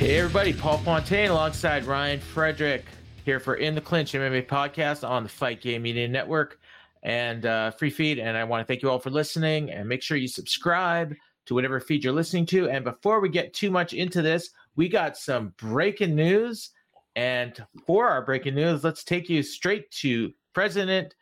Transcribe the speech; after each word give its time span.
Hey 0.00 0.16
everybody, 0.16 0.54
Paul 0.54 0.78
Fontaine 0.78 1.30
alongside 1.30 1.84
Ryan 1.84 2.20
Frederick 2.20 2.86
here 3.26 3.38
for 3.38 3.56
In 3.56 3.74
the 3.74 3.82
Clinch 3.82 4.14
MMA 4.14 4.46
podcast 4.46 5.06
on 5.06 5.24
the 5.24 5.28
Fight 5.28 5.60
Game 5.60 5.82
Media 5.82 6.08
Network 6.08 6.58
and 7.02 7.44
uh, 7.44 7.70
free 7.72 7.90
feed. 7.90 8.18
And 8.18 8.34
I 8.34 8.42
want 8.44 8.62
to 8.62 8.64
thank 8.66 8.80
you 8.80 8.88
all 8.88 8.98
for 8.98 9.10
listening 9.10 9.70
and 9.70 9.86
make 9.86 10.00
sure 10.00 10.16
you 10.16 10.26
subscribe 10.26 11.14
to 11.44 11.54
whatever 11.54 11.78
feed 11.80 12.02
you're 12.02 12.14
listening 12.14 12.46
to. 12.46 12.70
And 12.70 12.82
before 12.82 13.20
we 13.20 13.28
get 13.28 13.52
too 13.52 13.70
much 13.70 13.92
into 13.92 14.22
this, 14.22 14.48
we 14.74 14.88
got 14.88 15.18
some 15.18 15.52
breaking 15.58 16.14
news. 16.14 16.70
And 17.14 17.62
for 17.86 18.08
our 18.08 18.22
breaking 18.22 18.54
news, 18.54 18.82
let's 18.82 19.04
take 19.04 19.28
you 19.28 19.42
straight 19.42 19.90
to 19.90 20.32
President 20.54 21.14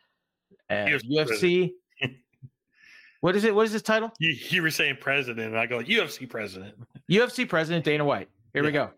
and 0.69 1.01
UFC. 1.01 1.73
what 3.19 3.35
is 3.35 3.43
it? 3.43 3.53
What 3.53 3.65
is 3.65 3.73
his 3.73 3.81
title? 3.81 4.13
You, 4.19 4.37
you 4.51 4.61
were 4.61 4.71
saying 4.71 4.99
president, 5.01 5.49
and 5.49 5.59
I 5.59 5.65
go 5.65 5.83
UFC 5.83 6.29
president. 6.29 6.75
UFC 7.11 7.45
president 7.45 7.83
Dana 7.83 8.05
White. 8.05 8.29
Here 8.59 8.71
yeah. 8.71 8.83
we 8.83 8.87
go. 8.87 8.93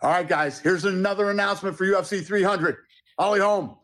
All 0.00 0.10
right, 0.10 0.26
guys. 0.26 0.58
Here's 0.58 0.86
another 0.86 1.30
announcement 1.30 1.76
for 1.76 1.84
UFC 1.84 2.24
300. 2.24 2.76
Holly 3.18 3.40
Holm. 3.40 3.76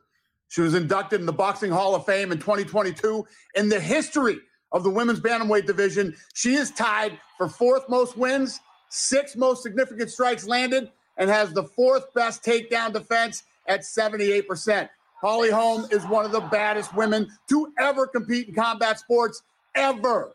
She 0.48 0.62
was 0.62 0.74
inducted 0.74 1.20
in 1.20 1.26
the 1.26 1.32
Boxing 1.32 1.70
Hall 1.70 1.94
of 1.94 2.06
Fame 2.06 2.32
in 2.32 2.38
2022. 2.38 3.26
In 3.54 3.68
the 3.68 3.80
history 3.80 4.38
of 4.72 4.84
the 4.84 4.90
women's 4.90 5.20
bantamweight 5.20 5.66
division, 5.66 6.14
she 6.34 6.54
is 6.54 6.70
tied 6.70 7.18
for 7.36 7.48
fourth 7.48 7.88
most 7.88 8.16
wins, 8.16 8.60
sixth 8.88 9.36
most 9.36 9.62
significant 9.62 10.10
strikes 10.10 10.46
landed, 10.46 10.90
and 11.18 11.28
has 11.28 11.52
the 11.52 11.64
fourth 11.64 12.12
best 12.14 12.42
takedown 12.42 12.92
defense 12.92 13.42
at 13.66 13.80
78%. 13.80 14.88
Holly 15.20 15.50
Holm 15.50 15.86
is 15.90 16.04
one 16.06 16.24
of 16.24 16.32
the 16.32 16.40
baddest 16.40 16.94
women 16.94 17.30
to 17.48 17.72
ever 17.78 18.06
compete 18.06 18.48
in 18.48 18.54
combat 18.54 18.98
sports, 18.98 19.42
ever. 19.74 20.32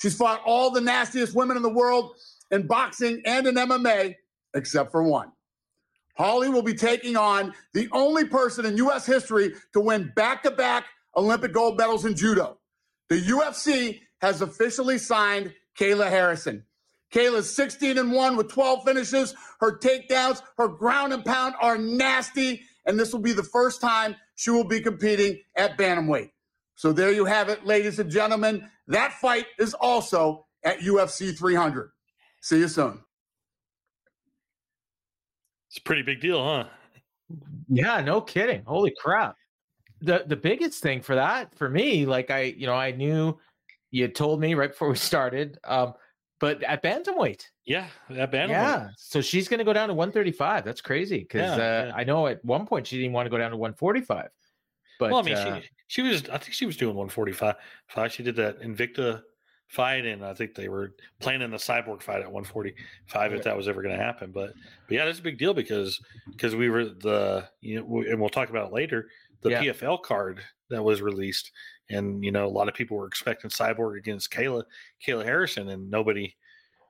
She's 0.00 0.16
fought 0.16 0.42
all 0.44 0.70
the 0.70 0.80
nastiest 0.80 1.34
women 1.34 1.56
in 1.56 1.62
the 1.62 1.70
world 1.72 2.14
in 2.50 2.66
boxing 2.66 3.22
and 3.24 3.46
in 3.46 3.54
MMA, 3.54 4.16
except 4.54 4.90
for 4.90 5.02
one. 5.02 5.32
Holly 6.16 6.48
will 6.48 6.62
be 6.62 6.74
taking 6.74 7.16
on 7.16 7.52
the 7.74 7.88
only 7.92 8.24
person 8.24 8.64
in 8.64 8.76
U.S. 8.78 9.04
history 9.04 9.52
to 9.74 9.80
win 9.80 10.12
back 10.16 10.42
to 10.44 10.50
back 10.50 10.86
Olympic 11.14 11.52
gold 11.52 11.76
medals 11.76 12.04
in 12.04 12.16
judo. 12.16 12.58
The 13.08 13.20
UFC 13.20 14.00
has 14.20 14.40
officially 14.40 14.98
signed 14.98 15.52
Kayla 15.78 16.08
Harrison. 16.08 16.64
Kayla's 17.12 17.54
16 17.54 17.98
and 17.98 18.12
1 18.12 18.36
with 18.36 18.50
12 18.50 18.84
finishes. 18.84 19.34
Her 19.60 19.78
takedowns, 19.78 20.42
her 20.58 20.68
ground 20.68 21.12
and 21.12 21.24
pound 21.24 21.54
are 21.60 21.78
nasty. 21.78 22.62
And 22.84 22.98
this 22.98 23.12
will 23.12 23.20
be 23.20 23.32
the 23.32 23.42
first 23.42 23.80
time 23.80 24.16
she 24.34 24.50
will 24.50 24.64
be 24.64 24.80
competing 24.80 25.40
at 25.54 25.76
Bantamweight. 25.78 26.30
So 26.74 26.92
there 26.92 27.12
you 27.12 27.24
have 27.24 27.48
it, 27.48 27.64
ladies 27.64 27.98
and 27.98 28.10
gentlemen. 28.10 28.68
That 28.88 29.12
fight 29.14 29.46
is 29.58 29.74
also 29.74 30.46
at 30.64 30.80
UFC 30.80 31.36
300. 31.36 31.90
See 32.46 32.60
you 32.60 32.68
soon. 32.68 33.00
It's 35.68 35.78
a 35.78 35.82
pretty 35.82 36.02
big 36.02 36.20
deal, 36.20 36.44
huh? 36.44 36.66
Yeah, 37.68 38.00
no 38.02 38.20
kidding. 38.20 38.62
Holy 38.64 38.94
crap. 39.02 39.34
The 40.00 40.22
the 40.28 40.36
biggest 40.36 40.80
thing 40.80 41.00
for 41.00 41.16
that 41.16 41.52
for 41.58 41.68
me, 41.68 42.06
like 42.06 42.30
I, 42.30 42.42
you 42.56 42.68
know, 42.68 42.74
I 42.74 42.92
knew 42.92 43.36
you 43.90 44.02
had 44.02 44.14
told 44.14 44.38
me 44.38 44.54
right 44.54 44.70
before 44.70 44.88
we 44.88 44.94
started, 44.94 45.58
um, 45.64 45.94
but 46.38 46.62
at 46.62 46.84
bantamweight. 46.84 47.42
Yeah, 47.64 47.88
at 48.10 48.30
bantamweight. 48.30 48.50
Yeah. 48.50 48.88
So 48.96 49.20
she's 49.20 49.48
gonna 49.48 49.64
go 49.64 49.72
down 49.72 49.88
to 49.88 49.94
135. 49.94 50.64
That's 50.64 50.80
crazy. 50.80 51.18
Because 51.18 51.58
yeah, 51.58 51.64
uh, 51.64 51.86
yeah. 51.86 51.92
I 51.96 52.04
know 52.04 52.28
at 52.28 52.44
one 52.44 52.64
point 52.64 52.86
she 52.86 52.96
didn't 52.96 53.12
want 53.12 53.26
to 53.26 53.30
go 53.30 53.38
down 53.38 53.50
to 53.50 53.56
145. 53.56 54.28
But 55.00 55.10
well, 55.10 55.18
I 55.18 55.22
mean, 55.22 55.34
uh, 55.34 55.62
she 55.62 55.68
she 55.88 56.02
was 56.02 56.28
I 56.28 56.38
think 56.38 56.52
she 56.52 56.64
was 56.64 56.76
doing 56.76 56.94
145. 56.94 57.56
She 58.12 58.22
did 58.22 58.36
that 58.36 58.60
Invicta 58.60 59.22
fight, 59.68 60.06
and 60.06 60.24
I 60.24 60.34
think 60.34 60.54
they 60.54 60.68
were 60.68 60.94
planning 61.20 61.50
the 61.50 61.56
cyborg 61.56 62.02
fight 62.02 62.20
at 62.20 62.30
145 62.30 63.34
if 63.34 63.42
that 63.44 63.56
was 63.56 63.68
ever 63.68 63.82
going 63.82 63.96
to 63.96 64.02
happen. 64.02 64.30
But 64.32 64.54
but 64.88 64.94
yeah, 64.94 65.04
that's 65.04 65.18
a 65.18 65.22
big 65.22 65.38
deal 65.38 65.54
because 65.54 66.00
because 66.30 66.54
we 66.54 66.68
were 66.68 66.84
the 66.84 67.48
you 67.60 67.80
know, 67.80 68.02
and 68.08 68.20
we'll 68.20 68.28
talk 68.28 68.50
about 68.50 68.68
it 68.68 68.74
later 68.74 69.08
the 69.42 69.50
yeah. 69.50 69.62
PFL 69.64 70.02
card 70.02 70.40
that 70.70 70.82
was 70.82 71.02
released, 71.02 71.52
and 71.90 72.24
you 72.24 72.32
know 72.32 72.46
a 72.46 72.48
lot 72.48 72.68
of 72.68 72.74
people 72.74 72.96
were 72.96 73.06
expecting 73.06 73.50
cyborg 73.50 73.98
against 73.98 74.32
Kayla 74.32 74.64
Kayla 75.06 75.24
Harrison, 75.24 75.68
and 75.68 75.90
nobody 75.90 76.34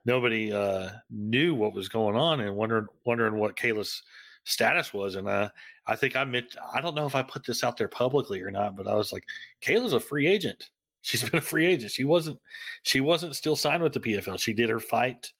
nobody 0.05 0.51
uh, 0.51 0.89
knew 1.09 1.53
what 1.53 1.73
was 1.73 1.89
going 1.89 2.15
on, 2.15 2.41
and 2.41 2.55
wondering 2.55 2.87
wondering 3.05 3.35
what 3.35 3.55
Kayla's 3.55 4.03
status 4.43 4.93
was. 4.93 5.15
And 5.15 5.27
uh, 5.27 5.49
I 5.85 5.95
think 5.95 6.15
I 6.15 6.23
meant 6.23 6.55
I 6.73 6.81
don't 6.81 6.95
know 6.95 7.05
if 7.05 7.15
I 7.15 7.23
put 7.23 7.45
this 7.45 7.63
out 7.63 7.77
there 7.77 7.89
publicly 7.89 8.41
or 8.41 8.51
not, 8.51 8.75
but 8.75 8.87
I 8.87 8.95
was 8.95 9.11
like, 9.11 9.23
Kayla's 9.61 9.93
a 9.93 9.99
free 9.99 10.27
agent 10.27 10.69
She's 11.01 11.23
been 11.23 11.37
a 11.37 11.41
free 11.41 11.65
agent. 11.65 11.91
She 11.91 12.03
wasn't. 12.03 12.39
She 12.83 13.01
wasn't 13.01 13.35
still 13.35 13.55
signed 13.55 13.83
with 13.83 13.93
the 13.93 13.99
PFL. 13.99 14.39
She 14.39 14.53
did 14.53 14.69
her 14.69 14.79
fight 14.79 15.31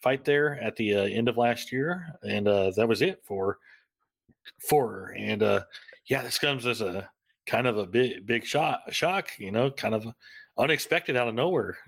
fight 0.00 0.24
there 0.24 0.60
at 0.62 0.76
the 0.76 0.94
uh, 0.94 1.02
end 1.02 1.28
of 1.28 1.36
last 1.36 1.72
year, 1.72 2.06
and 2.22 2.46
uh, 2.46 2.70
that 2.76 2.88
was 2.88 3.02
it 3.02 3.20
for 3.24 3.58
for 4.68 4.88
her. 4.88 5.14
And 5.16 5.42
uh, 5.42 5.62
yeah, 6.06 6.22
this 6.22 6.38
comes 6.38 6.66
as 6.66 6.80
a 6.80 7.08
kind 7.46 7.66
of 7.66 7.78
a 7.78 7.86
big 7.86 8.26
big 8.26 8.44
shock. 8.44 8.80
Shock, 8.90 9.30
you 9.38 9.50
know, 9.50 9.70
kind 9.70 9.94
of 9.94 10.06
unexpected 10.56 11.16
out 11.16 11.28
of 11.28 11.34
nowhere. 11.34 11.78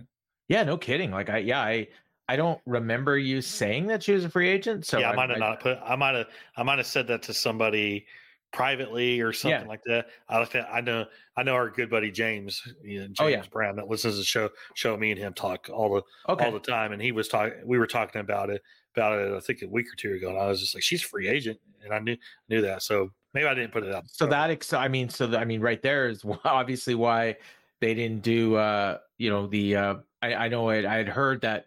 Yeah, 0.49 0.65
no 0.65 0.77
kidding. 0.77 1.11
Like 1.11 1.31
I, 1.31 1.39
yeah, 1.39 1.61
I. 1.61 1.89
I 2.29 2.37
don't 2.37 2.61
remember 2.65 3.19
you 3.19 3.43
saying 3.43 3.89
that 3.89 4.05
she 4.05 4.13
was 4.13 4.25
a 4.25 4.31
free 4.31 4.49
agent. 4.49 4.87
So 4.87 5.01
yeah, 5.01 5.11
I 5.11 5.17
might 5.17 5.31
have 5.31 5.41
not 5.41 5.59
put. 5.59 5.81
I 5.85 5.97
might 5.97 6.15
have. 6.15 6.29
I 6.57 6.63
might 6.63 6.79
have 6.79 6.87
said 6.87 7.09
that 7.09 7.23
to 7.23 7.35
somebody 7.35 8.07
privately 8.53 9.21
or 9.21 9.33
something 9.33 9.63
yeah. 9.63 9.69
like 9.69 9.83
that. 9.85 10.07
I 10.29 10.39
like 10.39 10.51
that. 10.53 10.69
I 10.73 10.81
know. 10.81 11.07
I 11.37 11.43
know 11.43 11.55
our 11.55 11.71
good 11.71 11.91
buddy 11.91 12.11
James, 12.11 12.63
you 12.83 13.01
know, 13.01 13.07
James 13.07 13.21
oh, 13.21 13.27
yeah. 13.29 13.43
Brown, 13.51 13.77
that 13.77 13.89
listens 13.89 14.19
to 14.19 14.25
show. 14.25 14.51
Show 14.75 14.97
me 14.97 15.11
and 15.11 15.19
him 15.19 15.33
talk 15.35 15.69
all 15.73 15.95
the 15.95 16.33
okay. 16.33 16.47
all 16.47 16.53
the 16.53 16.59
time, 16.59 16.93
and 16.93 17.01
he 17.01 17.13
was 17.13 17.29
talking. 17.29 17.55
We 17.65 17.79
were 17.79 17.87
talking 17.87 18.21
about 18.21 18.51
it 18.51 18.63
about 18.95 19.19
it. 19.19 19.33
I 19.33 19.41
think 19.41 19.63
a 19.63 19.69
week 19.69 19.87
or 19.87 19.97
two 19.97 20.15
ago, 20.15 20.31
and 20.31 20.39
I 20.39 20.47
was 20.47 20.61
just 20.61 20.75
like, 20.75 20.83
"She's 20.83 21.03
free 21.03 21.29
agent," 21.29 21.59
and 21.85 21.93
I 21.93 21.99
knew 21.99 22.17
knew 22.49 22.61
that. 22.63 22.83
So 22.83 23.11
maybe 23.35 23.47
I 23.47 23.55
didn't 23.55 23.73
put 23.73 23.85
it 23.85 23.93
up. 23.95 24.05
So 24.09 24.27
that 24.27 24.51
ex- 24.51 24.73
I 24.73 24.89
mean, 24.89 25.09
so 25.09 25.27
the, 25.27 25.39
I 25.39 25.45
mean, 25.45 25.61
right 25.61 25.81
there 25.83 26.09
is 26.09 26.25
obviously 26.45 26.95
why 26.95 27.37
they 27.81 27.95
didn't 27.95 28.23
do. 28.23 28.57
uh 28.57 28.99
You 29.19 29.31
know, 29.31 29.47
the 29.47 29.77
uh 29.77 29.95
I, 30.23 30.35
I 30.35 30.49
know 30.49 30.69
I 30.69 30.81
had 30.81 31.09
heard 31.09 31.41
that 31.43 31.67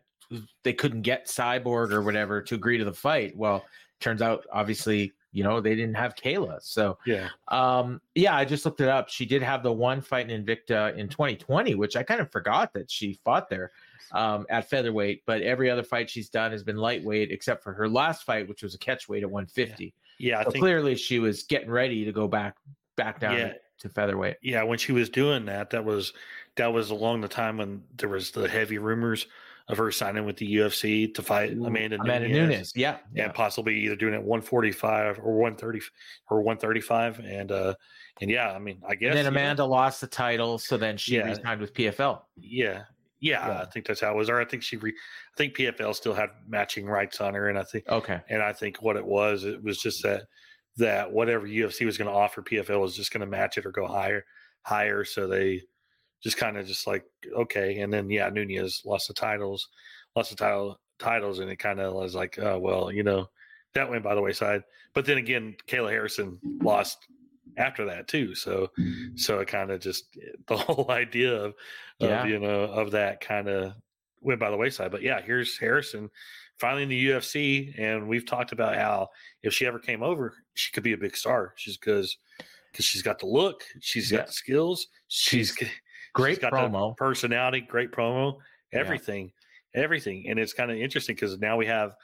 they 0.63 0.73
couldn't 0.73 1.01
get 1.01 1.27
Cyborg 1.27 1.91
or 1.91 2.01
whatever 2.01 2.41
to 2.41 2.55
agree 2.55 2.77
to 2.77 2.85
the 2.85 2.93
fight. 2.93 3.35
Well, 3.35 3.63
turns 3.99 4.21
out 4.21 4.45
obviously 4.51 5.13
you 5.33 5.43
know 5.43 5.59
they 5.59 5.75
didn't 5.75 5.95
have 5.95 6.15
Kayla. 6.15 6.61
So 6.61 6.97
Yeah. 7.05 7.29
um, 7.49 7.99
yeah, 8.15 8.35
I 8.35 8.45
just 8.45 8.63
looked 8.65 8.79
it 8.81 8.87
up. 8.87 9.09
She 9.09 9.25
did 9.25 9.41
have 9.41 9.63
the 9.63 9.71
one 9.73 9.99
fight 9.99 10.29
in 10.29 10.45
Invicta 10.45 10.95
in 10.95 11.09
2020, 11.09 11.75
which 11.75 11.95
I 11.97 12.03
kind 12.03 12.21
of 12.21 12.31
forgot 12.31 12.71
that 12.73 12.89
she 12.89 13.19
fought 13.25 13.49
there 13.49 13.71
um, 14.13 14.45
at 14.49 14.69
featherweight. 14.69 15.23
But 15.25 15.41
every 15.41 15.69
other 15.69 15.83
fight 15.83 16.09
she's 16.09 16.29
done 16.29 16.51
has 16.51 16.63
been 16.63 16.77
lightweight, 16.77 17.31
except 17.31 17.63
for 17.63 17.73
her 17.73 17.89
last 17.89 18.23
fight, 18.23 18.47
which 18.47 18.63
was 18.63 18.75
a 18.75 18.77
catchweight 18.77 19.23
at 19.23 19.29
150. 19.31 19.93
Yeah. 20.19 20.39
I 20.39 20.43
so 20.43 20.51
think 20.51 20.61
clearly 20.61 20.95
she 20.95 21.19
was 21.19 21.43
getting 21.43 21.71
ready 21.71 22.05
to 22.05 22.11
go 22.11 22.27
back 22.27 22.55
back 22.95 23.19
down 23.19 23.37
Yeah. 23.37 23.53
to 23.79 23.89
featherweight. 23.89 24.37
yeah, 24.43 24.61
when 24.63 24.77
she 24.77 24.91
was 24.91 25.09
doing 25.09 25.45
that, 25.45 25.71
that 25.71 25.83
was 25.83 26.13
that 26.55 26.71
was 26.73 26.89
along 26.91 27.21
the 27.21 27.27
time 27.27 27.57
when 27.57 27.83
there 27.97 28.09
was 28.09 28.31
the 28.31 28.47
heavy 28.47 28.77
rumors 28.77 29.25
of 29.69 29.77
her 29.77 29.91
signing 29.91 30.25
with 30.25 30.35
the 30.37 30.55
UFC 30.57 31.13
to 31.15 31.21
fight 31.21 31.51
Amanda, 31.53 31.97
Amanda 31.99 32.27
Nunes, 32.27 32.49
Nunes, 32.49 32.73
yeah, 32.75 32.97
yeah. 33.13 33.25
and 33.25 33.33
possibly 33.33 33.79
either 33.79 33.95
doing 33.95 34.13
it 34.13 34.21
145 34.21 35.19
or 35.19 35.35
130 35.37 35.79
or 36.29 36.41
135 36.41 37.19
and 37.19 37.51
uh 37.51 37.73
and 38.21 38.29
yeah, 38.29 38.51
I 38.51 38.59
mean, 38.59 38.81
I 38.87 38.95
guess 38.95 39.09
And 39.09 39.17
then 39.17 39.25
you 39.25 39.31
know, 39.31 39.39
Amanda 39.39 39.65
lost 39.65 40.01
the 40.01 40.07
title, 40.07 40.57
so 40.59 40.77
then 40.77 40.97
she 40.97 41.15
Yeah. 41.15 41.23
resigned 41.29 41.61
with 41.61 41.73
PFL. 41.73 42.23
yeah. 42.35 42.83
Yeah, 43.21 43.47
Yeah. 43.47 43.61
I 43.61 43.65
think 43.65 43.85
that's 43.87 44.01
how 44.01 44.11
it 44.11 44.17
was. 44.17 44.29
Or 44.29 44.39
I 44.41 44.43
think 44.45 44.63
she, 44.63 44.75
re, 44.75 44.91
I 44.91 45.37
think 45.37 45.55
PFL 45.55 45.95
still 45.95 46.13
had 46.13 46.29
matching 46.45 46.85
rights 46.85 47.21
on 47.21 47.33
her, 47.33 47.47
and 47.47 47.57
I 47.57 47.63
think, 47.63 47.87
Okay. 47.87 48.19
and 48.29 48.43
I 48.43 48.51
think 48.51 48.81
what 48.81 48.97
it 48.97 49.05
was, 49.05 49.45
it 49.45 49.63
was 49.63 49.79
just 49.81 50.03
that 50.03 50.23
that 50.75 51.09
whatever 51.11 51.47
UFC 51.47 51.85
was 51.85 51.97
going 51.97 52.09
to 52.09 52.13
offer, 52.13 52.41
PFL 52.41 52.81
was 52.81 52.95
just 52.97 53.13
going 53.13 53.21
to 53.21 53.27
match 53.27 53.57
it 53.57 53.65
or 53.65 53.71
go 53.71 53.87
higher, 53.87 54.25
higher. 54.63 55.05
So 55.05 55.25
they 55.27 55.61
just 56.23 56.37
kind 56.37 56.57
of 56.57 56.65
just 56.65 56.87
like 56.87 57.03
okay, 57.35 57.79
and 57.79 57.91
then 57.91 58.09
yeah, 58.09 58.29
Nunes 58.29 58.81
lost 58.85 59.07
the 59.07 59.13
titles, 59.13 59.67
lost 60.15 60.29
the 60.29 60.35
title 60.35 60.79
titles, 60.99 61.39
and 61.39 61.49
it 61.49 61.57
kind 61.57 61.79
of 61.79 61.93
was 61.93 62.15
like, 62.15 62.39
oh 62.39 62.59
well, 62.59 62.91
you 62.91 63.03
know, 63.03 63.27
that 63.73 63.89
went 63.89 64.03
by 64.03 64.15
the 64.15 64.21
wayside. 64.21 64.63
But 64.93 65.05
then 65.05 65.17
again, 65.17 65.55
Kayla 65.67 65.89
Harrison 65.89 66.39
lost 66.61 66.97
after 67.57 67.85
that 67.85 68.07
too. 68.07 68.35
So 68.35 68.69
so 69.15 69.39
it 69.39 69.47
kind 69.47 69.71
of 69.71 69.79
just 69.81 70.05
the 70.47 70.57
whole 70.57 70.89
idea 70.89 71.33
of, 71.35 71.53
of 71.99 72.29
you 72.29 72.39
know 72.39 72.63
of 72.63 72.91
that 72.91 73.21
kind 73.21 73.47
of 73.49 73.73
went 74.21 74.39
by 74.39 74.49
the 74.49 74.57
wayside. 74.57 74.91
But 74.91 75.01
yeah, 75.01 75.21
here's 75.21 75.57
Harrison 75.57 76.09
finally 76.59 76.83
in 76.83 76.89
the 76.89 77.07
UFC, 77.07 77.73
and 77.77 78.07
we've 78.07 78.25
talked 78.25 78.51
about 78.53 78.75
how 78.75 79.09
if 79.41 79.53
she 79.53 79.65
ever 79.65 79.79
came 79.79 80.01
over, 80.03 80.35
she 80.53 80.71
could 80.71 80.83
be 80.83 80.93
a 80.93 80.97
big 80.97 81.17
star. 81.17 81.53
She's 81.57 81.77
because 81.77 82.15
because 82.71 82.85
she's 82.85 83.01
got 83.01 83.19
the 83.19 83.25
look, 83.27 83.63
she's 83.81 84.11
Yeah. 84.11 84.19
got 84.19 84.27
the 84.27 84.33
skills, 84.33 84.87
she's, 85.07 85.49
She's 85.57 85.69
Great 86.13 86.39
promo. 86.41 86.91
the 86.91 86.95
personality, 86.95 87.61
great 87.61 87.91
promo, 87.91 88.37
Yeah. 88.71 88.79
everything, 88.79 89.31
everything, 89.73 90.27
and 90.29 90.39
it's 90.39 90.53
kind 90.53 90.71
of 90.71 90.77
interesting 90.77 91.15
because 91.15 91.39
now 91.39 91.57
we 91.57 91.65
have. 91.67 91.95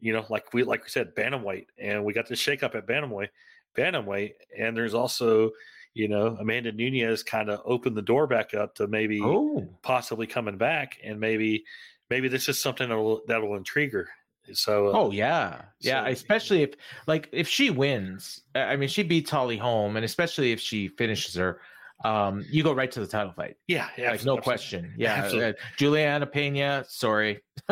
You 0.00 0.12
know, 0.12 0.24
like 0.28 0.54
we 0.54 0.62
like 0.62 0.84
we 0.84 0.90
said, 0.90 1.12
bantamweight, 1.16 1.66
and 1.76 2.04
we 2.04 2.12
got 2.12 2.28
this 2.28 2.40
shakeup 2.40 2.76
at 2.76 2.86
bantamweight, 2.86 3.30
bantamweight, 3.76 4.34
and 4.56 4.76
there's 4.76 4.94
also, 4.94 5.50
you 5.92 6.06
know, 6.06 6.36
Amanda 6.38 6.70
Nunes 6.70 7.24
kind 7.24 7.50
of 7.50 7.60
opened 7.64 7.96
the 7.96 8.02
door 8.02 8.28
back 8.28 8.54
up 8.54 8.76
to 8.76 8.86
maybe 8.86 9.20
Oh, 9.20 9.68
possibly 9.82 10.28
coming 10.28 10.56
back, 10.56 10.98
and 11.02 11.18
maybe 11.18 11.64
maybe 12.10 12.28
this 12.28 12.48
is 12.48 12.60
something 12.60 12.88
that'll 12.88 13.22
that'll 13.26 13.56
intrigue 13.56 13.92
her. 13.92 14.08
So, 14.52 14.86
uh, 14.86 14.92
Oh 14.94 15.10
yeah, 15.10 15.62
yeah. 15.80 16.04
So- 16.04 16.10
especially 16.12 16.62
if 16.62 16.74
like 17.08 17.28
if 17.32 17.48
she 17.48 17.70
wins, 17.70 18.40
I 18.54 18.60
I 18.60 18.76
mean, 18.76 18.88
she 18.88 19.02
beats 19.02 19.30
Holly 19.30 19.56
Holm, 19.56 19.96
and 19.96 20.04
especially 20.04 20.52
if 20.52 20.60
she 20.60 20.86
finishes 20.86 21.34
her, 21.34 21.60
um, 22.04 22.44
you 22.50 22.62
go 22.62 22.72
right 22.72 22.90
to 22.92 23.00
the 23.00 23.06
title 23.06 23.32
fight, 23.32 23.56
yeah, 23.66 23.88
yeah, 23.96 24.10
like 24.12 24.24
no 24.24 24.36
absolutely. 24.38 24.42
question. 24.42 24.94
Yeah, 24.96 25.14
Absolutely. 25.14 25.50
uh, 25.50 25.52
Julianna 25.76 26.26
Pena, 26.26 26.84
sorry, 26.88 27.40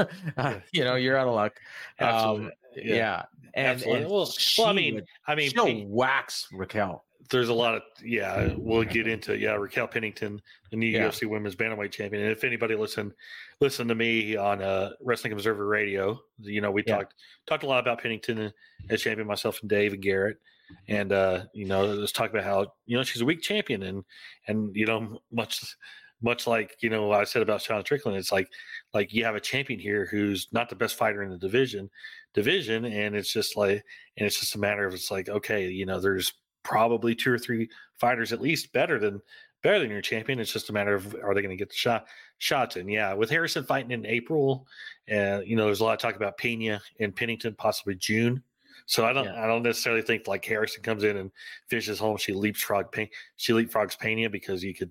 you 0.72 0.84
know 0.84 0.96
you're 0.96 1.16
out 1.16 1.28
of 1.28 1.34
luck. 1.34 1.54
Absolutely. 2.00 2.46
Um, 2.46 2.52
yeah. 2.76 3.22
and, 3.54 3.82
and 3.82 4.10
Well- 4.10 4.26
she 4.26 4.60
well, 4.62 4.70
I 4.70 4.74
mean, 4.74 5.02
I 5.26 5.34
mean, 5.34 5.50
she'll 5.50 5.86
wax 5.86 6.46
Raquel. 6.52 7.04
there's 7.30 7.48
a 7.48 7.54
lot 7.54 7.74
of 7.74 7.82
yeah. 8.04 8.52
We'll 8.56 8.84
get 8.84 9.06
into 9.06 9.36
yeah. 9.38 9.52
Raquel 9.52 9.86
Pennington, 9.88 10.40
the 10.70 10.76
new 10.76 10.86
Yeah. 10.88 11.08
UFC 11.08 11.28
Women's 11.28 11.56
Bantamweight 11.56 11.90
Champion. 11.92 12.22
And 12.24 12.32
if 12.32 12.44
anybody 12.44 12.74
listen 12.74 13.12
listen 13.60 13.88
to 13.88 13.94
me 13.94 14.36
on 14.36 14.60
uh, 14.62 14.90
Wrestling 15.00 15.32
Observer 15.32 15.66
Radio, 15.66 16.20
you 16.38 16.60
know 16.60 16.70
we 16.70 16.82
Yeah. 16.86 16.96
talked 16.96 17.14
talked 17.46 17.62
a 17.64 17.66
lot 17.66 17.80
about 17.80 18.02
Pennington 18.02 18.52
as 18.90 19.00
champion, 19.02 19.26
myself 19.26 19.58
and 19.62 19.70
Dave 19.70 19.92
and 19.94 20.02
Garrett. 20.02 20.36
And 20.88 21.12
uh, 21.12 21.44
you 21.52 21.66
know, 21.66 21.86
let's 21.86 22.12
talk 22.12 22.30
about 22.30 22.44
how 22.44 22.72
you 22.86 22.96
know 22.96 23.02
she's 23.02 23.22
a 23.22 23.26
weak 23.26 23.42
champion, 23.42 23.82
and 23.82 24.04
and 24.46 24.74
you 24.74 24.86
know 24.86 25.18
much 25.32 25.76
much 26.22 26.46
like 26.46 26.76
you 26.80 26.90
know 26.90 27.12
I 27.12 27.24
said 27.24 27.42
about 27.42 27.62
Sean 27.62 27.84
Strickland, 27.84 28.16
it's 28.18 28.32
like 28.32 28.48
like 28.94 29.12
you 29.12 29.24
have 29.24 29.34
a 29.34 29.40
champion 29.40 29.78
here 29.78 30.06
who's 30.06 30.48
not 30.52 30.68
the 30.68 30.76
best 30.76 30.96
fighter 30.96 31.22
in 31.22 31.30
the 31.30 31.38
division 31.38 31.90
division, 32.34 32.84
and 32.84 33.14
it's 33.14 33.32
just 33.32 33.56
like 33.56 33.84
and 34.16 34.26
it's 34.26 34.40
just 34.40 34.54
a 34.54 34.58
matter 34.58 34.86
of 34.86 34.94
it's 34.94 35.10
like 35.10 35.28
okay, 35.28 35.68
you 35.68 35.86
know, 35.86 36.00
there's 36.00 36.32
probably 36.62 37.14
two 37.14 37.32
or 37.32 37.38
three 37.38 37.68
fighters 38.00 38.32
at 38.32 38.40
least 38.40 38.72
better 38.72 38.98
than 38.98 39.20
better 39.62 39.78
than 39.80 39.90
your 39.90 40.00
champion. 40.00 40.38
It's 40.40 40.52
just 40.52 40.70
a 40.70 40.72
matter 40.72 40.94
of 40.94 41.14
are 41.22 41.34
they 41.34 41.42
going 41.42 41.50
to 41.50 41.56
get 41.56 41.68
the 41.68 41.74
shot 41.74 42.06
shots 42.38 42.76
in? 42.76 42.88
Yeah, 42.88 43.14
with 43.14 43.30
Harrison 43.30 43.64
fighting 43.64 43.90
in 43.90 44.06
April, 44.06 44.66
uh, 45.10 45.40
you 45.44 45.56
know, 45.56 45.66
there's 45.66 45.80
a 45.80 45.84
lot 45.84 45.94
of 45.94 45.98
talk 45.98 46.16
about 46.16 46.38
Pena 46.38 46.80
and 47.00 47.14
Pennington 47.14 47.54
possibly 47.54 47.94
June. 47.94 48.42
So 48.86 49.04
I 49.04 49.12
don't 49.12 49.24
Yeah. 49.24 49.42
I 49.42 49.46
don't 49.46 49.62
necessarily 49.62 50.02
think 50.02 50.26
like 50.26 50.44
Harrison 50.44 50.82
comes 50.82 51.02
in 51.04 51.16
and 51.16 51.30
fishes 51.68 51.98
Holm. 51.98 52.16
She 52.16 52.32
leapfrog 52.32 52.90
Pe- 52.92 53.10
she 53.36 53.52
leapfrogs 53.52 53.98
Pena 53.98 54.30
because 54.30 54.62
you 54.62 54.74
could 54.74 54.90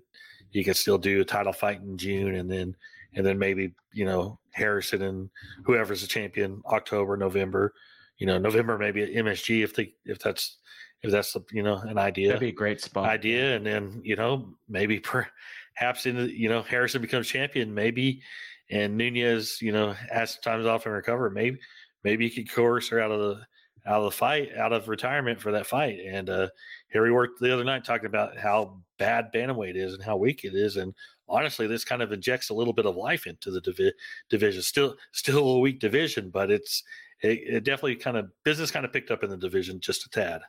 you 0.52 0.64
could 0.64 0.78
still 0.78 0.98
do 0.98 1.22
a 1.22 1.26
title 1.26 1.54
fight 1.54 1.82
in 1.82 1.98
June 1.98 2.36
and 2.36 2.50
then 2.50 2.76
and 3.16 3.26
then 3.26 3.40
maybe 3.40 3.74
you 3.94 4.06
know 4.06 4.40
Harrison 4.52 5.02
and 5.02 5.30
whoever's 5.64 6.02
the 6.02 6.08
champion 6.08 6.62
October 6.68 7.18
November 7.18 7.74
you 8.18 8.28
know 8.28 8.38
November 8.38 8.78
maybe 8.78 9.02
at 9.04 9.10
MSG 9.12 9.64
if 9.64 9.74
they 9.76 9.94
if 10.06 10.20
that's 10.20 10.58
if 11.02 11.12
that's 11.12 11.36
you 11.52 11.64
know 11.64 11.78
an 11.78 11.98
idea 11.98 12.28
That'd 12.28 12.42
be 12.42 12.50
a 12.50 12.52
great 12.52 12.82
spot. 12.82 13.08
idea 13.10 13.56
and 13.56 13.66
then 13.66 14.02
you 14.04 14.16
know 14.16 14.56
maybe 14.68 15.00
perhaps 15.00 16.06
in 16.06 16.18
the, 16.18 16.32
you 16.38 16.50
know 16.50 16.62
Harrison 16.62 17.02
becomes 17.02 17.28
champion 17.28 17.74
maybe 17.74 18.22
and 18.70 18.98
Nunes 18.98 19.62
you 19.62 19.72
know 19.72 19.94
has 20.12 20.32
some 20.32 20.42
times 20.42 20.66
off 20.66 20.86
and 20.86 20.96
recover 20.96 21.30
maybe 21.30 21.60
maybe 22.04 22.26
you 22.26 22.32
could 22.32 22.52
coerce 22.52 22.90
her 22.90 23.00
out 23.00 23.12
of 23.12 23.20
the 23.20 23.42
out 23.86 23.98
of 24.00 24.06
the 24.06 24.12
fight 24.12 24.50
out 24.58 24.74
of 24.74 24.88
retirement 24.88 25.40
for 25.40 25.52
that 25.52 25.68
fight 25.68 26.00
and 26.06 26.30
uh 26.30 26.48
here 26.90 27.04
we 27.04 27.12
were 27.12 27.30
the 27.40 27.54
other 27.54 27.64
night 27.64 27.84
talking 27.84 28.08
about 28.08 28.38
how 28.38 28.80
bad 28.98 29.32
bantamweight 29.34 29.76
is 29.76 29.94
and 29.94 30.04
how 30.04 30.18
weak 30.18 30.44
it 30.44 30.56
is 30.56 30.78
and 30.78 30.94
honestly 31.28 31.68
this 31.68 31.86
kind 31.86 32.02
of 32.02 32.12
injects 32.12 32.50
a 32.50 32.54
little 32.54 32.74
bit 32.74 32.86
of 32.86 32.96
life 32.96 33.28
into 33.28 33.52
the 33.52 33.62
divi- 33.62 33.94
division 34.30 34.62
still 34.62 34.96
still 35.12 35.48
a 35.48 35.60
weak 35.60 35.80
division 35.80 36.30
but 36.30 36.50
it's 36.52 36.84
it, 37.22 37.40
it 37.48 37.64
definitely 37.64 37.96
kind 37.96 38.18
of 38.18 38.30
business 38.44 38.72
kind 38.72 38.86
of 38.86 38.94
picked 38.94 39.12
up 39.12 39.24
in 39.24 39.30
the 39.30 39.38
division 39.38 39.80
just 39.80 40.06
a 40.06 40.10
tad 40.10 40.42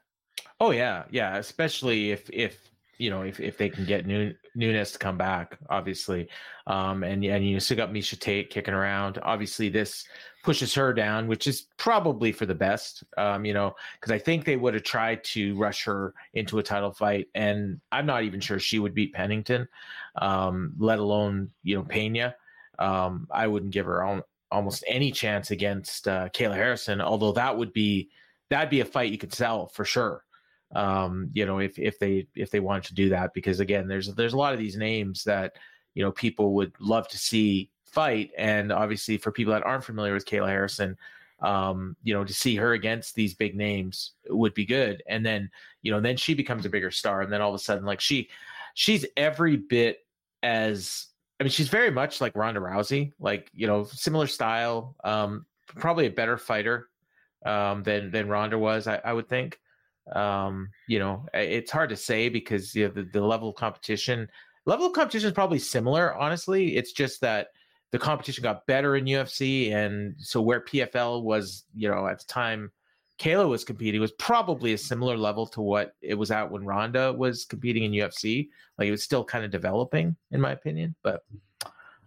Oh 0.60 0.70
yeah, 0.70 1.04
yeah. 1.10 1.36
Especially 1.36 2.12
if 2.12 2.28
if 2.30 2.70
you 2.98 3.10
know 3.10 3.22
if, 3.22 3.40
if 3.40 3.58
they 3.58 3.68
can 3.68 3.84
get 3.84 4.06
Nu- 4.06 4.34
Nunes 4.54 4.92
to 4.92 4.98
come 4.98 5.18
back, 5.18 5.58
obviously, 5.68 6.28
um, 6.66 7.02
and 7.02 7.24
and 7.24 7.46
you 7.46 7.60
still 7.60 7.76
got 7.76 7.92
Miesha 7.92 8.18
Tate 8.18 8.50
kicking 8.50 8.74
around. 8.74 9.18
Obviously, 9.22 9.68
this 9.68 10.06
pushes 10.46 10.72
her 10.74 10.94
down, 10.94 11.26
which 11.26 11.48
is 11.48 11.66
probably 11.76 12.30
for 12.30 12.46
the 12.46 12.54
best. 12.54 13.02
Um, 13.18 13.44
you 13.44 13.52
know, 13.52 13.74
because 14.00 14.12
I 14.12 14.18
think 14.18 14.44
they 14.44 14.56
would 14.56 14.74
have 14.74 14.84
tried 14.84 15.24
to 15.24 15.56
rush 15.56 15.84
her 15.84 16.14
into 16.34 16.60
a 16.60 16.62
title 16.62 16.92
fight, 16.92 17.26
and 17.34 17.80
I'm 17.90 18.06
not 18.06 18.22
even 18.22 18.38
sure 18.40 18.60
she 18.60 18.78
would 18.78 18.94
beat 18.94 19.12
Pennington, 19.12 19.66
um, 20.22 20.72
let 20.78 21.00
alone 21.00 21.50
you 21.64 21.74
know 21.74 21.82
Pena. 21.82 22.36
Um, 22.78 23.26
I 23.30 23.48
wouldn't 23.48 23.72
give 23.72 23.86
her 23.86 24.06
al- 24.06 24.28
almost 24.52 24.84
any 24.86 25.10
chance 25.10 25.50
against 25.50 26.06
uh, 26.06 26.28
Kayla 26.28 26.54
Harrison, 26.54 27.00
although 27.00 27.32
that 27.32 27.58
would 27.58 27.72
be 27.72 28.08
that'd 28.48 28.70
be 28.70 28.80
a 28.80 28.84
fight 28.84 29.10
you 29.10 29.18
could 29.18 29.34
sell 29.34 29.66
for 29.66 29.84
sure 29.84 30.22
um 30.74 31.30
you 31.32 31.46
know 31.46 31.60
if 31.60 31.78
if 31.78 31.96
they 32.00 32.26
if 32.34 32.50
they 32.50 32.58
wanted 32.58 32.82
to 32.82 32.94
do 32.94 33.08
that 33.08 33.32
because 33.34 33.60
again 33.60 33.86
there's 33.86 34.12
there's 34.16 34.32
a 34.32 34.36
lot 34.36 34.52
of 34.52 34.58
these 34.58 34.76
names 34.76 35.22
that 35.22 35.52
you 35.94 36.02
know 36.02 36.10
people 36.10 36.54
would 36.54 36.72
love 36.80 37.06
to 37.06 37.16
see 37.16 37.70
fight 37.96 38.30
and 38.36 38.70
obviously 38.70 39.16
for 39.16 39.32
people 39.32 39.54
that 39.54 39.64
aren't 39.64 39.82
familiar 39.82 40.12
with 40.12 40.26
Kayla 40.26 40.48
Harrison 40.48 40.98
um 41.40 41.96
you 42.02 42.12
know 42.14 42.24
to 42.24 42.32
see 42.32 42.56
her 42.56 42.72
against 42.72 43.14
these 43.14 43.32
big 43.34 43.54
names 43.56 44.12
would 44.28 44.52
be 44.52 44.66
good. 44.66 45.02
And 45.08 45.24
then 45.24 45.50
you 45.80 45.90
know 45.90 46.00
then 46.00 46.18
she 46.18 46.34
becomes 46.34 46.66
a 46.66 46.70
bigger 46.70 46.90
star 46.90 47.22
and 47.22 47.32
then 47.32 47.40
all 47.40 47.48
of 47.48 47.54
a 47.54 47.58
sudden 47.58 47.86
like 47.86 48.00
she 48.00 48.28
she's 48.74 49.06
every 49.16 49.56
bit 49.56 50.00
as 50.42 51.06
I 51.40 51.44
mean 51.44 51.50
she's 51.50 51.70
very 51.70 51.90
much 51.90 52.20
like 52.20 52.36
Ronda 52.36 52.60
Rousey 52.60 53.12
like 53.18 53.50
you 53.54 53.66
know 53.66 53.84
similar 53.84 54.26
style 54.26 54.94
um 55.04 55.46
probably 55.74 56.06
a 56.06 56.10
better 56.10 56.36
fighter 56.36 56.88
um 57.46 57.82
than 57.82 58.10
than 58.10 58.28
Ronda 58.28 58.58
was 58.58 58.86
I, 58.86 59.00
I 59.02 59.14
would 59.14 59.28
think. 59.28 59.58
Um 60.14 60.68
you 60.86 60.98
know 60.98 61.26
it's 61.32 61.70
hard 61.70 61.88
to 61.90 61.96
say 61.96 62.28
because 62.28 62.74
you 62.74 62.88
know, 62.88 62.92
the, 62.92 63.04
the 63.04 63.24
level 63.24 63.48
of 63.48 63.56
competition 63.56 64.28
level 64.66 64.86
of 64.86 64.92
competition 64.92 65.28
is 65.28 65.34
probably 65.34 65.58
similar 65.58 66.14
honestly. 66.14 66.76
It's 66.76 66.92
just 66.92 67.22
that 67.22 67.48
the 67.92 67.98
competition 67.98 68.42
got 68.42 68.66
better 68.66 68.96
in 68.96 69.04
ufc 69.04 69.72
and 69.72 70.14
so 70.18 70.40
where 70.40 70.60
pfl 70.60 71.22
was 71.22 71.64
you 71.74 71.88
know 71.88 72.06
at 72.06 72.18
the 72.18 72.24
time 72.26 72.70
kayla 73.18 73.48
was 73.48 73.64
competing 73.64 74.00
was 74.00 74.12
probably 74.12 74.72
a 74.72 74.78
similar 74.78 75.16
level 75.16 75.46
to 75.46 75.60
what 75.60 75.94
it 76.02 76.14
was 76.14 76.30
at 76.30 76.50
when 76.50 76.64
ronda 76.64 77.12
was 77.12 77.44
competing 77.44 77.84
in 77.84 77.92
ufc 77.92 78.48
like 78.78 78.88
it 78.88 78.90
was 78.90 79.02
still 79.02 79.24
kind 79.24 79.44
of 79.44 79.50
developing 79.50 80.14
in 80.30 80.40
my 80.40 80.52
opinion 80.52 80.94
but 81.02 81.24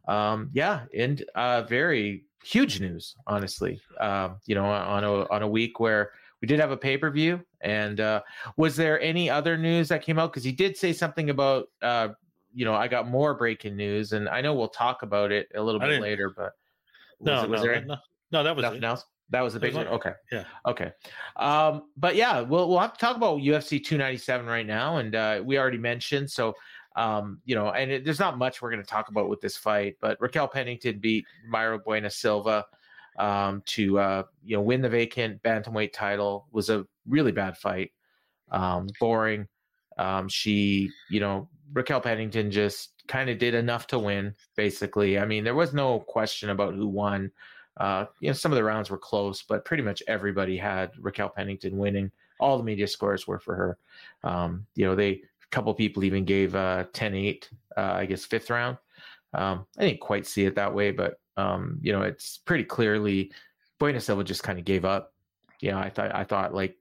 um 0.07 0.49
yeah 0.53 0.81
and 0.95 1.23
uh 1.35 1.61
very 1.63 2.23
huge 2.43 2.79
news 2.79 3.15
honestly 3.27 3.81
um 3.99 4.37
you 4.45 4.55
know 4.55 4.65
on 4.65 5.03
a 5.03 5.27
on 5.29 5.41
a 5.41 5.47
week 5.47 5.79
where 5.79 6.11
we 6.41 6.47
did 6.47 6.59
have 6.59 6.71
a 6.71 6.77
pay 6.77 6.97
per 6.97 7.09
view. 7.09 7.41
And 7.61 7.99
uh, 7.99 8.21
was 8.57 8.75
there 8.75 9.01
any 9.01 9.29
other 9.29 9.57
news 9.57 9.89
that 9.89 10.01
came 10.01 10.19
out? 10.19 10.31
Because 10.31 10.43
he 10.43 10.51
did 10.51 10.77
say 10.77 10.93
something 10.93 11.29
about, 11.29 11.69
uh, 11.81 12.09
you 12.53 12.65
know, 12.65 12.73
I 12.73 12.87
got 12.87 13.07
more 13.07 13.33
breaking 13.33 13.75
news, 13.75 14.13
and 14.13 14.27
I 14.29 14.41
know 14.41 14.53
we'll 14.53 14.67
talk 14.69 15.03
about 15.03 15.31
it 15.31 15.49
a 15.55 15.61
little 15.61 15.79
bit 15.79 16.01
later. 16.01 16.31
But 16.35 16.53
No, 17.21 17.33
was, 17.35 17.43
it- 17.43 17.49
was 17.49 17.61
no, 17.61 17.67
there 17.67 17.85
no, 17.85 17.95
no, 18.31 18.43
that 18.43 18.55
was 18.55 18.63
nothing 18.63 18.77
it. 18.79 18.83
else? 18.85 19.05
That 19.31 19.41
was 19.41 19.53
the 19.53 19.59
big 19.59 19.75
was 19.75 19.85
one. 19.85 19.87
it. 19.87 19.95
Okay. 19.95 20.13
Yeah. 20.31 20.43
Okay. 20.65 20.91
Um, 21.35 21.83
but 21.97 22.15
yeah, 22.15 22.41
we'll 22.41 22.67
we'll 22.67 22.79
have 22.79 22.93
to 22.93 22.99
talk 22.99 23.15
about 23.15 23.39
UFC 23.39 23.83
297 23.83 24.47
right 24.47 24.65
now, 24.65 24.97
and 24.97 25.13
uh, 25.15 25.41
we 25.43 25.57
already 25.57 25.77
mentioned 25.77 26.29
so. 26.31 26.55
Um, 26.95 27.39
you 27.45 27.53
know, 27.55 27.69
and 27.69 27.91
it, 27.91 28.03
there's 28.03 28.19
not 28.19 28.37
much 28.39 28.61
we're 28.61 28.71
going 28.71 28.81
to 28.81 28.89
talk 28.89 29.09
about 29.09 29.29
with 29.29 29.39
this 29.39 29.55
fight, 29.55 29.95
but 30.01 30.19
Raquel 30.19 30.47
Pennington 30.47 30.99
beat 30.99 31.23
Mayra 31.49 31.81
Buena 31.81 32.09
Silva 32.09 32.65
um, 33.19 33.61
to 33.67 33.99
uh, 33.99 34.23
you 34.43 34.57
know 34.57 34.61
win 34.63 34.81
the 34.81 34.89
vacant 34.89 35.41
bantamweight 35.43 35.93
title. 35.93 36.47
Was 36.51 36.69
a 36.71 36.85
really 37.07 37.31
bad 37.31 37.55
fight, 37.57 37.91
um, 38.51 38.87
boring. 38.99 39.47
Um, 39.99 40.29
she, 40.29 40.89
you 41.09 41.19
know, 41.19 41.49
Raquel 41.73 42.01
Pennington 42.01 42.49
just 42.49 43.03
kind 43.07 43.29
of 43.29 43.37
did 43.37 43.53
enough 43.53 43.85
to 43.87 43.99
win. 43.99 44.33
Basically, 44.55 45.19
I 45.19 45.25
mean, 45.25 45.43
there 45.43 45.55
was 45.55 45.73
no 45.73 45.99
question 45.99 46.49
about 46.49 46.73
who 46.73 46.87
won. 46.87 47.31
Uh, 47.77 48.05
you 48.21 48.29
know, 48.29 48.33
some 48.33 48.51
of 48.51 48.55
the 48.55 48.63
rounds 48.63 48.89
were 48.89 48.97
close, 48.97 49.43
but 49.43 49.65
pretty 49.65 49.83
much 49.83 50.01
everybody 50.07 50.57
had 50.57 50.91
Raquel 50.99 51.29
Pennington 51.29 51.77
winning. 51.77 52.11
All 52.39 52.57
the 52.57 52.63
media 52.63 52.87
scores 52.87 53.27
were 53.27 53.39
for 53.39 53.55
her. 53.55 53.77
Um, 54.23 54.65
you 54.75 54.85
know, 54.85 54.95
they 54.95 55.09
a 55.11 55.47
couple 55.51 55.73
people 55.73 56.03
even 56.03 56.23
gave 56.23 56.55
uh 56.55 56.85
10-8, 56.93 57.45
uh, 57.77 57.81
I 57.81 58.05
guess 58.05 58.25
fifth 58.25 58.49
round. 58.49 58.77
Um, 59.33 59.65
I 59.77 59.85
didn't 59.85 59.99
quite 59.99 60.25
see 60.25 60.45
it 60.45 60.55
that 60.55 60.73
way, 60.73 60.91
but 60.91 61.19
um, 61.37 61.79
you 61.81 61.91
know, 61.91 62.01
it's 62.01 62.37
pretty 62.37 62.63
clearly 62.63 63.31
Buena 63.79 63.99
Silva 63.99 64.23
just 64.23 64.43
kind 64.43 64.59
of 64.59 64.65
gave 64.65 64.85
up. 64.85 65.13
You 65.61 65.71
know, 65.71 65.77
I 65.77 65.89
thought 65.89 66.15
I 66.15 66.23
thought 66.23 66.53
like 66.53 66.77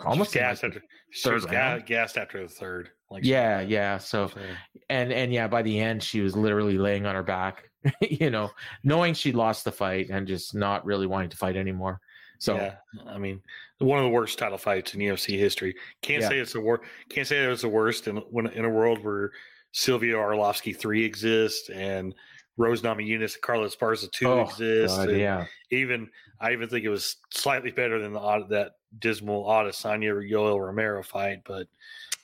almost 0.00 0.32
gassed 0.34 0.62
like, 0.62 0.72
after, 0.74 0.84
she 1.10 1.22
third 1.22 1.34
was 1.34 1.46
ga- 1.46 1.80
gassed 1.84 2.16
after 2.18 2.42
the 2.42 2.48
third. 2.48 2.90
Like 3.10 3.24
yeah, 3.24 3.60
yeah. 3.60 3.98
So 3.98 4.28
so- 4.28 4.40
and 4.88 5.12
and 5.12 5.32
yeah, 5.32 5.48
by 5.48 5.62
the 5.62 5.78
end 5.78 6.02
she 6.02 6.20
was 6.20 6.36
literally 6.36 6.78
laying 6.78 7.06
on 7.06 7.14
her 7.14 7.22
back, 7.22 7.68
you 8.00 8.30
know, 8.30 8.50
knowing 8.84 9.14
she 9.14 9.32
lost 9.32 9.64
the 9.64 9.72
fight 9.72 10.08
and 10.10 10.26
just 10.26 10.54
not 10.54 10.84
really 10.84 11.06
wanting 11.06 11.30
to 11.30 11.36
fight 11.36 11.56
anymore. 11.56 12.00
So 12.38 12.56
yeah, 12.56 12.74
I 13.06 13.18
mean, 13.18 13.40
one 13.78 13.98
of 13.98 14.04
the 14.04 14.10
worst 14.10 14.38
title 14.38 14.58
fights 14.58 14.94
in 14.94 15.00
UFC 15.00 15.38
history. 15.38 15.76
Can't 16.00 16.22
Yeah. 16.22 16.28
say 16.28 16.38
it's 16.38 16.52
the 16.54 16.60
worst. 16.60 16.82
Can't 17.08 17.26
say 17.28 17.44
it 17.44 17.48
was 17.48 17.62
the 17.62 17.68
worst 17.68 18.08
in 18.08 18.16
when 18.30 18.46
in 18.48 18.64
a 18.64 18.68
world 18.70 19.04
where 19.04 19.30
Sylvia 19.72 20.14
Arlovsky 20.16 20.76
three 20.76 21.04
exists 21.04 21.70
and 21.70 22.14
Rose 22.56 22.82
Namajunas 22.82 23.34
and 23.34 23.42
Carla 23.42 23.68
Esparza 23.68 24.10
two 24.10 24.28
oh, 24.28 24.42
exists. 24.42 24.96
God, 24.96 25.10
yeah. 25.10 25.46
Even 25.70 26.08
I 26.40 26.52
even 26.52 26.68
think 26.68 26.84
it 26.84 26.90
was 26.90 27.16
slightly 27.30 27.70
better 27.70 27.98
than 28.00 28.12
the 28.12 28.20
that 28.50 28.72
dismal 28.98 29.44
Adesanya 29.44 30.12
Yoel 30.28 30.64
Romero 30.64 31.02
fight. 31.02 31.40
But 31.44 31.66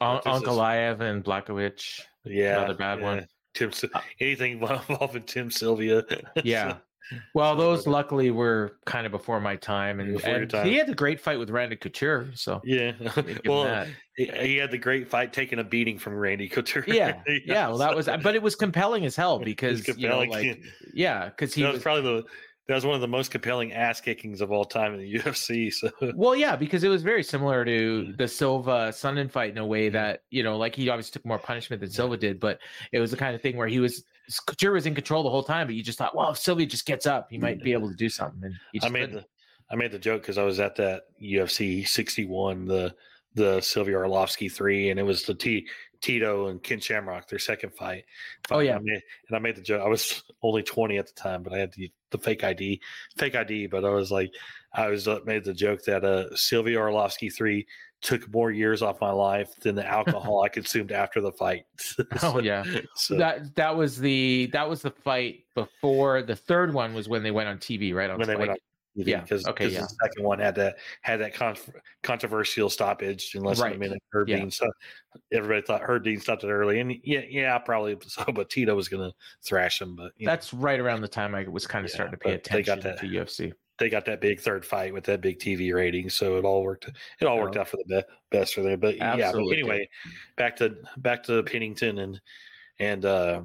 is- 0.00 0.24
Ankalaev 0.24 1.00
and 1.00 1.24
Blakowicz. 1.24 2.00
yeah, 2.24 2.58
Another 2.58 2.74
bad 2.74 3.00
one. 3.00 3.26
Tim, 3.54 3.72
Uh, 3.94 4.00
anything 4.20 4.52
involving 4.88 5.22
Tim 5.24 5.50
Sylvia. 5.50 6.04
Yeah. 6.44 6.76
Well, 7.34 7.56
those 7.56 7.86
luckily 7.86 8.30
were 8.30 8.76
kind 8.84 9.06
of 9.06 9.12
before 9.12 9.40
my 9.40 9.56
time, 9.56 10.00
and, 10.00 10.20
and 10.20 10.50
time. 10.50 10.66
he 10.66 10.76
had 10.76 10.86
the 10.86 10.94
great 10.94 11.20
fight 11.20 11.38
with 11.38 11.50
Randy 11.50 11.76
Couture. 11.76 12.30
So 12.34 12.60
yeah. 12.64 12.92
well, 13.46 13.86
he, 14.16 14.56
had 14.56 14.70
the 14.70 14.78
great 14.78 15.08
fight 15.08 15.32
taking 15.32 15.58
a 15.58 15.64
beating 15.64 15.98
from 15.98 16.14
Randy 16.14 16.48
Couture. 16.48 16.84
yeah, 16.86 17.20
yeah. 17.44 17.68
Well, 17.68 17.78
that 17.78 17.94
was, 17.94 18.06
but 18.22 18.34
it 18.34 18.42
was 18.42 18.54
compelling 18.54 19.04
as 19.04 19.16
hell 19.16 19.38
because 19.44 19.86
you 19.96 20.08
know, 20.08 20.20
like, 20.20 20.62
yeah, 20.94 21.26
because 21.26 21.54
he 21.54 21.62
that 21.62 21.68
was, 21.68 21.76
was 21.76 21.82
probably 21.82 22.02
the 22.02 22.24
that 22.66 22.74
was 22.74 22.84
one 22.84 22.94
of 22.94 23.00
the 23.00 23.08
most 23.08 23.30
compelling 23.30 23.72
ass 23.72 23.98
kickings 23.98 24.42
of 24.42 24.52
all 24.52 24.64
time 24.64 24.92
in 24.92 25.00
the 25.00 25.14
UFC. 25.14 25.72
So 25.72 25.90
Well, 26.14 26.36
yeah, 26.36 26.54
because 26.54 26.84
it 26.84 26.88
was 26.88 27.02
very 27.02 27.22
similar 27.22 27.64
to 27.64 28.02
mm-hmm. 28.02 28.16
the 28.16 28.28
Silva 28.28 28.90
Sonnen 28.90 29.30
fight 29.30 29.50
in 29.50 29.58
a 29.58 29.66
way 29.66 29.86
mm-hmm. 29.86 29.94
that 29.94 30.24
you 30.30 30.42
know, 30.42 30.58
like 30.58 30.74
he 30.74 30.88
obviously 30.88 31.12
took 31.12 31.24
more 31.24 31.38
punishment 31.38 31.80
than 31.80 31.90
Silva 31.90 32.16
did, 32.16 32.38
but 32.38 32.58
it 32.92 33.00
was 33.00 33.10
the 33.10 33.16
kind 33.16 33.34
of 33.34 33.40
thing 33.40 33.56
where 33.56 33.68
he 33.68 33.78
was 33.78 34.04
Couture 34.46 34.72
was 34.72 34.86
in 34.86 34.94
control 34.94 35.22
the 35.22 35.30
whole 35.30 35.42
time, 35.42 35.66
but 35.66 35.74
you 35.76 35.82
just 35.82 35.98
thought, 35.98 36.14
well, 36.14 36.30
if 36.30 36.38
Sylvia 36.38 36.66
just 36.66 36.86
gets 36.86 37.06
up, 37.06 37.28
he 37.30 37.38
might 37.38 37.62
be 37.62 37.72
able 37.72 37.88
to 37.88 37.96
do 37.96 38.08
something. 38.08 38.42
And 38.44 38.54
I 38.82 38.88
made 38.88 39.00
couldn't. 39.00 39.16
the 39.16 39.26
I 39.70 39.76
made 39.76 39.92
the 39.92 39.98
joke 39.98 40.22
because 40.22 40.38
I 40.38 40.44
was 40.44 40.60
at 40.60 40.76
that 40.76 41.02
UFC 41.22 41.86
61, 41.86 42.66
the 42.66 42.94
the 43.34 43.60
Sylvia 43.60 43.96
Arlovsky 43.96 44.50
three, 44.50 44.90
and 44.90 44.98
it 44.98 45.04
was 45.04 45.22
the 45.24 45.34
T 45.34 45.66
Tito 46.00 46.48
and 46.48 46.62
Ken 46.62 46.80
Shamrock, 46.80 47.28
their 47.28 47.38
second 47.38 47.74
fight. 47.74 48.04
Oh, 48.50 48.60
yeah. 48.60 48.76
I 48.76 48.78
made, 48.78 49.02
and 49.28 49.36
I 49.36 49.38
made 49.38 49.56
the 49.56 49.62
joke. 49.62 49.82
I 49.84 49.88
was 49.88 50.22
only 50.42 50.62
20 50.62 50.96
at 50.96 51.06
the 51.06 51.12
time, 51.12 51.42
but 51.42 51.52
I 51.52 51.58
had 51.58 51.72
the, 51.72 51.90
the 52.10 52.18
fake 52.18 52.44
ID, 52.44 52.80
fake 53.16 53.34
ID. 53.34 53.66
But 53.66 53.84
I 53.84 53.90
was 53.90 54.10
like, 54.10 54.32
I 54.72 54.88
was 54.88 55.08
uh, 55.08 55.18
made 55.24 55.44
the 55.44 55.54
joke 55.54 55.82
that 55.84 56.04
uh 56.04 56.34
Sylvia 56.36 56.78
Arlovsky 56.78 57.34
three 57.34 57.66
took 58.00 58.32
more 58.32 58.50
years 58.50 58.82
off 58.82 59.00
my 59.00 59.10
life 59.10 59.54
than 59.60 59.74
the 59.74 59.86
alcohol 59.98 60.42
I 60.42 60.48
consumed 60.48 60.92
after 60.92 61.20
the 61.20 61.32
fight. 61.32 61.64
Oh 62.22 62.40
yeah, 62.40 62.64
so, 62.94 63.16
that 63.16 63.54
that 63.56 63.76
was 63.76 63.98
the 63.98 64.48
that 64.52 64.68
was 64.68 64.82
the 64.82 64.90
fight 64.90 65.44
before 65.54 66.22
the 66.22 66.36
third 66.36 66.72
one 66.72 66.94
was 66.94 67.08
when 67.08 67.22
they 67.22 67.30
went 67.30 67.48
on 67.48 67.58
TV, 67.58 67.94
right 67.94 68.10
on 68.10 68.18
when 68.18 68.28
they 68.28 68.36
went 68.36 68.50
on 68.50 68.56
TV, 68.96 69.06
Yeah, 69.06 69.20
because 69.20 69.46
okay, 69.46 69.68
yeah. 69.68 69.82
the 69.82 69.88
second 70.02 70.24
one 70.24 70.38
had 70.38 70.54
that 70.56 70.76
had 71.02 71.20
that 71.20 71.34
con- 71.34 71.56
controversial 72.02 72.70
stoppage 72.70 73.34
in 73.34 73.42
less 73.42 73.60
than 73.60 73.72
a 73.72 73.78
minute. 73.78 74.02
Herb 74.12 74.28
yeah. 74.28 74.38
Dean, 74.38 74.50
so 74.50 74.68
everybody 75.32 75.62
thought 75.62 75.82
Herb 75.82 76.04
Dean 76.04 76.20
stopped 76.20 76.44
it 76.44 76.50
early, 76.50 76.80
and 76.80 76.94
yeah, 77.04 77.22
yeah, 77.28 77.58
probably 77.58 77.96
so. 78.06 78.24
But 78.32 78.50
Tito 78.50 78.74
was 78.74 78.88
going 78.88 79.08
to 79.08 79.14
thrash 79.46 79.80
him, 79.80 79.96
but 79.96 80.12
you 80.16 80.26
know, 80.26 80.32
That's 80.32 80.52
right 80.52 80.80
around 80.80 81.00
the 81.00 81.08
time 81.08 81.34
I 81.34 81.46
was 81.48 81.66
kind 81.66 81.84
of 81.84 81.90
Yeah, 81.90 81.94
starting 81.94 82.12
to 82.12 82.18
pay 82.18 82.56
they 82.56 82.62
got 82.62 82.78
attention 82.78 83.10
to 83.10 83.16
UFC. 83.16 83.52
They 83.78 83.88
got 83.88 84.04
that 84.06 84.20
big 84.20 84.40
third 84.40 84.64
fight 84.64 84.92
with 84.92 85.04
that 85.04 85.20
big 85.20 85.38
TV 85.38 85.72
rating, 85.74 86.10
so 86.10 86.36
it 86.36 86.44
all 86.44 86.62
worked. 86.62 86.88
It 87.20 87.26
all 87.26 87.38
worked 87.38 87.56
out 87.56 87.68
for 87.68 87.76
the 87.76 87.84
be- 87.84 88.36
best 88.36 88.54
for 88.54 88.62
them. 88.62 88.80
But 88.80 88.96
yeah, 88.96 89.30
but 89.32 89.38
anyway, 89.52 89.88
back 90.36 90.56
to 90.56 90.76
back 90.98 91.22
to 91.24 91.42
Pennington 91.44 91.98
and 91.98 92.20
and 92.80 93.04
uh, 93.04 93.42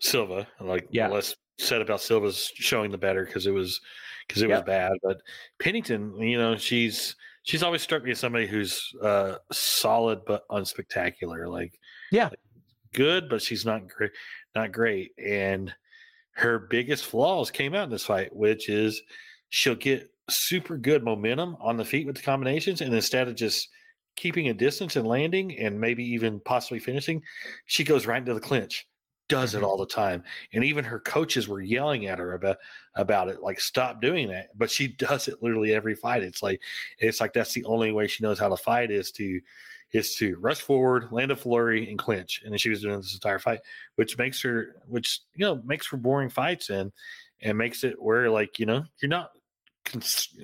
Silva. 0.00 0.46
Like 0.60 0.86
Yeah. 0.90 1.08
less 1.08 1.34
said 1.58 1.80
about 1.82 2.00
Silva's 2.00 2.50
showing 2.54 2.90
the 2.90 2.98
better 2.98 3.24
because 3.24 3.46
it 3.46 3.52
was 3.52 3.80
because 4.26 4.42
it 4.42 4.48
Yeah. 4.48 4.56
was 4.56 4.64
bad. 4.64 4.92
But 5.02 5.22
Pennington, 5.58 6.20
you 6.20 6.38
know, 6.38 6.56
she's 6.56 7.16
she's 7.44 7.62
always 7.62 7.82
struck 7.82 8.04
me 8.04 8.10
as 8.12 8.18
somebody 8.20 8.46
who's 8.46 8.92
uh, 9.02 9.36
solid 9.50 10.24
but 10.26 10.46
unspectacular. 10.48 11.48
Like 11.48 11.78
Yeah. 12.10 12.30
good, 12.92 13.28
but 13.28 13.42
she's 13.42 13.64
not 13.64 13.88
great. 13.88 14.12
Not 14.54 14.70
great, 14.72 15.12
and 15.18 15.74
her 16.34 16.58
biggest 16.58 17.04
flaws 17.06 17.50
came 17.50 17.74
out 17.74 17.84
in 17.84 17.90
this 17.90 18.06
fight, 18.06 18.34
which 18.34 18.68
is 18.70 19.02
she'll 19.52 19.76
get 19.76 20.10
super 20.30 20.78
good 20.78 21.04
momentum 21.04 21.56
on 21.60 21.76
the 21.76 21.84
feet 21.84 22.06
with 22.06 22.16
the 22.16 22.22
combinations, 22.22 22.80
and 22.80 22.94
instead 22.94 23.28
of 23.28 23.36
just 23.36 23.68
keeping 24.16 24.48
a 24.48 24.54
distance 24.54 24.96
and 24.96 25.06
landing 25.06 25.58
and 25.58 25.80
maybe 25.80 26.04
even 26.04 26.40
possibly 26.40 26.80
finishing, 26.80 27.22
she 27.66 27.84
goes 27.84 28.06
right 28.06 28.18
into 28.18 28.34
the 28.34 28.40
clinch. 28.40 28.86
Does 29.28 29.54
it 29.54 29.62
Mhm. 29.62 29.68
all 29.68 29.78
the 29.78 29.86
time, 29.86 30.24
and 30.52 30.64
even 30.64 30.84
her 30.84 31.00
coaches 31.00 31.48
were 31.48 31.62
yelling 31.62 32.06
at 32.06 32.18
her 32.18 32.34
about 32.34 32.58
about 32.96 33.28
it, 33.28 33.40
like 33.42 33.60
stop 33.60 34.02
doing 34.02 34.28
that. 34.28 34.48
But 34.58 34.70
she 34.70 34.88
does 34.88 35.28
it 35.28 35.42
literally 35.42 35.74
every 35.74 35.94
fight. 35.94 36.22
It's 36.22 36.42
like 36.42 36.60
it's 36.98 37.20
like 37.20 37.32
that's 37.34 37.54
the 37.54 37.64
only 37.64 37.92
way 37.92 38.08
she 38.08 38.22
knows 38.24 38.38
how 38.38 38.50
to 38.50 38.56
fight 38.58 38.90
is 38.90 39.12
to 39.12 39.40
is 39.92 40.16
to 40.16 40.36
rush 40.38 40.60
forward, 40.62 41.12
land 41.12 41.30
a 41.30 41.36
flurry, 41.36 41.88
and 41.88 41.98
clinch. 41.98 42.42
And 42.44 42.52
then 42.52 42.58
she 42.58 42.70
was 42.70 42.82
doing 42.82 42.96
this 42.98 43.14
entire 43.14 43.38
fight, 43.38 43.60
which 43.96 44.18
makes 44.18 44.42
her, 44.42 44.82
which 44.86 45.20
you 45.34 45.44
know, 45.46 45.62
makes 45.64 45.86
for 45.86 45.96
boring 45.98 46.30
fights 46.30 46.70
and 46.70 46.92
and 47.40 47.58
makes 47.58 47.84
it 47.84 48.00
where 48.02 48.30
like 48.30 48.58
you 48.58 48.66
know 48.66 48.84
you're 49.00 49.08
not. 49.10 49.32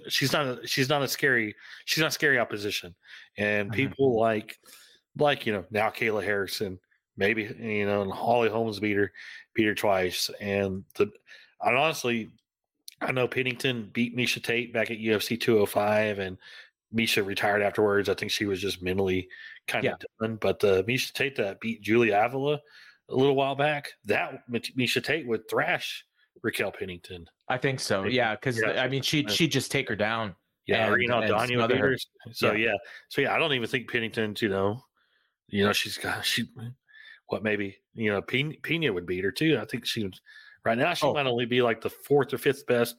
She's 0.09 0.33
not. 0.33 0.47
A, 0.47 0.66
she's 0.66 0.88
not 0.88 1.02
a 1.02 1.09
scary. 1.09 1.54
She's 1.85 2.02
not 2.02 2.12
scary 2.12 2.38
opposition, 2.38 2.95
and 3.37 3.71
Mhm. 3.71 3.75
people 3.75 4.18
like 4.18 4.59
like 5.16 5.47
you 5.47 5.52
know 5.52 5.64
now 5.71 5.90
Kayla 5.90 6.23
Harrison, 6.25 6.78
maybe 7.16 7.45
you 7.45 7.87
know, 7.87 8.02
and 8.02 8.12
Holly 8.12 8.49
Holmes 8.49 8.80
beat 8.80 8.97
her 8.97 9.12
beat 9.54 9.66
her 9.66 9.75
twice, 9.75 10.30
and 10.40 10.85
the. 10.97 11.11
I 11.61 11.73
honestly, 11.73 12.30
I 13.00 13.11
know 13.12 13.26
Pennington 13.26 13.90
beat 13.92 14.16
Miesha 14.16 14.42
Tate 14.42 14.73
back 14.73 14.90
at 14.90 14.99
UFC 14.99 15.37
205, 15.40 16.18
and 16.18 16.38
Miesha 16.95 17.25
retired 17.26 17.62
afterwards. 17.62 18.09
I 18.09 18.14
think 18.14 18.30
she 18.30 18.45
was 18.45 18.61
just 18.61 18.80
mentally 18.83 19.28
kind 19.66 19.85
Yeah. 19.85 19.92
of 19.95 20.02
done. 20.21 20.37
But 20.37 20.61
the 20.61 20.85
Miesha 20.85 21.12
Tate 21.12 21.37
that 21.37 21.61
beat 21.61 21.80
Julia 21.83 22.16
Avila 22.16 22.61
a 23.09 23.14
little 23.14 23.35
while 23.35 23.54
back, 23.57 23.92
that 24.04 24.49
Miesha 24.50 25.02
Tate 25.02 25.26
would 25.26 25.49
thrash 25.49 26.04
Raquel 26.42 26.71
Pennington. 26.71 27.28
I 27.50 27.57
think 27.59 27.81
so. 27.81 28.05
Yeah, 28.05 28.35
because 28.35 28.61
Yeah. 28.61 28.83
I 28.83 28.88
mean, 28.88 29.02
she'd 29.02 29.31
she'd 29.31 29.52
just 29.52 29.71
take 29.71 29.88
her 29.88 29.97
down. 29.97 30.35
Yeah, 30.67 30.88
or 30.88 30.95
And- 30.95 31.02
you 31.02 31.09
know, 31.09 31.47
smother 31.47 31.78
her. 31.78 31.97
So 32.33 32.52
Yeah. 32.52 32.67
yeah. 32.73 32.76
so 33.09 33.23
yeah, 33.23 33.35
I 33.35 33.38
don't 33.38 33.52
even 33.55 33.69
think 33.69 33.90
Pennington's. 33.90 34.43
You 34.43 34.50
know, 34.50 34.85
you 35.49 35.64
know, 35.64 35.73
she's 35.73 35.97
got 35.97 36.25
she. 36.25 36.45
What 37.28 37.43
maybe 37.43 37.78
you 37.95 38.11
know 38.11 38.23
Pena, 38.23 38.55
Pena 38.62 38.93
would 38.93 39.07
beat 39.07 39.25
her 39.25 39.31
too. 39.33 39.59
I 39.59 39.64
think 39.64 39.87
she 39.87 40.11
right 40.64 40.76
now. 40.78 40.95
She 40.95 41.07
Oh. 41.07 41.14
might 41.14 41.26
only 41.26 41.47
be 41.47 41.62
like 41.62 41.81
the 41.81 41.90
fourth 41.90 42.33
or 42.33 42.38
fifth 42.38 42.67
best 42.67 42.97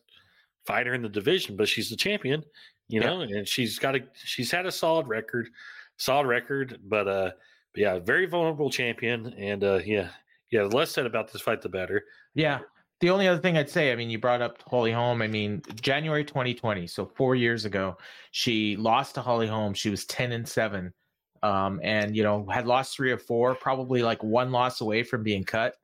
fighter 0.65 0.94
in 0.94 1.01
the 1.01 1.10
division, 1.10 1.56
but 1.56 1.68
she's 1.68 1.89
the 1.89 1.96
champion. 1.96 2.44
You 2.88 3.01
Yeah. 3.01 3.08
know, 3.08 3.22
and 3.22 3.48
she's 3.48 3.77
got 3.79 3.96
a 3.96 4.01
she's 4.15 4.51
had 4.51 4.65
a 4.65 4.72
solid 4.72 5.08
record, 5.08 5.50
solid 5.98 6.27
record. 6.27 6.79
But 6.84 7.08
uh, 7.08 7.32
but 7.74 7.82
yeah, 7.82 8.00
very 8.00 8.25
vulnerable 8.25 8.70
champion. 8.72 9.34
And 9.34 9.63
uh, 9.63 9.79
yeah, 9.86 10.10
yeah. 10.51 10.62
The 10.63 10.75
less 10.75 10.91
said 10.91 11.06
about 11.06 11.32
this 11.32 11.41
fight, 11.44 11.62
the 11.62 11.70
better. 11.70 12.06
Yeah, 12.34 12.60
the 13.00 13.10
only 13.10 13.27
other 13.27 13.41
thing 13.41 13.58
I'd 13.58 13.70
say, 13.70 13.91
I 13.91 13.96
mean, 13.96 14.10
you 14.10 14.20
brought 14.20 14.41
up 14.41 14.62
Holly 14.68 14.91
Holm. 14.91 15.22
I 15.22 15.27
mean, 15.27 15.62
January 15.82 16.25
2020, 16.25 16.86
so 16.88 17.06
four 17.06 17.36
years 17.36 17.65
ago, 17.65 17.98
she 18.32 18.75
lost 18.75 19.15
to 19.15 19.22
Holly 19.22 19.48
Holm. 19.48 19.74
She 19.74 19.89
was 19.89 20.06
10 20.06 20.34
and 20.34 20.48
seven, 20.48 20.94
um, 21.41 21.79
and 21.82 22.15
you 22.15 22.24
know 22.24 22.46
had 22.48 22.68
lost 22.68 22.96
three 22.96 23.12
or 23.12 23.18
four, 23.18 23.56
probably 23.56 24.03
like 24.03 24.22
one 24.22 24.51
loss 24.51 24.82
away 24.82 25.03
from 25.03 25.24
being 25.24 25.46
cut, 25.46 25.75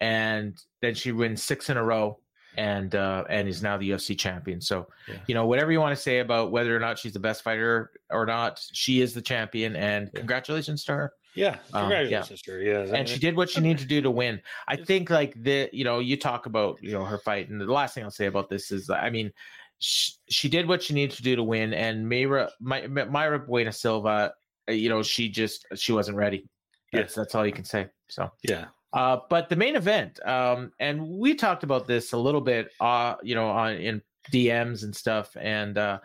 and 0.00 0.58
then 0.80 0.94
she 0.94 1.12
wins 1.12 1.42
six 1.42 1.68
in 1.68 1.76
a 1.76 1.84
row, 1.84 2.18
and 2.56 2.94
uh, 2.94 3.24
and 3.28 3.46
is 3.46 3.62
now 3.62 3.76
the 3.76 3.90
UFC 3.90 4.18
champion. 4.18 4.60
So, 4.62 4.88
Yeah. 5.06 5.16
you 5.26 5.34
know, 5.34 5.46
whatever 5.46 5.70
you 5.70 5.80
want 5.80 5.94
to 5.94 6.02
say 6.02 6.20
about 6.20 6.50
whether 6.50 6.74
or 6.74 6.80
not 6.80 6.98
she's 6.98 7.12
the 7.12 7.20
best 7.20 7.42
fighter 7.42 7.92
or 8.10 8.24
not, 8.24 8.64
she 8.72 9.02
is 9.02 9.12
the 9.12 9.22
champion, 9.22 9.76
and 9.76 10.10
Yeah. 10.14 10.20
congratulations 10.20 10.84
to 10.84 10.94
her 10.94 11.12
Yeah, 11.34 11.58
Um, 11.72 11.82
congratulations, 11.82 12.42
to 12.42 12.52
her. 12.52 12.62
Yeah, 12.62 12.94
and 12.94 13.08
she 13.08 13.18
did 13.18 13.36
what 13.36 13.50
she 13.50 13.60
needed 13.60 13.78
to 13.80 13.86
do 13.86 14.00
to 14.02 14.10
win. 14.10 14.40
I 14.68 14.76
think 14.76 15.10
like 15.10 15.34
the 15.42 15.68
you 15.72 15.84
know 15.84 15.98
you 15.98 16.16
talk 16.16 16.46
about 16.46 16.82
you 16.82 16.92
know 16.92 17.04
her 17.04 17.18
fight, 17.18 17.48
and 17.48 17.60
the 17.60 17.66
last 17.66 17.94
thing 17.94 18.04
I'll 18.04 18.10
say 18.10 18.26
about 18.26 18.48
this 18.48 18.70
is 18.70 18.88
I 18.90 19.10
mean 19.10 19.32
she, 19.78 20.12
she 20.28 20.48
did 20.48 20.68
what 20.68 20.82
she 20.82 20.94
needed 20.94 21.16
to 21.16 21.22
do 21.22 21.36
to 21.36 21.42
win, 21.42 21.74
and 21.74 22.06
Mayra 22.06 22.50
My, 22.60 22.82
Mayra 22.82 23.44
Buena 23.44 23.72
Silva, 23.72 24.32
uh, 24.68 24.72
you 24.72 24.88
know 24.88 25.02
she 25.02 25.28
just 25.28 25.66
she 25.74 25.92
wasn't 25.92 26.16
ready. 26.16 26.46
That's 26.92 27.14
that's 27.14 27.34
all 27.34 27.44
you 27.44 27.52
can 27.52 27.64
say. 27.64 27.88
So. 28.08 28.30
Yeah, 28.48 28.66
Uh, 28.92 29.18
but 29.28 29.48
the 29.48 29.56
main 29.56 29.74
event, 29.74 30.24
um, 30.24 30.70
and 30.78 31.08
we 31.08 31.34
talked 31.34 31.64
about 31.64 31.88
this 31.88 32.12
a 32.12 32.16
little 32.18 32.40
bit, 32.40 32.70
uh, 32.80 33.16
you 33.22 33.34
know, 33.34 33.48
on 33.48 33.72
in 33.74 34.02
DMs 34.32 34.84
and 34.84 34.94
stuff, 34.94 35.36
and 35.40 35.78
uh, 35.78 35.98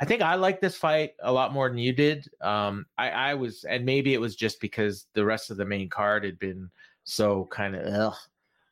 I 0.00 0.04
think 0.04 0.22
I 0.22 0.34
like 0.34 0.60
this 0.60 0.76
fight 0.76 1.12
a 1.22 1.32
lot 1.32 1.52
more 1.52 1.68
than 1.68 1.78
you 1.78 1.92
did. 1.92 2.28
Um, 2.40 2.86
I, 2.98 3.10
I 3.10 3.34
was, 3.34 3.64
and 3.64 3.84
maybe 3.84 4.14
it 4.14 4.20
was 4.20 4.36
just 4.36 4.60
because 4.60 5.06
the 5.14 5.24
rest 5.24 5.50
of 5.50 5.56
the 5.56 5.64
main 5.64 5.88
card 5.88 6.24
had 6.24 6.38
been 6.38 6.70
so 7.04 7.48
kind 7.50 7.76
of, 7.76 8.14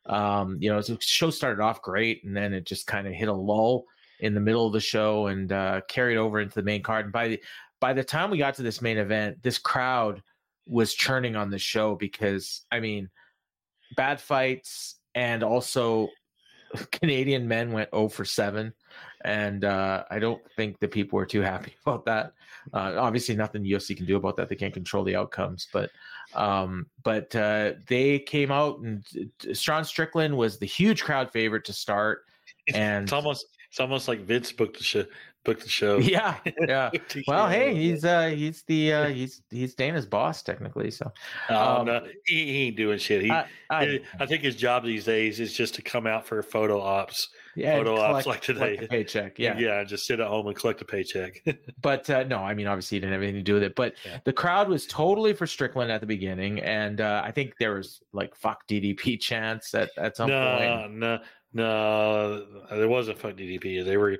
um, 0.05 0.57
you 0.59 0.69
know, 0.69 0.81
the 0.81 0.97
show 0.99 1.29
started 1.29 1.61
off 1.61 1.81
great, 1.81 2.23
and 2.23 2.35
then 2.35 2.53
it 2.53 2.65
just 2.65 2.87
kind 2.87 3.07
of 3.07 3.13
hit 3.13 3.29
a 3.29 3.33
lull 3.33 3.85
in 4.19 4.33
the 4.33 4.39
middle 4.39 4.65
of 4.65 4.73
the 4.73 4.79
show 4.79 5.27
and 5.27 5.51
uh, 5.51 5.81
carried 5.89 6.17
over 6.17 6.39
into 6.39 6.55
the 6.55 6.63
main 6.63 6.81
card. 6.81 7.05
And 7.05 7.13
by 7.13 7.27
the 7.27 7.41
by 7.79 7.91
the 7.91 8.03
time 8.03 8.31
we 8.31 8.37
got 8.37 8.55
to 8.55 8.63
this 8.63 8.81
main 8.81 8.97
event, 8.97 9.43
this 9.43 9.57
crowd 9.57 10.23
was 10.65 10.93
churning 10.93 11.35
on 11.35 11.49
the 11.49 11.59
show 11.59 11.95
because 11.95 12.61
I 12.71 12.79
mean 12.79 13.09
bad 13.97 14.21
fights 14.21 14.95
and 15.15 15.43
also 15.43 16.07
Canadian 16.91 17.47
men 17.47 17.71
went 17.71 17.89
0 17.91 18.09
for 18.09 18.25
7 18.25 18.73
and 19.25 19.63
uh, 19.63 20.03
I 20.09 20.19
don't 20.19 20.41
think 20.55 20.79
the 20.79 20.87
people 20.87 21.17
were 21.17 21.25
too 21.25 21.41
happy 21.41 21.75
about 21.85 22.05
that. 22.05 22.33
Uh, 22.73 22.95
obviously 22.97 23.35
nothing 23.35 23.63
UFC 23.63 23.95
can 23.95 24.05
do 24.05 24.15
about 24.15 24.37
that. 24.37 24.49
They 24.49 24.55
can't 24.55 24.73
control 24.73 25.03
the 25.03 25.15
outcomes, 25.15 25.67
but 25.71 25.89
um, 26.33 26.87
but 27.03 27.35
uh, 27.35 27.73
they 27.87 28.19
came 28.19 28.51
out 28.51 28.79
and 28.79 29.05
Sean 29.53 29.83
Strickland 29.83 30.35
was 30.35 30.57
the 30.57 30.65
huge 30.65 31.03
crowd 31.03 31.31
favorite 31.31 31.65
to 31.65 31.73
start 31.73 32.23
and 32.73 33.03
it's 33.03 33.13
almost 33.13 33.47
it's 33.69 33.79
almost 33.79 34.07
like 34.07 34.21
Vince 34.21 34.51
booked 34.51 34.77
the 34.77 34.83
show. 34.83 35.05
Booked 35.43 35.63
the 35.63 35.69
show. 35.69 35.97
yeah, 35.99 36.37
yeah. 36.67 36.89
Well, 37.27 37.49
hey, 37.49 37.75
he's 37.75 38.05
uh 38.05 38.27
he's 38.29 38.63
the 38.63 38.93
uh 38.93 39.07
he's 39.09 39.41
he's 39.49 39.75
Dana's 39.75 40.05
boss 40.05 40.41
technically, 40.41 40.89
so 40.89 41.11
Oh, 41.49 41.77
um, 41.81 41.85
no, 41.87 42.07
he, 42.25 42.45
he 42.45 42.61
ain't 42.67 42.77
doing 42.77 42.97
shit. 42.97 43.23
He, 43.23 43.31
I, 43.31 43.45
I, 43.69 43.99
I, 44.19 44.25
think 44.25 44.41
his 44.43 44.55
job 44.55 44.85
these 44.85 45.03
days 45.05 45.39
is 45.41 45.51
just 45.53 45.75
to 45.75 45.81
come 45.81 46.07
out 46.07 46.25
for 46.25 46.41
photo 46.43 46.79
ops. 46.79 47.29
yeah, 47.55 47.75
photo 47.75 47.99
ops 47.99 48.23
collect- 48.23 48.27
like 48.27 48.41
today. 48.41 48.87
paycheck, 48.89 49.37
yeah. 49.37 49.57
yeah, 49.57 49.83
just 49.83 50.05
sit 50.05 50.19
at 50.21 50.27
home 50.27 50.47
and 50.47 50.55
collect 50.55 50.81
a 50.81 50.85
paycheck. 50.85 51.43
but 51.81 52.09
uh, 52.09 52.23
no, 52.23 52.37
I 52.37 52.53
mean, 52.53 52.67
obviously, 52.67 52.95
he 52.95 52.99
didn't 53.01 53.13
have 53.13 53.21
anything 53.21 53.39
to 53.41 53.43
do 53.43 53.55
with 53.55 53.63
it. 53.63 53.75
But 53.75 53.95
Yeah. 54.05 54.19
the 54.23 54.33
crowd 54.33 54.69
was 54.69 54.85
totally 54.85 55.33
for 55.33 55.45
Strickland 55.45 55.91
at 55.91 55.99
the 55.99 56.07
beginning, 56.07 56.61
and 56.61 57.01
uh, 57.01 57.21
I 57.23 57.31
think 57.31 57.55
there 57.59 57.73
was 57.75 58.01
like 58.13 58.33
"fuck 58.35 58.65
DDP" 58.67 59.19
chants 59.19 59.73
at 59.75 59.89
at 59.97 60.15
some 60.15 60.29
no, 60.29 60.57
point. 60.57 60.93
no, 60.93 61.19
no, 61.55 62.45
there 62.71 62.87
wasn't 62.87 63.19
fuck 63.19 63.33
DDP. 63.33 63.85
They 63.85 63.97
were 63.97 64.17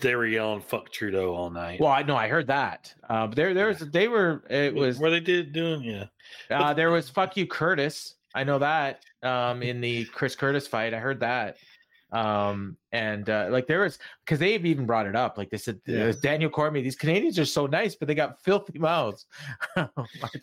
they 0.00 0.14
were 0.14 0.26
yelling 0.26 0.60
fuck 0.60 0.90
Trudeau 0.90 1.34
all 1.34 1.50
night. 1.50 1.80
Well, 1.80 1.90
I 1.90 2.02
know 2.02 2.16
I 2.16 2.28
heard 2.28 2.46
that. 2.48 2.92
Um, 3.08 3.30
there, 3.32 3.54
there 3.54 3.68
was 3.68 3.78
they 3.78 4.08
were. 4.08 4.44
It 4.50 4.74
was 4.74 4.98
where 4.98 5.10
they 5.10 5.20
did 5.20 5.52
doing 5.52 5.82
yeah. 5.82 6.06
uh, 6.50 6.74
there 6.74 6.90
was 6.90 7.08
"fuck 7.08 7.36
you, 7.36 7.46
Curtis." 7.46 8.14
I 8.34 8.44
know 8.44 8.58
that 8.58 9.04
um, 9.22 9.62
in 9.62 9.80
the 9.80 10.04
Chris 10.06 10.34
Curtis 10.34 10.66
fight. 10.66 10.92
I 10.92 10.98
heard 10.98 11.20
that. 11.20 11.56
Um, 12.14 12.76
and 12.92 13.28
uh, 13.28 13.48
like 13.50 13.66
there 13.66 13.80
was 13.80 13.98
because 14.24 14.38
they've 14.38 14.64
even 14.64 14.86
brought 14.86 15.06
it 15.06 15.16
up. 15.16 15.36
Like 15.36 15.50
they 15.50 15.56
said, 15.58 15.80
Yeah. 15.84 16.04
uh, 16.06 16.12
Daniel 16.22 16.48
Cormier, 16.48 16.80
these 16.82 16.94
Canadians 16.94 17.38
are 17.40 17.44
so 17.44 17.66
nice, 17.66 17.96
but 17.96 18.06
they 18.06 18.14
got 18.14 18.40
filthy 18.42 18.78
mouths. 18.90 19.26
Thought- 19.74 19.90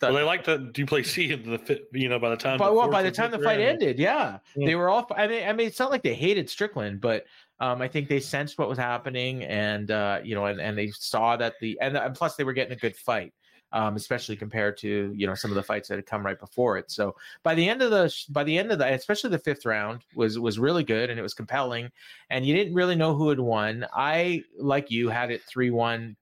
Well, 0.02 0.12
they 0.12 0.22
like 0.22 0.44
the 0.44 0.58
Du 0.58 0.84
Plessis 0.84 1.30
in 1.30 1.50
the 1.50 1.58
fit, 1.58 1.88
you 1.94 2.08
know 2.10 2.18
by 2.18 2.28
the 2.28 2.36
time. 2.36 2.58
But 2.58 2.74
well, 2.74 2.90
by 2.90 3.02
the 3.02 3.10
time 3.10 3.30
the 3.30 3.38
fight 3.38 3.58
round- 3.58 3.82
ended, 3.82 3.98
yeah, 3.98 4.38
Yeah. 4.54 4.66
they 4.66 4.74
were 4.74 4.90
all. 4.90 5.06
I 5.16 5.26
mean, 5.26 5.48
I 5.48 5.52
mean, 5.54 5.66
it's 5.66 5.78
not 5.78 5.90
like 5.90 6.02
they 6.02 6.14
hated 6.14 6.50
Strickland, 6.50 7.00
but 7.00 7.24
um, 7.58 7.80
I 7.80 7.88
think 7.88 8.08
they 8.08 8.20
sensed 8.20 8.58
what 8.58 8.68
was 8.68 8.76
happening, 8.78 9.44
and 9.44 9.90
uh, 9.90 10.20
you 10.22 10.34
know, 10.34 10.44
and, 10.46 10.60
and 10.60 10.76
they 10.76 10.88
saw 10.88 11.36
that 11.38 11.54
the 11.62 11.78
and, 11.80 11.96
and 11.96 12.14
plus 12.14 12.36
they 12.36 12.44
were 12.44 12.52
getting 12.52 12.72
a 12.74 12.76
good 12.76 12.96
fight, 12.96 13.32
um, 13.72 13.96
especially 13.96 14.36
compared 14.36 14.76
to 14.78 15.12
you 15.16 15.26
know 15.26 15.34
some 15.34 15.50
of 15.50 15.54
the 15.54 15.62
fights 15.62 15.88
that 15.88 15.96
had 15.96 16.06
come 16.06 16.24
right 16.24 16.38
before 16.38 16.76
it. 16.76 16.90
So 16.90 17.16
by 17.42 17.54
the 17.54 17.68
end 17.68 17.82
of 17.82 17.90
the 17.90 18.14
by 18.30 18.44
the 18.44 18.58
end 18.58 18.70
of 18.72 18.78
the 18.78 18.92
especially 18.92 19.30
the 19.30 19.38
fifth 19.38 19.66
round 19.66 20.02
was 20.14 20.38
was 20.38 20.58
really 20.58 20.84
good 20.84 21.10
and 21.10 21.18
it 21.18 21.22
was 21.22 21.34
compelling, 21.34 21.90
and 22.30 22.46
you 22.46 22.54
didn't 22.54 22.74
really 22.74 22.96
know 22.96 23.14
who 23.14 23.28
had 23.28 23.40
won. 23.40 23.86
I 23.92 24.42
like 24.58 24.90
you 24.90 25.08
had 25.08 25.30
it 25.30 25.42
three 25.44 25.70
one. 25.70 26.16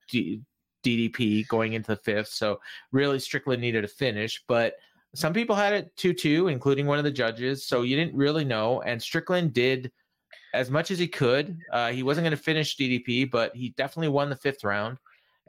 DDP 0.83 1.47
going 1.47 1.75
into 1.75 1.89
the 1.89 1.97
fifth, 1.97 2.29
so 2.29 2.59
really 2.91 3.19
Strickland 3.19 3.61
needed 3.61 3.85
a 3.85 3.89
finish, 3.89 4.43
but 4.49 4.77
some 5.15 5.33
people 5.33 5.57
had 5.57 5.73
it 5.73 5.95
2 5.97 6.15
2, 6.15 6.49
including 6.49 6.87
one 6.87 6.99
of 6.99 7.05
the 7.05 7.11
judges. 7.11 7.67
So 7.67 7.83
you 7.83 7.97
didn't 7.97 8.15
really 8.15 8.45
know. 8.45 8.81
And 8.83 9.03
Strickland 9.03 9.53
did 9.53 9.91
as 10.55 10.71
much 10.71 10.91
as 10.91 10.99
he 10.99 11.09
could. 11.09 11.59
Uh, 11.73 11.91
he 11.91 12.03
wasn't 12.03 12.25
going 12.25 12.37
to 12.37 12.43
finish 12.43 12.77
DDP, 12.77 13.31
but 13.31 13.55
he 13.55 13.71
definitely 13.71 14.09
won 14.09 14.31
the 14.31 14.37
fifth 14.37 14.65
round. 14.65 14.99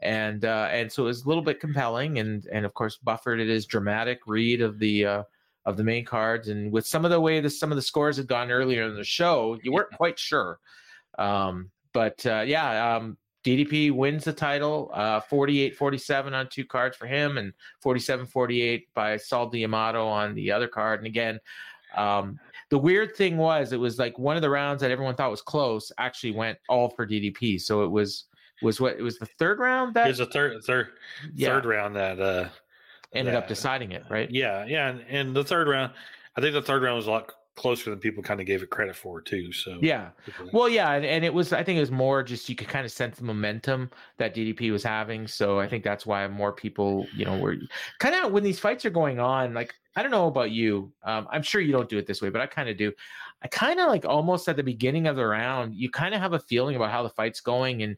And 0.02 0.44
uh, 0.44 0.68
and 0.70 0.90
so 0.90 1.04
it 1.04 1.06
was 1.06 1.24
a 1.24 1.28
little 1.28 1.42
bit 1.42 1.60
compelling. 1.60 2.18
And 2.18 2.46
and 2.52 2.64
of 2.64 2.74
course, 2.74 2.96
buffered 2.96 3.40
it 3.40 3.48
is 3.48 3.66
dramatic 3.66 4.20
read 4.26 4.60
of 4.60 4.78
the 4.78 5.06
uh, 5.06 5.22
of 5.64 5.76
the 5.76 5.84
main 5.84 6.04
cards. 6.04 6.48
And 6.48 6.72
with 6.72 6.86
some 6.86 7.04
of 7.04 7.10
the 7.10 7.20
way 7.20 7.40
the, 7.40 7.50
some 7.50 7.72
of 7.72 7.76
the 7.76 7.82
scores 7.82 8.16
had 8.16 8.26
gone 8.26 8.50
earlier 8.50 8.84
in 8.84 8.94
the 8.94 9.04
show, 9.04 9.58
you 9.62 9.72
weren't 9.72 9.92
quite 9.92 10.18
sure. 10.18 10.58
Um, 11.18 11.70
but 11.92 12.24
uh, 12.26 12.44
yeah, 12.46 12.96
um, 12.96 13.16
DDP 13.44 13.92
wins 13.92 14.24
the 14.24 14.32
title, 14.32 14.90
uh, 14.94 15.20
48-47 15.20 16.32
on 16.32 16.48
two 16.48 16.64
cards 16.64 16.96
for 16.96 17.06
him, 17.06 17.38
and 17.38 17.52
47-48 17.84 18.84
by 18.94 19.16
Sal 19.16 19.48
D'Amato 19.48 20.06
on 20.06 20.34
the 20.34 20.50
other 20.52 20.68
card. 20.68 21.00
And 21.00 21.06
again, 21.06 21.40
um, 21.96 22.38
the 22.70 22.78
weird 22.78 23.14
thing 23.16 23.36
was 23.36 23.72
it 23.72 23.80
was 23.80 23.98
like 23.98 24.18
one 24.18 24.36
of 24.36 24.42
the 24.42 24.50
rounds 24.50 24.80
that 24.80 24.90
everyone 24.90 25.14
thought 25.14 25.30
was 25.30 25.42
close 25.42 25.92
actually 25.98 26.32
went 26.32 26.58
all 26.68 26.88
for 26.88 27.06
DDP. 27.06 27.60
So 27.60 27.82
it 27.82 27.90
was 27.90 28.24
was 28.62 28.80
what 28.80 28.96
it 28.96 29.02
was 29.02 29.18
the 29.18 29.26
third 29.26 29.58
round 29.58 29.94
that 29.94 30.06
it 30.06 30.10
was 30.10 30.18
the 30.18 30.26
third 30.26 30.62
third 30.64 30.88
yeah, 31.34 31.48
third 31.48 31.64
round 31.64 31.96
that 31.96 32.20
uh 32.20 32.48
ended 33.14 33.34
up 33.34 33.46
deciding 33.46 33.92
it, 33.92 34.04
right? 34.08 34.30
yeah 34.30 34.64
yeah 34.64 34.88
and, 34.88 35.04
and 35.08 35.36
the 35.36 35.44
third 35.44 35.68
round 35.68 35.92
I 36.36 36.40
think 36.40 36.54
the 36.54 36.62
third 36.62 36.82
round 36.82 36.96
was 36.96 37.06
a 37.06 37.10
lot 37.10 37.32
closer 37.54 37.90
than 37.90 37.98
people 37.98 38.22
kind 38.22 38.40
of 38.40 38.46
gave 38.46 38.62
it 38.62 38.70
credit 38.70 38.96
for 38.96 39.20
too. 39.20 39.52
So 39.52 39.78
Yeah. 39.80 40.10
Well, 40.52 40.68
yeah, 40.68 40.92
and, 40.92 41.04
and 41.04 41.24
it 41.24 41.32
was. 41.32 41.52
I 41.52 41.62
think 41.62 41.76
it 41.76 41.80
was 41.80 41.90
more 41.90 42.22
just 42.22 42.48
you 42.48 42.54
could 42.54 42.68
kind 42.68 42.84
of 42.84 42.92
sense 42.92 43.18
the 43.18 43.24
momentum 43.24 43.90
that 44.18 44.34
DDP 44.34 44.72
was 44.72 44.82
having. 44.82 45.26
So 45.26 45.60
I 45.60 45.68
think 45.68 45.84
that's 45.84 46.06
why 46.06 46.26
more 46.28 46.52
people, 46.52 47.06
you 47.14 47.24
know, 47.24 47.36
were 47.38 47.56
kind 47.98 48.14
of 48.14 48.32
when 48.32 48.42
these 48.42 48.58
fights 48.58 48.84
are 48.84 48.90
going 48.90 49.20
on. 49.20 49.54
Like 49.54 49.74
I 49.96 50.02
don't 50.02 50.10
know 50.10 50.26
about 50.26 50.50
you. 50.50 50.92
Um, 51.04 51.28
I'm 51.30 51.42
sure 51.42 51.60
you 51.60 51.72
don't 51.72 51.88
do 51.88 51.98
it 51.98 52.06
this 52.06 52.22
way, 52.22 52.30
but 52.30 52.40
I 52.40 52.46
kind 52.46 52.68
of 52.68 52.76
do. 52.76 52.92
I 53.42 53.48
kind 53.48 53.80
of 53.80 53.88
like 53.88 54.04
almost 54.06 54.48
at 54.48 54.56
the 54.56 54.62
beginning 54.62 55.06
of 55.06 55.16
the 55.16 55.26
round, 55.26 55.74
you 55.74 55.90
kind 55.90 56.14
of 56.14 56.20
have 56.20 56.32
a 56.32 56.38
feeling 56.38 56.76
about 56.76 56.90
how 56.90 57.02
the 57.02 57.10
fight's 57.10 57.40
going, 57.40 57.82
and 57.82 57.96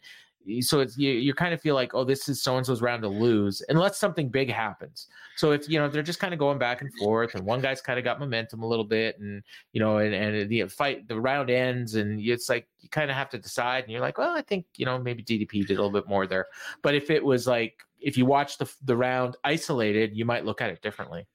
so 0.61 0.80
it's 0.80 0.96
you, 0.96 1.11
you 1.11 1.35
kind 1.35 1.54
of 1.54 1.61
feel 1.61 1.74
like, 1.74 1.94
oh, 1.94 2.04
this 2.04 2.28
is 2.28 2.42
so 2.42 2.57
and 2.57 2.66
so's 2.66 2.83
round 2.83 3.02
to 3.02 3.09
lose, 3.09 3.62
unless 3.68 3.98
something 3.98 4.28
big 4.28 4.50
happens. 4.50 5.09
So 5.37 5.52
if 5.52 5.68
you 5.68 5.78
know 5.78 5.88
they're 5.88 6.02
just 6.02 6.20
kind 6.20 6.33
of 6.33 6.38
going 6.38 6.59
back 6.59 6.80
and 6.83 6.92
forth, 6.94 7.35
and 7.35 7.44
one 7.44 7.61
guy's 7.61 7.80
kind 7.80 7.98
of 7.98 8.04
got 8.04 8.20
momentum 8.20 8.62
a 8.62 8.66
little 8.66 8.85
bit, 8.85 9.18
and 9.18 9.42
you 9.72 9.80
know, 9.80 9.98
and, 9.98 10.14
and 10.14 10.48
the 10.48 10.64
fight, 10.68 11.09
the 11.09 11.20
round 11.20 11.50
ends, 11.50 11.94
and 11.94 12.20
it's 12.20 12.48
like 12.48 12.68
you 12.80 12.88
kind 12.88 13.11
of 13.11 13.16
have 13.16 13.30
to 13.30 13.38
decide, 13.38 13.85
and 13.85 13.92
you're 13.92 14.00
like, 14.00 14.18
well, 14.18 14.37
I 14.37 14.42
think 14.42 14.66
you 14.76 14.87
know 14.87 14.98
maybe 14.98 15.22
DDP 15.22 15.66
did 15.66 15.78
a 15.78 15.83
little 15.83 15.90
bit 15.90 16.09
more 16.09 16.26
there, 16.26 16.46
but 16.83 16.94
if 16.94 17.11
it 17.11 17.24
was 17.24 17.46
like 17.46 17.76
if 18.00 18.18
you 18.18 18.26
watch 18.26 18.59
the 18.59 18.70
the 18.85 18.96
round 18.96 19.37
isolated, 19.44 20.14
you 20.14 20.24
might 20.24 20.44
look 20.44 20.61
at 20.61 20.70
it 20.70 20.83
differently. 20.83 21.26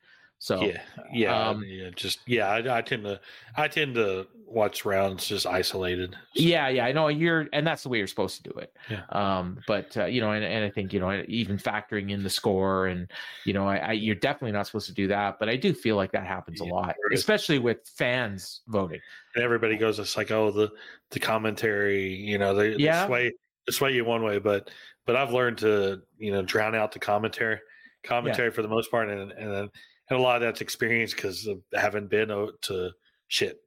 So 0.42 0.64
yeah, 0.64 0.82
yeah, 1.12 1.50
um, 1.50 1.64
yeah. 1.68 1.90
Just 1.94 2.20
yeah, 2.26 2.48
I, 2.48 2.78
I 2.78 2.82
tend 2.82 3.04
to 3.04 3.20
I 3.58 3.68
tend 3.68 3.96
to 3.96 4.26
watch 4.48 4.86
rounds 4.86 5.28
just 5.28 5.46
isolated. 5.46 6.16
yeah, 6.34 6.70
yeah, 6.70 6.86
I 6.86 6.94
know 6.94 7.10
you're, 7.10 7.48
and 7.52 7.68
that's 7.68 7.84
the 7.84 7.90
way 7.90 7.98
you're 7.98 8.08
supposed 8.08 8.38
to 8.38 8.50
do 8.50 8.58
it. 8.58 8.74
Yeah. 8.90 9.04
Um, 9.10 9.60
but 9.68 9.96
uh, 9.98 10.06
you 10.06 10.22
know, 10.22 10.32
and, 10.32 10.46
and 10.46 10.64
I 10.64 10.70
think 10.70 10.94
you 10.94 11.02
know, 11.02 11.24
even 11.28 11.58
factoring 11.58 12.10
in 12.12 12.24
the 12.24 12.30
score, 12.30 12.88
and 12.88 13.12
you 13.46 13.52
know, 13.52 13.68
I, 13.68 13.78
I 13.78 13.92
you're 13.92 14.16
definitely 14.16 14.54
not 14.54 14.66
supposed 14.66 14.88
to 14.88 14.94
do 14.94 15.10
that. 15.10 15.40
But 15.40 15.50
I 15.50 15.58
do 15.58 15.74
feel 15.74 15.98
like 15.98 16.14
that 16.14 16.26
happens 16.26 16.62
a 16.62 16.66
lot, 16.66 16.96
especially 17.14 17.60
with 17.60 17.86
fans 17.98 18.62
voting. 18.68 19.02
And 19.36 19.44
everybody 19.44 19.76
goes, 19.76 20.00
it's 20.00 20.16
like, 20.16 20.32
oh, 20.32 20.52
the 20.52 20.72
the 21.12 21.20
commentary, 21.20 22.14
you 22.14 22.38
know, 22.38 22.56
they, 22.56 22.76
Yeah. 22.76 23.02
they 23.02 23.08
sway 23.08 23.32
they 23.68 23.74
sway 23.74 23.92
you 23.92 24.06
one 24.06 24.24
way, 24.24 24.40
but 24.40 24.72
but 25.06 25.18
I've 25.18 25.34
learned 25.34 25.58
to 25.60 26.02
you 26.18 26.32
know 26.32 26.44
drown 26.44 26.76
out 26.76 26.94
the 26.94 27.00
commentary 27.00 27.60
commentary 28.06 28.52
for 28.52 28.62
the 28.62 28.70
most 28.70 28.90
part, 28.90 29.10
and 29.10 29.34
and 29.34 29.52
and 29.52 29.70
a 30.12 30.18
lot 30.18 30.38
of 30.38 30.42
that's 30.42 30.62
experience 30.62 31.14
because 31.14 31.46
of 31.48 31.62
having 31.74 32.08
been 32.08 32.30
to 32.30 32.92
shit. 33.28 33.60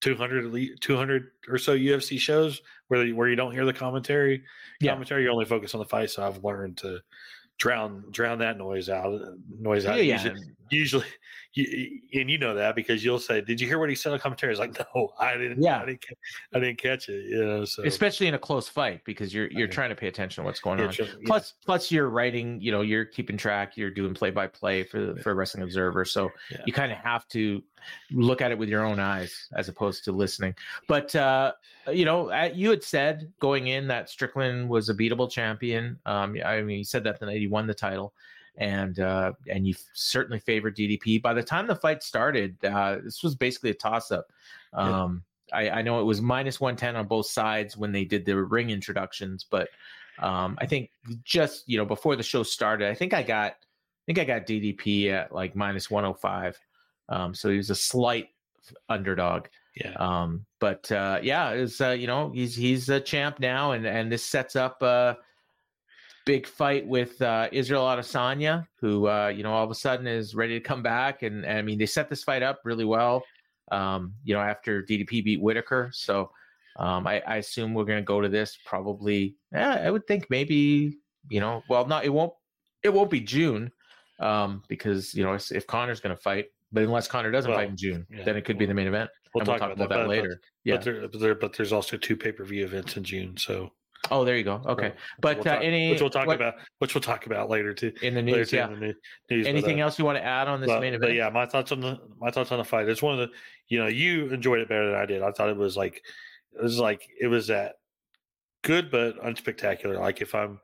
200 0.00 0.80
200 0.80 1.30
or 1.48 1.58
so 1.58 1.76
UFC 1.76 2.20
shows 2.20 2.60
where 2.86 3.08
where 3.10 3.28
you 3.28 3.34
don't 3.34 3.50
hear 3.52 3.64
the 3.64 3.72
commentary 3.72 4.44
Yeah. 4.80 4.92
commentary 4.92 5.24
you 5.24 5.30
only 5.30 5.44
focus 5.44 5.74
on 5.74 5.80
the 5.80 5.86
fight 5.86 6.10
so 6.10 6.24
I've 6.24 6.44
learned 6.44 6.76
to 6.78 7.00
drown 7.58 8.04
drown 8.12 8.38
that 8.38 8.56
noise 8.58 8.88
out 8.88 9.20
noise 9.58 9.86
out 9.86 9.96
Yeah, 9.96 10.14
usually, 10.14 10.40
usually 10.70 11.04
you, 11.54 12.00
and 12.14 12.30
you 12.30 12.38
know 12.38 12.54
that 12.54 12.74
because 12.76 13.04
you'll 13.04 13.18
say 13.18 13.40
did 13.40 13.60
you 13.60 13.66
hear 13.66 13.78
what 13.78 13.88
he 13.88 13.94
said 13.94 14.12
on 14.12 14.18
commentary 14.18 14.52
it's 14.52 14.60
like 14.60 14.78
no 14.94 15.10
I 15.18 15.36
didn't 15.36 15.62
Yeah. 15.62 15.80
I 15.82 15.86
didn't, 15.86 16.04
I 16.54 16.58
didn't 16.60 16.78
catch 16.78 17.08
it 17.08 17.24
you 17.24 17.44
know 17.44 17.64
so 17.64 17.82
especially 17.84 18.26
in 18.26 18.34
a 18.34 18.38
close 18.38 18.68
fight 18.68 19.02
because 19.04 19.32
you're 19.32 19.50
you're 19.50 19.64
Okay. 19.66 19.74
trying 19.74 19.88
to 19.90 19.96
pay 19.96 20.08
attention 20.08 20.42
to 20.42 20.46
what's 20.46 20.60
going 20.60 20.80
on. 20.80 20.92
sure, 20.92 21.06
yeah. 21.06 21.12
Plus, 21.26 21.54
plus 21.64 21.90
you're 21.90 22.08
writing, 22.08 22.60
you 22.60 22.70
know, 22.70 22.82
you're 22.82 23.04
keeping 23.04 23.36
track, 23.36 23.76
you're 23.76 23.90
doing 23.90 24.14
play 24.14 24.30
by 24.30 24.46
play 24.46 24.82
for 24.84 25.16
for 25.16 25.34
Wrestling 25.34 25.62
Observer, 25.64 26.04
so 26.04 26.30
Yeah. 26.50 26.58
you 26.66 26.72
kind 26.72 26.92
of 26.92 26.98
have 26.98 27.26
to 27.28 27.62
look 28.10 28.40
at 28.42 28.50
it 28.50 28.58
with 28.58 28.68
your 28.68 28.84
own 28.84 28.98
eyes 29.00 29.48
as 29.56 29.68
opposed 29.68 30.04
to 30.04 30.12
listening. 30.12 30.54
But 30.86 31.14
uh, 31.16 31.52
you 31.92 32.04
know, 32.04 32.30
you 32.54 32.70
had 32.70 32.82
said 32.84 33.32
going 33.40 33.68
in 33.68 33.88
that 33.88 34.10
Strickland 34.10 34.68
was 34.68 34.88
a 34.90 34.94
beatable 34.94 35.30
champion. 35.30 35.98
Um, 36.06 36.36
I 36.44 36.60
mean, 36.62 36.78
you 36.78 36.84
said 36.84 37.04
that 37.04 37.18
the 37.20 37.26
night 37.26 37.38
he 37.40 37.46
won 37.46 37.66
the 37.66 37.74
title. 37.74 38.12
And 38.58 38.98
uh, 38.98 39.32
and 39.48 39.66
you 39.66 39.74
certainly 39.92 40.40
favored 40.40 40.76
DDP. 40.76 41.22
By 41.22 41.32
the 41.32 41.42
time 41.42 41.66
the 41.66 41.76
fight 41.76 42.02
started, 42.02 42.62
uh, 42.64 42.98
this 43.04 43.22
was 43.22 43.36
basically 43.36 43.70
a 43.70 43.74
toss 43.74 44.10
up. 44.10 44.32
Yeah. 44.72 45.02
Um, 45.02 45.22
I, 45.52 45.70
I 45.70 45.82
know 45.82 46.00
it 46.00 46.04
was 46.04 46.20
minus 46.20 46.60
110 46.60 46.96
on 46.96 47.06
both 47.06 47.26
sides 47.26 47.76
when 47.76 47.92
they 47.92 48.04
did 48.04 48.24
the 48.24 48.36
ring 48.36 48.70
introductions, 48.70 49.46
but 49.48 49.68
um, 50.18 50.58
I 50.60 50.66
think 50.66 50.90
just 51.24 51.68
you 51.68 51.78
know 51.78 51.84
before 51.84 52.16
the 52.16 52.22
show 52.22 52.42
started, 52.42 52.88
I 52.88 52.94
think 52.94 53.14
I 53.14 53.22
got 53.22 53.52
I 53.52 54.04
think 54.06 54.18
I 54.18 54.24
got 54.24 54.46
DDP 54.46 55.12
at 55.12 55.32
like 55.32 55.54
minus 55.54 55.90
105. 55.90 56.58
Um, 57.08 57.34
so 57.34 57.50
he 57.50 57.56
was 57.56 57.70
a 57.70 57.74
slight 57.74 58.28
underdog. 58.88 59.46
yeah 59.76 59.92
Um, 59.96 60.44
but 60.60 60.90
uh, 60.90 61.20
yeah, 61.22 61.50
it's 61.50 61.80
uh, 61.80 61.90
you 61.90 62.06
know 62.06 62.30
he's 62.34 62.54
he's 62.54 62.88
a 62.88 63.00
champ 63.00 63.38
now, 63.40 63.72
and 63.72 63.86
and 63.86 64.10
this 64.10 64.24
sets 64.24 64.56
up 64.56 64.82
a 64.82 65.18
big 66.28 66.46
fight 66.46 66.86
with 66.86 67.22
uh, 67.22 67.48
Israel 67.52 67.84
Adesanya, 67.84 68.66
who 68.82 69.08
uh, 69.08 69.28
you 69.34 69.42
know 69.42 69.50
all 69.50 69.64
of 69.64 69.70
a 69.70 69.74
sudden 69.74 70.06
is 70.06 70.34
ready 70.34 70.52
to 70.52 70.60
come 70.60 70.82
back, 70.82 71.22
and, 71.22 71.46
and 71.46 71.56
I 71.56 71.62
mean 71.62 71.78
they 71.78 71.86
set 71.86 72.10
this 72.10 72.22
fight 72.22 72.42
up 72.42 72.60
really 72.64 72.84
well. 72.84 73.24
Um, 73.72 74.12
you 74.24 74.34
know 74.34 74.40
after 74.40 74.82
DDP 74.82 75.24
beat 75.24 75.40
Whitaker, 75.40 75.90
so 75.94 76.30
um, 76.78 77.06
I, 77.06 77.22
I 77.26 77.36
assume 77.36 77.72
we're 77.72 77.86
going 77.86 77.98
to 77.98 78.04
go 78.04 78.20
to 78.20 78.28
this 78.28 78.58
probably. 78.66 79.36
Yeah, 79.52 79.80
I 79.82 79.90
would 79.90 80.06
think 80.06 80.26
maybe 80.28 80.98
you 81.30 81.40
know 81.40 81.62
well 81.70 81.86
not 81.86 82.04
it 82.04 82.10
won't 82.10 82.34
it 82.82 82.92
won't 82.92 83.10
be 83.10 83.20
June 83.20 83.72
um, 84.20 84.62
because 84.68 85.14
you 85.14 85.24
know 85.24 85.32
if, 85.32 85.50
if 85.50 85.66
Conor's 85.66 86.00
going 86.00 86.14
to 86.14 86.22
fight. 86.22 86.48
But 86.70 86.82
unless 86.82 87.08
Conor 87.08 87.30
doesn't 87.30 87.50
Well, 87.50 87.60
fight 87.60 87.70
in 87.70 87.78
June, 87.78 88.06
yeah, 88.10 88.24
then 88.24 88.36
it 88.36 88.44
could 88.44 88.58
be 88.58 88.66
the 88.66 88.74
main 88.74 88.86
event. 88.88 89.08
we'll 89.34 89.40
and 89.40 89.46
talk, 89.48 89.56
about, 89.62 89.78
that, 89.78 89.88
but- 89.88 90.06
later. 90.06 90.28
but, 90.28 90.38
Yeah. 90.64 90.74
but, 90.76 90.84
there, 90.84 91.08
but, 91.08 91.20
there, 91.20 91.34
but 91.34 91.52
there's 91.54 91.72
also 91.72 91.96
two 91.96 92.14
pay-per-view 92.14 92.62
events 92.62 92.98
in 92.98 93.04
June 93.04 93.38
so 93.38 93.72
Oh, 94.10 94.24
there 94.24 94.36
you 94.36 94.44
go. 94.44 94.60
Okay, 94.66 94.90
so 94.90 94.94
but 95.20 95.44
we'll 95.44 95.54
uh, 95.54 95.58
any 95.58 95.90
which 95.90 96.00
we'll 96.00 96.10
talk 96.10 96.26
what- 96.26 96.36
about 96.36 96.54
which 96.78 96.94
we'll 96.94 97.02
talk 97.02 97.26
about 97.26 97.48
later 97.50 97.74
too 97.74 97.92
in 98.02 98.14
the 98.14 98.22
news, 98.22 98.52
yeah. 98.52 98.66
in 98.68 98.74
the 98.74 98.80
new- 98.80 98.94
news, 99.30 99.44
but, 99.46 99.50
Anything 99.50 99.80
uh, 99.80 99.84
else 99.84 99.98
you 99.98 100.04
want 100.04 100.18
to 100.18 100.24
add 100.24 100.48
on 100.48 100.60
this 100.60 100.68
but, 100.68 100.80
main 100.80 100.92
but 100.94 101.04
event? 101.10 101.16
yeah, 101.16 101.28
my 101.30 101.46
thoughts 101.46 101.72
on 101.72 101.80
the 101.80 101.98
my 102.18 102.30
thoughts 102.30 102.50
on 102.52 102.58
the 102.58 102.64
fight. 102.64 102.88
It's 102.88 103.02
one 103.02 103.18
of 103.18 103.28
the 103.28 103.34
you 103.68 103.78
know 103.78 103.86
you 103.86 104.26
enjoyed 104.32 104.60
it 104.60 104.68
better 104.68 104.90
than 104.90 105.00
I 105.00 105.06
did. 105.06 105.22
I 105.22 105.30
thought 105.32 105.48
it 105.50 105.56
was 105.56 105.76
like 105.76 106.02
it 106.52 106.62
was 106.62 106.78
like 106.78 107.08
it 107.20 107.26
was 107.28 107.46
that 107.48 107.74
good 108.62 108.90
but 108.90 109.22
unspectacular. 109.22 109.98
Like 109.98 110.20
if 110.20 110.34
I'm 110.34 110.60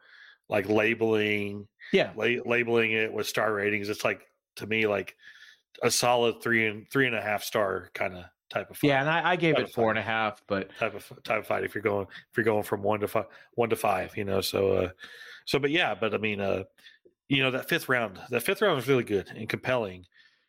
like 0.49 0.69
labeling 0.69 1.67
yeah, 1.93 2.11
la- 2.17 2.43
labeling 2.45 2.93
it 2.93 3.13
with 3.13 3.27
star 3.27 3.53
ratings, 3.53 3.89
it's 3.89 4.05
like 4.05 4.21
to 4.57 4.67
me 4.67 4.87
like 4.87 5.15
a 5.83 5.91
solid 5.91 6.43
three 6.43 6.67
and 6.67 6.89
three 6.91 7.07
and 7.07 7.17
a 7.17 7.21
half 7.21 7.43
star 7.43 7.91
kind 7.95 8.15
of 8.15 8.25
type 8.55 8.71
of 8.71 8.77
fight. 8.79 8.89
yeah, 8.89 9.01
and 9.01 9.11
I, 9.11 9.33
I 9.33 9.37
gave 9.37 9.57
That 9.57 9.65
it 9.69 9.75
four 9.75 9.85
fine. 9.91 9.97
and 9.97 9.99
a 9.99 10.03
half, 10.03 10.41
but 10.47 10.71
type 10.79 10.95
of 10.95 11.07
type 11.25 11.41
of 11.41 11.47
fight 11.47 11.65
if 11.65 11.75
you're 11.75 11.83
going 11.83 12.07
if 12.31 12.37
you're 12.37 12.45
going 12.45 12.63
from 12.63 12.83
one 12.83 13.01
to 13.01 13.09
five 13.09 13.27
one 13.55 13.69
to 13.71 13.77
five 13.77 14.17
you 14.17 14.25
know 14.25 14.41
so 14.41 14.73
uh 14.73 14.89
so 15.45 15.59
but 15.59 15.71
yeah 15.71 15.95
but 15.95 16.15
i 16.15 16.19
mean 16.19 16.41
uh 16.41 16.63
you 17.29 17.43
know 17.43 17.51
that 17.51 17.69
fifth 17.69 17.89
round 17.89 18.19
that 18.31 18.43
fifth 18.43 18.63
round 18.63 18.77
was 18.77 18.89
really 18.89 19.05
good 19.05 19.29
and 19.37 19.49
compelling 19.49 20.05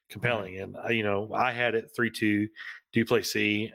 compelling 0.09 0.59
and 0.59 0.77
uh, 0.77 0.89
you 0.89 1.03
know 1.03 1.29
i 1.33 1.51
had 1.51 1.73
it 1.75 1.91
3-2 1.99 2.47
du 2.93 3.05
plessis 3.05 3.71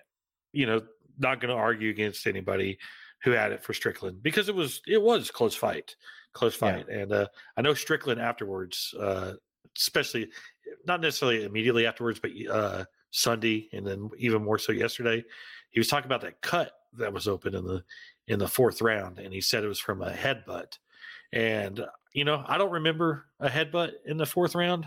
you 0.52 0.66
know 0.66 0.80
not 1.18 1.40
going 1.40 1.50
to 1.50 1.60
argue 1.60 1.90
against 1.90 2.26
anybody 2.26 2.78
who 3.24 3.32
had 3.32 3.52
it 3.52 3.62
for 3.64 3.74
strickland 3.74 4.22
because 4.22 4.48
it 4.48 4.54
was 4.54 4.80
it 4.86 5.02
was 5.02 5.30
close 5.30 5.54
fight 5.56 5.96
close 6.32 6.54
Yeah. 6.60 6.76
fight 6.76 6.88
and 6.88 7.12
uh 7.12 7.26
i 7.56 7.62
know 7.62 7.74
strickland 7.74 8.20
afterwards 8.20 8.94
uh 8.98 9.32
especially 9.76 10.30
not 10.86 11.00
necessarily 11.00 11.44
immediately 11.44 11.84
afterwards 11.86 12.20
but 12.20 12.30
uh 12.50 12.84
sunday 13.10 13.68
and 13.72 13.86
then 13.86 14.08
even 14.18 14.42
more 14.42 14.58
so 14.58 14.72
yesterday 14.72 15.24
he 15.70 15.80
was 15.80 15.88
talking 15.88 16.06
about 16.06 16.20
that 16.20 16.40
cut 16.40 16.72
that 16.96 17.12
was 17.12 17.28
open 17.28 17.54
in 17.54 17.64
the 17.64 17.82
in 18.28 18.38
the 18.38 18.48
fourth 18.48 18.82
round 18.82 19.18
and 19.18 19.32
he 19.32 19.40
said 19.40 19.64
it 19.64 19.68
was 19.68 19.80
from 19.80 20.02
a 20.02 20.10
headbutt. 20.10 20.78
And 21.32 21.80
uh, 21.80 21.86
you 22.12 22.24
know 22.24 22.44
i 22.46 22.58
don't 22.58 22.72
remember 22.72 23.26
a 23.38 23.48
headbutt 23.48 23.92
in 24.06 24.16
the 24.16 24.26
fourth 24.26 24.54
round. 24.54 24.86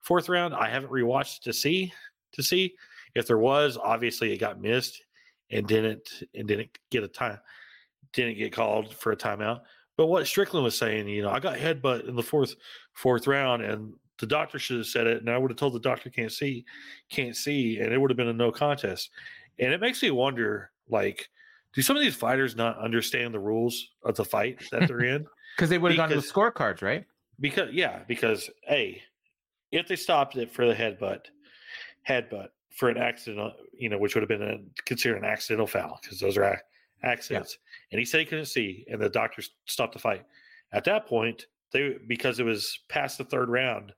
Fourth 0.00 0.28
round 0.28 0.54
i 0.54 0.68
haven't 0.68 0.92
rewatched 0.92 1.40
to 1.42 1.52
see 1.52 1.92
to 2.32 2.42
see 2.42 2.74
if 3.14 3.26
there 3.26 3.38
was. 3.38 3.78
Obviously 3.82 4.32
it 4.32 4.38
got 4.38 4.60
missed 4.60 5.02
and 5.50 5.66
didn't 5.66 6.22
and 6.34 6.48
didn't 6.48 6.70
get 6.90 7.04
a 7.04 7.08
time 7.08 7.38
didn't 8.12 8.38
get 8.38 8.52
called 8.52 8.94
for 8.94 9.12
a 9.12 9.16
timeout. 9.16 9.62
But 9.96 10.06
what 10.06 10.26
strickland 10.26 10.64
was 10.64 10.76
saying 10.76 11.08
you 11.08 11.22
know 11.22 11.30
i 11.30 11.38
got 11.38 11.56
headbutt 11.56 12.08
in 12.08 12.16
the 12.16 12.22
fourth 12.22 12.54
fourth 12.94 13.26
round 13.26 13.62
and 13.62 13.94
the 14.18 14.26
doctor 14.26 14.58
should 14.58 14.78
have 14.78 14.86
said 14.86 15.06
it 15.06 15.20
and 15.20 15.28
i 15.28 15.36
would 15.36 15.50
have 15.50 15.58
told 15.58 15.72
the 15.72 15.80
doctor 15.80 16.08
can't 16.08 16.32
see 16.32 16.64
can't 17.08 17.36
see 17.36 17.78
and 17.78 17.92
it 17.92 17.98
would 17.98 18.10
have 18.10 18.16
been 18.16 18.28
a 18.28 18.32
no 18.32 18.52
contest. 18.52 19.10
And 19.58 19.72
it 19.72 19.80
makes 19.80 20.02
me 20.02 20.10
wonder 20.10 20.70
like 20.88 21.28
do 21.74 21.82
some 21.82 21.96
of 21.96 22.02
these 22.02 22.14
fighters 22.14 22.56
not 22.56 22.78
understand 22.78 23.34
the 23.34 23.40
rules 23.40 23.90
of 24.04 24.16
the 24.16 24.24
fight 24.24 24.62
that 24.70 24.88
they're 24.88 25.04
in? 25.04 25.26
Because 25.56 25.70
they 25.70 25.78
would 25.78 25.92
have 25.92 25.96
gone 25.96 26.08
to 26.08 26.16
the 26.16 26.20
scorecards, 26.20 26.82
right? 26.82 27.04
because 27.40 27.72
yeah 27.72 28.00
because 28.06 28.50
a 28.70 29.00
if 29.72 29.86
they 29.88 29.96
stopped 29.96 30.36
it 30.36 30.52
for 30.52 30.66
the 30.66 30.74
headbutt 30.74 31.20
headbutt 32.08 32.48
for 32.76 32.88
an 32.88 32.96
accident 32.96 33.52
you 33.72 33.88
know 33.88 33.98
which 33.98 34.14
would 34.14 34.22
have 34.22 34.28
been 34.28 34.42
a, 34.42 34.82
considered 34.84 35.16
an 35.16 35.24
accidental 35.24 35.66
foul 35.66 35.98
because 36.02 36.18
those 36.18 36.36
are 36.36 36.44
ac- 36.44 36.62
accidents 37.02 37.58
and 37.92 37.98
he 37.98 38.04
said 38.04 38.20
he 38.20 38.26
couldn't 38.26 38.46
see 38.46 38.84
and 38.88 39.00
the 39.00 39.08
doctors 39.08 39.50
stopped 39.66 39.92
the 39.92 39.98
fight. 39.98 40.24
At 40.72 40.84
that 40.84 41.06
point 41.06 41.46
they 41.72 41.96
because 42.06 42.40
it 42.40 42.44
was 42.44 42.80
past 42.88 43.18
the 43.18 43.24
third 43.24 43.48
round 43.48 43.92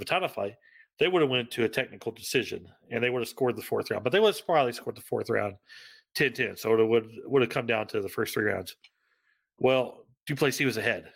a 0.00 0.28
fight 0.28 0.54
they 0.98 1.08
would 1.08 1.22
have 1.22 1.30
went 1.30 1.50
to 1.50 1.64
a 1.64 1.68
technical 1.68 2.12
decision 2.12 2.66
and 2.90 3.02
they 3.02 3.10
would 3.10 3.20
have 3.20 3.28
scored 3.28 3.56
the 3.56 3.62
fourth 3.62 3.90
round 3.90 4.04
but 4.04 4.12
they 4.12 4.20
would 4.20 4.34
have 4.34 4.46
probably 4.46 4.72
scored 4.72 4.96
the 4.96 5.02
fourth 5.02 5.30
round 5.30 5.54
10-10 6.16 6.58
so 6.58 6.74
it 6.74 6.84
would 6.84 7.08
would 7.24 7.42
have 7.42 7.50
come 7.50 7.66
down 7.66 7.86
to 7.86 8.00
the 8.00 8.08
first 8.08 8.34
three 8.34 8.46
rounds. 8.46 8.76
Well 9.58 10.06
du 10.26 10.34
plessis 10.34 10.64
was 10.64 10.76
ahead. 10.76 11.10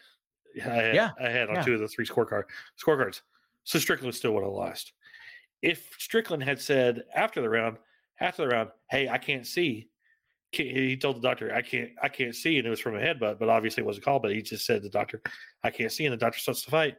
Ahead, 0.58 0.94
Yeah, 0.94 1.10
ahead 1.18 1.48
on 1.48 1.56
yeah. 1.56 1.62
two 1.62 1.74
of 1.74 1.80
the 1.80 1.88
three 1.88 2.06
scorecard 2.06 2.44
scorecards. 2.82 3.22
So 3.64 3.78
strickland 3.78 4.14
still 4.14 4.32
would 4.32 4.44
have 4.44 4.52
lost. 4.52 4.92
If 5.62 5.94
strickland 5.98 6.42
had 6.42 6.60
said 6.60 7.04
after 7.14 7.40
the 7.40 7.48
round 7.48 7.78
after 8.20 8.42
the 8.42 8.48
round 8.48 8.70
hey 8.90 9.08
i 9.08 9.18
can't 9.18 9.46
see 9.46 9.88
he 10.52 10.96
told 10.96 11.16
the 11.16 11.20
doctor 11.20 11.52
i 11.54 11.62
can't 11.62 11.90
i 12.02 12.08
can't 12.08 12.34
see 12.34 12.58
and 12.58 12.66
it 12.66 12.70
was 12.70 12.78
from 12.78 12.94
a 12.94 13.00
headbutt 13.00 13.38
but 13.38 13.48
obviously 13.48 13.82
it 13.82 13.86
wasn't 13.86 14.04
called 14.04 14.22
but 14.22 14.32
he 14.32 14.42
just 14.42 14.66
said 14.66 14.76
to 14.76 14.80
the 14.82 14.90
doctor 14.90 15.20
i 15.64 15.70
can't 15.70 15.90
see 15.90 16.04
and 16.04 16.12
the 16.12 16.16
doctor 16.16 16.38
starts 16.38 16.62
to 16.62 16.70
fight 16.70 16.96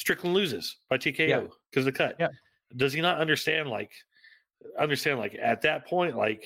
strickland 0.00 0.34
loses 0.34 0.76
by 0.88 0.96
tko 0.96 1.50
because 1.70 1.86
of 1.86 1.92
the 1.92 1.92
cut 1.92 2.16
Yeah. 2.18 2.28
does 2.74 2.92
he 2.94 3.02
not 3.02 3.18
understand 3.18 3.68
like 3.68 3.92
understand 4.78 5.18
like 5.18 5.36
at 5.40 5.60
that 5.62 5.86
point 5.86 6.16
like 6.16 6.44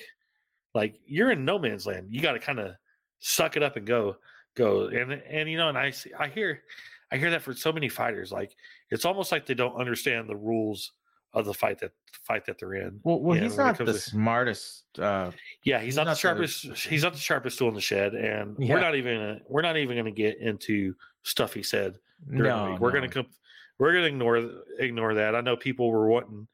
like 0.73 0.99
you're 1.05 1.31
in 1.31 1.45
no 1.45 1.57
man's 1.57 1.87
land 1.87 2.07
you 2.09 2.21
got 2.21 2.33
to 2.33 2.39
kind 2.39 2.59
of 2.59 2.73
suck 3.19 3.55
it 3.55 3.63
up 3.63 3.77
and 3.77 3.87
go 3.87 4.17
go 4.55 4.87
and 4.87 5.13
and 5.13 5.49
you 5.49 5.57
know 5.57 5.69
and 5.69 5.77
i 5.77 5.89
see 5.89 6.11
i 6.19 6.27
hear 6.27 6.61
i 7.13 7.17
hear 7.17 7.31
that 7.31 7.41
for 7.41 7.53
so 7.53 7.71
many 7.71 7.87
fighters 7.87 8.29
like 8.29 8.55
it's 8.91 9.05
almost 9.05 9.31
like 9.31 9.45
they 9.45 9.53
don't 9.53 9.75
understand 9.75 10.27
the 10.29 10.35
rules 10.35 10.91
of 11.33 11.45
the 11.45 11.53
fight 11.53 11.79
that 11.79 11.91
fight 12.23 12.45
that 12.45 12.57
they're 12.59 12.73
in 12.75 12.99
Well, 13.03 13.19
well, 13.21 13.37
Yeah, 13.37 13.43
he's 13.43 13.57
not 13.57 13.77
the 13.77 13.85
to- 13.85 13.93
smartest. 13.93 14.85
Uh, 14.97 15.31
yeah, 15.63 15.79
he's, 15.79 15.87
He's 15.87 15.95
not, 15.97 16.03
the 16.05 16.09
not 16.11 16.13
the- 16.15 16.19
sharpest. 16.19 16.87
he's 16.87 17.03
not 17.03 17.13
the 17.13 17.19
sharpest 17.19 17.57
tool 17.59 17.67
in 17.67 17.73
the 17.75 17.81
shed, 17.81 18.15
and 18.15 18.55
Yeah. 18.57 18.73
we're 18.73 18.79
not 18.79 18.95
even. 18.95 19.17
Gonna, 19.17 19.39
we're 19.49 19.61
not 19.61 19.75
even 19.77 19.95
going 19.97 20.05
to 20.05 20.11
get 20.11 20.39
into 20.39 20.95
stuff 21.23 21.53
he 21.53 21.61
said 21.61 21.99
during 22.29 22.43
the 22.43 22.49
no, 22.65 22.71
week. 22.71 22.79
We're 22.79 22.91
no. 22.93 22.99
going 22.99 23.09
to 23.09 23.13
come. 23.13 23.27
We're 23.77 23.91
going 23.93 24.03
to 24.03 24.09
ignore 24.09 24.49
ignore 24.79 25.13
that. 25.15 25.35
I 25.35 25.41
know 25.41 25.55
people 25.57 25.89
were 25.91 26.07
wanting. 26.07 26.47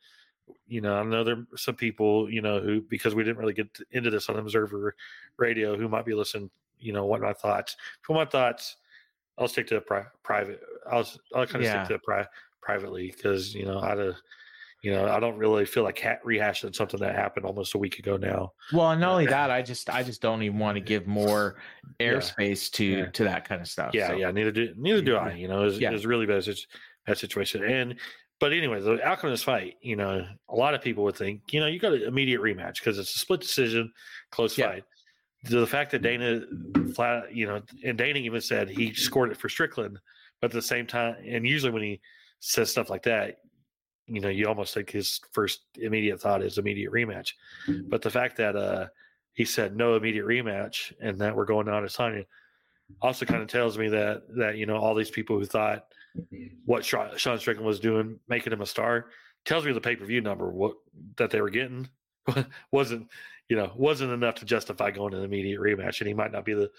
You 0.67 0.81
know, 0.81 0.95
I 0.97 1.03
know 1.03 1.23
there 1.23 1.35
are 1.35 1.57
some 1.57 1.75
people. 1.75 2.29
You 2.29 2.41
know, 2.41 2.59
who 2.59 2.81
because 2.81 3.13
we 3.15 3.23
didn't 3.23 3.37
really 3.37 3.53
get 3.53 3.69
into 3.91 4.09
this 4.09 4.29
on 4.29 4.37
Observer 4.39 4.95
Radio, 5.37 5.77
who 5.77 5.87
might 5.87 6.05
be 6.05 6.13
listening. 6.13 6.49
You 6.79 6.93
know, 6.93 7.05
what 7.05 7.21
my 7.21 7.33
thoughts. 7.33 7.75
For 8.01 8.15
my 8.15 8.25
thoughts, 8.25 8.77
I'll 9.37 9.47
stick 9.47 9.67
to 9.67 9.81
pri- 9.81 10.05
private. 10.23 10.61
I'll 10.91 11.07
I'll 11.35 11.45
kind 11.45 11.57
of 11.57 11.61
Yeah. 11.63 11.83
stick 11.85 11.97
to 11.99 12.03
pri- 12.03 12.27
privately 12.61 13.13
because 13.15 13.53
you 13.53 13.65
know 13.65 13.79
I. 13.79 13.95
would 13.95 14.15
You 14.83 14.89
know, 14.93 15.05
I 15.07 15.19
don't 15.19 15.37
really 15.37 15.65
feel 15.65 15.83
like 15.83 15.99
ha- 16.01 16.17
rehashing 16.25 16.73
something 16.73 16.99
that 17.01 17.13
happened 17.13 17.45
almost 17.45 17.75
a 17.75 17.77
week 17.77 17.99
ago 17.99 18.17
now. 18.17 18.53
Well, 18.73 18.89
and 18.89 18.99
not 18.99 19.11
only 19.11 19.25
that, 19.37 19.51
I 19.51 19.61
just 19.61 19.91
I 19.91 20.01
just 20.01 20.23
don't 20.23 20.41
even 20.41 20.57
want 20.57 20.75
to 20.75 20.81
give 20.81 21.05
more 21.05 21.57
Yeah. 21.99 22.13
airspace 22.13 22.71
to 22.71 22.85
Yeah. 22.85 23.05
to 23.11 23.23
that 23.25 23.47
kind 23.47 23.61
of 23.61 23.67
stuff. 23.67 23.91
Yeah, 23.93 24.07
so. 24.07 24.13
yeah. 24.15 24.31
Neither 24.31 24.51
do 24.51 24.73
neither 24.75 25.03
do 25.03 25.17
I. 25.17 25.33
You 25.35 25.47
know, 25.49 25.65
it's, 25.65 25.77
Yeah. 25.77 25.91
it's 25.93 26.05
really 26.05 26.25
bad, 26.25 26.43
situ- 26.43 26.65
bad 27.05 27.17
situation. 27.17 27.63
And 27.63 27.95
but 28.39 28.53
anyway, 28.53 28.79
the 28.81 29.03
outcome 29.05 29.29
of 29.29 29.33
this 29.33 29.43
fight, 29.43 29.75
you 29.81 29.95
know, 29.95 30.25
a 30.49 30.55
lot 30.55 30.73
of 30.73 30.81
people 30.81 31.03
would 31.03 31.15
think, 31.15 31.41
you 31.53 31.59
know, 31.59 31.67
you 31.67 31.79
got 31.79 31.93
an 31.93 32.01
immediate 32.01 32.41
rematch 32.41 32.75
because 32.79 32.97
it's 32.97 33.15
a 33.15 33.19
split 33.19 33.39
decision, 33.41 33.91
close 34.31 34.57
Yeah. 34.57 34.69
fight. 34.69 34.83
The 35.43 35.67
fact 35.67 35.91
that 35.91 36.01
Dana 36.01 36.41
flat, 36.95 37.33
you 37.35 37.45
know, 37.47 37.61
and 37.83 37.97
Dana 37.97 38.19
even 38.19 38.41
said 38.41 38.69
he 38.69 38.93
scored 38.93 39.31
it 39.31 39.37
for 39.37 39.47
Strickland, 39.49 39.99
but 40.39 40.49
at 40.51 40.53
the 40.53 40.61
same 40.61 40.87
time, 40.87 41.15
and 41.25 41.45
usually 41.47 41.71
when 41.71 41.83
he 41.83 42.01
says 42.39 42.71
stuff 42.71 42.89
like 42.89 43.03
that, 43.03 43.37
you 44.07 44.19
know, 44.21 44.29
you 44.29 44.47
almost 44.47 44.73
think 44.73 44.89
his 44.89 45.19
first 45.31 45.61
immediate 45.79 46.19
thought 46.19 46.43
is 46.43 46.57
immediate 46.57 46.91
rematch. 46.91 47.33
But 47.67 48.01
the 48.01 48.09
fact 48.09 48.37
that 48.37 48.55
uh 48.55 48.87
he 49.33 49.45
said 49.45 49.75
no 49.77 49.95
immediate 49.95 50.25
rematch 50.25 50.93
and 50.99 51.17
that 51.19 51.35
we're 51.35 51.45
going 51.45 51.69
on 51.69 51.83
to 51.83 51.89
signing 51.89 52.25
also 53.01 53.25
kind 53.25 53.41
of 53.41 53.47
tells 53.47 53.77
me 53.77 53.87
that 53.89 54.23
that 54.35 54.57
you 54.57 54.65
know 54.65 54.77
all 54.77 54.95
these 54.95 55.11
people 55.11 55.37
who 55.37 55.45
thought 55.45 55.85
what 56.65 56.85
Sean 56.85 57.17
Strickland 57.17 57.65
was 57.65 57.79
doing, 57.79 58.19
making 58.27 58.53
him 58.53 58.61
a 58.61 58.65
star, 58.65 59.07
tells 59.45 59.65
me 59.65 59.73
the 59.73 59.81
pay 59.81 59.95
per 59.95 60.05
view 60.05 60.21
number 60.21 60.49
what 60.49 60.75
that 61.17 61.31
they 61.31 61.41
were 61.41 61.49
getting 61.49 61.89
wasn't 62.71 63.07
you 63.49 63.55
know 63.55 63.71
wasn't 63.75 64.11
enough 64.11 64.35
to 64.35 64.45
justify 64.45 64.91
going 64.91 65.11
to 65.11 65.17
an 65.17 65.23
immediate 65.23 65.59
rematch, 65.59 65.99
and 65.99 66.07
he 66.07 66.13
might 66.13 66.31
not 66.31 66.45
be 66.45 66.53
the 66.53 66.69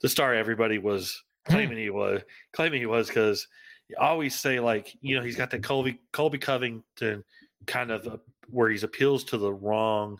the 0.00 0.08
star 0.08 0.34
everybody 0.34 0.78
was 0.78 1.22
claiming 1.46 1.78
he 1.78 1.90
was 1.90 2.22
claiming 2.52 2.80
he 2.80 2.86
was 2.86 3.08
because 3.08 3.46
you 3.88 3.96
always 3.98 4.34
say 4.34 4.60
like 4.60 4.96
you 5.00 5.16
know 5.16 5.22
he's 5.22 5.36
got 5.36 5.50
that 5.50 5.62
Colby 5.62 6.00
Colby 6.12 6.38
Covington 6.38 7.24
kind 7.66 7.90
of 7.90 8.06
uh, 8.06 8.16
where 8.48 8.70
he 8.70 8.80
appeals 8.80 9.24
to 9.24 9.38
the 9.38 9.52
wrong 9.52 10.18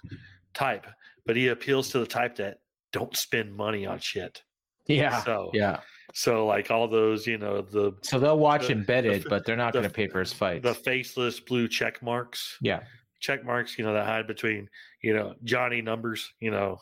type, 0.54 0.86
but 1.26 1.36
he 1.36 1.48
appeals 1.48 1.90
to 1.90 1.98
the 1.98 2.06
type 2.06 2.36
that 2.36 2.58
don't 2.92 3.16
spend 3.16 3.54
money 3.54 3.86
on 3.86 3.98
shit. 3.98 4.42
Yeah. 4.86 5.22
So 5.22 5.50
Yeah. 5.52 5.80
So 6.12 6.46
like 6.46 6.70
all 6.70 6.88
those 6.88 7.26
you 7.26 7.38
know 7.38 7.62
the 7.62 7.92
So 8.02 8.18
they'll 8.18 8.38
watch 8.38 8.66
the- 8.66 8.72
embedded, 8.72 9.22
the- 9.24 9.28
but 9.28 9.44
they're 9.44 9.56
not 9.56 9.72
the- 9.72 9.80
going 9.80 9.88
to 9.90 9.94
pay 9.94 10.08
for 10.08 10.20
his 10.20 10.32
fights. 10.32 10.62
the 10.62 10.74
faceless 10.74 11.40
blue 11.40 11.68
check 11.68 12.02
marks 12.02 12.56
yeah. 12.60 12.80
check 13.20 13.44
marks 13.44 13.78
you 13.78 13.84
know 13.84 13.92
that 13.92 14.06
hide 14.06 14.26
between 14.26 14.68
you 15.02 15.14
know 15.14 15.34
johnny 15.44 15.80
numbers 15.82 16.32
you 16.40 16.50
know 16.50 16.78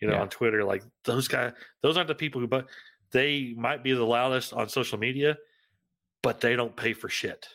you 0.00 0.08
know 0.08 0.14
Yeah. 0.14 0.22
on 0.22 0.28
twitter 0.28 0.64
like 0.64 0.82
those 1.04 1.28
guys 1.28 1.52
those 1.82 1.96
aren't 1.96 2.08
the 2.08 2.14
people 2.14 2.40
who 2.40 2.46
but 2.48 2.66
they 3.12 3.54
might 3.56 3.84
be 3.84 3.92
the 3.92 4.04
loudest 4.04 4.52
on 4.52 4.68
social 4.68 4.98
media 4.98 5.36
but 6.22 6.40
they 6.40 6.56
don't 6.56 6.74
pay 6.74 6.92
for 6.94 7.08
shit 7.08 7.46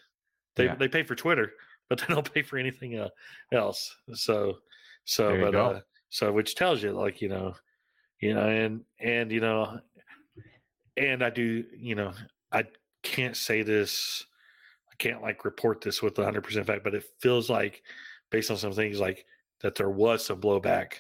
they, 0.56 0.66
Yeah. 0.66 0.76
they 0.76 0.88
pay 0.88 1.04
for 1.04 1.16
twitter 1.16 1.52
but 1.90 2.00
they 2.00 2.14
don't 2.14 2.32
pay 2.34 2.42
for 2.44 2.58
anything 2.58 2.98
uh, 2.98 3.10
else 3.52 3.94
so 4.14 4.58
so 5.06 5.38
but 5.42 5.52
go. 5.52 5.66
uh 5.66 5.80
so 6.10 6.32
which 6.32 6.56
tells 6.56 6.82
you 6.82 6.92
like 6.92 7.22
you 7.22 7.30
know 7.30 7.54
you 8.22 8.34
know 8.34 8.48
and 8.48 8.82
and 9.00 9.32
you 9.32 9.40
know 9.42 9.80
and 11.00 11.24
i 11.24 11.30
do 11.30 11.66
you 11.78 11.96
know 11.96 12.14
i 12.52 12.64
can't 13.04 13.38
say 13.38 13.64
this 13.64 14.26
i 14.92 14.96
can't 14.98 15.22
like 15.22 15.46
report 15.46 15.82
this 15.82 16.02
with 16.02 16.16
100% 16.16 16.66
fact 16.66 16.84
but 16.84 16.96
it 16.96 17.06
feels 17.22 17.50
like 17.50 17.84
based 18.32 18.52
on 18.52 18.58
some 18.58 18.74
things 18.74 19.00
like 19.00 19.26
that 19.62 19.76
there 19.76 19.90
was 19.90 20.26
some 20.26 20.42
blowback 20.42 21.00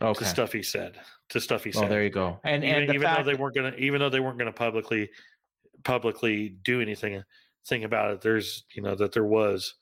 Okay. 0.00 0.14
to 0.18 0.24
stuff 0.26 0.52
he 0.52 0.62
said 0.62 1.00
to 1.30 1.40
stuff 1.40 1.64
he 1.64 1.72
Oh, 1.74 1.80
said 1.80 1.88
there 1.88 2.02
you 2.04 2.10
go. 2.10 2.40
And 2.44 2.64
even, 2.64 2.84
and 2.84 2.88
the 2.88 2.94
even 2.94 3.02
fact, 3.02 3.14
though 3.16 3.22
they 3.22 3.34
weren't 3.34 3.54
gonna 3.56 3.74
even 3.78 4.00
though 4.00 4.10
they 4.10 4.20
weren't 4.20 4.38
gonna 4.38 4.52
publicly 4.52 5.10
publicly 5.84 6.50
do 6.50 6.80
anything 6.80 7.22
thing 7.66 7.84
about 7.84 8.10
it 8.12 8.20
there's 8.20 8.64
you 8.74 8.82
know 8.82 8.94
that 8.94 9.12
there 9.12 9.24
was 9.24 9.74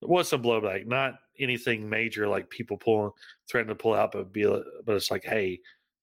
there 0.00 0.08
was 0.08 0.28
some 0.28 0.42
blowback 0.42 0.86
not 0.86 1.14
anything 1.38 1.88
major 1.88 2.28
like 2.28 2.50
people 2.50 2.76
pulling 2.78 3.12
threatening 3.48 3.76
to 3.76 3.82
pull 3.82 3.94
out 3.94 4.12
but 4.12 4.32
be 4.32 4.44
but 4.44 4.96
it's 4.96 5.10
like 5.10 5.24
hey 5.24 5.60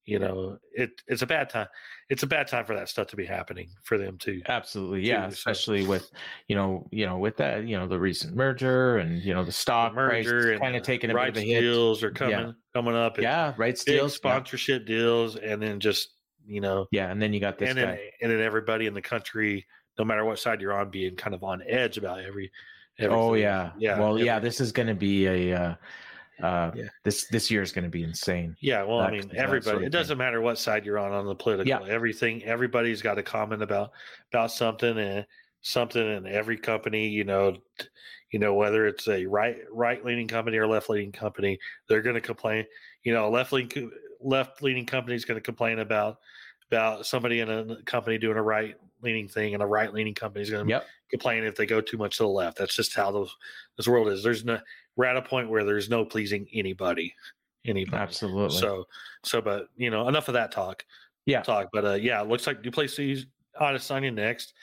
you 0.08 0.18
know 0.18 0.56
it 0.72 0.90
it's 1.06 1.20
a 1.20 1.26
bad 1.26 1.50
time 1.50 1.66
it's 2.08 2.22
a 2.22 2.26
bad 2.26 2.48
time 2.48 2.64
for 2.64 2.74
that 2.74 2.88
stuff 2.88 3.06
to 3.06 3.16
be 3.16 3.26
happening 3.26 3.68
for 3.82 3.98
them 3.98 4.16
too 4.16 4.40
absolutely, 4.48 5.06
yeah, 5.06 5.26
too, 5.26 5.32
so- 5.32 5.34
especially 5.50 5.86
with 5.86 6.10
you 6.48 6.56
know, 6.56 6.88
you 6.90 7.04
know, 7.04 7.18
with 7.18 7.36
that, 7.36 7.66
you 7.68 7.76
know, 7.78 7.86
the 7.86 7.98
recent 7.98 8.34
merger 8.34 8.96
and 8.98 9.22
you 9.22 9.34
know 9.34 9.44
the 9.44 9.52
stock 9.52 9.94
merger 9.94 10.52
and 10.52 10.62
kind 10.62 10.74
of 10.74 10.82
taking 10.82 11.10
a 11.10 11.14
bit 11.14 11.28
of 11.28 11.36
a 11.36 11.40
hit. 11.42 11.60
deals 11.60 12.02
are 12.02 12.10
coming 12.10 12.54
coming 12.74 12.94
up 12.94 13.18
Yeah, 13.18 13.48
right. 13.58 13.74
big 13.74 13.76
Steals, 13.76 14.12
yeah. 14.14 14.16
sponsorship 14.16 14.86
deals 14.86 15.36
and 15.36 15.60
then 15.62 15.78
just 15.80 16.14
you 16.46 16.62
know 16.62 16.86
Yeah, 16.90 17.10
and 17.10 17.20
then 17.20 17.34
you 17.34 17.40
got 17.40 17.58
this 17.58 17.68
and 17.68 17.78
guy. 17.78 17.84
then 17.84 17.98
and 18.22 18.30
then 18.32 18.40
everybody 18.40 18.86
in 18.86 18.94
the 18.94 19.02
country, 19.02 19.66
no 19.98 20.04
matter 20.06 20.24
what 20.24 20.38
side 20.38 20.62
you're 20.62 20.72
on, 20.72 20.90
being 20.90 21.14
kind 21.16 21.34
of 21.34 21.44
on 21.44 21.62
edge 21.68 21.98
about 21.98 22.20
every. 22.24 22.50
Oh 23.00 23.34
yeah, 23.34 23.72
yeah. 23.78 24.00
Well, 24.00 24.18
yeah, 24.18 24.38
this 24.40 24.58
is 24.60 24.72
going 24.72 24.88
to 24.88 24.94
be 24.94 25.26
a. 25.26 25.54
Uh, 25.54 25.74
uh, 26.42 26.70
Yeah. 26.74 26.84
This 27.04 27.26
this 27.28 27.50
year 27.50 27.62
is 27.62 27.72
going 27.72 27.84
to 27.84 27.90
be 27.90 28.02
insane. 28.02 28.56
yeah. 28.60 28.82
Well, 28.82 29.00
I 29.00 29.10
mean, 29.10 29.30
everybody. 29.36 29.64
sort 29.64 29.76
of 29.78 29.82
it 29.84 29.90
doesn't 29.90 30.18
matter 30.18 30.40
what 30.40 30.58
side 30.58 30.84
you're 30.86 30.98
on 30.98 31.12
on 31.12 31.26
the 31.26 31.34
political. 31.34 31.68
Yeah. 31.68 31.92
Everything. 31.92 32.42
Everybody's 32.44 33.02
got 33.02 33.18
a 33.18 33.22
comment 33.22 33.62
about 33.62 33.90
about 34.32 34.52
something 34.52 34.96
and 34.98 35.26
something, 35.62 36.00
and 36.02 36.26
every 36.26 36.56
company, 36.56 37.08
you 37.08 37.24
know, 37.24 37.56
you 38.30 38.38
know 38.38 38.54
whether 38.54 38.86
it's 38.86 39.08
a 39.08 39.26
right 39.26 39.56
right 39.72 40.04
leaning 40.04 40.28
company 40.28 40.56
or 40.58 40.66
left 40.66 40.88
leaning 40.90 41.12
company, 41.12 41.58
they're 41.88 42.02
going 42.02 42.14
to 42.14 42.20
complain. 42.20 42.64
You 43.02 43.12
know, 43.14 43.28
left 43.30 43.52
leaning 43.52 43.90
left 44.20 44.62
leaning 44.62 44.86
company 44.86 45.16
is 45.16 45.24
going 45.24 45.38
to 45.38 45.42
complain 45.42 45.78
about 45.78 46.18
about 46.70 47.06
somebody 47.06 47.40
in 47.40 47.48
a 47.50 47.82
company 47.84 48.18
doing 48.18 48.36
a 48.36 48.42
right 48.42 48.76
leaning 49.02 49.28
thing, 49.28 49.54
and 49.54 49.62
a 49.62 49.66
right 49.66 49.92
leaning 49.92 50.14
company 50.14 50.42
is 50.42 50.50
going 50.50 50.66
to 50.66 50.70
Yep. 50.70 50.86
complain 51.10 51.44
if 51.44 51.56
they 51.56 51.64
go 51.66 51.80
too 51.80 51.96
much 51.96 52.16
to 52.18 52.24
the 52.24 52.28
left. 52.28 52.58
That's 52.58 52.74
just 52.76 52.94
how 52.94 53.10
those 53.10 53.34
this 53.76 53.88
world 53.88 54.08
is. 54.08 54.22
There's 54.22 54.44
no 54.44 54.58
we're 54.98 55.06
at 55.06 55.16
a 55.16 55.22
point 55.22 55.48
where 55.48 55.64
there's 55.64 55.88
no 55.88 56.04
pleasing 56.04 56.46
anybody. 56.52 57.14
Anybody. 57.64 57.96
Absolutely. 57.96 58.58
So 58.58 58.84
so 59.24 59.40
but 59.40 59.68
you 59.76 59.90
know, 59.90 60.08
enough 60.08 60.28
of 60.28 60.34
that 60.34 60.52
talk. 60.52 60.84
Yeah. 61.24 61.40
Talk. 61.40 61.68
But 61.72 61.84
uh 61.84 61.94
yeah, 61.94 62.20
it 62.20 62.28
looks 62.28 62.46
like 62.46 62.62
Du 62.62 62.70
Plessis 62.70 63.24
ought 63.58 63.72
to 63.72 63.78
sign 63.78 64.04
in 64.04 64.16
next. 64.16 64.54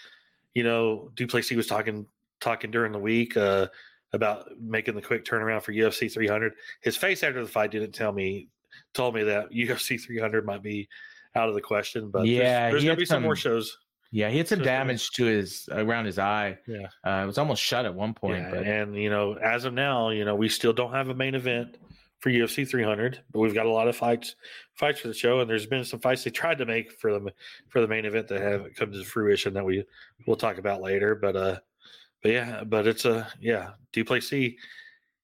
You 0.53 0.63
know, 0.63 1.09
Du 1.15 1.25
Plessis 1.25 1.55
was 1.55 1.67
talking 1.67 2.05
talking 2.41 2.69
during 2.69 2.91
the 2.91 2.99
week 2.99 3.35
uh 3.37 3.67
about 4.13 4.49
making 4.61 4.95
the 4.95 5.01
quick 5.01 5.25
turnaround 5.25 5.61
for 5.61 5.73
UFC 5.73 6.11
300. 6.11 6.53
His 6.81 6.95
face 6.95 7.23
after 7.23 7.43
the 7.43 7.49
fight 7.49 7.71
didn't 7.71 7.93
tell 7.93 8.11
me 8.11 8.49
told 8.93 9.15
me 9.15 9.23
that 9.23 9.51
UFC 9.55 9.99
300 9.99 10.45
might 10.45 10.61
be 10.61 10.87
out 11.35 11.49
of 11.49 11.55
the 11.55 11.61
question, 11.61 12.09
but 12.09 12.27
Yeah, 12.27 12.69
there's, 12.69 12.81
he 12.81 12.87
gonna 12.87 12.97
be 12.97 13.05
some 13.05 13.23
more 13.23 13.35
shows. 13.35 13.77
Yeah, 14.15 14.29
he 14.29 14.37
had 14.37 14.47
some 14.47 14.59
so 14.59 14.61
it's 14.61 14.67
gonna- 14.67 14.77
damage 14.77 15.09
to 15.11 15.25
his 15.25 15.67
around 15.73 16.05
his 16.05 16.17
eye. 16.17 16.57
Yeah. 16.67 16.87
Uh, 17.05 17.23
it 17.23 17.25
was 17.25 17.37
almost 17.37 17.61
shut 17.61 17.83
at 17.83 17.93
one 17.93 18.13
point. 18.13 18.43
Yeah, 18.43 18.49
but 18.49 18.63
and 18.65 18.95
you 18.95 19.09
know, 19.09 19.33
as 19.33 19.65
of 19.65 19.73
now, 19.73 20.09
you 20.09 20.23
know, 20.23 20.35
we 20.35 20.47
still 20.47 20.71
don't 20.71 20.93
have 20.93 21.09
a 21.09 21.13
main 21.13 21.35
event 21.35 21.77
for 22.21 22.29
UFC 22.29 22.65
300, 22.65 23.19
but 23.33 23.39
we've 23.39 23.53
got 23.53 23.65
a 23.65 23.69
lot 23.69 23.89
of 23.89 23.95
fights 23.97 24.37
fights 24.73 25.01
for 25.01 25.09
the 25.09 25.13
show, 25.13 25.41
and 25.41 25.49
there's 25.49 25.65
been 25.65 25.83
some 25.83 25.99
fights 25.99 26.23
they 26.23 26.31
tried 26.31 26.59
to 26.59 26.65
make 26.65 26.93
for 26.93 27.11
the 27.11 27.33
for 27.67 27.81
the 27.81 27.89
main 27.89 28.05
event 28.05 28.29
that 28.29 28.39
haven't 28.41 28.77
come 28.77 28.89
to 28.93 29.03
fruition 29.03 29.53
that 29.53 29.65
we 29.65 29.83
we'll 30.25 30.37
talk 30.37 30.57
about 30.59 30.81
later. 30.81 31.15
But 31.15 31.35
uh, 31.35 31.59
but 32.23 32.31
yeah, 32.31 32.63
but 32.63 32.87
it's 32.87 33.03
a 33.03 33.27
yeah, 33.41 33.71
Du 33.91 34.05
Plessis, 34.05 34.53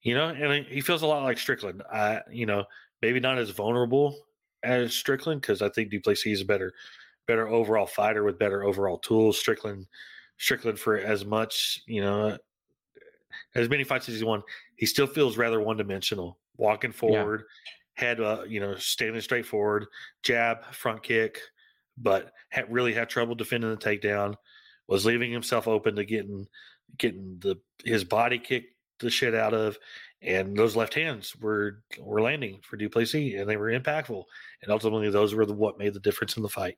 you 0.01 0.15
know, 0.15 0.27
and 0.27 0.65
he 0.65 0.82
feels 0.82 1.01
a 1.01 1.08
lot 1.08 1.23
like 1.23 1.38
Strickland. 1.38 1.82
I 1.89 2.23
you 2.30 2.45
know 2.45 2.65
maybe 3.01 3.21
not 3.21 3.38
as 3.38 3.51
vulnerable 3.51 4.19
as 4.63 4.93
Strickland 4.93 5.39
because 5.39 5.62
I 5.62 5.69
think 5.69 5.91
Du 5.91 6.01
Plessis 6.01 6.34
is 6.34 6.41
a 6.41 6.45
better 6.45 6.73
better 7.27 7.47
overall 7.47 7.86
fighter 7.86 8.23
with 8.23 8.39
better 8.39 8.63
overall 8.63 8.97
tools. 8.97 9.39
Strickland 9.39 9.88
Strickland 10.38 10.79
for 10.79 10.97
as 10.97 11.25
much 11.25 11.81
you 11.86 12.01
know 12.01 12.38
as 13.55 13.69
many 13.69 13.84
fights 13.84 14.10
as 14.10 14.15
he's 14.15 14.23
won, 14.23 14.43
he 14.75 14.86
still 14.86 15.07
feels 15.07 15.38
rather 15.38 15.62
one 15.62 15.77
dimensional. 15.77 16.38
Walking 16.57 16.91
forward, 16.91 17.43
had 17.93 18.19
uh, 18.19 18.43
you 18.47 18.60
know 18.60 18.75
standing 18.75 19.21
straight 19.21 19.45
forward, 19.45 19.86
jab, 20.23 20.65
front 20.73 21.03
kick, 21.03 21.39
but 21.97 22.31
had 22.49 22.71
really 22.71 22.93
had 22.93 23.10
trouble 23.10 23.36
defending 23.36 23.69
the 23.69 23.77
takedown. 23.77 24.36
Was 24.88 25.05
leaving 25.05 25.31
himself 25.31 25.67
open 25.67 25.95
to 25.95 26.05
getting 26.05 26.47
getting 26.97 27.38
the 27.39 27.55
his 27.86 28.03
body 28.03 28.38
kicked 28.38 28.75
the 28.99 29.10
shit 29.10 29.34
out 29.34 29.53
of, 29.53 29.77
and 30.21 30.55
those 30.55 30.75
left 30.75 30.93
hands 30.93 31.36
were 31.38 31.84
were 31.99 32.21
landing 32.21 32.60
for 32.62 32.77
Du 32.77 32.89
Plessis, 32.89 33.36
and 33.36 33.49
they 33.49 33.57
were 33.57 33.71
impactful. 33.71 34.23
And 34.62 34.71
ultimately, 34.71 35.10
those 35.10 35.34
were 35.34 35.45
the, 35.45 35.53
what 35.53 35.79
made 35.79 35.93
the 35.93 35.99
difference 35.99 36.38
in 36.38 36.43
the 36.43 36.49
fight. 36.49 36.77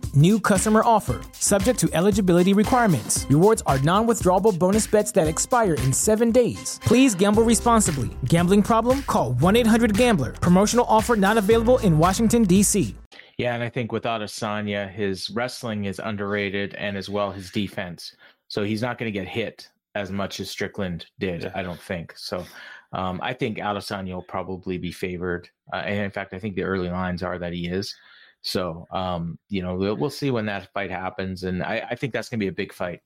New 0.13 0.41
customer 0.41 0.81
offer. 0.83 1.21
Subject 1.31 1.79
to 1.79 1.89
eligibility 1.93 2.53
requirements. 2.53 3.25
Rewards 3.29 3.61
are 3.65 3.79
non 3.79 4.05
withdrawable 4.05 4.57
bonus 4.57 4.85
bets 4.85 5.13
that 5.13 5.25
expire 5.27 5.75
in 5.75 5.93
seven 5.93 6.31
days. 6.31 6.81
Please 6.83 7.15
gamble 7.15 7.43
responsibly. 7.43 8.09
Gambling 8.25 8.61
problem? 8.61 9.03
Call 9.03 9.33
1 9.33 9.55
800 9.55 9.97
Gambler. 9.97 10.33
Promotional 10.33 10.85
offer 10.89 11.15
not 11.15 11.37
available 11.37 11.77
in 11.77 11.97
Washington, 11.97 12.43
D.C. 12.43 12.93
Yeah, 13.37 13.53
and 13.55 13.63
I 13.63 13.69
think 13.69 13.93
without 13.93 14.19
Asanya, 14.19 14.91
his 14.91 15.29
wrestling 15.29 15.85
is 15.85 15.99
underrated 15.99 16.75
and 16.75 16.97
as 16.97 17.07
well 17.07 17.31
his 17.31 17.49
defense. 17.49 18.13
So 18.49 18.63
he's 18.63 18.81
not 18.81 18.97
going 18.97 19.11
to 19.11 19.17
get 19.17 19.29
hit 19.29 19.69
as 19.95 20.11
much 20.11 20.41
as 20.41 20.49
Strickland 20.49 21.05
did, 21.19 21.43
Yeah. 21.43 21.51
I 21.55 21.63
don't 21.63 21.79
think. 21.79 22.13
So 22.17 22.45
um, 22.91 23.19
I 23.23 23.33
think 23.33 23.59
Adesanya 23.59 24.13
will 24.13 24.23
probably 24.23 24.77
be 24.77 24.91
favored. 24.91 25.49
Uh, 25.71 25.77
and 25.77 25.99
in 26.03 26.11
fact, 26.11 26.33
I 26.33 26.39
think 26.39 26.55
the 26.55 26.63
early 26.63 26.89
lines 26.89 27.23
are 27.23 27.39
that 27.39 27.53
he 27.53 27.67
is. 27.67 27.95
So, 28.41 28.87
um, 28.91 29.37
you 29.49 29.61
know, 29.61 29.75
we'll, 29.75 29.95
we'll 29.95 30.09
see 30.09 30.31
when 30.31 30.45
that 30.47 30.71
fight 30.73 30.89
happens. 30.89 31.43
And 31.43 31.63
I, 31.63 31.87
I 31.91 31.95
think 31.95 32.13
that's 32.13 32.29
going 32.29 32.39
to 32.39 32.43
be 32.43 32.49
a 32.49 32.51
big 32.51 32.73
fight. 32.73 33.01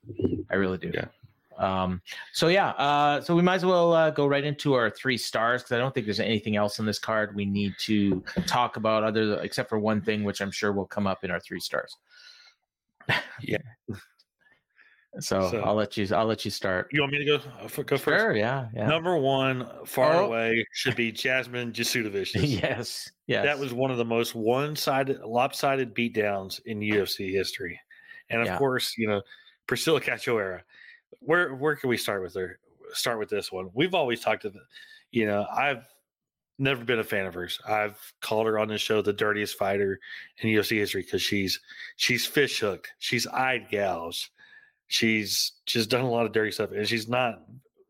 I 0.49 0.55
really 0.55 0.77
do. 0.77 0.91
Yeah. 0.93 1.07
Um, 1.57 2.01
so 2.33 2.49
yeah, 2.49 2.69
uh, 2.71 3.21
so 3.21 3.35
we 3.35 3.41
might 3.41 3.55
as 3.55 3.65
well 3.65 3.93
uh, 3.93 4.09
go 4.09 4.27
right 4.27 4.43
into 4.43 4.73
our 4.73 4.89
three 4.89 5.17
stars 5.17 5.61
because 5.61 5.73
I 5.73 5.77
don't 5.77 5.93
think 5.93 6.05
there's 6.05 6.19
anything 6.19 6.55
else 6.57 6.79
on 6.79 6.85
this 6.85 6.99
card 6.99 7.35
we 7.35 7.45
need 7.45 7.73
to 7.79 8.23
talk 8.45 8.75
about 8.77 9.03
other 9.03 9.39
except 9.41 9.69
for 9.69 9.79
one 9.79 10.01
thing, 10.01 10.23
which 10.23 10.41
I'm 10.41 10.51
sure 10.51 10.73
will 10.73 10.85
come 10.85 11.07
up 11.07 11.23
in 11.23 11.31
our 11.31 11.39
three 11.39 11.59
stars. 11.59 11.95
Yeah. 13.41 13.57
So, 15.19 15.49
So- 15.49 15.61
I'll 15.61 15.75
let 15.75 15.95
you. 15.97 16.07
I'll 16.15 16.25
let 16.25 16.43
you 16.45 16.51
start. 16.51 16.89
You 16.91 17.01
want 17.01 17.13
me 17.13 17.19
to 17.19 17.25
go 17.25 17.35
uh, 17.35 17.63
f- 17.65 17.75
go 17.85 17.97
first? 17.97 18.03
Sure. 18.21 18.35
Yeah. 18.35 18.67
Yeah. 18.73 18.87
Number 18.87 19.17
one, 19.17 19.67
far 19.85 20.13
Oh. 20.15 20.25
away, 20.25 20.65
should 20.73 20.95
be 20.95 21.11
Jasmine 21.11 21.71
Jasudavicius. 21.73 22.61
yes. 22.61 23.09
Yes. 23.27 23.45
That 23.45 23.57
was 23.59 23.73
one 23.73 23.91
of 23.91 23.97
the 23.97 24.05
most 24.05 24.35
one-sided, 24.35 25.21
lopsided 25.21 25.95
beatdowns 25.95 26.59
in 26.65 26.79
UFC 26.79 27.31
history, 27.31 27.79
and 28.29 28.41
of 28.41 28.47
Yeah. 28.47 28.57
course, 28.57 28.97
you 28.97 29.07
know 29.07 29.21
Priscilla 29.67 30.01
Cachoeira. 30.01 30.61
Where 31.19 31.55
where 31.55 31.75
can 31.75 31.89
we 31.89 31.97
start 31.97 32.21
with 32.21 32.35
her? 32.35 32.59
Start 32.93 33.17
with 33.19 33.29
this 33.29 33.51
one. 33.51 33.69
We've 33.73 33.95
always 33.95 34.21
talked 34.21 34.43
to, 34.43 34.53
you 35.11 35.25
know, 35.25 35.45
I've 35.51 35.83
never 36.59 36.83
been 36.85 36.99
a 36.99 37.03
fan 37.03 37.25
of 37.25 37.33
hers. 37.33 37.59
I've 37.67 37.97
called 38.21 38.47
her 38.47 38.59
on 38.59 38.67
this 38.67 38.81
show 38.81 39.01
the 39.01 39.11
dirtiest 39.13 39.57
fighter 39.57 39.99
in 40.39 40.49
UFC 40.49 40.77
history 40.77 41.01
because 41.01 41.21
she's 41.21 41.59
she's 41.95 42.25
fish 42.25 42.59
hooked, 42.59 42.91
she's 42.99 43.25
eyed 43.27 43.69
gals, 43.69 44.29
she's 44.87 45.53
she's 45.65 45.87
done 45.87 46.01
a 46.01 46.09
lot 46.09 46.25
of 46.25 46.31
dirty 46.31 46.51
stuff, 46.51 46.71
and 46.71 46.87
she's 46.87 47.07
not 47.07 47.43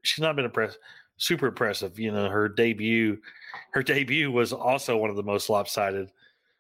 she's 0.04 0.22
not 0.22 0.36
been 0.36 0.46
impressed 0.46 0.80
super 1.18 1.48
impressive. 1.48 2.00
You 2.00 2.12
know, 2.12 2.30
her 2.30 2.50
debut 2.50 3.18
her 3.72 3.84
debut 3.84 4.32
was 4.32 4.54
also 4.54 4.98
one 4.98 5.10
of 5.10 5.16
the 5.16 5.24
most 5.24 5.50
lopsided 5.50 6.12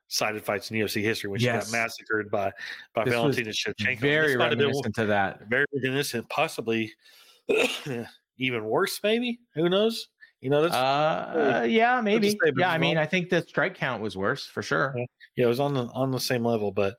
sided 0.07 0.43
fights 0.43 0.69
in 0.69 0.77
UFC 0.77 1.01
history 1.01 1.29
when 1.29 1.39
she 1.39 1.47
got 1.47 1.71
massacred 1.71 2.29
by 2.29 2.51
by 2.93 3.03
This 3.03 3.13
Valentina 3.13 3.49
Shevchenko. 3.49 3.99
Very 3.99 4.27
This 4.29 4.37
might 4.37 4.51
have 4.51 4.59
reminiscent 4.59 4.95
to 4.95 5.05
that. 5.07 5.47
very 5.49 5.65
reminiscent, 5.73 6.29
possibly 6.29 6.93
even 8.37 8.65
worse, 8.65 8.99
maybe. 9.03 9.39
Who 9.55 9.69
knows? 9.69 10.09
You 10.41 10.51
know, 10.51 10.61
that's 10.61 10.75
Uh, 10.75 11.65
yeah, 11.69 12.01
maybe. 12.01 12.37
Yeah, 12.57 12.69
I 12.69 12.77
mean. 12.77 12.97
I 12.97 13.05
think 13.05 13.29
the 13.29 13.41
strike 13.41 13.75
count 13.75 14.01
was 14.01 14.15
worse 14.15 14.45
for 14.45 14.61
sure. 14.61 14.93
Yeah. 14.95 15.05
yeah, 15.37 15.45
it 15.45 15.47
was 15.47 15.59
on 15.59 15.73
the 15.73 15.85
on 15.87 16.11
the 16.11 16.19
same 16.19 16.45
level, 16.45 16.71
but 16.71 16.95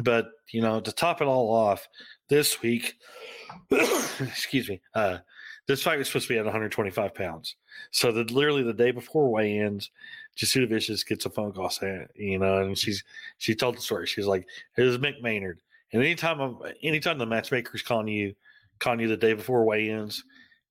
but 0.00 0.28
you 0.52 0.60
know, 0.60 0.80
to 0.80 0.92
top 0.92 1.22
it 1.22 1.24
all 1.24 1.50
off, 1.50 1.88
this 2.30 2.62
week, 2.62 2.96
excuse 3.70 4.70
me, 4.70 4.80
uh, 4.94 5.18
this 5.66 5.82
fight 5.82 5.98
was 5.98 6.06
supposed 6.08 6.28
to 6.28 6.34
be 6.34 6.38
at 6.38 6.44
125 6.44 7.14
pounds. 7.14 7.56
So 7.90 8.10
that 8.12 8.30
literally 8.30 8.62
the 8.62 8.72
day 8.72 8.92
before 8.92 9.30
weigh-ins, 9.30 9.90
Jasudavicius 10.38 11.06
gets 11.06 11.26
a 11.26 11.30
phone 11.30 11.52
call 11.52 11.68
saying, 11.68 12.06
you 12.14 12.38
know, 12.38 12.58
and 12.58 12.78
she's 12.78 13.04
she 13.38 13.54
told 13.54 13.76
the 13.76 13.82
story. 13.82 14.06
She's 14.06 14.26
like, 14.26 14.46
"It 14.76 14.82
was 14.82 14.98
Mick 14.98 15.20
Maynard." 15.20 15.60
And 15.92 16.02
anytime 16.02 16.40
I'm, 16.40 16.56
anytime 16.82 17.18
the 17.18 17.26
matchmaker's 17.26 17.82
calling 17.82 18.08
you, 18.08 18.34
calling 18.78 19.00
you 19.00 19.08
the 19.08 19.16
day 19.16 19.34
before 19.34 19.64
weigh-ins, 19.64 20.24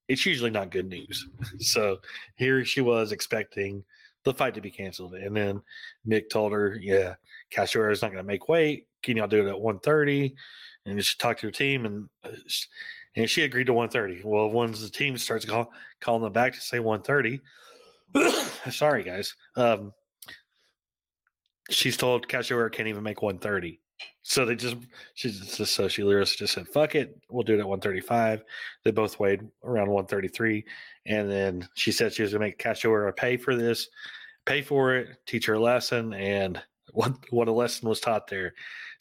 it's 0.08 0.26
usually 0.26 0.50
not 0.50 0.72
good 0.72 0.88
news. 0.88 1.28
so 1.60 2.00
here 2.36 2.66
she 2.66 2.82
was 2.82 3.12
expecting 3.12 3.84
the 4.24 4.34
fight 4.34 4.54
to 4.56 4.62
be 4.62 4.72
canceled, 4.72 5.14
and 5.14 5.36
then 5.36 5.62
Mick 6.08 6.30
told 6.30 6.52
her, 6.52 6.78
"Yeah, 6.82 7.16
Cachoeira 7.54 7.92
is 7.92 8.02
not 8.02 8.12
going 8.12 8.24
to 8.24 8.28
make 8.28 8.50
weight. 8.50 8.88
Can 9.04 9.18
y'all 9.18 9.28
do 9.28 9.46
it 9.46 9.50
at 9.50 9.60
130?" 9.60 10.36
And 10.90 11.04
she 11.04 11.18
talked 11.18 11.42
to 11.42 11.48
her 11.48 11.52
team, 11.52 11.86
and 11.86 12.10
uh, 12.24 12.30
and 13.16 13.30
she 13.30 13.44
agreed 13.44 13.68
to 13.68 13.74
130. 13.74 14.22
Well, 14.24 14.50
once 14.50 14.82
the 14.82 14.90
team 14.90 15.18
starts 15.18 15.46
call, 15.46 15.72
calling 16.00 16.24
them 16.24 16.34
back 16.34 16.54
to 16.54 16.62
say 16.62 16.80
130, 16.80 17.42
sorry 18.72 19.04
guys, 19.04 19.36
um, 19.56 19.94
she's 21.70 21.98
told 21.98 22.28
Cachoeira 22.28 22.72
can't 22.72 22.88
even 22.88 23.04
make 23.04 23.22
130. 23.22 23.80
So 24.22 24.46
they 24.46 24.56
just 24.56 24.78
she's 25.14 25.40
just 25.58 25.74
so 25.74 25.88
she 25.88 26.04
literally 26.04 26.26
just 26.26 26.54
said, 26.54 26.68
"Fuck 26.68 26.96
it, 26.96 27.18
we'll 27.30 27.44
do 27.44 27.56
it 27.56 27.60
at 27.60 27.68
135." 27.68 28.44
They 28.84 28.92
both 28.92 29.20
weighed 29.20 29.42
around 29.64 29.90
133, 29.90 30.66
and 31.06 31.30
then 31.30 31.68
she 31.74 31.92
said 31.92 32.14
she 32.14 32.22
was 32.22 32.32
going 32.32 32.42
to 32.42 32.48
make 32.48 32.60
Cachoeira 32.60 33.16
pay 33.16 33.38
for 33.38 33.56
this, 33.56 33.90
pay 34.46 34.62
for 34.62 34.96
it, 34.96 35.18
teach 35.26 35.48
her 35.48 35.56
a 35.56 35.60
lesson, 35.60 36.14
and 36.14 36.62
what 36.94 37.14
what 37.32 37.48
a 37.48 37.52
lesson 37.52 37.90
was 37.90 38.00
taught 38.00 38.28
there, 38.28 38.54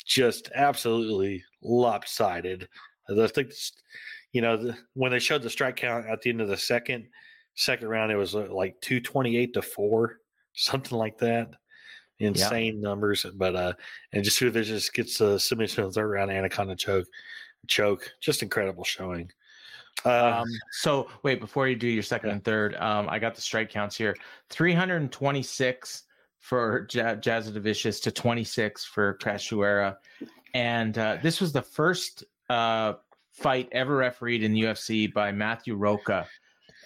just 0.08 0.50
absolutely 0.54 1.44
lopsided. 1.62 2.66
I 3.08 3.26
think, 3.28 3.52
you 4.32 4.40
know, 4.42 4.56
the, 4.56 4.76
when 4.94 5.12
they 5.12 5.18
showed 5.18 5.42
the 5.42 5.50
strike 5.50 5.76
count 5.76 6.06
at 6.06 6.22
the 6.22 6.30
end 6.30 6.40
of 6.40 6.48
the 6.48 6.56
second 6.56 7.06
second 7.54 7.88
round, 7.88 8.10
it 8.10 8.16
was 8.16 8.34
uh, 8.34 8.48
like 8.50 8.80
228 8.80 9.54
to 9.54 9.62
four, 9.62 10.18
something 10.54 10.98
like 10.98 11.18
that. 11.18 11.50
Insane 12.20 12.80
numbers, 12.80 13.24
but 13.36 13.54
uh, 13.54 13.72
and 14.12 14.24
just 14.24 14.40
who 14.40 14.50
there 14.50 14.64
just 14.64 14.92
gets 14.92 15.20
a 15.20 15.38
submission 15.38 15.84
in 15.84 15.90
the 15.90 15.92
third 15.92 16.08
round, 16.08 16.32
anaconda 16.32 16.74
choke, 16.74 17.06
choke, 17.68 18.10
just 18.20 18.42
incredible 18.42 18.82
showing. 18.82 19.30
Uh, 20.04 20.40
Um, 20.42 20.48
so 20.72 21.08
wait, 21.22 21.38
before 21.38 21.68
you 21.68 21.76
do 21.76 21.86
your 21.86 22.02
second 22.02 22.30
Yeah. 22.30 22.34
and 22.34 22.44
third, 22.44 22.74
um, 22.76 23.08
I 23.08 23.20
got 23.20 23.36
the 23.36 23.40
strike 23.40 23.70
counts 23.70 23.96
here: 23.96 24.16
326 24.50 26.04
for 26.40 26.86
ja- 26.92 27.16
Jasudavicius 27.16 28.02
to 28.02 28.10
26 28.10 28.84
for 28.84 29.18
Cachoeira, 29.18 29.96
and 30.54 30.96
uh, 30.98 31.18
this 31.22 31.40
was 31.40 31.52
the 31.52 31.62
first 31.62 32.24
uh, 32.48 32.94
fight 33.32 33.68
ever 33.72 33.96
refereed 33.96 34.42
in 34.42 34.52
the 34.52 34.62
UFC 34.62 35.12
by 35.12 35.32
Matthew 35.32 35.74
Roca, 35.76 36.26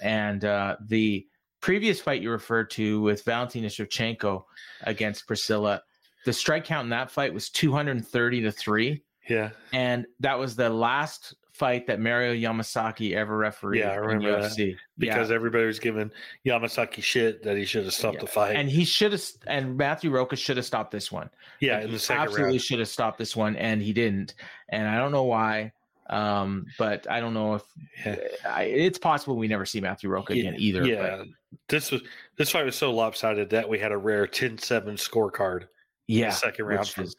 and 0.01 0.45
uh, 0.45 0.77
the 0.87 1.27
previous 1.61 2.01
fight 2.01 2.23
you 2.23 2.31
referred 2.31 2.71
to 2.71 3.01
with 3.03 3.25
Valentina 3.25 3.69
Shevchenko 3.69 4.45
against 4.83 5.27
Priscilla. 5.27 5.83
The 6.25 6.33
strike 6.33 6.65
count 6.65 6.85
in 6.87 6.91
that 6.91 7.11
fight 7.11 7.33
was 7.33 7.51
230 7.51 8.43
to 8.43 8.53
three. 8.53 9.03
Yeah, 9.29 9.51
and 9.73 10.07
that 10.21 10.39
was 10.39 10.57
the 10.57 10.69
last 10.69 11.37
fight 11.53 11.87
that 11.87 12.01
Mario 12.01 12.33
Yamasaki 12.35 13.15
ever 13.15 13.37
refereed 13.37 13.81
Yeah, 13.81 13.91
I 13.91 13.97
remember 13.97 14.41
that. 14.41 14.53
UFC. 14.53 14.77
because 14.99 15.29
yeah. 15.29 15.35
everybody 15.35 15.67
was 15.67 15.79
giving 15.79 16.11
Yamasaki 16.47 17.03
shit 17.03 17.43
that 17.43 17.57
he 17.57 17.65
should 17.65 17.85
have 17.85 17.93
stopped 17.95 18.17
Yeah. 18.17 18.21
the 18.23 18.27
fight. 18.27 18.57
and 18.57 18.69
he 18.71 18.85
should 18.85 19.13
have, 19.13 19.23
and 19.47 19.77
Matthew 19.77 20.11
Roca 20.11 20.35
should 20.37 20.57
have 20.57 20.65
stopped 20.67 20.91
this 20.93 21.13
one. 21.13 21.29
yeah, 21.61 21.75
Like, 21.75 21.83
in 21.85 21.89
he 21.91 21.95
the 21.95 22.01
second 22.01 22.23
absolutely 22.25 22.59
should 22.59 22.79
have 22.79 22.89
stopped 22.89 23.19
this 23.19 23.37
one, 23.37 23.57
and 23.57 23.83
he 23.83 23.93
didn't. 23.93 24.35
And 24.71 24.89
I 24.89 24.97
don't 24.97 25.13
know 25.13 25.25
why, 25.25 25.73
um, 26.09 26.65
but 26.79 27.09
I 27.11 27.21
don't 27.21 27.35
know 27.35 27.55
if 27.57 27.63
Yeah. 28.05 28.17
I, 28.51 28.63
it's 28.65 28.99
possible 28.99 29.37
we 29.37 29.47
never 29.47 29.67
see 29.67 29.81
Matthew 29.81 30.09
Roca 30.09 30.33
again 30.33 30.55
either. 30.57 30.87
Yeah, 30.87 31.17
but 31.19 31.27
this 31.69 31.91
was 31.91 32.01
this 32.39 32.51
fight 32.51 32.65
was 32.65 32.77
so 32.77 32.93
lopsided 32.93 33.51
that 33.51 33.69
we 33.69 33.79
had 33.79 33.93
a 33.93 33.97
rare 33.99 34.27
10-7 34.27 34.95
scorecard. 34.97 35.65
yeah, 36.09 36.31
second 36.31 36.65
round 36.65 36.93
is- 36.97 37.15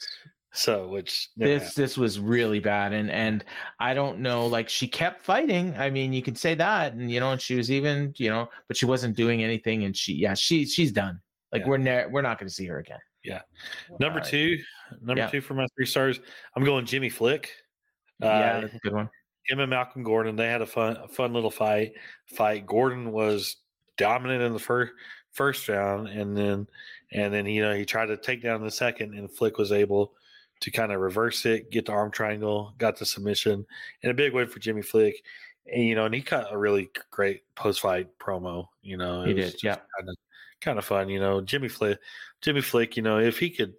So 0.55 0.87
which 0.87 1.29
this 1.35 1.63
happened. 1.63 1.75
this 1.83 1.97
was 1.97 2.19
really 2.19 2.59
bad 2.59 2.93
and 2.93 3.09
and 3.09 3.43
i 3.79 3.93
don't 3.95 4.19
know 4.19 4.45
like 4.45 4.69
she 4.69 4.87
kept 4.87 5.25
fighting 5.25 5.73
i 5.77 5.89
mean 5.89 6.13
you 6.13 6.21
can 6.21 6.35
say 6.35 6.53
that 6.53 6.93
and 6.93 7.09
you 7.11 7.19
know 7.19 7.31
and 7.31 7.41
she 7.41 7.55
was 7.55 7.71
even 7.71 8.13
you 8.17 8.29
know 8.29 8.47
but 8.67 8.77
she 8.77 8.85
wasn't 8.85 9.17
doing 9.17 9.43
anything 9.43 9.83
and 9.85 9.97
she 9.97 10.13
yeah 10.13 10.35
she 10.35 10.63
she's 10.65 10.91
done 10.91 11.19
like 11.51 11.61
Yeah. 11.63 11.67
we're 11.69 11.77
ne- 11.77 12.05
we're 12.05 12.21
not 12.21 12.37
going 12.37 12.47
to 12.47 12.53
see 12.53 12.67
her 12.67 12.77
again 12.77 12.99
Yeah. 13.23 13.41
number 13.99 14.19
right. 14.19 14.27
two, 14.27 14.59
number 15.01 15.21
Yeah. 15.23 15.29
two 15.31 15.41
for 15.41 15.55
my 15.55 15.65
three 15.75 15.87
stars. 15.87 16.19
I'm 16.55 16.63
going 16.63 16.85
Jimmy 16.85 17.09
Flick. 17.09 17.49
Uh, 18.21 18.27
yeah 18.27 18.59
that's 18.61 18.75
a 18.75 18.79
good 18.79 18.93
one 18.93 19.09
him 19.47 19.59
and 19.59 19.69
Malcolm 19.69 20.03
Gordon, 20.03 20.35
they 20.37 20.47
had 20.47 20.61
a 20.61 20.65
fun, 20.65 20.95
a 20.97 21.07
fun 21.07 21.33
little 21.33 21.51
fight. 21.51 21.93
Fight. 22.27 22.65
Gordon 22.65 23.11
was 23.11 23.57
dominant 23.97 24.41
in 24.41 24.53
the 24.53 24.59
first 24.59 24.93
first 25.33 25.67
round, 25.67 26.07
and 26.07 26.37
then 26.37 26.65
and 27.11 27.33
then 27.33 27.45
you 27.47 27.61
know 27.61 27.73
he 27.75 27.83
tried 27.85 28.05
to 28.05 28.15
take 28.17 28.41
down 28.41 28.61
the 28.63 28.71
second, 28.71 29.13
and 29.15 29.29
Flick 29.29 29.58
was 29.58 29.71
able 29.73 30.13
to 30.63 30.71
kind 30.71 30.93
of 30.93 31.01
reverse 31.01 31.45
it, 31.45 31.69
get 31.71 31.85
the 31.85 31.91
arm 31.91 32.09
triangle, 32.09 32.73
got 32.77 32.97
the 32.97 33.05
submission, 33.05 33.65
and 34.01 34.11
a 34.11 34.13
big 34.13 34.33
win 34.33 34.47
for 34.47 34.59
Jimmy 34.59 34.81
Flick. 34.81 35.21
And 35.69 35.83
you 35.83 35.93
know, 35.93 36.05
and 36.05 36.15
he 36.15 36.21
cut 36.21 36.47
a 36.49 36.57
really 36.57 36.89
great 37.11 37.43
post 37.55 37.81
fight 37.81 38.07
promo. 38.17 38.67
You 38.81 38.95
know, 38.95 39.25
He 39.25 39.33
did, 39.33 39.61
yeah. 39.61 39.75
kind 39.75 40.09
of 40.09 40.15
kind 40.61 40.79
of 40.79 40.85
fun. 40.85 41.09
You 41.09 41.19
know, 41.19 41.41
Jimmy 41.41 41.67
Flick, 41.67 41.99
Jimmy 42.39 42.61
Flick. 42.61 42.95
You 42.95 43.03
know, 43.03 43.19
if 43.19 43.39
he 43.39 43.49
could 43.49 43.73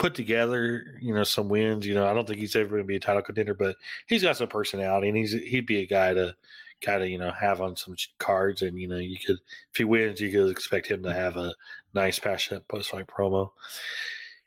put 0.00 0.16
together, 0.16 0.98
you 1.00 1.14
know, 1.14 1.22
some 1.22 1.48
wins. 1.48 1.86
You 1.86 1.94
know, 1.94 2.08
I 2.08 2.14
don't 2.14 2.26
think 2.26 2.40
he's 2.40 2.56
ever 2.56 2.68
going 2.68 2.82
to 2.82 2.86
be 2.86 2.96
a 2.96 3.00
title 3.00 3.22
contender, 3.22 3.54
but 3.54 3.76
he's 4.08 4.24
got 4.24 4.36
some 4.36 4.48
personality, 4.48 5.08
and 5.08 5.16
he's 5.16 5.32
he'd 5.32 5.66
be 5.66 5.82
a 5.82 5.86
guy 5.86 6.14
to 6.14 6.34
kind 6.80 7.00
of 7.00 7.08
you 7.08 7.18
know 7.18 7.30
have 7.30 7.60
on 7.60 7.76
some 7.76 7.94
cards, 8.18 8.62
and 8.62 8.76
you 8.76 8.88
know, 8.88 8.98
you 8.98 9.18
could 9.24 9.38
if 9.70 9.76
he 9.76 9.84
wins, 9.84 10.20
you 10.20 10.32
could 10.32 10.50
expect 10.50 10.88
him 10.88 11.00
to 11.04 11.10
mm. 11.10 11.14
have 11.14 11.36
a 11.36 11.54
nice 11.94 12.18
passionate 12.18 12.66
post 12.66 12.90
fight 12.90 13.06
promo. 13.06 13.52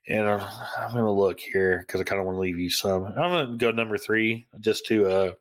And 0.08 0.28
I'm 0.28 0.92
going 0.92 1.04
to 1.04 1.12
look 1.12 1.40
here 1.40 1.80
because 1.80 2.00
I 2.00 2.04
kind 2.04 2.20
of 2.20 2.26
want 2.26 2.36
to 2.36 2.42
leave 2.42 2.60
you 2.60 2.70
some. 2.70 3.06
I'm 3.06 3.16
going 3.16 3.52
to 3.52 3.58
go 3.58 3.72
number 3.72 3.98
three 3.98 4.46
just 4.60 4.86
to 4.88 5.08
uh, 5.08 5.32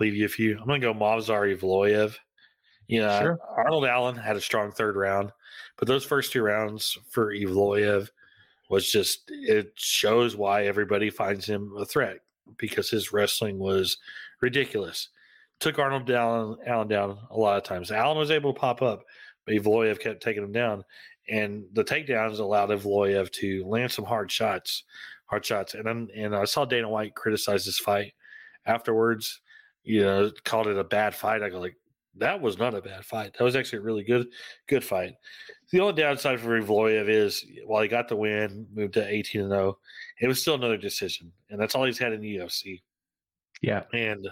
leave 0.00 0.14
you 0.14 0.24
a 0.24 0.28
few. 0.28 0.58
I'm 0.58 0.66
going 0.66 0.80
to 0.80 0.86
go 0.86 0.94
Movsar 0.94 1.56
Evloev. 1.56 2.16
You 2.88 3.00
know, 3.00 3.20
Sure. 3.20 3.38
Arnold 3.56 3.84
Allen 3.86 4.16
had 4.16 4.36
a 4.36 4.40
strong 4.40 4.72
third 4.72 4.96
round, 4.96 5.32
but 5.76 5.88
those 5.88 6.04
first 6.04 6.32
two 6.32 6.42
rounds 6.42 6.96
for 7.10 7.32
Evloev 7.32 8.08
was 8.68 8.90
just, 8.90 9.30
it 9.30 9.72
shows 9.76 10.36
why 10.36 10.66
everybody 10.66 11.10
finds 11.10 11.46
him 11.46 11.72
a 11.78 11.84
threat 11.84 12.18
because 12.58 12.90
his 12.90 13.12
wrestling 13.12 13.58
was 13.58 13.98
ridiculous. 14.40 15.08
Took 15.60 15.78
Arnold 15.78 16.10
Allen, 16.10 16.58
Allen 16.66 16.88
down 16.88 17.18
a 17.30 17.36
lot 17.36 17.56
of 17.56 17.64
times. 17.64 17.90
Allen 17.90 18.18
was 18.18 18.30
able 18.30 18.52
to 18.52 18.60
pop 18.60 18.82
up, 18.82 19.04
but 19.44 19.54
Evloev 19.54 20.00
kept 20.00 20.22
taking 20.22 20.42
him 20.42 20.52
down. 20.52 20.84
And 21.28 21.64
the 21.72 21.84
takedowns 21.84 22.38
allowed 22.38 22.70
Evloev 22.70 23.30
to 23.32 23.64
land 23.66 23.90
some 23.90 24.04
hard 24.04 24.30
shots, 24.30 24.84
hard 25.26 25.44
shots. 25.44 25.74
And 25.74 25.84
then, 25.84 26.08
and 26.16 26.34
I 26.36 26.44
saw 26.44 26.64
Dana 26.64 26.88
White 26.88 27.14
criticize 27.14 27.64
this 27.64 27.78
fight 27.78 28.12
afterwards. 28.66 29.40
You 29.82 30.02
know, 30.02 30.30
called 30.44 30.66
it 30.66 30.76
a 30.76 30.82
bad 30.82 31.14
fight. 31.14 31.44
I 31.44 31.48
go 31.48 31.60
like, 31.60 31.76
that 32.16 32.40
was 32.40 32.58
not 32.58 32.74
a 32.74 32.80
bad 32.80 33.04
fight. 33.04 33.34
That 33.38 33.44
was 33.44 33.54
actually 33.54 33.78
a 33.78 33.82
really 33.82 34.02
good, 34.02 34.26
good 34.68 34.82
fight. 34.82 35.14
The 35.70 35.80
only 35.80 36.00
downside 36.00 36.40
for 36.40 36.60
Evloev 36.60 37.08
is 37.08 37.44
while 37.66 37.82
he 37.82 37.88
got 37.88 38.08
the 38.08 38.16
win, 38.16 38.66
moved 38.74 38.94
to 38.94 39.06
eighteen 39.06 39.42
and 39.42 39.50
zero, 39.50 39.78
it 40.20 40.26
was 40.26 40.40
still 40.40 40.54
another 40.54 40.76
decision, 40.76 41.32
and 41.50 41.60
that's 41.60 41.74
all 41.74 41.84
he's 41.84 41.98
had 41.98 42.12
in 42.12 42.20
the 42.20 42.36
UFC. 42.36 42.82
Yeah. 43.62 43.82
And 43.92 44.28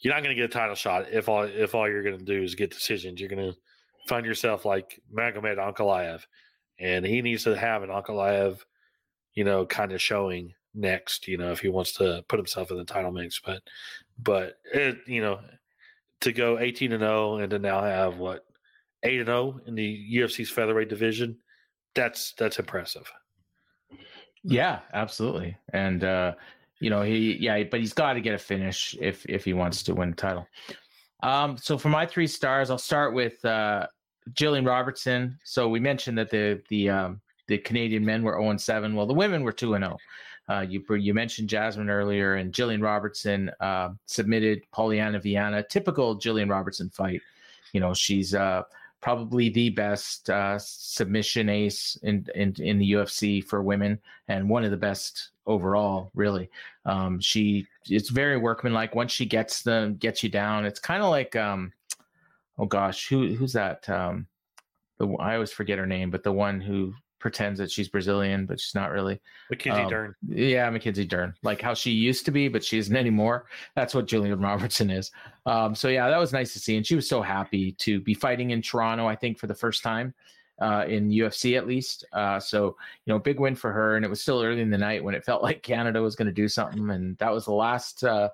you're 0.00 0.14
not 0.14 0.22
going 0.22 0.34
to 0.34 0.40
get 0.40 0.50
a 0.50 0.52
title 0.52 0.74
shot 0.74 1.06
if 1.10 1.28
all 1.28 1.44
if 1.44 1.74
all 1.74 1.88
you're 1.88 2.02
going 2.02 2.18
to 2.18 2.24
do 2.24 2.42
is 2.42 2.54
get 2.54 2.70
decisions. 2.70 3.20
You're 3.20 3.28
going 3.28 3.52
to 3.52 3.58
find 4.10 4.26
yourself 4.26 4.64
like 4.64 5.00
Magomed 5.14 5.56
Ankalaev, 5.56 6.22
and 6.80 7.06
he 7.06 7.22
needs 7.22 7.44
to 7.44 7.56
have 7.56 7.84
an 7.84 7.90
Ankalaev, 7.90 8.58
you 9.34 9.44
know, 9.44 9.64
kind 9.64 9.92
of 9.92 10.02
showing 10.02 10.52
next. 10.74 11.28
You 11.28 11.38
know, 11.38 11.52
if 11.52 11.60
he 11.60 11.68
wants 11.68 11.92
to 11.94 12.24
put 12.28 12.40
himself 12.40 12.72
in 12.72 12.76
the 12.76 12.84
title 12.84 13.12
mix, 13.12 13.40
but 13.40 13.62
but 14.18 14.56
it, 14.74 14.98
you 15.06 15.22
know, 15.22 15.38
to 16.22 16.32
go 16.32 16.58
18 16.58 16.92
and 16.92 17.02
0 17.02 17.36
and 17.36 17.50
to 17.50 17.58
now 17.60 17.82
have 17.82 18.18
what 18.18 18.44
eight 19.04 19.20
and 19.20 19.28
0 19.28 19.60
in 19.66 19.76
the 19.76 20.16
UFC's 20.16 20.50
featherweight 20.50 20.88
division, 20.88 21.38
that's 21.94 22.32
that's 22.32 22.58
impressive. 22.58 23.10
Yeah, 24.42 24.80
absolutely. 24.92 25.56
And 25.72 26.02
uh, 26.02 26.34
you 26.80 26.90
know, 26.90 27.02
he 27.02 27.36
yeah, 27.38 27.62
but 27.62 27.78
he's 27.78 27.92
got 27.92 28.14
to 28.14 28.20
get 28.20 28.34
a 28.34 28.38
finish 28.38 28.96
if 29.00 29.24
if 29.26 29.44
he 29.44 29.52
wants 29.52 29.84
to 29.84 29.94
win 29.94 30.10
the 30.10 30.16
title. 30.16 30.48
Um, 31.22 31.58
so 31.58 31.78
for 31.78 31.90
my 31.90 32.06
three 32.06 32.26
stars, 32.26 32.70
I'll 32.70 32.78
start 32.78 33.14
with 33.14 33.44
uh 33.44 33.86
Jillian 34.32 34.66
Robertson. 34.66 35.38
So 35.44 35.68
we 35.68 35.80
mentioned 35.80 36.18
that 36.18 36.30
the 36.30 36.62
the 36.68 36.90
um 36.90 37.20
the 37.46 37.58
Canadian 37.58 38.04
men 38.04 38.22
were 38.22 38.40
0 38.40 38.56
7. 38.56 38.94
Well, 38.94 39.06
the 39.06 39.14
women 39.14 39.42
were 39.42 39.52
2 39.52 39.70
0. 39.72 39.98
Uh, 40.48 40.60
you 40.60 40.84
you 40.96 41.14
mentioned 41.14 41.48
Jasmine 41.48 41.90
earlier, 41.90 42.34
and 42.34 42.52
Jillian 42.52 42.82
Robertson 42.82 43.50
uh, 43.60 43.90
submitted 44.06 44.62
Polyana 44.74 45.22
Viana, 45.22 45.62
typical 45.62 46.18
Jillian 46.18 46.50
Robertson 46.50 46.90
fight. 46.90 47.20
You 47.72 47.80
know, 47.80 47.94
she's 47.94 48.34
uh, 48.34 48.62
probably 49.00 49.48
the 49.48 49.70
best 49.70 50.28
uh, 50.28 50.58
submission 50.58 51.48
ace 51.48 51.96
in, 52.02 52.26
in 52.34 52.54
in 52.58 52.78
the 52.78 52.92
UFC 52.92 53.44
for 53.44 53.62
women, 53.62 53.98
and 54.26 54.48
one 54.48 54.64
of 54.64 54.72
the 54.72 54.76
best 54.76 55.30
overall. 55.46 56.10
Really, 56.14 56.50
um, 56.84 57.20
she 57.20 57.66
it's 57.88 58.10
very 58.10 58.36
workmanlike. 58.36 58.94
Once 58.94 59.12
she 59.12 59.26
gets 59.26 59.62
them, 59.62 59.96
gets 59.96 60.22
you 60.22 60.28
down. 60.28 60.66
It's 60.66 60.80
kind 60.80 61.02
of 61.02 61.10
like, 61.10 61.36
um, 61.36 61.72
oh 62.60 62.66
gosh, 62.66 63.08
who 63.08 63.34
who's 63.34 63.54
that? 63.54 63.88
Um, 63.88 64.26
the 64.98 65.08
I 65.18 65.34
always 65.34 65.52
forget 65.52 65.78
her 65.78 65.86
name, 65.86 66.10
but 66.10 66.22
the 66.22 66.32
one 66.32 66.60
who 66.60 66.92
pretends 67.18 67.58
that 67.58 67.70
she's 67.70 67.88
Brazilian, 67.88 68.46
but 68.46 68.58
she's 68.60 68.74
not 68.74 68.90
really. 68.90 69.20
Mackenzie 69.50 69.82
Um, 69.82 69.90
Dern. 69.90 70.14
Yeah, 70.26 70.70
Mackenzie 70.70 71.04
Dern, 71.04 71.34
like 71.42 71.60
how 71.60 71.74
she 71.74 71.90
used 71.90 72.24
to 72.26 72.30
be, 72.30 72.48
but 72.48 72.64
she 72.64 72.78
isn't 72.78 72.96
anymore. 73.04 73.46
That's 73.74 73.94
what 73.94 74.06
Jillian 74.06 74.42
Robertson 74.42 74.90
is. 74.90 75.10
Um, 75.46 75.74
so 75.74 75.88
yeah, 75.88 76.08
that 76.08 76.18
was 76.18 76.32
nice 76.32 76.52
to 76.52 76.58
see, 76.58 76.76
and 76.76 76.86
she 76.86 76.94
was 76.94 77.08
so 77.08 77.22
happy 77.22 77.72
to 77.72 78.00
be 78.00 78.14
fighting 78.14 78.50
in 78.50 78.62
Toronto. 78.62 79.06
I 79.06 79.16
think 79.16 79.38
for 79.38 79.46
the 79.46 79.54
first 79.54 79.82
time 79.82 80.14
uh, 80.60 80.84
in 80.86 81.10
UFC 81.10 81.56
at 81.56 81.66
least. 81.66 82.04
Uh, 82.12 82.38
so 82.38 82.76
you 83.04 83.12
know, 83.12 83.18
big 83.18 83.40
win 83.40 83.54
for 83.54 83.72
her, 83.72 83.96
and 83.96 84.04
it 84.04 84.08
was 84.08 84.20
still 84.20 84.42
early 84.42 84.60
in 84.60 84.70
the 84.70 84.78
night 84.78 85.02
when 85.02 85.14
it 85.14 85.24
felt 85.24 85.42
like 85.48 85.62
Canada 85.62 86.02
was 86.02 86.16
going 86.16 86.26
to 86.26 86.32
do 86.32 86.48
something, 86.48 86.90
and 86.90 87.16
that 87.18 87.32
was 87.32 87.44
the 87.46 87.52
last. 87.52 88.04
Uh, 88.04 88.28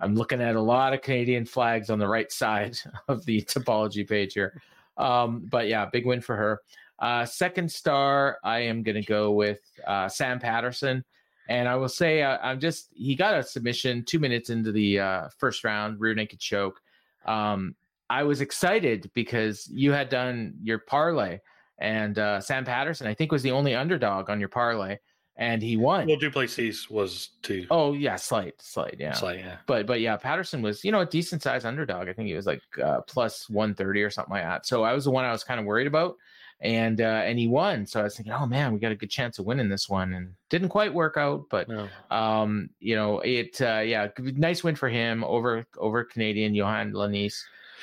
I'm 0.00 0.14
looking 0.14 0.40
at 0.40 0.56
a 0.56 0.60
lot 0.60 0.92
of 0.92 1.02
Canadian 1.02 1.44
flags 1.44 1.90
on 1.90 1.98
the 1.98 2.08
right 2.08 2.30
side 2.30 2.76
of 3.08 3.24
the 3.24 3.42
Tapology 3.42 4.08
page 4.08 4.34
here. 4.34 4.60
Um, 4.96 5.46
but 5.50 5.68
yeah, 5.68 5.86
big 5.86 6.06
win 6.06 6.20
for 6.20 6.36
her. 6.36 6.60
Uh, 6.98 7.24
second 7.24 7.70
star, 7.70 8.38
I 8.44 8.60
am 8.60 8.82
going 8.82 8.94
to 8.94 9.02
go 9.02 9.32
with 9.32 9.60
uh, 9.86 10.08
Sam 10.08 10.38
Patterson. 10.38 11.04
And 11.48 11.68
I 11.68 11.76
will 11.76 11.88
say, 11.88 12.22
uh, 12.22 12.38
I'm 12.42 12.60
just, 12.60 12.88
he 12.94 13.14
got 13.14 13.38
a 13.38 13.42
submission 13.42 14.04
two 14.04 14.18
minutes 14.18 14.50
into 14.50 14.72
the 14.72 15.00
uh, 15.00 15.28
first 15.36 15.64
round, 15.64 16.00
rear 16.00 16.14
naked 16.14 16.40
choke. 16.40 16.80
Um, 17.26 17.74
I 18.08 18.22
was 18.22 18.40
excited 18.40 19.10
because 19.14 19.68
you 19.68 19.92
had 19.92 20.08
done 20.08 20.54
your 20.62 20.78
parlay, 20.78 21.40
and 21.78 22.18
uh, 22.18 22.40
Sam 22.40 22.64
Patterson, 22.64 23.06
I 23.06 23.14
think, 23.14 23.32
was 23.32 23.42
the 23.42 23.50
only 23.50 23.74
underdog 23.74 24.30
on 24.30 24.40
your 24.40 24.48
parlay, 24.48 24.98
and 25.36 25.60
he 25.62 25.76
won. 25.76 26.06
Well, 26.06 26.16
Du 26.16 26.30
Plessis 26.30 26.88
was 26.88 27.30
too. 27.42 27.66
Oh, 27.70 27.92
yeah, 27.92 28.16
slight, 28.16 28.54
slight, 28.62 28.96
yeah. 28.98 29.12
slight, 29.12 29.40
yeah. 29.40 29.56
But 29.66 29.86
but 29.86 30.00
yeah, 30.00 30.16
Patterson 30.16 30.62
was 30.62 30.84
you 30.84 30.92
know 30.92 31.00
a 31.00 31.06
decent 31.06 31.42
sized 31.42 31.66
underdog. 31.66 32.08
I 32.08 32.12
think 32.12 32.28
he 32.28 32.34
was 32.34 32.46
like 32.46 32.62
uh, 32.82 33.00
plus 33.02 33.48
one 33.50 33.74
thirty 33.74 34.02
or 34.02 34.10
something 34.10 34.32
like 34.34 34.44
that. 34.44 34.66
So 34.66 34.84
I 34.84 34.92
was 34.92 35.04
the 35.04 35.10
one 35.10 35.24
I 35.24 35.32
was 35.32 35.42
kind 35.44 35.58
of 35.58 35.66
worried 35.66 35.86
about, 35.88 36.16
and 36.60 37.00
uh, 37.00 37.22
and 37.24 37.38
he 37.38 37.48
won. 37.48 37.84
So 37.86 38.00
I 38.00 38.04
was 38.04 38.16
thinking, 38.16 38.32
oh 38.32 38.46
man, 38.46 38.72
we 38.72 38.78
got 38.78 38.92
a 38.92 38.96
good 38.96 39.10
chance 39.10 39.38
of 39.38 39.46
winning 39.46 39.68
this 39.68 39.88
one, 39.88 40.14
and 40.14 40.34
didn't 40.50 40.68
quite 40.68 40.94
work 40.94 41.16
out. 41.16 41.46
But 41.50 41.68
No. 41.68 41.88
um, 42.10 42.70
you 42.78 42.94
know 42.94 43.18
it 43.20 43.60
uh, 43.60 43.80
yeah, 43.84 44.08
nice 44.18 44.62
win 44.62 44.76
for 44.76 44.88
him 44.88 45.24
over 45.24 45.66
over 45.78 46.04
Canadian 46.04 46.54
Johan 46.54 46.92
Lainesse. 46.92 47.42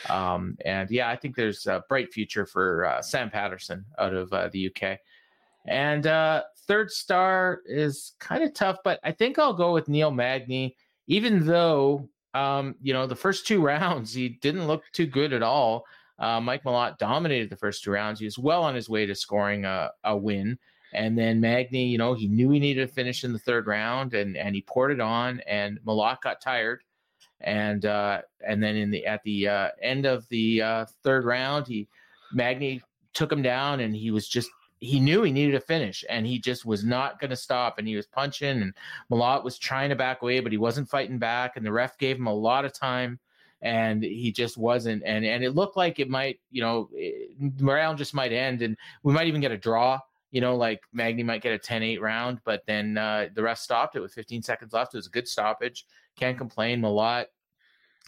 Um, 0.09 0.57
and 0.65 0.89
yeah, 0.89 1.09
I 1.09 1.15
think 1.15 1.35
there's 1.35 1.67
a 1.67 1.83
bright 1.87 2.11
future 2.11 2.45
for 2.47 2.85
uh, 2.85 3.01
Sam 3.03 3.29
Patterson 3.29 3.85
out 3.99 4.15
of 4.15 4.33
uh, 4.33 4.49
the 4.51 4.67
UK. 4.73 4.97
And 5.67 6.07
uh, 6.07 6.41
third 6.71 6.89
star 6.89 7.59
is 7.65 8.13
kind 8.21 8.45
of 8.45 8.53
tough, 8.53 8.77
but 8.81 8.97
I 9.03 9.11
think 9.11 9.37
I'll 9.37 9.51
go 9.51 9.73
with 9.73 9.89
Neil 9.89 10.09
Magny, 10.09 10.77
even 11.07 11.45
though 11.45 12.07
um, 12.33 12.75
you 12.81 12.93
know 12.93 13.05
the 13.05 13.15
first 13.15 13.45
two 13.45 13.61
rounds 13.65 14.13
he 14.13 14.29
didn't 14.41 14.67
look 14.67 14.83
too 14.93 15.05
good 15.05 15.33
at 15.33 15.43
all. 15.43 15.83
Uh, 16.17 16.39
Mike 16.39 16.63
Malott 16.63 16.97
dominated 16.97 17.49
the 17.49 17.57
first 17.57 17.83
two 17.83 17.91
rounds. 17.91 18.19
He 18.19 18.25
was 18.25 18.39
well 18.39 18.63
on 18.63 18.73
his 18.73 18.87
way 18.87 19.05
to 19.05 19.13
scoring 19.13 19.65
a, 19.65 19.91
a 20.05 20.15
win. 20.15 20.57
And 20.93 21.17
then 21.17 21.41
Magny, 21.41 21.87
you 21.87 21.97
know, 21.97 22.13
he 22.13 22.27
knew 22.27 22.51
he 22.51 22.59
needed 22.59 22.87
to 22.87 22.93
finish 22.93 23.25
in 23.25 23.33
the 23.33 23.39
third 23.39 23.67
round, 23.67 24.13
and 24.13 24.37
and 24.37 24.55
he 24.55 24.61
poured 24.61 24.91
it 24.91 25.01
on. 25.01 25.41
And 25.41 25.77
Malott 25.85 26.21
got 26.21 26.39
tired, 26.39 26.83
and 27.41 27.85
uh, 27.85 28.21
and 28.47 28.63
then 28.63 28.77
in 28.77 28.91
the 28.91 29.05
at 29.05 29.21
the 29.23 29.49
uh, 29.49 29.69
end 29.81 30.05
of 30.05 30.25
the 30.29 30.61
uh, 30.61 30.85
third 31.03 31.25
round, 31.25 31.67
he 31.67 31.89
Magny 32.31 32.81
took 33.13 33.29
him 33.29 33.41
down, 33.41 33.81
and 33.81 33.93
he 33.93 34.09
was 34.09 34.25
just 34.25 34.49
he 34.81 34.99
knew 34.99 35.21
he 35.21 35.31
needed 35.31 35.55
a 35.55 35.61
finish, 35.61 36.03
and 36.09 36.25
he 36.25 36.39
just 36.39 36.65
was 36.65 36.83
not 36.83 37.19
going 37.19 37.29
to 37.29 37.35
stop, 37.35 37.77
and 37.77 37.87
he 37.87 37.95
was 37.95 38.07
punching, 38.07 38.61
and 38.61 38.73
Malott 39.11 39.43
was 39.43 39.57
trying 39.57 39.89
to 39.89 39.95
back 39.95 40.21
away, 40.21 40.39
but 40.39 40.51
he 40.51 40.57
wasn't 40.57 40.89
fighting 40.89 41.19
back, 41.19 41.55
and 41.55 41.65
the 41.65 41.71
ref 41.71 41.97
gave 41.97 42.17
him 42.17 42.27
a 42.27 42.33
lot 42.33 42.65
of 42.65 42.73
time. 42.73 43.19
And 43.63 44.03
he 44.03 44.31
just 44.31 44.57
wasn't, 44.57 45.03
and 45.05 45.23
and 45.23 45.43
it 45.43 45.51
looked 45.51 45.77
like 45.77 45.99
it 45.99 46.09
might, 46.09 46.39
you 46.49 46.63
know, 46.63 46.89
morale 47.59 47.93
just 47.93 48.15
might 48.15 48.33
end, 48.33 48.63
and 48.63 48.75
we 49.03 49.13
might 49.13 49.27
even 49.27 49.39
get 49.39 49.51
a 49.51 49.57
draw 49.57 49.99
you 50.31 50.39
know, 50.39 50.55
like 50.55 50.81
Magny 50.93 51.23
might 51.23 51.41
get 51.41 51.53
a 51.53 51.59
10 51.59 51.83
8 51.83 52.01
round, 52.01 52.39
but 52.45 52.63
then 52.65 52.97
uh, 52.97 53.27
the 53.35 53.43
rest 53.43 53.63
stopped 53.63 53.97
it 53.97 53.99
with 53.99 54.13
15 54.13 54.41
seconds 54.41 54.71
left. 54.71 54.93
It 54.93 54.97
was 54.97 55.07
a 55.07 55.11
good 55.11 55.27
stoppage. 55.27 55.85
Can't 56.17 56.37
complain. 56.37 56.81
Malott, 56.81 57.25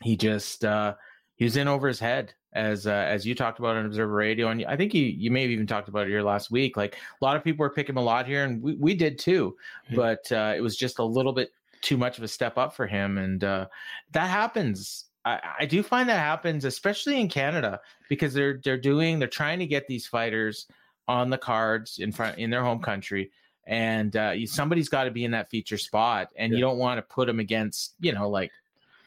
he 0.01 0.15
just, 0.15 0.63
uh, 0.63 0.95
he 1.43 1.45
was 1.45 1.57
in 1.57 1.67
over 1.67 1.89
his 1.89 1.99
head 1.99 2.33
as 2.53 2.87
uh, 2.87 2.91
as 2.91 3.25
you 3.25 3.35
talked 3.35 3.59
about 3.59 3.75
on 3.75 3.85
Observer 3.85 4.13
Radio, 4.13 4.47
and 4.47 4.63
I 4.65 4.77
think 4.77 4.93
you 4.93 5.03
you 5.03 5.29
may 5.29 5.41
have 5.41 5.51
even 5.51 5.67
talked 5.67 5.89
about 5.89 6.07
it 6.07 6.09
here 6.09 6.21
last 6.21 6.49
week. 6.49 6.77
Like 6.77 6.95
a 6.95 7.25
lot 7.25 7.35
of 7.35 7.43
people 7.43 7.65
were 7.65 7.69
picking 7.69 7.97
a 7.97 8.01
lot 8.01 8.25
here, 8.25 8.45
and 8.45 8.63
we, 8.63 8.75
we 8.75 8.95
did 8.95 9.19
too, 9.19 9.57
but 9.93 10.31
uh, 10.31 10.53
it 10.55 10.61
was 10.61 10.77
just 10.77 10.99
a 10.99 11.03
little 11.03 11.33
bit 11.33 11.51
too 11.81 11.97
much 11.97 12.17
of 12.17 12.23
a 12.23 12.29
step 12.29 12.57
up 12.57 12.73
for 12.73 12.87
him, 12.87 13.17
and 13.17 13.43
uh, 13.43 13.67
that 14.13 14.29
happens. 14.29 15.03
I, 15.25 15.41
I 15.59 15.65
do 15.65 15.83
find 15.83 16.07
that 16.07 16.19
happens, 16.19 16.63
especially 16.63 17.19
in 17.19 17.27
Canada, 17.27 17.81
because 18.07 18.33
they're 18.33 18.61
they're 18.63 18.77
doing 18.77 19.19
they're 19.19 19.27
trying 19.27 19.59
to 19.59 19.67
get 19.67 19.87
these 19.87 20.07
fighters 20.07 20.67
on 21.09 21.29
the 21.29 21.37
cards 21.37 21.99
in 21.99 22.13
front 22.13 22.37
in 22.37 22.51
their 22.51 22.63
home 22.63 22.79
country 22.79 23.31
and 23.65 24.15
uh, 24.15 24.31
you, 24.31 24.47
somebody's 24.47 24.89
got 24.89 25.05
to 25.05 25.11
be 25.11 25.23
in 25.23 25.31
that 25.31 25.49
feature 25.49 25.77
spot 25.77 26.29
and 26.37 26.53
you 26.53 26.59
don't 26.59 26.77
want 26.77 26.97
to 26.97 27.01
put 27.01 27.27
them 27.27 27.39
against 27.39 27.95
you 27.99 28.13
know 28.13 28.29
like 28.29 28.51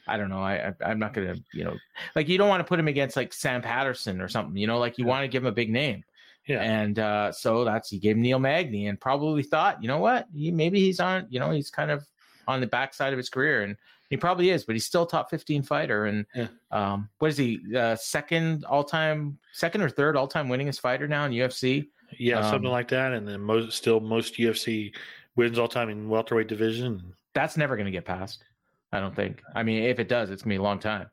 i 0.09 0.17
don't 0.17 0.29
know 0.29 0.41
I, 0.41 0.69
I 0.69 0.75
i'm 0.91 0.99
not 0.99 1.13
gonna 1.13 1.37
you 1.53 1.65
know 1.65 1.77
like 2.15 2.29
you 2.29 2.39
don't 2.39 2.49
want 2.49 2.61
to 2.61 2.65
put 2.65 2.79
him 2.79 2.89
against 2.89 3.17
like 3.17 3.33
sam 3.33 3.63
patterson 3.63 4.21
or 4.21 4.29
something 4.29 4.57
you 4.57 4.67
know 4.67 4.79
like 4.79 4.99
you 4.99 5.05
want 5.05 5.23
to 5.25 5.29
give 5.29 5.43
him 5.43 5.49
a 5.49 5.53
big 5.53 5.71
name 5.71 6.05
Yeah. 6.47 6.61
and 6.63 6.99
uh, 6.99 7.33
so 7.33 7.65
that's 7.65 7.91
he 7.91 7.99
gave 7.99 8.17
him 8.17 8.23
neil 8.23 8.39
magny 8.39 8.87
and 8.89 9.01
probably 9.01 9.43
thought 9.43 9.83
you 9.83 9.89
know 9.89 9.99
what 9.99 10.27
he, 10.35 10.51
maybe 10.51 10.81
he's 10.81 11.01
on 11.01 11.27
you 11.31 11.41
know 11.41 11.51
he's 11.51 11.71
kind 11.71 11.91
of 11.91 12.05
on 12.49 12.61
the 12.61 12.67
backside 12.67 13.13
of 13.13 13.17
his 13.17 13.29
career 13.29 13.63
and 13.63 13.77
he 14.11 14.17
probably 14.17 14.51
is 14.51 14.65
but 14.65 14.75
he's 14.75 14.85
still 14.87 15.05
top 15.07 15.29
15 15.31 15.63
fighter 15.63 16.07
and 16.07 16.25
Yeah. 16.35 16.49
um 16.71 17.09
what 17.19 17.29
is 17.29 17.37
he 17.37 17.61
uh 17.77 17.97
second 17.97 18.65
all-time 18.65 19.39
second 19.53 19.81
or 19.83 19.89
third 19.91 20.17
all-time 20.17 20.49
winningest 20.49 20.81
fighter 20.81 21.09
now 21.09 21.25
in 21.25 21.33
ufc 21.33 21.89
yeah, 22.21 22.41
something 22.43 22.67
Um, 22.69 22.73
like 22.73 22.87
that. 22.91 23.13
And 23.15 23.27
then 23.27 23.41
most 23.41 23.77
still 23.77 23.99
most 23.99 24.35
UFC 24.39 24.95
wins 25.35 25.59
all 25.59 25.67
time 25.67 25.89
in 25.89 26.09
welterweight 26.09 26.47
division. 26.47 27.03
That's 27.35 27.57
never 27.57 27.75
going 27.75 27.87
to 27.87 27.91
get 27.91 28.05
passed. 28.05 28.45
I 28.93 29.01
don't 29.01 29.15
think. 29.15 29.43
I 29.55 29.63
mean, 29.63 29.83
if 29.83 29.99
it 29.99 30.09
does, 30.09 30.31
it's 30.31 30.43
going 30.43 30.51
to 30.55 30.59
be 30.59 30.61
a 30.61 30.63
long 30.63 30.79
time. 30.79 31.09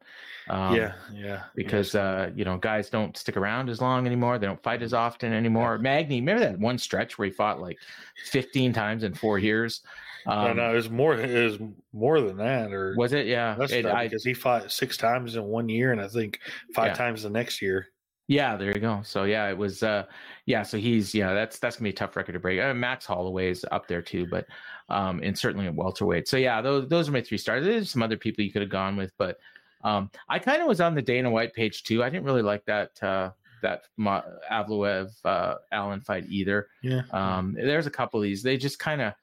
Um, 0.50 0.76
yeah, 0.76 0.94
yeah. 1.14 1.44
because 1.56 1.96
uh, 1.96 2.30
you 2.36 2.44
know 2.46 2.58
guys 2.58 2.90
don't 2.90 3.16
stick 3.18 3.38
around 3.38 3.70
as 3.70 3.82
long 3.82 4.06
anymore. 4.06 4.38
They 4.38 4.46
don't 4.46 4.62
fight 4.62 4.82
as 4.84 4.94
often 4.94 5.32
anymore. 5.34 5.78
Magny, 5.78 6.20
remember 6.20 6.42
that 6.44 6.60
one 6.60 6.78
stretch 6.78 7.18
where 7.18 7.26
he 7.28 7.32
fought 7.32 7.62
like 7.62 7.78
15 8.26 8.74
times 8.74 9.04
in 9.04 9.14
four 9.14 9.40
years? 9.40 9.82
no, 10.26 10.32
Um, 10.34 10.58
no, 10.58 10.72
it 10.72 10.76
was 10.76 10.90
more. 10.90 11.16
It 11.16 11.44
was 11.46 11.60
more 11.94 12.20
than 12.22 12.38
that, 12.38 12.74
or 12.74 12.94
Was 12.98 13.14
it? 13.14 13.26
Yeah. 13.26 13.56
That's 13.58 13.72
It- 13.72 13.86
I- 13.86 14.08
because 14.08 14.24
he 14.26 14.34
fought 14.34 14.70
six 14.72 14.98
times 14.98 15.36
in 15.38 15.44
one 15.46 15.70
year, 15.70 15.92
and 15.94 16.02
I 16.02 16.08
think 16.10 16.40
five 16.76 16.88
Yeah. 16.88 16.94
times 16.96 17.24
the 17.24 17.30
next 17.30 17.62
year. 17.62 17.88
Yeah, 18.28 18.56
there 18.56 18.74
you 18.74 18.80
go. 18.80 19.02
So 19.04 19.26
yeah, 19.26 19.50
it 19.50 19.58
was 19.58 19.84
uh 19.84 20.06
yeah, 20.46 20.64
so 20.64 20.78
he's 20.78 21.14
yeah, 21.14 21.34
that's 21.34 21.60
that's 21.60 21.76
gonna 21.76 21.86
be 21.86 21.90
a 21.90 21.94
tough 21.94 22.16
record 22.16 22.34
to 22.34 22.40
break. 22.40 22.60
Uh, 22.60 22.74
Max 22.74 23.06
Holloway's 23.06 23.66
up 23.72 23.88
there 23.88 24.02
too, 24.02 24.26
but 24.28 24.46
um 24.90 25.22
and 25.24 25.38
certainly 25.38 25.68
at 25.68 25.76
welterweight. 25.76 26.28
So 26.28 26.38
yeah, 26.38 26.62
those 26.62 26.88
those 26.88 27.10
are 27.10 27.12
my 27.12 27.22
three 27.22 27.38
stars. 27.38 27.66
There's 27.66 27.90
some 27.90 28.02
other 28.02 28.18
people 28.18 28.44
you 28.44 28.52
could 28.52 28.62
have 28.62 28.72
gone 28.72 28.96
with, 28.96 29.12
but 29.18 29.38
um 29.84 30.10
I 30.30 30.40
kind 30.40 30.62
of 30.62 30.68
was 30.68 30.80
on 30.80 30.96
the 30.96 31.02
Dana 31.02 31.30
White 31.30 31.54
page 31.54 31.84
too. 31.84 32.02
I 32.04 32.10
didn't 32.10 32.26
really 32.26 32.42
like 32.42 32.64
that 32.66 33.02
uh 33.04 33.32
that 33.62 33.84
Ma- 33.98 34.24
Evloev 34.50 35.10
uh 35.26 35.56
Allen 35.72 36.00
fight 36.00 36.26
either. 36.30 36.70
Yeah. 36.82 37.02
Um 37.12 37.54
there's 37.54 37.88
a 37.88 37.92
couple 37.92 38.22
of 38.22 38.24
these. 38.24 38.42
They 38.42 38.56
just 38.56 38.80
kind 38.80 39.02
of 39.02 39.14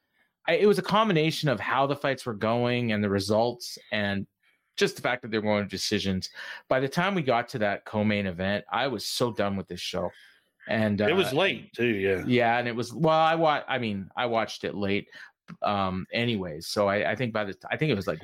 it 0.47 0.67
was 0.67 0.79
a 0.79 0.83
combination 0.83 1.49
of 1.49 1.59
how 1.59 1.87
the 1.87 1.95
fights 1.95 2.25
were 2.25 2.33
going 2.33 2.91
and 2.91 3.03
the 3.03 3.09
results 3.09 3.77
and 3.91 4.27
just 4.77 4.95
the 4.95 5.01
fact 5.01 5.21
that 5.21 5.31
they're 5.31 5.41
going 5.41 5.63
to 5.63 5.69
decisions. 5.69 6.29
By 6.67 6.79
the 6.79 6.89
time 6.89 7.15
we 7.15 7.21
got 7.21 7.47
to 7.49 7.59
that 7.59 7.85
co-main 7.85 8.25
event, 8.25 8.65
I 8.71 8.87
was 8.87 9.05
so 9.05 9.31
done 9.31 9.55
with 9.55 9.67
this 9.67 9.81
show. 9.81 10.09
And 10.67 11.01
uh, 11.01 11.07
it 11.07 11.13
was 11.15 11.33
late 11.33 11.73
too. 11.73 11.87
Yeah. 11.87 12.23
yeah, 12.25 12.57
and 12.57 12.67
it 12.67 12.75
was 12.75 12.93
well, 12.93 13.17
I 13.17 13.35
watched. 13.35 13.65
I 13.67 13.79
mean, 13.79 14.09
I 14.15 14.27
watched 14.27 14.63
it 14.63 14.75
late, 14.75 15.07
um, 15.63 16.05
anyways. 16.13 16.67
So 16.67 16.87
I, 16.87 17.11
I 17.11 17.15
think 17.15 17.33
by 17.33 17.45
the 17.45 17.55
I 17.69 17.77
think 17.77 17.91
it 17.91 17.95
was 17.95 18.07
like 18.07 18.21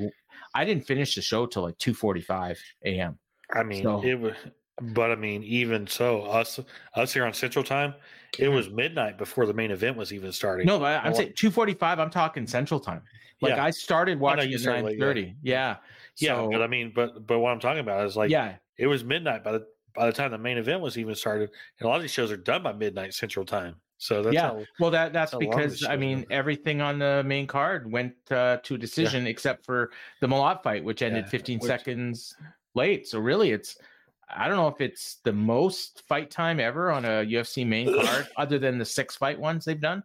I 0.54 0.64
didn't 0.64 0.86
finish 0.86 1.16
the 1.16 1.22
show 1.22 1.48
till 1.48 1.64
like 1.64 1.78
two 1.80 1.95
forty 1.95 2.22
five 2.22 2.60
a.m. 2.86 3.18
I 3.54 3.64
mean, 3.64 3.84
So- 3.84 4.04
it 4.04 4.20
was, 4.20 4.34
but 4.82 5.12
I 5.12 5.16
mean, 5.16 5.43
even 5.43 5.88
so, 5.88 6.22
us 6.24 6.60
us 6.93 7.12
here 7.14 7.26
on 7.26 7.34
Central 7.34 7.64
Time, 7.64 7.95
it 8.38 8.50
was 8.50 8.70
midnight 8.70 9.18
before 9.18 9.48
the 9.48 9.54
main 9.54 9.72
event 9.72 9.98
was 9.98 10.14
even 10.14 10.32
starting. 10.32 10.68
No, 10.68 10.78
but 10.78 11.04
I'm 11.04 11.16
saying 11.16 11.34
two 11.36 11.50
forty 11.50 11.74
five. 11.74 12.00
I'm 12.00 12.12
talking 12.12 12.45
Central 12.45 12.80
Time. 12.80 13.02
Like 13.41 13.56
Yeah. 13.56 13.64
I 13.66 13.72
started 13.72 14.20
watching 14.20 14.54
at 14.54 14.62
nine 14.62 14.86
late, 14.86 14.98
yeah. 14.98 15.04
thirty. 15.04 15.36
Yeah. 15.41 15.78
Yeah, 16.20 16.36
So, 16.36 16.49
but 16.51 16.61
I 16.61 16.68
mean, 16.68 16.91
but 16.95 17.26
but 17.26 17.39
what 17.39 17.51
I'm 17.51 17.59
talking 17.59 17.80
about 17.80 18.05
is 18.05 18.15
like, 18.15 18.30
yeah, 18.30 18.55
it 18.78 18.88
was 18.88 19.03
midnight 19.03 19.43
by 19.43 19.53
the 19.53 19.65
by 19.95 20.05
the 20.05 20.13
time 20.13 20.32
the 20.32 20.38
main 20.38 20.57
event 20.57 20.82
was 20.82 20.97
even 20.97 21.15
started, 21.15 21.49
and 21.80 21.86
a 21.86 21.89
lot 21.89 21.95
of 21.95 22.01
these 22.01 22.11
shows 22.11 22.32
are 22.32 22.38
done 22.38 22.63
by 22.63 22.74
midnight 22.74 23.13
Central 23.13 23.45
Time. 23.45 23.76
So 23.99 24.22
that's 24.22 24.36
yeah. 24.36 24.49
how, 24.49 24.63
well, 24.80 24.91
that 24.91 25.11
that's 25.11 25.34
because 25.36 25.84
I 25.84 25.95
mean 25.95 26.22
been. 26.22 26.32
everything 26.32 26.82
on 26.82 26.99
the 26.99 27.24
main 27.26 27.47
card 27.47 27.91
went 27.91 28.13
uh, 28.30 28.57
to 28.63 28.76
a 28.76 28.78
decision 28.78 29.26
except 29.26 29.65
for 29.65 29.91
the 30.22 30.28
Malott 30.28 30.61
fight, 30.61 30.84
which 30.84 31.01
ended 31.01 31.26
Yeah, 31.26 31.32
15 31.32 31.59
which- 31.59 31.68
seconds 31.68 32.36
late. 32.76 33.07
So 33.07 33.20
really, 33.20 33.51
it's 33.51 33.78
I 34.30 34.47
don't 34.47 34.57
know 34.57 34.68
if 34.68 34.82
it's 34.82 35.15
the 35.24 35.34
most 35.34 36.03
fight 36.07 36.30
time 36.30 36.59
ever 36.59 36.91
on 36.91 37.05
a 37.05 37.26
UFC 37.26 37.65
main 37.65 37.91
card, 38.05 38.28
other 38.38 38.59
than 38.59 38.78
the 38.78 38.86
six 38.86 39.15
fight 39.15 39.39
ones 39.39 39.65
they've 39.65 39.82
done. 39.82 40.03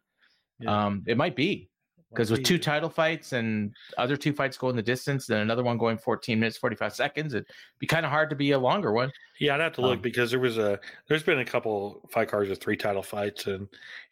Yeah. 0.58 0.86
Um, 0.86 1.02
it 1.06 1.16
might 1.16 1.36
be 1.36 1.68
because 2.12 2.30
with 2.30 2.44
two 2.44 2.58
title 2.58 2.90
fights 2.90 3.32
and 3.32 3.74
other 3.96 4.16
two 4.16 4.32
fights 4.32 4.58
going 4.58 4.76
the 4.76 4.82
distance, 4.82 5.26
then 5.26 5.40
another 5.40 5.62
one 5.62 5.78
going 5.78 5.96
14 5.96 6.38
minutes 6.38 6.58
45 6.58 6.92
seconds, 6.94 7.34
it'd 7.34 7.46
be 7.78 7.86
kind 7.86 8.04
of 8.04 8.12
hard 8.12 8.28
to 8.30 8.36
be 8.36 8.52
a 8.52 8.58
longer 8.58 8.92
one. 8.92 9.10
Yeah, 9.40 9.54
I'd 9.54 9.60
have 9.60 9.72
to 9.74 9.80
look 9.80 9.96
Um, 9.96 10.02
because 10.02 10.30
there 10.30 10.40
was 10.40 10.58
a 10.58 10.78
there's 11.08 11.22
been 11.22 11.38
a 11.38 11.44
couple 11.44 12.06
fight 12.10 12.28
cards 12.28 12.50
with 12.50 12.60
three 12.60 12.76
title 12.76 13.02
fights 13.02 13.46
and 13.46 13.66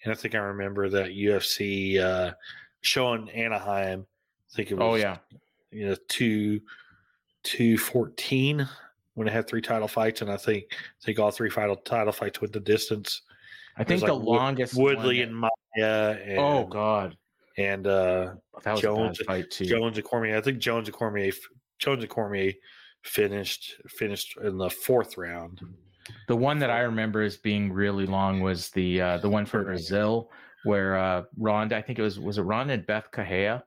and 0.05 0.13
I 0.13 0.15
think 0.15 0.35
I 0.35 0.39
remember 0.39 0.89
that 0.89 1.11
UFC 1.11 2.01
uh 2.01 2.33
show 2.81 3.13
in 3.15 3.29
Anaheim. 3.29 4.07
I 4.51 4.57
think 4.57 4.71
it 4.71 4.75
was 4.75 4.83
Oh 4.83 4.95
yeah, 4.95 5.19
you 5.71 5.89
know 5.89 5.97
two 6.09 6.61
two 7.43 7.77
fourteen 7.77 8.67
when 9.15 9.29
it 9.29 9.33
had 9.33 9.47
three 9.47 9.63
title 9.63 9.89
fights 9.89 10.23
and 10.23 10.31
I 10.31 10.37
think 10.37 10.65
I 10.73 11.05
think 11.05 11.19
all 11.19 11.31
three 11.31 11.51
title 11.51 11.77
title 11.77 12.13
fights 12.13 12.41
went 12.41 12.53
the 12.53 12.61
distance. 12.61 13.23
I 13.77 13.85
think 13.85 14.05
the 14.05 14.13
like 14.13 14.27
longest 14.27 14.77
Woodley 14.77 15.21
one 15.21 15.29
and 15.29 15.37
Maia 15.37 16.13
and 16.25 16.39
oh 16.39 16.67
god, 16.67 17.17
and 17.61 17.87
uh 17.87 18.35
that 18.65 18.73
was 18.73 18.81
Jones- 18.81 19.21
a 19.21 19.25
bad 19.25 19.27
fight 19.27 19.51
too. 19.51 19.65
Jones 19.67 19.97
and 19.99 20.07
Cormier. 20.07 20.37
I 20.37 20.41
think 20.41 20.59
Jones 20.59 20.89
and 20.89 20.97
Cormier 20.97 21.33
Jones 21.79 22.03
and 22.03 22.11
Cormier 22.11 22.53
finished 23.03 23.75
finished 23.89 24.37
in 24.43 24.59
the 24.59 24.71
fourth 24.71 25.17
round. 25.17 25.61
The 26.29 26.37
one 26.37 26.59
that 26.61 26.71
I 26.71 26.81
remember 26.81 27.23
as 27.23 27.37
being 27.37 27.73
really 27.73 28.07
long 28.07 28.41
was 28.41 28.71
the 28.71 29.01
uh, 29.01 29.19
the 29.19 29.29
one 29.31 29.47
for 29.47 29.63
Brazil 29.65 30.31
where 30.65 30.97
uh, 30.99 31.23
Ronda, 31.39 31.77
I 31.77 31.83
think 31.83 31.99
it 31.99 32.03
was 32.03 32.19
was 32.19 32.39
it 32.39 32.43
Ronda 32.43 32.75
and 32.75 32.87
Bethe 32.87 33.11
Correia, 33.11 33.65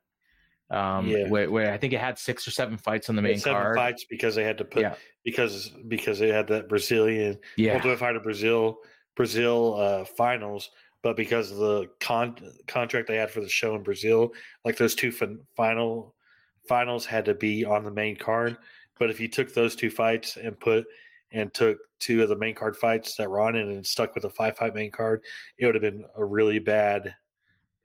um, 0.69 1.07
Yeah. 1.07 1.27
where, 1.29 1.49
where 1.49 1.73
I 1.73 1.77
think 1.77 1.93
it 1.93 1.99
had 1.99 2.19
six 2.19 2.47
or 2.47 2.51
seven 2.51 2.77
fights 2.77 3.09
on 3.09 3.15
the 3.15 3.21
main 3.21 3.39
seven 3.39 3.61
card. 3.61 3.75
fights 3.75 4.05
because 4.09 4.35
they 4.35 4.43
had 4.43 4.57
to 4.59 4.65
put 4.65 4.81
Yeah. 4.83 4.95
because 5.23 5.69
because 5.87 6.19
they 6.19 6.29
had 6.29 6.47
that 6.47 6.69
Brazilian 6.69 7.39
Yeah, 7.57 7.75
Ultimate 7.75 7.97
Fighter 7.99 8.19
Brazil 8.19 8.77
Brazil 9.15 9.75
uh, 9.79 10.05
finals, 10.05 10.69
but 11.03 11.15
because 11.17 11.51
of 11.51 11.57
the 11.57 11.89
con- 11.99 12.37
contract 12.67 13.07
they 13.07 13.17
had 13.17 13.29
for 13.29 13.41
the 13.41 13.49
show 13.49 13.75
in 13.75 13.83
Brazil, 13.83 14.31
like 14.65 14.77
those 14.77 14.95
two 14.95 15.11
fin- 15.11 15.41
final 15.55 16.15
finals 16.67 17.05
had 17.05 17.25
to 17.25 17.35
be 17.35 17.63
on 17.65 17.83
the 17.83 17.91
main 17.91 18.15
card. 18.15 18.57
But 18.97 19.09
if 19.11 19.19
you 19.19 19.27
took 19.27 19.53
those 19.53 19.75
two 19.75 19.89
fights 19.91 20.37
and 20.37 20.57
put 20.59 20.85
and 21.31 21.53
took 21.53 21.77
two 21.99 22.23
of 22.23 22.29
the 22.29 22.35
main 22.37 22.55
card 22.55 22.77
fights 22.77 23.15
that 23.17 23.29
were 23.29 23.41
on 23.41 23.55
it 23.55 23.67
and 23.67 23.85
stuck 23.85 24.15
with 24.15 24.23
a 24.23 24.29
five 24.29 24.55
fight 24.57 24.73
main 24.73 24.91
card, 24.91 25.21
it 25.57 25.65
would 25.65 25.75
have 25.75 25.81
been 25.81 26.05
a 26.15 26.23
really 26.25 26.59
bad. 26.59 27.13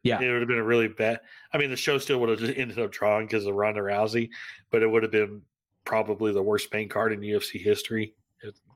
Yeah. 0.05 0.21
it 0.21 0.31
would 0.31 0.41
have 0.41 0.49
been 0.49 0.59
a 0.59 0.65
really 0.65 0.87
bad. 0.89 1.21
I 1.53 1.59
mean, 1.59 1.71
the 1.71 1.77
show 1.77 1.99
still 1.99 2.21
would 2.21 2.29
have 2.29 2.39
just 2.39 2.57
ended 2.57 2.79
up 2.79 2.93
drawing 2.93 3.27
because 3.27 3.47
of 3.47 3.55
Ronda 3.57 3.81
Rousey, 3.81 4.31
but 4.71 4.83
it 4.83 4.87
would 4.87 5.03
have 5.03 5.11
been 5.13 5.43
probably 5.85 6.33
the 6.33 6.43
worst 6.43 6.73
main 6.73 6.89
card 6.89 7.13
in 7.13 7.21
UFC 7.21 7.61
history. 7.61 8.15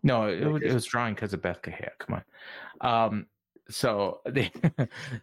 no, 0.03 0.27
it, 0.27 0.45
was- 0.45 0.63
it 0.63 0.75
was 0.75 0.85
drawing 0.85 1.15
because 1.15 1.33
of 1.33 1.41
Bethe 1.41 1.63
Correia. 1.63 1.93
Come 2.01 2.21
on. 2.81 3.07
Um, 3.07 3.27
so 3.69 4.21
the 4.27 4.51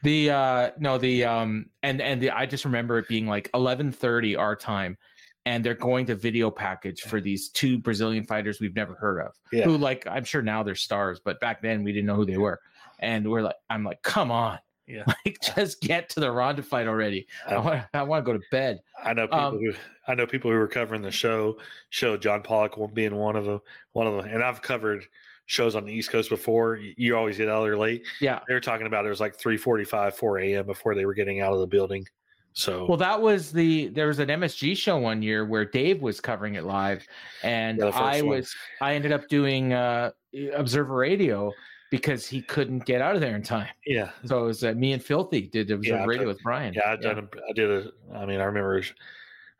the 0.03 0.29
uh 0.31 0.71
no 0.79 0.97
the 0.97 1.23
um 1.25 1.67
and 1.83 2.01
and 2.01 2.21
the 2.21 2.31
I 2.31 2.45
just 2.45 2.65
remember 2.65 2.97
it 2.99 3.07
being 3.07 3.27
like 3.27 3.49
eleven 3.53 3.91
thirty 3.91 4.35
our 4.35 4.55
time, 4.55 4.97
and 5.45 5.63
they're 5.63 5.73
going 5.73 6.05
to 6.07 6.15
video 6.15 6.49
package 6.51 7.01
for 7.01 7.19
these 7.21 7.49
two 7.49 7.77
Brazilian 7.79 8.23
fighters 8.25 8.59
we've 8.59 8.75
never 8.75 8.95
heard 8.95 9.19
of. 9.21 9.33
Yeah. 9.51 9.65
Who 9.65 9.77
like 9.77 10.05
I'm 10.07 10.23
sure 10.23 10.41
now 10.41 10.63
they're 10.63 10.75
stars, 10.75 11.19
but 11.23 11.39
back 11.39 11.61
then 11.61 11.83
we 11.83 11.91
didn't 11.91 12.07
know 12.07 12.15
who 12.15 12.25
they 12.25 12.37
were, 12.37 12.59
and 12.99 13.29
we're 13.29 13.41
like 13.41 13.55
I'm 13.69 13.83
like 13.83 14.01
come 14.03 14.31
on, 14.31 14.59
Yeah. 14.87 15.03
like 15.25 15.37
just 15.55 15.81
get 15.81 16.09
to 16.09 16.19
the 16.19 16.31
Ronda 16.31 16.63
fight 16.63 16.87
already. 16.87 17.27
I 17.47 17.55
Um, 17.55 17.65
want 17.65 17.83
I 17.93 18.03
want 18.03 18.25
to 18.25 18.31
go 18.31 18.37
to 18.37 18.43
bed. 18.51 18.79
I 19.03 19.13
know 19.13 19.27
people 19.27 19.39
Um, 19.39 19.59
who 19.59 19.73
I 20.07 20.15
know 20.15 20.25
people 20.25 20.49
who 20.49 20.57
were 20.57 20.67
covering 20.67 21.01
the 21.03 21.11
show. 21.11 21.59
Show 21.89 22.17
John 22.17 22.41
Pollock 22.41 22.75
being 22.93 23.15
one 23.15 23.35
of 23.35 23.45
them. 23.45 23.59
One 23.93 24.07
of 24.07 24.15
them, 24.15 24.33
and 24.33 24.43
I've 24.43 24.61
covered 24.61 25.05
shows 25.49 25.75
on 25.75 25.83
the 25.83 25.91
East 25.91 26.11
Coast 26.11 26.29
before. 26.29 26.77
You, 26.95 27.17
always 27.17 27.37
get 27.37 27.49
out 27.49 27.63
there 27.63 27.75
late. 27.75 28.05
Yeah. 28.21 28.39
They 28.47 28.53
were 28.53 28.59
talking 28.59 28.85
about 28.85 29.03
it 29.05 29.09
was 29.09 29.19
like 29.19 29.35
three 29.35 29.57
forty-five, 29.57 30.15
four 30.15 30.37
a.m. 30.39 30.65
before 30.67 30.93
they 30.93 31.05
were 31.05 31.15
getting 31.15 31.41
out 31.41 31.53
of 31.53 31.59
the 31.59 31.67
building. 31.67 32.05
So 32.53 32.85
Well, 32.85 32.97
that 32.97 33.19
was 33.19 33.51
the 33.51 33.87
there 33.87 34.07
was 34.07 34.19
an 34.19 34.27
MSG 34.29 34.77
show 34.77 34.97
one 34.97 35.21
year 35.23 35.45
where 35.45 35.65
Dave 35.65 36.01
was 36.03 36.21
covering 36.21 36.53
it 36.55 36.65
live, 36.65 37.05
and 37.43 37.79
Yeah, 37.79 37.87
I 37.87 38.21
one. 38.21 38.37
was 38.37 38.55
I 38.79 38.93
ended 38.93 39.11
up 39.11 39.27
doing 39.27 39.73
uh, 39.73 40.11
Observer 40.53 40.95
Radio 40.95 41.51
because 41.89 42.27
he 42.27 42.41
couldn't 42.43 42.85
get 42.85 43.01
out 43.01 43.15
of 43.15 43.21
there 43.21 43.35
in 43.35 43.41
time. 43.41 43.69
yeah, 43.87 44.11
So 44.25 44.43
it 44.43 44.45
was 44.47 44.63
uh, 44.63 44.73
me 44.73 44.93
and 44.93 45.03
Filthy 45.03 45.47
did 45.47 45.71
Observer 45.71 46.01
I've 46.03 46.07
Radio 46.07 46.23
done- 46.25 46.27
with 46.35 46.43
Brian. 46.43 46.73
yeah, 46.75 46.91
I 46.91 46.95
done. 46.95 47.17
A, 47.17 47.21
I 47.49 47.53
did 47.55 47.71
a. 47.71 47.91
I 48.15 48.25
mean, 48.27 48.39
I 48.39 48.43
remember. 48.43 48.83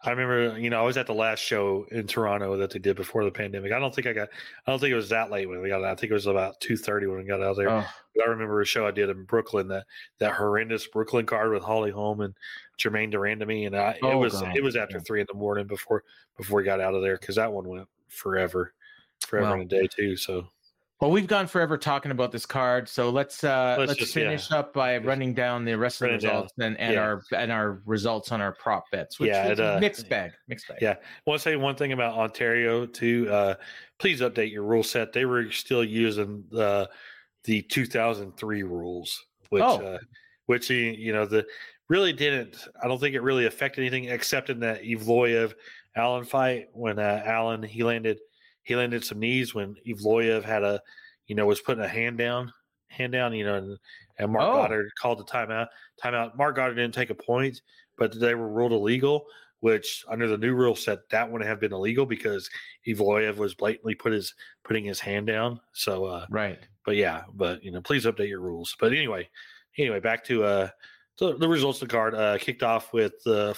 I 0.02 0.12
remember, 0.12 0.58
you 0.58 0.70
know, 0.70 0.80
I 0.80 0.84
was 0.84 0.95
at 0.95 1.08
the 1.08 1.14
last 1.14 1.39
show 1.39 1.86
in 1.91 2.08
Toronto 2.08 2.56
that 2.56 2.70
they 2.72 2.80
did 2.80 2.95
before 2.95 3.26
the 3.26 3.32
pandemic. 3.32 3.74
I 3.74 3.80
don't 3.80 3.93
think 3.93 4.08
I 4.08 4.14
got. 4.14 4.30
I 4.66 4.72
don't 4.72 4.80
think 4.80 4.93
it 4.93 4.95
was 4.95 5.10
that 5.10 5.30
late 5.30 5.50
when 5.50 5.62
we 5.62 5.68
got. 5.68 5.84
Out. 5.84 5.91
I 5.91 5.95
think 5.95 6.12
it 6.12 6.14
was 6.14 6.26
about 6.26 6.62
two 6.62 6.78
thirty 6.78 7.06
when 7.06 7.18
we 7.18 7.26
got 7.26 7.41
out 7.43 7.58
there. 7.58 7.70
Oh, 7.70 7.86
But 8.16 8.26
I 8.26 8.30
remember 8.30 8.62
a 8.62 8.66
show 8.66 8.88
I 8.88 8.91
did 8.91 9.10
in 9.10 9.26
Brooklyn 9.26 9.68
that 9.68 9.86
that 10.20 10.34
horrendous 10.36 10.88
Brooklyn 10.88 11.26
card 11.26 11.52
with 11.52 11.64
Holly 11.64 11.91
Holm 11.91 12.22
and 12.22 12.34
Germaine 12.78 13.10
de 13.10 13.18
Randamie, 13.18 13.68
and 13.68 13.76
I, 13.76 13.91
it 13.91 14.00
Oh, 14.04 14.18
was 14.20 14.39
God. 14.39 14.56
it 14.56 14.64
was 14.64 14.78
after 14.78 15.02
three 15.02 15.20
in 15.20 15.28
the 15.30 15.38
morning 15.38 15.68
before 15.68 16.06
before 16.38 16.60
we 16.60 16.64
got 16.64 16.80
out 16.80 16.95
of 16.95 17.02
there 17.02 17.18
because 17.18 17.36
that 17.36 17.52
one 17.52 17.68
went 17.68 17.88
forever, 18.08 18.74
forever 19.20 19.47
Wow. 19.50 19.56
in 19.56 19.62
a 19.62 19.66
day 19.66 19.86
too. 19.88 20.16
So 20.16 20.47
well, 21.00 21.12
we've 21.12 21.28
gone 21.28 21.47
forever 21.47 21.78
talking 21.78 22.12
about 22.12 22.32
this 22.32 22.45
card, 22.45 22.89
so 22.89 23.10
let's 23.10 23.43
uh 23.43 23.76
Let's 23.80 23.89
let's, 23.89 24.00
just- 24.00 24.16
yeah. 24.16 24.24
finish 24.24 24.52
up 24.52 24.74
by 24.74 24.97
running 24.97 25.34
down 25.34 25.64
the 25.66 25.78
rest 25.78 26.02
of 26.02 26.08
the 26.08 26.12
Run 26.12 26.20
down. 26.20 26.32
results 26.34 26.54
and, 26.60 26.78
and 26.80 26.93
Yeah. 26.93 27.00
our 27.02 27.22
and 27.36 27.52
our 27.52 27.82
results 27.86 28.32
on 28.32 28.41
our 28.41 28.52
prop 28.54 28.84
bets. 28.91 29.20
Which 29.20 29.30
Yeah, 29.30 29.47
it, 29.47 29.60
uh, 29.60 29.78
mixed 29.80 30.10
bag, 30.10 30.32
mixed 30.47 30.68
bag. 30.68 30.80
Yeah. 30.82 30.95
I 31.00 31.22
want 31.26 31.39
to 31.39 31.43
say 31.43 31.56
one 31.56 31.76
thing 31.76 31.91
about 31.93 32.18
Ontario 32.18 32.86
too. 32.86 33.28
Uh, 33.32 33.56
please 33.97 34.22
update 34.22 34.52
your 34.52 34.64
rule 34.64 34.84
set. 34.84 35.14
They 35.14 35.26
were 35.26 35.52
still 35.52 35.84
using 35.84 36.43
the 36.52 36.89
the 37.45 37.62
2003 37.62 38.64
rules, 38.64 39.26
which 39.50 39.64
Oh. 39.64 39.78
uh, 39.82 39.97
which 40.47 40.70
you 40.70 40.78
you 40.78 41.14
know 41.14 41.26
the 41.26 41.45
really 41.88 42.12
didn't. 42.14 42.68
I 42.84 42.88
don't 42.88 43.00
think 43.00 43.16
it 43.16 43.22
really 43.22 43.45
affected 43.45 43.82
anything 43.82 44.06
except 44.06 44.50
in 44.50 44.60
that 44.60 44.84
Evloev 44.84 45.54
Allen 45.95 46.26
fight 46.26 46.68
when 46.74 47.00
uh, 47.00 47.24
Allen 47.26 47.64
he 47.64 47.84
landed 47.84 48.20
he 48.70 48.76
landed 48.76 49.03
some 49.03 49.20
knees 49.20 49.53
when 49.53 49.76
Evloev 49.86 50.43
had 50.43 50.63
a 50.63 50.80
you 51.28 51.36
know 51.36 51.45
was 51.45 51.59
putting 51.59 51.84
a 51.84 51.88
hand 51.88 52.17
down 52.17 52.53
hand 52.91 53.11
down, 53.13 53.34
you 53.36 53.45
know, 53.45 53.55
and, 53.55 53.78
and 54.17 54.32
Mark 54.32 54.45
Oh. 54.47 54.55
Goddard 54.55 54.89
called 54.99 55.20
the 55.20 55.24
timeout. 55.24 55.67
Timeout. 56.03 56.36
Marc 56.36 56.55
Goddard 56.55 56.74
didn't 56.74 56.95
take 56.95 57.11
a 57.11 57.15
point, 57.15 57.61
but 57.99 58.20
they 58.20 58.34
were 58.34 58.49
ruled 58.49 58.72
illegal, 58.72 59.28
which 59.59 60.03
under 60.09 60.28
the 60.28 60.38
new 60.39 60.55
rule 60.55 60.76
set 60.76 61.07
that 61.11 61.30
wouldn't 61.32 61.47
have 61.47 61.59
been 61.59 61.72
illegal 61.72 62.07
because 62.07 62.49
Evloev 62.88 63.36
was 63.38 63.53
blatantly 63.53 63.93
put 63.93 64.11
his 64.11 64.34
putting 64.63 64.86
his 64.86 64.99
hand 64.99 65.28
down. 65.28 65.59
So 65.74 66.05
uh 66.05 66.26
Right. 66.32 66.57
but 66.84 66.95
yeah, 66.95 67.24
but 67.36 67.63
you 67.63 67.72
know, 67.72 67.82
please 67.82 68.05
update 68.05 68.30
your 68.30 68.41
rules. 68.41 68.76
But 68.80 68.91
anyway, 68.93 69.30
anyway, 69.78 69.99
back 69.99 70.24
to 70.26 70.43
uh 70.43 70.70
the, 71.20 71.38
the 71.38 71.47
results 71.47 71.80
of 71.82 71.89
the 71.89 71.93
card. 71.93 72.15
Uh 72.15 72.38
kicked 72.39 72.63
off 72.63 72.91
with 72.91 73.13
uh 73.28 73.53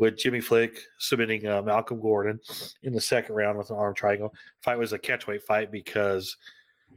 with 0.00 0.16
Jimmy 0.16 0.40
Flick 0.40 0.80
submitting 0.98 1.46
uh, 1.46 1.60
Malcolm 1.60 2.00
Gordon 2.00 2.40
in 2.82 2.94
the 2.94 3.00
second 3.00 3.34
round 3.34 3.58
with 3.58 3.68
an 3.68 3.76
arm 3.76 3.94
triangle. 3.94 4.32
Fight 4.62 4.78
was 4.78 4.94
a 4.94 4.98
catchweight 4.98 5.42
fight 5.42 5.70
because 5.70 6.38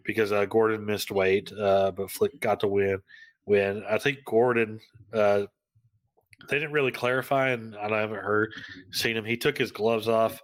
because 0.03 0.31
uh, 0.31 0.45
Gordon 0.45 0.85
missed 0.85 1.11
weight, 1.11 1.51
uh, 1.51 1.91
but 1.91 2.09
Flick 2.09 2.39
got 2.39 2.61
the 2.61 2.67
win. 2.67 2.99
When 3.43 3.83
I 3.89 3.97
think 3.97 4.19
Gordon, 4.25 4.79
uh, 5.11 5.43
they 6.49 6.57
didn't 6.57 6.71
really 6.73 6.91
clarify, 6.91 7.49
and 7.49 7.75
I 7.75 7.99
haven't 7.99 8.23
heard 8.23 8.53
seen 8.91 9.17
him. 9.17 9.25
He 9.25 9.37
took 9.37 9.57
his 9.57 9.71
gloves 9.71 10.07
off 10.07 10.41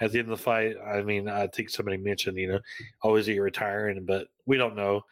at 0.00 0.12
the 0.12 0.18
end 0.18 0.30
of 0.30 0.38
the 0.38 0.42
fight. 0.42 0.76
I 0.86 1.02
mean, 1.02 1.28
I 1.28 1.46
think 1.46 1.70
somebody 1.70 1.96
mentioned, 1.96 2.38
you 2.38 2.48
know, 2.48 2.60
oh, 3.02 3.16
is 3.16 3.26
he 3.26 3.38
retiring? 3.38 4.04
But 4.04 4.28
we 4.46 4.56
don't 4.56 4.76
know. 4.76 5.02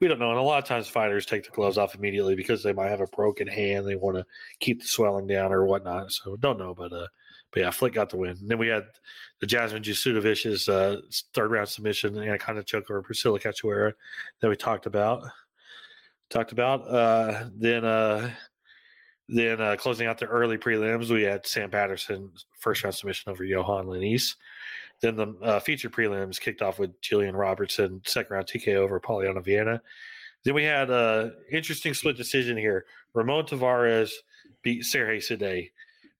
We 0.00 0.08
don't 0.08 0.18
know. 0.18 0.30
And 0.30 0.38
a 0.38 0.42
lot 0.42 0.62
of 0.62 0.68
times 0.68 0.88
fighters 0.88 1.26
take 1.26 1.44
the 1.44 1.50
gloves 1.50 1.78
off 1.78 1.94
immediately 1.94 2.34
because 2.34 2.62
they 2.62 2.72
might 2.72 2.90
have 2.90 3.00
a 3.00 3.06
broken 3.08 3.46
hand. 3.46 3.86
They 3.86 3.96
want 3.96 4.16
to 4.16 4.26
keep 4.58 4.80
the 4.80 4.86
swelling 4.86 5.26
down 5.26 5.52
or 5.52 5.64
whatnot. 5.64 6.12
So 6.12 6.36
don't 6.36 6.58
know. 6.58 6.74
But 6.74 6.92
uh, 6.92 7.06
but 7.52 7.60
yeah, 7.60 7.70
Flick 7.70 7.94
got 7.94 8.10
the 8.10 8.16
win. 8.16 8.36
And 8.40 8.48
then 8.48 8.58
we 8.58 8.68
had 8.68 8.84
the 9.40 9.46
Jasmine 9.46 9.82
Jasudavicius 9.82 10.68
uh, 10.68 11.00
third 11.34 11.50
round 11.50 11.68
submission, 11.68 12.16
Anaconda 12.16 12.62
choke 12.62 12.90
over 12.90 13.02
Priscilla 13.02 13.40
Cachoeira 13.40 13.92
that 14.40 14.48
we 14.48 14.56
talked 14.56 14.86
about. 14.86 15.22
Talked 16.28 16.52
about. 16.52 16.82
Uh, 16.88 17.46
then 17.56 17.84
uh, 17.84 18.30
then 19.32 19.60
uh, 19.60 19.76
closing 19.76 20.06
out 20.06 20.18
the 20.18 20.26
early 20.26 20.58
prelims, 20.58 21.08
we 21.08 21.22
had 21.22 21.46
Sam 21.46 21.70
Patterson 21.70 22.30
first 22.58 22.82
round 22.82 22.94
submission 22.94 23.30
over 23.30 23.44
Johan 23.44 23.86
Lainesse. 23.86 24.34
Then 25.00 25.16
the 25.16 25.34
uh, 25.40 25.60
feature 25.60 25.88
prelims 25.88 26.40
kicked 26.40 26.62
off 26.62 26.78
with 26.78 27.00
Jillian 27.00 27.38
Robertson, 27.38 28.02
second 28.04 28.34
round 28.34 28.46
TK 28.46 28.74
over 28.74 29.00
Polyana 29.00 29.42
Viana. 29.42 29.80
Then 30.44 30.54
we 30.54 30.64
had 30.64 30.90
an 30.90 31.34
interesting 31.50 31.94
split 31.94 32.16
decision 32.16 32.56
here. 32.56 32.86
Ramon 33.14 33.44
Taveras 33.44 34.10
beat 34.62 34.84
Sergey 34.84 35.20
Sidey. 35.20 35.70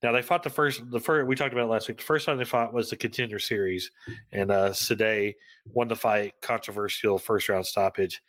Now 0.01 0.13
they 0.13 0.21
fought 0.21 0.43
the 0.43 0.49
first, 0.49 0.89
the 0.89 0.99
first 0.99 1.27
we 1.27 1.35
talked 1.35 1.53
about 1.53 1.69
last 1.69 1.87
week. 1.87 1.97
The 1.97 2.03
first 2.03 2.25
time 2.25 2.37
they 2.37 2.45
fought 2.45 2.73
was 2.73 2.89
the 2.89 2.95
contender 2.95 3.39
series, 3.39 3.91
and 4.31 4.51
uh, 4.51 4.73
Sidey 4.73 5.35
won 5.73 5.89
the 5.89 5.95
fight, 5.95 6.33
controversial 6.41 7.19
first 7.19 7.49
round 7.49 7.65
stoppage, 7.65 8.21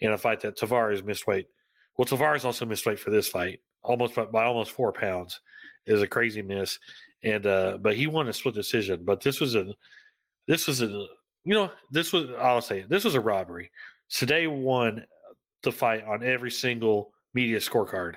in 0.00 0.12
a 0.12 0.18
fight 0.18 0.40
that 0.40 0.56
Taveras 0.58 1.04
missed 1.04 1.26
weight. 1.26 1.48
Well, 1.96 2.06
Taveras 2.06 2.44
also 2.44 2.66
missed 2.66 2.86
weight 2.86 3.00
for 3.00 3.10
this 3.10 3.26
fight, 3.26 3.60
almost 3.86 4.14
by, 4.14 4.44
almost 4.44 4.72
four 4.72 4.92
pounds. 4.92 5.40
is 5.86 6.02
a 6.02 6.06
crazy 6.06 6.42
miss, 6.42 6.78
and 7.22 7.46
uh, 7.46 7.78
but 7.80 7.96
he 7.96 8.06
won 8.06 8.28
a 8.28 8.32
split 8.32 8.54
decision. 8.54 9.04
But 9.04 9.20
this 9.20 9.40
was 9.40 9.54
a, 9.54 9.72
this 10.46 10.66
was 10.66 10.82
a, 10.82 10.88
you 11.44 11.54
know, 11.54 11.70
this 11.90 12.12
was 12.12 12.26
I'll 12.38 12.60
say 12.60 12.84
this 12.88 13.04
was 13.04 13.14
a 13.14 13.20
robbery. 13.20 13.70
Sidey 14.08 14.46
won 14.46 15.04
the 15.62 15.72
fight 15.72 16.04
on 16.04 16.22
every 16.22 16.50
single 16.50 17.12
media 17.34 17.58
scorecard, 17.58 18.16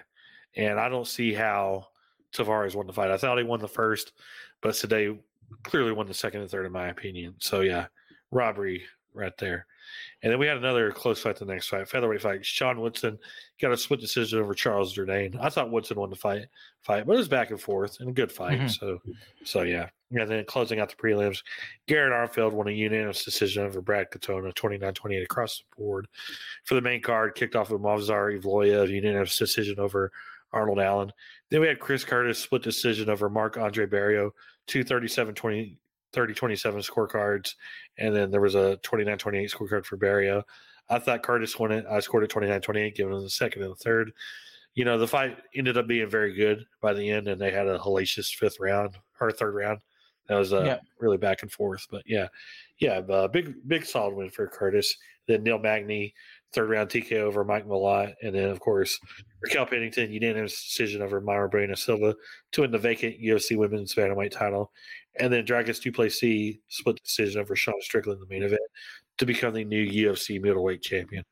and 0.56 0.80
I 0.80 0.90
don't 0.90 1.08
see 1.08 1.34
how 1.34 1.88
Taveras 2.34 2.76
won 2.76 2.88
the 2.88 2.94
fight. 2.94 3.12
I 3.12 3.18
thought 3.18 3.38
he 3.38 3.44
won 3.44 3.60
the 3.60 3.68
first, 3.68 4.14
but 4.62 4.76
Sidey 4.76 5.18
clearly 5.64 5.92
won 5.92 6.08
the 6.08 6.14
second 6.14 6.42
and 6.42 6.50
third, 6.50 6.66
in 6.66 6.72
my 6.72 6.90
opinion. 6.90 7.36
So 7.40 7.62
yeah, 7.62 7.88
robbery 8.32 8.84
right 9.14 9.38
there. 9.38 9.66
And 10.22 10.32
then 10.32 10.40
we 10.40 10.48
had 10.48 10.58
another 10.58 10.92
close 10.92 11.22
fight 11.22 11.38
the 11.38 11.46
next 11.46 11.68
fight, 11.68 11.88
featherweight 11.88 12.22
fight. 12.22 12.46
Sean 12.46 12.82
Woodson 12.82 13.18
got 13.62 13.72
a 13.72 13.78
split 13.78 14.00
decision 14.00 14.40
over 14.40 14.54
Charles 14.54 14.96
Jourdain. 14.96 15.40
I 15.40 15.50
thought 15.50 15.72
Woodson 15.72 16.00
won 16.00 16.10
the 16.10 16.16
fight, 16.16 16.48
fight, 16.82 17.06
but 17.06 17.14
it 17.14 17.18
was 17.18 17.28
back 17.28 17.52
and 17.52 17.60
forth 17.62 18.00
and 18.00 18.10
a 18.10 18.14
good 18.14 18.32
fight. 18.32 18.60
Mhm. 18.60 18.70
So, 18.72 19.02
so 19.44 19.62
yeah. 19.64 19.90
And 20.12 20.30
then 20.30 20.44
closing 20.46 20.80
out 20.80 20.90
the 20.90 20.96
prelims, 20.96 21.44
Garrett 21.88 22.12
Armfield 22.12 22.54
won 22.54 22.68
a 22.68 22.72
unanimous 22.72 23.24
decision 23.24 23.64
over 23.64 23.80
Brad 23.80 24.10
Katona, 24.10 24.54
29-28 24.54 25.24
across 25.24 25.60
the 25.60 25.76
board. 25.78 26.08
For 26.64 26.74
the 26.74 26.82
main 26.82 27.02
card, 27.02 27.36
kicked 27.36 27.56
off 27.56 27.70
with 27.70 27.82
Movsar 27.82 28.40
Evloev, 28.40 28.90
unanimous 28.90 29.38
decision 29.38 29.80
over 29.80 30.12
Arnold 30.52 30.80
Allen. 30.80 31.14
Then 31.52 31.62
we 31.62 31.68
had 31.68 31.80
Chris 31.80 32.04
Curtis 32.04 32.40
split 32.40 32.64
decision 32.64 33.08
over 33.10 33.30
Marc-André 33.30 33.88
Barriault, 33.88 34.32
237 34.66 35.36
20, 35.36 35.78
30 36.14 36.34
27 36.34 36.82
scorecards. 36.82 37.56
And 37.98 38.16
then 38.16 38.32
there 38.32 38.42
was 38.42 38.56
a 38.56 38.78
29 38.78 39.18
28 39.18 39.52
scorecard 39.52 39.86
for 39.86 39.98
Barriault. 39.98 40.44
I 40.90 41.00
thought 41.00 41.22
Curtis 41.24 41.58
won 41.60 41.72
it. 41.72 41.86
I 41.90 42.00
scored 42.00 42.24
a 42.24 42.28
29 42.28 42.62
28, 42.62 42.96
giving 42.96 43.14
him 43.14 43.22
the 43.22 43.30
second 43.30 43.62
and 43.64 43.72
the 43.72 43.76
third. 43.76 44.12
You 44.74 44.86
know, 44.86 44.98
the 44.98 45.08
fight 45.08 45.38
ended 45.56 45.78
up 45.78 45.88
being 45.88 46.10
very 46.10 46.34
good 46.34 46.66
by 46.82 46.94
the 46.94 47.10
end, 47.10 47.28
and 47.28 47.40
they 47.40 47.52
had 47.52 47.68
a 47.68 47.78
hellacious 47.80 48.34
fifth 48.34 48.60
round 48.60 48.98
or 49.20 49.32
third 49.32 49.54
round. 49.56 49.80
That 50.28 50.36
was 50.38 50.54
uh, 50.54 50.64
Yeah. 50.64 50.80
really 51.00 51.18
back 51.18 51.42
and 51.42 51.52
forth. 51.52 51.86
But 51.90 52.04
yeah, 52.06 52.28
yeah, 52.80 53.00
uh, 53.00 53.28
big, 53.28 53.56
big 53.68 53.86
solid 53.86 54.16
win 54.16 54.30
for 54.30 54.48
Curtis. 54.48 54.96
Then 55.28 55.44
Neil 55.44 55.58
Magny, 55.60 56.14
third 56.54 56.70
round 56.70 56.90
TK 56.90 57.14
over 57.14 57.44
Mike 57.44 57.68
Malott. 57.68 58.14
And 58.22 58.34
then, 58.34 58.50
of 58.50 58.60
course, 58.60 59.00
Raquel 59.42 59.66
Pennington, 59.66 60.12
unanimous 60.12 60.64
decision 60.64 61.02
over 61.02 61.20
Mayra 61.22 61.50
Bueno 61.52 61.76
Silva 61.76 62.16
to 62.52 62.62
win 62.62 62.72
the 62.72 62.78
vacant 62.78 63.20
UFC 63.20 63.58
women's 63.58 63.94
bantamweight 63.96 64.32
title. 64.32 64.72
And 65.18 65.34
then 65.34 65.46
Dricus 65.46 65.82
Du 65.82 65.92
Plessis 65.92 66.58
split 66.68 67.02
decision 67.04 67.42
over 67.42 67.56
Sean 67.56 67.82
Strickland 67.82 68.22
in 68.22 68.28
the 68.28 68.34
main 68.34 68.44
event 68.44 68.62
to 69.18 69.26
become 69.26 69.54
the 69.54 69.66
new 69.66 69.86
UFC 69.86 70.42
middleweight 70.42 70.82
champion. 70.82 71.24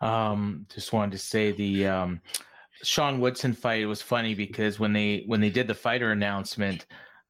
Um, 0.00 0.66
just 0.72 0.92
wanted 0.92 1.12
to 1.12 1.18
say 1.18 1.52
the 1.52 1.86
um, 1.86 2.20
Sean 2.82 3.20
Woodson 3.20 3.52
fight 3.52 3.86
was 3.86 4.00
funny 4.02 4.34
because 4.34 4.78
when 4.78 4.92
they 4.92 5.24
when 5.26 5.40
they 5.40 5.50
did 5.50 5.66
the 5.66 5.74
fighter 5.74 6.12
announcement, 6.12 6.86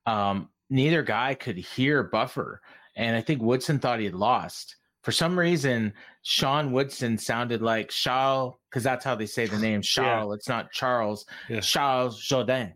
um, 0.06 0.48
neither 0.70 1.02
guy 1.02 1.34
could 1.34 1.56
hear 1.56 2.04
Buffer, 2.04 2.60
and 2.96 3.16
I 3.16 3.20
think 3.20 3.42
Woodson 3.42 3.78
thought 3.78 3.98
he 3.98 4.04
had 4.04 4.14
lost. 4.14 4.76
For 5.02 5.12
some 5.12 5.38
reason, 5.38 5.94
Sean 6.22 6.72
Woodson 6.72 7.16
sounded 7.16 7.62
like 7.62 7.88
Charles 7.88 8.56
because 8.68 8.82
that's 8.82 9.04
how 9.04 9.14
they 9.14 9.26
say 9.26 9.46
the 9.46 9.58
name 9.58 9.80
Charles. 9.80 10.34
It's 10.34 10.48
not 10.48 10.70
Charles. 10.70 11.24
Yeah. 11.48 11.60
Charles 11.60 12.22
Jourdain. 12.22 12.74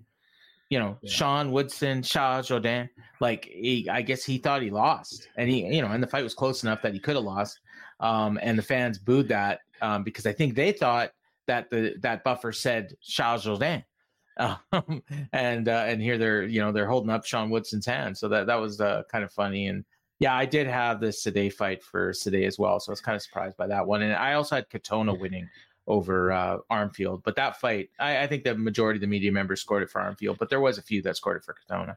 You 0.72 0.78
know, 0.78 0.96
Yeah. 1.02 1.10
Sean 1.10 1.52
Woodson, 1.52 2.02
Charles 2.02 2.48
Jordan. 2.48 2.88
Like 3.20 3.44
he, 3.44 3.86
I 3.90 4.00
guess 4.00 4.24
he 4.24 4.38
thought 4.38 4.62
he 4.62 4.70
lost, 4.70 5.28
and 5.36 5.50
he, 5.50 5.66
you 5.66 5.82
know, 5.82 5.88
and 5.88 6.02
the 6.02 6.06
fight 6.06 6.24
was 6.24 6.32
close 6.32 6.62
enough 6.62 6.80
that 6.80 6.94
he 6.94 6.98
could 6.98 7.14
have 7.14 7.24
lost. 7.24 7.60
Um, 8.00 8.38
and 8.40 8.58
the 8.58 8.62
fans 8.62 8.98
booed 8.98 9.28
that 9.28 9.60
um, 9.82 10.02
because 10.02 10.24
I 10.24 10.32
think 10.32 10.54
they 10.54 10.72
thought 10.72 11.10
that 11.46 11.68
the 11.68 11.94
that 12.00 12.24
buffer 12.24 12.52
said 12.52 12.94
Charles 13.02 13.44
Jordan. 13.44 13.84
Um, 14.38 15.02
and 15.34 15.68
uh, 15.68 15.84
and 15.86 16.00
here 16.00 16.16
they're 16.16 16.44
you 16.44 16.62
know 16.62 16.72
they're 16.72 16.88
holding 16.88 17.10
up 17.10 17.26
Sean 17.26 17.50
Woodson's 17.50 17.84
hand, 17.84 18.16
so 18.16 18.28
that 18.30 18.46
that 18.46 18.58
was 18.58 18.80
uh, 18.80 19.02
kind 19.12 19.24
of 19.24 19.30
funny. 19.30 19.66
And 19.66 19.84
yeah, 20.20 20.34
I 20.34 20.46
did 20.46 20.66
have 20.68 21.00
this 21.00 21.22
Sidey 21.22 21.52
fight 21.52 21.82
for 21.82 22.14
Sidey 22.14 22.46
as 22.46 22.58
well, 22.58 22.80
so 22.80 22.90
I 22.90 22.92
was 22.92 23.02
kind 23.02 23.14
of 23.14 23.20
surprised 23.20 23.58
by 23.58 23.66
that 23.66 23.86
one. 23.86 24.00
And 24.00 24.14
I 24.14 24.32
also 24.32 24.54
had 24.54 24.70
Katona 24.70 25.20
winning 25.20 25.50
over 25.86 26.32
uh, 26.32 26.58
Armfield, 26.70 27.22
but 27.24 27.36
that 27.36 27.60
fight, 27.60 27.90
I, 27.98 28.22
I 28.22 28.26
think 28.26 28.44
the 28.44 28.54
majority 28.54 28.98
of 28.98 29.00
the 29.00 29.06
media 29.06 29.32
members 29.32 29.60
scored 29.60 29.82
it 29.82 29.90
for 29.90 30.00
Armfield, 30.00 30.38
but 30.38 30.48
there 30.48 30.60
was 30.60 30.78
a 30.78 30.82
few 30.82 31.02
that 31.02 31.16
scored 31.16 31.38
it 31.38 31.44
for 31.44 31.54
Katona. 31.54 31.96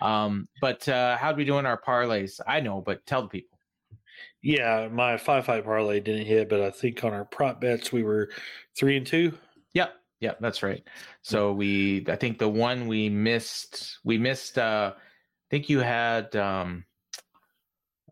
Um, 0.00 0.48
but 0.60 0.88
uh, 0.88 1.16
how'd 1.16 1.36
we 1.36 1.44
do 1.44 1.58
in 1.58 1.66
our 1.66 1.80
parlays? 1.80 2.40
I 2.46 2.60
know, 2.60 2.80
but 2.80 3.06
tell 3.06 3.22
the 3.22 3.28
people. 3.28 3.58
Yeah, 4.42 4.88
my 4.90 5.16
five 5.16 5.46
fight 5.46 5.64
parlay 5.64 6.00
didn't 6.00 6.26
hit, 6.26 6.48
but 6.48 6.60
I 6.60 6.70
think 6.70 7.02
on 7.04 7.12
our 7.12 7.24
prop 7.24 7.60
bets 7.60 7.92
we 7.92 8.02
were 8.02 8.30
three 8.76 8.96
and 8.96 9.06
two. 9.06 9.38
Yep. 9.74 9.94
Yep, 10.20 10.38
that's 10.40 10.62
right. 10.62 10.82
So 11.22 11.52
we 11.52 12.04
I 12.08 12.16
think 12.16 12.38
the 12.38 12.48
one 12.48 12.88
we 12.88 13.08
missed 13.08 13.98
we 14.04 14.18
missed 14.18 14.58
uh 14.58 14.94
I 14.96 15.48
think 15.50 15.68
you 15.68 15.78
had 15.78 16.34
um 16.36 16.84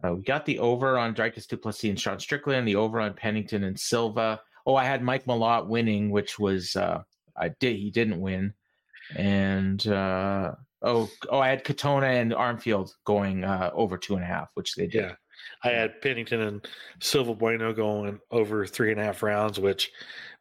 uh, 0.02 0.14
we 0.14 0.22
got 0.22 0.46
the 0.46 0.58
over 0.60 0.96
on 0.98 1.14
Dricus 1.14 1.46
Du 1.46 1.56
Plessis 1.56 1.90
and 1.90 2.00
Sean 2.00 2.18
Strickland, 2.18 2.66
the 2.66 2.76
over 2.76 3.00
on 3.00 3.12
Pennington 3.14 3.64
and 3.64 3.78
Silva. 3.78 4.40
Oh, 4.66 4.74
I 4.74 4.84
had 4.84 5.02
Mike 5.02 5.24
Malott 5.24 5.66
winning, 5.66 6.10
which 6.10 6.38
was 6.38 6.76
uh 6.76 7.02
I 7.36 7.48
did 7.60 7.76
he 7.76 7.90
didn't 7.90 8.20
win. 8.20 8.54
And 9.16 9.86
uh 9.86 10.52
oh 10.82 11.08
oh 11.28 11.38
I 11.38 11.48
had 11.48 11.64
Katona 11.64 12.20
and 12.20 12.32
Armfield 12.32 12.90
going 13.04 13.44
uh 13.44 13.70
over 13.72 13.96
two 13.98 14.14
and 14.14 14.22
a 14.22 14.26
half, 14.26 14.50
which 14.54 14.74
they 14.74 14.86
did. 14.86 15.02
Yeah. 15.02 15.14
I 15.64 15.70
had 15.70 16.02
Pennington 16.02 16.42
and 16.42 16.68
Silva 17.00 17.34
Bueno 17.34 17.72
going 17.72 18.20
over 18.30 18.66
three 18.66 18.90
and 18.92 19.00
a 19.00 19.04
half 19.04 19.22
rounds, 19.22 19.58
which, 19.58 19.90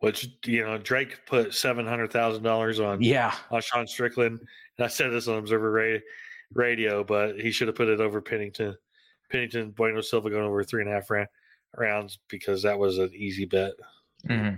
which 0.01 0.27
you 0.45 0.61
know, 0.65 0.77
Drake 0.77 1.19
put 1.25 1.53
seven 1.53 1.87
hundred 1.87 2.11
thousand 2.11 2.43
dollars 2.43 2.81
on 2.81 3.01
Yeah. 3.01 3.33
on 3.49 3.61
Sean 3.61 3.87
Strickland, 3.87 4.39
and 4.77 4.85
I 4.85 4.89
said 4.89 5.11
this 5.11 5.29
on 5.29 5.37
Observer 5.37 6.01
Radio, 6.53 7.03
but 7.05 7.39
he 7.39 7.49
should 7.51 7.69
have 7.69 7.75
put 7.77 7.87
it 7.87 8.01
over 8.01 8.19
Pennington, 8.21 8.75
Pennington 9.31 9.71
Bueno 9.71 10.01
Silva 10.01 10.29
going 10.29 10.43
over 10.43 10.65
three 10.65 10.81
and 10.81 10.91
a 10.91 10.95
half 10.95 11.09
ra- 11.09 11.25
rounds 11.77 12.19
because 12.27 12.61
that 12.63 12.77
was 12.77 12.97
an 12.97 13.11
easy 13.15 13.45
bet. 13.45 13.73
Hmm 14.27 14.55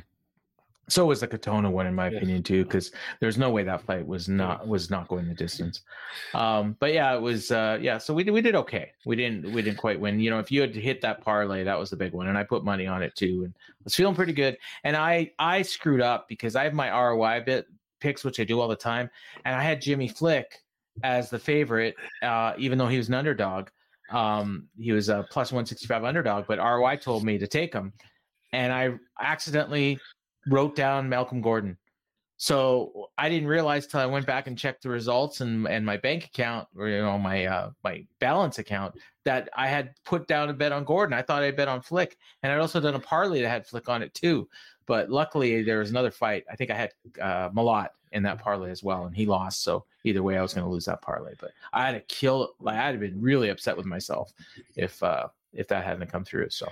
So 0.88 1.06
was 1.06 1.22
the 1.22 1.28
Katona 1.28 1.72
one, 1.72 1.88
in 1.88 1.96
my 1.96 2.10
Yeah. 2.10 2.18
opinion, 2.18 2.44
too, 2.44 2.64
because 2.64 2.92
there's 3.22 3.38
no 3.38 3.50
way 3.50 3.64
that 3.64 3.82
fight 3.84 4.06
was 4.06 4.28
not 4.28 4.68
was 4.68 4.90
not 4.90 5.08
going 5.08 5.28
the 5.28 5.34
distance. 5.34 5.84
Um, 6.34 6.76
but 6.80 6.94
yeah, 6.94 7.16
it 7.16 7.22
was. 7.22 7.50
Uh, 7.52 7.78
yeah, 7.82 7.98
so 7.98 8.14
we 8.14 8.24
did 8.26 8.32
we 8.32 8.42
did 8.42 8.56
okay. 8.56 8.92
We 9.06 9.16
didn't 9.16 9.52
we 9.54 9.62
didn't 9.62 9.78
quite 9.78 10.00
win. 10.00 10.20
You 10.20 10.30
know, 10.32 10.40
if 10.40 10.52
you 10.52 10.60
had 10.60 10.74
to 10.74 10.82
hit 10.82 11.00
that 11.02 11.22
parlay, 11.22 11.64
that 11.64 11.80
was 11.80 11.90
the 11.92 11.96
big 11.96 12.14
one, 12.14 12.28
and 12.28 12.38
I 12.38 12.44
put 12.44 12.66
money 12.66 12.88
on 12.88 13.04
it 13.04 13.16
too, 13.16 13.44
and 13.46 13.54
I 13.56 13.84
was 13.86 13.96
feeling 13.96 14.16
pretty 14.16 14.34
good. 14.34 14.58
And 14.84 14.98
I 14.98 15.32
I 15.40 15.62
screwed 15.62 16.02
up 16.02 16.28
because 16.28 16.56
I 16.58 16.64
have 16.66 16.74
my 16.74 16.90
ROI 16.90 17.42
bit 17.46 17.68
picks, 18.02 18.24
which 18.26 18.40
I 18.40 18.44
do 18.44 18.60
all 18.60 18.68
the 18.68 18.76
time, 18.76 19.10
and 19.46 19.56
I 19.56 19.64
had 19.64 19.82
Jimmy 19.82 20.08
Flick 20.10 20.60
as 21.04 21.30
the 21.30 21.40
favorite, 21.40 21.96
uh, 22.22 22.54
even 22.58 22.78
though 22.78 22.88
he 22.88 22.98
was 22.98 23.08
an 23.08 23.14
underdog. 23.14 23.70
Um, 24.10 24.68
he 24.78 24.92
was 24.92 25.08
a 25.08 25.26
plus 25.32 25.54
165 25.54 26.04
underdog, 26.04 26.46
but 26.48 26.60
ROI 26.60 26.98
told 26.98 27.24
me 27.24 27.38
to 27.38 27.48
take 27.48 27.74
him. 27.74 27.94
And 28.54 28.74
I 28.74 28.94
accidentally 29.20 30.00
wrote 30.48 30.76
down 30.76 31.10
Malcolm 31.10 31.42
Gordon. 31.42 31.78
So 32.38 33.12
I 33.20 33.30
didn't 33.30 33.50
realize 33.50 33.86
till 33.86 34.00
I 34.00 34.08
went 34.08 34.26
back 34.26 34.48
and 34.48 34.58
checked 34.58 34.82
the 34.82 34.90
results 34.90 35.42
and, 35.42 35.68
and 35.68 35.86
my 35.86 35.98
bank 35.98 36.26
account 36.26 36.68
or 36.76 36.88
you 36.88 36.98
know 36.98 37.20
my 37.20 37.46
uh, 37.46 37.70
my 37.84 38.04
balance 38.18 38.58
account 38.58 38.96
that 39.26 39.48
I 39.56 39.68
had 39.68 39.94
put 40.06 40.28
down 40.28 40.50
a 40.50 40.54
bet 40.54 40.72
on 40.72 40.84
Gordon. 40.84 41.14
I 41.14 41.22
thought 41.22 41.44
I 41.44 41.52
bet 41.52 41.68
on 41.68 41.84
Flick, 41.84 42.18
and 42.42 42.52
I'd 42.52 42.60
also 42.60 42.80
done 42.80 42.96
a 42.96 43.00
parlay 43.00 43.44
that 43.44 43.50
had 43.50 43.68
Flick 43.68 43.88
on 43.90 44.02
it 44.02 44.12
too. 44.16 44.50
But 44.88 45.12
luckily 45.12 45.62
there 45.62 45.78
was 45.78 45.92
another 45.92 46.10
fight. 46.10 46.44
I 46.52 46.56
think 46.56 46.72
I 46.72 46.76
had 46.76 46.92
uh, 47.22 47.50
Malott 47.52 47.90
in 48.12 48.24
that 48.24 48.40
parlay 48.40 48.72
as 48.72 48.82
well, 48.82 49.06
and 49.06 49.16
he 49.16 49.28
lost. 49.28 49.62
So 49.62 49.86
either 50.04 50.24
way, 50.24 50.36
I 50.36 50.42
was 50.42 50.56
going 50.56 50.66
to 50.66 50.72
lose 50.72 50.86
that 50.86 51.04
parlay. 51.04 51.34
But 51.40 51.52
I 51.74 51.86
had 51.86 51.92
to 51.92 52.02
kill. 52.02 52.56
Like 52.60 52.78
I'd 52.78 52.92
have 52.96 53.00
been 53.00 53.22
really 53.22 53.50
upset 53.50 53.78
with 53.78 53.86
myself 53.86 54.34
if 54.76 55.04
uh, 55.04 55.28
if 55.54 55.68
that 55.68 55.84
hadn't 55.84 56.12
come 56.12 56.26
through. 56.26 56.50
So 56.50 56.68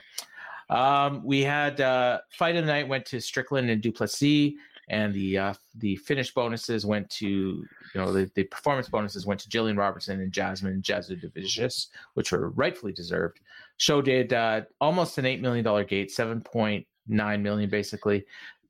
um, 0.69 1.23
we 1.23 1.41
had 1.41 1.81
uh, 1.81 2.19
fight 2.31 2.55
of 2.55 2.65
the 2.65 2.71
night 2.71 2.87
went 2.87 3.05
to 3.07 3.19
Strickland 3.19 3.69
and 3.69 3.81
Du 3.81 3.91
Plessis, 3.91 4.53
and 4.89 5.13
the 5.13 5.37
uh, 5.37 5.53
the 5.75 5.95
finish 5.97 6.33
bonuses 6.33 6.85
went 6.85 7.09
to 7.11 7.27
you 7.27 7.67
know 7.95 8.11
the, 8.11 8.29
the 8.35 8.43
performance 8.45 8.87
bonuses 8.87 9.25
went 9.25 9.39
to 9.41 9.49
Jillian 9.49 9.77
Robertson 9.77 10.19
and 10.21 10.31
Jasmine 10.31 10.81
Jasudavicius, 10.81 11.87
which 12.13 12.31
were 12.31 12.49
rightfully 12.49 12.93
deserved. 12.93 13.39
Show 13.77 14.01
did 14.01 14.33
uh, 14.33 14.61
almost 14.81 15.17
an 15.17 15.25
eight 15.25 15.41
million 15.41 15.63
dollar 15.63 15.83
gate, 15.83 16.11
seven 16.11 16.41
point 16.41 16.85
nine 17.07 17.41
million 17.41 17.69
basically. 17.69 18.25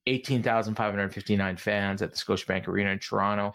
18,559 0.08 1.58
fans 1.58 2.02
at 2.02 2.10
the 2.10 2.18
Scotiabank 2.18 2.68
Arena 2.68 2.90
in 2.90 3.00
Toronto. 3.00 3.54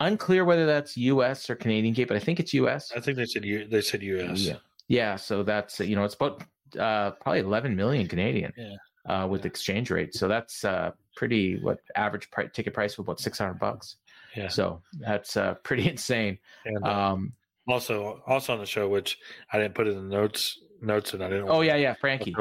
Unclear 0.00 0.44
whether 0.44 0.66
that's 0.66 0.98
US 0.98 1.48
or 1.48 1.54
Canadian 1.54 1.94
gate, 1.94 2.08
but 2.08 2.16
I 2.16 2.20
think 2.20 2.38
it's 2.38 2.52
US. 2.52 2.92
I 2.94 3.00
think 3.00 3.16
they 3.16 3.24
said 3.24 3.44
you. 3.44 3.66
They 3.66 3.80
said 3.80 4.02
U.S. 4.02 4.40
Yeah. 4.40 4.56
Yeah. 4.88 5.16
So 5.16 5.42
that's, 5.42 5.80
you 5.80 5.96
know, 5.96 6.04
it's 6.04 6.14
about 6.14 6.42
uh, 6.78 7.12
probably 7.12 7.40
11 7.40 7.74
million 7.76 8.06
Canadian 8.06 8.52
Yeah. 8.56 8.76
uh, 9.22 9.26
with 9.26 9.46
exchange 9.46 9.90
rate. 9.90 10.14
So 10.14 10.28
that's 10.28 10.64
uh, 10.64 10.90
pretty, 11.16 11.58
what 11.60 11.78
average 11.96 12.30
pri- 12.30 12.48
ticket 12.48 12.74
price 12.74 12.94
of 12.94 13.00
about 13.00 13.20
600 13.20 13.54
bucks. 13.58 13.96
Yeah. 14.36 14.48
So 14.48 14.82
that's 14.98 15.36
uh, 15.36 15.54
pretty 15.62 15.88
insane. 15.88 16.38
And 16.64 16.84
uh, 16.84 16.88
Um, 17.12 17.32
also, 17.68 18.22
also 18.26 18.52
on 18.54 18.58
the 18.60 18.66
show, 18.66 18.88
which 18.88 19.18
I 19.52 19.58
didn't 19.58 19.74
put 19.74 19.86
in 19.88 19.94
the 19.94 20.16
notes. 20.16 20.58
Notes, 20.80 21.12
and 21.12 21.24
I 21.24 21.28
didn't. 21.28 21.48
oh, 21.48 21.60
yeah, 21.62 21.74
yeah. 21.74 21.94
Frankie. 21.94 22.32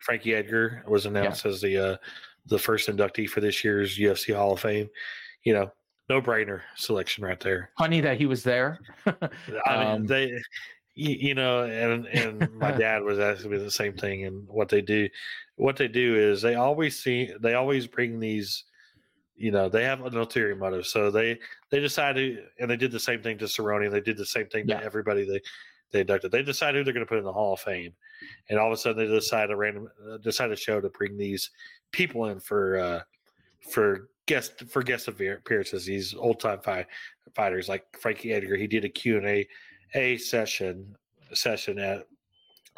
Frankie 0.00 0.34
Edgar 0.34 0.84
was 0.86 1.06
announced 1.06 1.46
as 1.46 1.62
the 1.62 1.78
uh, 1.78 1.96
the 2.44 2.58
first 2.58 2.90
inductee 2.90 3.26
for 3.26 3.40
this 3.40 3.64
year's 3.64 3.96
UFC 3.98 4.36
Hall 4.36 4.52
of 4.52 4.60
Fame. 4.60 4.90
You 5.44 5.54
know, 5.54 5.72
no 6.10 6.20
brainer 6.20 6.60
selection 6.76 7.24
right 7.24 7.40
there. 7.40 7.70
Funny 7.78 8.02
that 8.02 8.18
he 8.18 8.26
was 8.26 8.42
there. 8.42 8.80
I 9.06 9.12
mean, 9.48 9.60
Um, 9.66 10.06
they, 10.06 10.30
you, 10.96 11.10
you 11.28 11.34
know, 11.34 11.64
and 11.64 12.06
and 12.06 12.52
my 12.54 12.72
dad 12.76 13.02
was 13.04 13.18
asking 13.20 13.52
me 13.52 13.58
the 13.58 13.70
same 13.70 13.92
thing. 13.96 14.24
And 14.24 14.48
what 14.48 14.68
they 14.68 14.82
do, 14.82 15.08
what 15.54 15.76
they 15.76 15.86
do 15.88 16.16
is 16.16 16.42
they 16.42 16.56
always 16.56 17.00
see, 17.00 17.30
they 17.40 17.54
always 17.54 17.86
bring 17.86 18.18
these. 18.18 18.64
You 19.38 19.50
know, 19.50 19.68
they 19.68 19.84
have 19.84 20.00
an 20.02 20.16
ulterior 20.16 20.56
motive, 20.56 20.86
so 20.86 21.10
they 21.10 21.38
they 21.70 21.78
decided, 21.78 22.38
and 22.58 22.70
they 22.70 22.76
did 22.78 22.90
the 22.90 22.98
same 22.98 23.22
thing 23.22 23.36
to 23.38 23.44
Cerrone. 23.44 23.84
and 23.84 23.92
They 23.94 24.00
did 24.00 24.16
the 24.16 24.24
same 24.24 24.46
thing 24.46 24.66
Yeah. 24.66 24.80
to 24.80 24.84
everybody 24.86 25.26
they 25.26 25.42
they 25.90 26.00
inducted. 26.00 26.32
They 26.32 26.42
decided 26.42 26.78
who 26.78 26.84
they're 26.84 26.94
going 26.94 27.04
to 27.04 27.08
put 27.08 27.18
in 27.18 27.24
the 27.24 27.32
Hall 27.34 27.52
of 27.52 27.60
Fame, 27.60 27.94
and 28.48 28.58
all 28.58 28.68
of 28.68 28.72
a 28.72 28.78
sudden 28.78 28.96
they 29.06 29.12
decide 29.14 29.50
a 29.50 29.56
random 29.56 29.88
uh, 30.10 30.16
decide 30.16 30.50
a 30.52 30.56
show 30.56 30.80
to 30.80 30.88
bring 30.88 31.18
these 31.18 31.50
people 31.92 32.26
in 32.26 32.40
for 32.40 32.78
uh 32.78 33.00
for 33.60 34.08
guest 34.24 34.64
for 34.70 34.82
guest 34.82 35.06
appearances. 35.06 35.84
These 35.84 36.14
old 36.14 36.40
time 36.40 36.60
fight, 36.62 36.86
fighters 37.34 37.68
like 37.68 37.84
Frankie 38.00 38.32
Edgar. 38.32 38.56
He 38.56 38.66
did 38.66 38.86
a 38.86 38.88
Q 38.88 39.18
and 39.18 39.26
A 39.26 39.46
a 39.94 40.16
session 40.16 40.96
session 41.32 41.78
at 41.78 42.06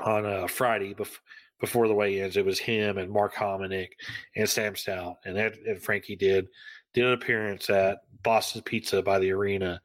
on 0.01 0.25
a 0.27 0.49
Friday 0.49 0.95
bef- 0.95 1.19
before 1.61 1.89
the 1.89 1.95
weigh-ins. 1.95 2.37
It 2.37 2.45
was 2.45 2.59
him 2.59 2.99
and 2.99 3.11
Mark 3.11 3.35
Hominick 3.35 3.91
and 4.37 4.49
Sam 4.49 4.77
Stout, 4.77 5.17
and 5.25 5.37
Ed, 5.37 5.59
and 5.67 5.81
Frankie 5.81 6.17
did 6.17 6.49
did 6.95 7.05
an 7.05 7.13
appearance 7.13 7.69
at 7.71 7.99
Boston 8.23 8.63
Pizza 8.63 9.03
by 9.03 9.19
the 9.19 9.31
arena 9.31 9.81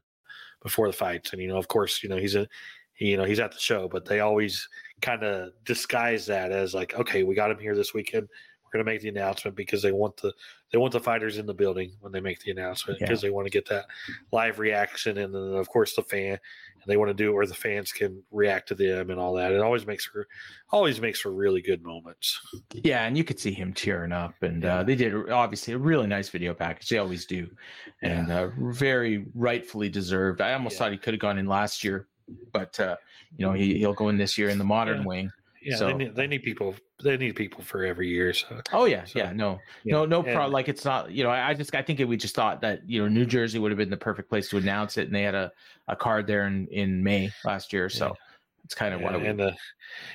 before 0.62 0.86
the 0.86 0.92
fights. 0.92 1.32
And 1.32 1.42
you 1.42 1.48
know, 1.48 1.58
of 1.58 1.68
course, 1.68 2.02
you 2.02 2.08
know 2.08 2.16
he's 2.16 2.34
a 2.34 2.46
you 2.98 3.16
know 3.16 3.24
he's 3.24 3.40
at 3.40 3.52
the 3.52 3.58
show, 3.58 3.88
but 3.88 4.04
they 4.04 4.20
always 4.20 4.68
kind 5.02 5.22
of 5.22 5.50
disguise 5.64 6.26
that 6.26 6.52
as 6.52 6.74
like, 6.74 6.94
okay, 6.94 7.22
we 7.22 7.34
got 7.34 7.50
him 7.50 7.58
here 7.58 7.74
this 7.74 7.94
weekend. 7.94 8.28
Going 8.74 8.84
to 8.84 8.90
make 8.90 9.02
the 9.02 9.08
announcement 9.08 9.56
because 9.56 9.82
they 9.82 9.92
want 9.92 10.16
the 10.16 10.32
they 10.72 10.78
want 10.78 10.92
the 10.92 10.98
fighters 10.98 11.38
in 11.38 11.46
the 11.46 11.54
building 11.54 11.92
when 12.00 12.10
they 12.10 12.18
make 12.18 12.40
the 12.40 12.50
announcement 12.50 12.98
Yeah. 12.98 13.06
because 13.06 13.22
they 13.22 13.30
want 13.30 13.46
to 13.46 13.50
get 13.50 13.68
that 13.68 13.86
live 14.32 14.58
reaction 14.58 15.16
and 15.18 15.32
then 15.32 15.54
of 15.54 15.68
course 15.68 15.94
the 15.94 16.02
fan 16.02 16.30
and 16.32 16.40
they 16.88 16.96
want 16.96 17.08
to 17.08 17.14
do 17.14 17.30
it 17.30 17.34
where 17.34 17.46
the 17.46 17.54
fans 17.54 17.92
can 17.92 18.20
react 18.32 18.66
to 18.70 18.74
them 18.74 19.10
and 19.10 19.20
all 19.20 19.32
that. 19.34 19.52
It 19.52 19.60
always 19.60 19.86
makes 19.86 20.06
for 20.06 20.26
always 20.72 21.00
makes 21.00 21.20
for 21.20 21.30
really 21.32 21.62
good 21.62 21.84
moments. 21.84 22.36
Yeah, 22.72 23.06
and 23.06 23.16
you 23.16 23.22
could 23.22 23.38
see 23.38 23.52
him 23.52 23.72
tearing 23.72 24.10
up, 24.10 24.34
and 24.42 24.64
uh, 24.64 24.82
they 24.82 24.96
did 24.96 25.30
obviously 25.30 25.74
a 25.74 25.78
really 25.78 26.08
nice 26.08 26.28
video 26.28 26.52
package. 26.52 26.88
They 26.88 26.98
always 26.98 27.26
do, 27.26 27.48
and 28.02 28.32
uh, 28.32 28.48
very 28.72 29.26
rightfully 29.36 29.88
deserved. 29.88 30.40
I 30.40 30.52
almost 30.52 30.74
Yeah. 30.74 30.78
thought 30.80 30.90
he 30.92 30.98
could 30.98 31.14
have 31.14 31.20
gone 31.20 31.38
in 31.38 31.46
last 31.46 31.84
year, 31.84 32.08
but 32.52 32.80
uh, 32.80 32.96
you 33.36 33.46
know 33.46 33.52
he 33.52 33.78
he'll 33.78 33.94
go 33.94 34.08
in 34.08 34.16
this 34.16 34.36
year 34.36 34.48
in 34.48 34.58
the 34.58 34.64
modern 34.64 35.02
Yeah. 35.02 35.06
wing. 35.06 35.30
Yeah, 35.64 35.76
So- 35.76 35.86
they, 35.86 35.94
need, 35.94 36.14
they 36.14 36.26
need 36.26 36.42
people. 36.42 36.74
They 37.02 37.16
need 37.16 37.34
people 37.36 37.62
for 37.64 37.84
every 37.84 38.08
year. 38.08 38.32
So 38.32 38.60
Oh 38.72 38.84
yeah, 38.84 39.04
So, 39.04 39.18
yeah, 39.18 39.32
no, 39.32 39.58
yeah, 39.82 39.94
no, 39.94 40.06
no 40.06 40.22
problem. 40.22 40.52
Like 40.52 40.68
it's 40.68 40.84
not, 40.84 41.10
you 41.10 41.24
know, 41.24 41.30
I, 41.30 41.48
I 41.50 41.54
just 41.54 41.74
I 41.74 41.82
think 41.82 41.98
we 41.98 42.16
just 42.16 42.34
thought 42.34 42.60
that 42.60 42.88
you 42.88 43.02
know 43.02 43.08
New 43.08 43.26
Jersey 43.26 43.58
would 43.58 43.70
have 43.70 43.78
been 43.78 43.90
the 43.90 43.96
perfect 43.96 44.28
place 44.28 44.48
to 44.50 44.56
announce 44.58 44.96
it, 44.98 45.06
and 45.06 45.14
they 45.14 45.22
had 45.22 45.34
a, 45.34 45.50
a 45.88 45.96
card 45.96 46.26
there 46.26 46.46
in 46.46 46.66
in 46.68 47.02
May 47.02 47.30
last 47.44 47.72
year, 47.72 47.88
so 47.88 48.06
Yeah. 48.06 48.12
it's 48.64 48.74
kind 48.74 48.94
of 48.94 49.00
what 49.00 49.14
and 49.16 49.40
uh, 49.40 49.52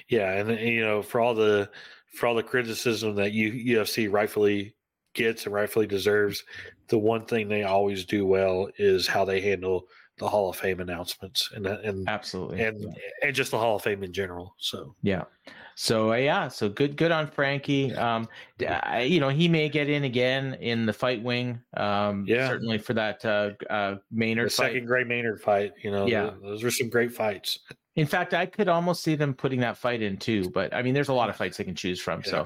yeah, 0.08 0.34
and 0.34 0.60
you 0.60 0.82
know, 0.82 1.02
for 1.02 1.20
all 1.20 1.34
the 1.36 1.70
for 2.16 2.28
all 2.28 2.36
the 2.36 2.44
criticism 2.44 3.16
that 3.16 3.34
U, 3.34 3.78
UFC 3.78 4.12
rightfully 4.12 4.74
gets 5.14 5.46
and 5.46 5.54
rightfully 5.54 5.86
deserves, 5.88 6.44
the 6.88 6.98
one 6.98 7.26
thing 7.26 7.48
they 7.48 7.64
always 7.64 8.06
do 8.06 8.26
well 8.26 8.70
is 8.78 9.06
how 9.08 9.26
they 9.26 9.42
handle 9.42 9.88
the 10.20 10.30
Hall 10.30 10.50
of 10.50 10.56
Fame 10.58 10.80
announcements 10.82 11.50
and 11.56 11.66
and 11.66 12.08
absolutely 12.08 12.62
and 12.62 12.96
and 13.24 13.34
just 13.34 13.52
the 13.52 13.58
Hall 13.58 13.78
of 13.78 13.82
Fame 13.82 14.04
in 14.04 14.14
general. 14.14 14.54
So 14.60 14.96
Yeah. 15.02 15.24
So 15.76 16.12
uh, 16.12 16.18
yeah, 16.18 16.50
so 16.50 16.68
good, 16.68 16.98
good 16.98 17.12
on 17.12 17.26
Frankie. 17.28 17.96
Um, 17.96 18.28
I- 18.68 19.04
you 19.04 19.22
know, 19.22 19.30
he 19.30 19.48
may 19.48 19.70
get 19.70 19.88
in 19.90 20.04
again 20.04 20.56
in 20.56 20.86
the 20.86 20.92
fight 20.94 21.24
wing. 21.24 21.62
Um, 21.78 22.26
Yeah. 22.28 22.50
certainly 22.50 22.78
for 22.78 22.94
that 22.96 23.24
uh, 23.26 23.52
uh, 23.70 23.92
the 23.92 24.02
Maynard 24.12 24.52
fight. 24.52 24.68
second 24.74 24.86
Gray 24.88 25.06
Maynard 25.06 25.42
fight, 25.42 25.72
you 25.82 25.90
know, 25.90 26.06
Yeah. 26.06 26.32
th- 26.32 26.42
those 26.42 26.64
were 26.64 26.72
some 26.72 26.90
great 26.90 27.14
fights. 27.14 27.60
In 27.96 28.06
fact, 28.06 28.34
I 28.34 28.46
could 28.46 28.68
almost 28.68 29.04
see 29.04 29.16
them 29.16 29.34
putting 29.34 29.62
that 29.62 29.78
fight 29.78 30.02
in 30.02 30.18
too. 30.18 30.50
But 30.50 30.74
I 30.74 30.82
mean, 30.82 30.94
there's 30.94 31.10
a 31.10 31.14
lot 31.14 31.30
of 31.30 31.36
fights 31.38 31.58
they 31.58 31.64
can 31.64 31.76
choose 31.76 32.00
from. 32.02 32.24
So, 32.24 32.46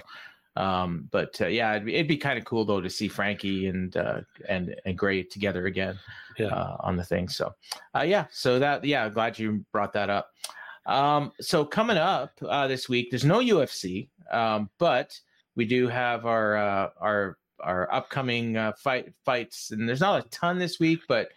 um, 0.55 1.07
but 1.11 1.39
uh, 1.41 1.47
yeah, 1.47 1.71
it'd 1.73 1.85
be, 1.85 1.95
it'd 1.95 2.07
be 2.07 2.17
kind 2.17 2.37
of 2.37 2.45
cool 2.45 2.63
though 2.65 2.81
to 2.81 2.89
see 2.89 3.07
Frankie 3.07 3.67
and 3.67 3.95
uh, 3.97 4.21
and 4.47 4.75
and 4.85 4.97
Gray 4.97 5.23
together 5.23 5.65
again 5.65 5.97
Yeah. 6.37 6.47
uh, 6.47 6.77
on 6.81 6.95
the 6.95 7.03
thing. 7.03 7.27
So, 7.29 7.53
uh, 7.95 8.03
yeah, 8.03 8.25
so 8.31 8.59
that 8.59 8.83
yeah, 8.85 9.09
glad 9.09 9.39
you 9.39 9.65
brought 9.71 9.93
that 9.93 10.09
up. 10.09 10.29
Um, 10.85 11.31
so 11.39 11.63
coming 11.65 11.97
up 11.97 12.33
uh, 12.47 12.67
this 12.67 12.89
week, 12.89 13.09
there's 13.09 13.25
no 13.25 13.39
UFC, 13.39 14.09
um, 14.31 14.69
but 14.79 15.17
we 15.55 15.65
do 15.65 15.87
have 15.87 16.25
our 16.25 16.57
uh, 16.57 16.89
our 16.99 17.37
our 17.59 17.91
upcoming 17.93 18.57
uh, 18.57 18.73
fight 18.77 19.13
fights, 19.25 19.71
and 19.71 19.87
there's 19.87 20.01
not 20.01 20.25
a 20.25 20.29
ton 20.29 20.59
this 20.59 20.79
week, 20.79 20.99
but 21.07 21.29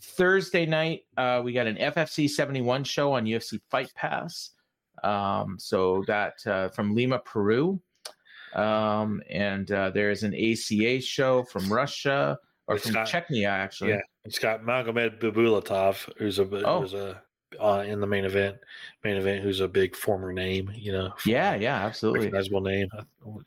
Thursday 0.00 0.66
night 0.66 1.02
uh, 1.16 1.40
we 1.44 1.52
got 1.52 1.66
an 1.66 1.76
FFC 1.76 2.28
71 2.28 2.84
show 2.84 3.12
on 3.12 3.24
UFC 3.26 3.60
Fight 3.70 3.92
Pass. 3.94 4.50
Um, 5.04 5.56
so 5.58 6.02
that 6.06 6.34
uh, 6.46 6.68
from 6.70 6.94
Lima, 6.94 7.18
Peru, 7.18 7.80
um, 8.56 9.22
and 9.30 9.70
uh, 9.70 9.90
there 9.90 10.10
is 10.10 10.22
an 10.22 10.34
ACA 10.34 11.00
show 11.00 11.42
from 11.44 11.72
Russia 11.72 12.38
or 12.66 12.76
It's 12.76 12.84
from 12.84 12.94
got- 12.94 13.06
Chechnya 13.08 13.48
actually. 13.48 13.90
Yeah, 13.90 14.00
it's 14.24 14.38
got 14.38 14.62
Magomed 14.62 15.20
Bibulatov, 15.20 16.08
who's 16.18 16.38
a 16.38 16.44
Oh. 16.66 16.80
who's 16.80 16.94
a 16.94 17.22
uh, 17.60 17.84
in 17.86 18.00
the 18.00 18.06
main 18.06 18.24
event, 18.24 18.56
main 19.04 19.16
event, 19.16 19.42
who's 19.42 19.60
a 19.60 19.68
big 19.68 19.94
former 19.94 20.32
name, 20.32 20.70
you 20.74 20.90
know, 20.92 21.12
Yeah, 21.24 21.54
yeah, 21.54 21.76
absolutely. 21.86 22.20
recognizable 22.26 22.60
name. 22.60 22.88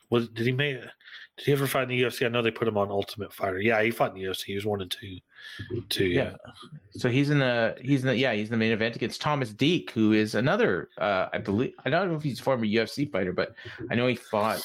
Was 0.08 0.28
did 0.30 0.46
he 0.46 0.52
make? 0.52 0.80
Did 0.80 1.46
he 1.46 1.52
ever 1.52 1.66
fight 1.66 1.84
in 1.84 1.88
the 1.90 2.02
UFC? 2.02 2.26
I 2.26 2.28
know 2.28 2.42
they 2.42 2.50
put 2.50 2.66
him 2.66 2.76
on 2.78 2.90
Ultimate 2.90 3.32
Fighter. 3.32 3.60
Yeah, 3.60 3.80
he 3.82 3.90
fought 3.90 4.14
in 4.14 4.20
the 4.20 4.28
UFC. 4.28 4.44
He 4.46 4.54
was 4.54 4.66
one 4.66 4.80
and 4.80 4.90
two, 4.90 5.18
two. 5.90 6.06
Yeah. 6.06 6.34
So 6.92 7.08
he's 7.08 7.30
in 7.30 7.38
the 7.38 7.76
he's 7.80 8.00
in 8.02 8.08
the 8.08 8.16
yeah 8.16 8.32
he's 8.32 8.48
in 8.48 8.52
the 8.52 8.56
main 8.58 8.72
event 8.72 8.96
against 8.96 9.20
Tomas 9.20 9.52
Deak, 9.52 9.90
who 9.92 10.12
is 10.12 10.34
another 10.34 10.88
uh, 10.98 11.26
I 11.32 11.38
believe 11.38 11.72
I 11.84 11.90
don't 11.90 12.08
know 12.10 12.16
if 12.16 12.22
he's 12.22 12.40
a 12.40 12.42
former 12.42 12.64
UFC 12.66 13.10
fighter, 13.10 13.32
but 13.32 13.54
I 13.90 13.94
know 13.94 14.06
he 14.06 14.16
fought. 14.16 14.62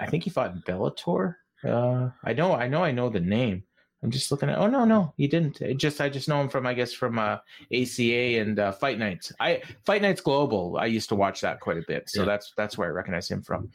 I 0.00 0.06
think 0.06 0.24
he 0.24 0.30
fought 0.30 0.64
Bellator 0.64 1.34
Uh, 1.64 2.10
I 2.24 2.32
know, 2.32 2.54
I 2.54 2.68
know, 2.68 2.84
I 2.84 2.92
know 2.92 3.08
the 3.08 3.20
name. 3.20 3.64
I'm 4.00 4.12
just 4.12 4.30
looking 4.30 4.48
at. 4.48 4.58
Oh 4.58 4.68
no, 4.68 4.84
no, 4.84 5.12
he 5.16 5.26
didn't. 5.26 5.60
It 5.60 5.76
just 5.78 6.00
I 6.00 6.08
just 6.08 6.28
know 6.28 6.40
him 6.40 6.48
from 6.48 6.66
I 6.68 6.72
guess 6.74 6.92
from 6.92 7.18
uh, 7.18 7.38
ACA 7.74 8.38
and 8.40 8.56
uh, 8.60 8.70
Fight 8.70 8.96
Nights. 8.96 9.32
I 9.40 9.60
Fight 9.84 10.02
Nights 10.02 10.20
Global. 10.20 10.76
I 10.78 10.86
used 10.86 11.08
to 11.08 11.16
watch 11.16 11.40
that 11.40 11.58
quite 11.58 11.78
a 11.78 11.84
bit, 11.88 12.08
so 12.08 12.20
Yeah. 12.20 12.26
that's 12.26 12.52
that's 12.56 12.78
where 12.78 12.86
I 12.86 12.92
recognize 12.92 13.28
him 13.28 13.42
from. 13.42 13.70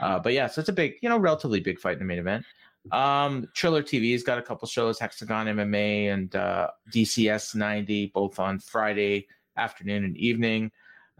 Uh, 0.00 0.18
but 0.18 0.32
yeah, 0.32 0.46
so 0.46 0.60
it's 0.60 0.70
a 0.70 0.72
big, 0.72 0.94
you 1.02 1.10
know, 1.10 1.18
relatively 1.18 1.60
big 1.60 1.78
fight 1.78 1.92
in 1.92 1.98
the 1.98 2.04
main 2.06 2.18
event. 2.18 2.46
Um, 2.90 3.48
Triller 3.52 3.82
TV's 3.82 4.22
got 4.22 4.38
a 4.38 4.42
couple 4.42 4.66
shows, 4.66 4.98
Hexagon 4.98 5.46
MMA 5.46 6.10
and 6.14 6.34
uh, 6.34 6.70
DCS 6.94 7.54
90, 7.54 8.06
both 8.14 8.38
on 8.38 8.60
Friday 8.60 9.26
afternoon 9.58 10.04
and 10.04 10.16
evening. 10.16 10.70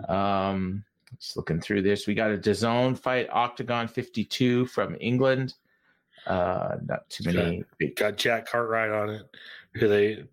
Um, 0.08 0.82
just 1.20 1.36
looking 1.36 1.60
through 1.60 1.82
this, 1.82 2.06
we 2.06 2.14
got 2.14 2.30
a 2.30 2.38
DAZN 2.38 2.98
fight, 2.98 3.28
Octagon 3.30 3.88
52 3.88 4.66
from 4.66 4.96
England. 5.00 5.54
Uh, 6.26 6.76
not 6.86 7.08
too 7.08 7.24
many. 7.32 7.64
big- 7.78 7.96
got 7.96 8.16
Jack 8.16 8.46
Cartwright 8.46 8.90
on 8.90 9.10
it, 9.10 9.22
who 9.74 9.86
they 9.88 10.24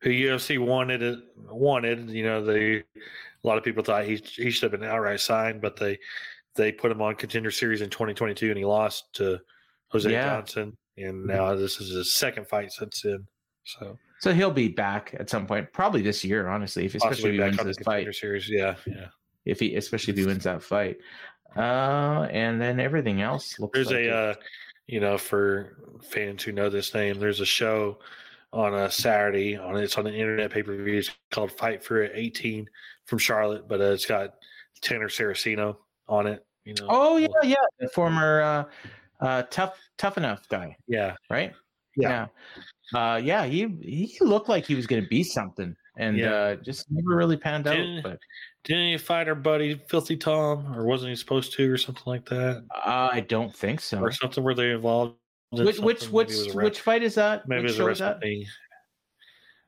who 0.00 0.10
UFC 0.10 0.58
wanted 0.58 1.02
it 1.02 1.18
wanted. 1.36 2.08
You 2.10 2.24
know, 2.24 2.42
they 2.44 2.76
a 2.76 3.46
lot 3.46 3.58
of 3.58 3.64
people 3.64 3.82
thought 3.82 4.04
he 4.06 4.16
he 4.16 4.50
should 4.50 4.70
have 4.72 4.80
been 4.80 4.88
outright 4.88 5.20
signed, 5.20 5.60
but 5.60 5.76
they 5.76 5.98
they 6.54 6.72
put 6.72 6.90
him 6.90 7.02
on 7.02 7.16
contender 7.16 7.50
series 7.50 7.80
in 7.82 7.90
2022 7.90 8.48
and 8.48 8.58
he 8.58 8.64
lost 8.64 9.12
to 9.14 9.38
Jose 9.88 10.10
Yeah. 10.10 10.36
Johnson. 10.36 10.76
And 10.96 11.26
now 11.26 11.54
this 11.54 11.80
is 11.80 11.90
his 11.90 12.14
second 12.14 12.46
fight 12.48 12.70
since 12.72 13.02
then. 13.02 13.26
So 13.64 13.98
So 14.20 14.32
he'll 14.34 14.50
be 14.50 14.68
back 14.68 15.14
at 15.18 15.28
some 15.30 15.46
point, 15.46 15.72
probably 15.72 16.02
this 16.02 16.22
year, 16.24 16.48
honestly, 16.48 16.84
if 16.86 16.94
especially 16.94 17.30
if 17.30 17.32
he 17.34 17.38
back 17.40 17.64
wins 17.64 17.76
this 17.76 17.84
fight. 17.84 18.14
series. 18.14 18.48
Yeah, 18.50 18.76
yeah. 18.86 19.06
If 19.44 19.60
he, 19.60 19.74
especially 19.76 20.12
if 20.12 20.18
he 20.18 20.26
wins 20.26 20.44
that 20.44 20.62
fight. 20.62 20.98
Uh, 21.56 22.28
and 22.30 22.60
then 22.60 22.80
everything 22.80 23.20
else 23.20 23.58
looks. 23.58 23.76
There's 23.76 23.88
like 23.88 24.06
a 24.06 24.14
uh, 24.14 24.34
you 24.86 25.00
know 25.00 25.18
for 25.18 25.76
fans 26.02 26.42
who 26.42 26.52
know 26.52 26.70
this 26.70 26.94
name, 26.94 27.18
there's 27.18 27.40
a 27.40 27.46
show 27.46 27.98
on 28.52 28.74
a 28.74 28.90
Saturday 28.90 29.56
on 29.56 29.76
it's 29.76 29.96
on 29.98 30.04
the 30.04 30.12
internet 30.12 30.50
pay 30.50 30.62
per 30.62 30.76
view. 30.76 30.98
It's 30.98 31.10
called 31.30 31.52
Fight 31.52 31.84
for 31.84 32.02
It 32.02 32.12
18 32.14 32.68
from 33.06 33.18
Charlotte, 33.18 33.68
but 33.68 33.80
uh, 33.80 33.92
it's 33.92 34.06
got 34.06 34.34
Tanner 34.80 35.08
Saraceno 35.08 35.76
on 36.08 36.26
it. 36.26 36.44
You 36.64 36.74
know. 36.74 36.86
Oh 36.88 37.16
yeah, 37.16 37.28
yeah, 37.42 37.56
the 37.80 37.88
former 37.88 38.40
uh, 38.40 38.64
uh, 39.24 39.42
tough 39.50 39.78
tough 39.98 40.16
enough 40.16 40.48
guy, 40.48 40.76
yeah, 40.86 41.16
right? 41.30 41.52
Yeah. 41.96 42.28
yeah, 42.94 43.14
uh, 43.14 43.16
yeah. 43.16 43.44
He 43.44 43.66
he 43.82 44.16
looked 44.20 44.48
like 44.48 44.64
he 44.64 44.74
was 44.74 44.86
going 44.86 45.02
to 45.02 45.08
be 45.08 45.24
something, 45.24 45.74
and 45.96 46.16
Yeah. 46.16 46.32
uh, 46.32 46.54
just 46.56 46.90
never 46.90 47.16
really 47.16 47.36
panned 47.36 47.66
out. 47.66 47.76
Didn't- 47.76 48.02
But 48.02 48.18
Didn't 48.64 48.88
he 48.92 48.96
fight 48.98 49.28
our 49.28 49.34
buddy 49.34 49.74
Filthy 49.88 50.16
Tom, 50.16 50.72
or 50.76 50.84
wasn't 50.86 51.10
he 51.10 51.16
supposed 51.16 51.52
to, 51.54 51.70
or 51.72 51.76
something 51.76 52.04
like 52.06 52.24
that, 52.26 52.64
uh, 52.84 53.10
I 53.12 53.20
don't 53.20 53.54
think 53.54 53.80
so. 53.80 53.98
or 54.00 54.12
something 54.12 54.42
where 54.44 54.54
they 54.54 54.70
involved? 54.70 55.16
in 55.52 55.64
Which 55.66 55.78
which 55.80 56.08
which 56.08 56.28
Maybe 56.30 56.40
it 56.40 56.46
was 56.46 56.54
a 56.54 56.58
which 56.58 56.80
fight 56.80 57.02
is 57.02 57.14
that? 57.16 57.46
Maybe 57.48 57.62
it 57.62 57.64
which 57.66 57.76
show 57.76 57.88
is 57.88 57.98
that? 57.98 58.20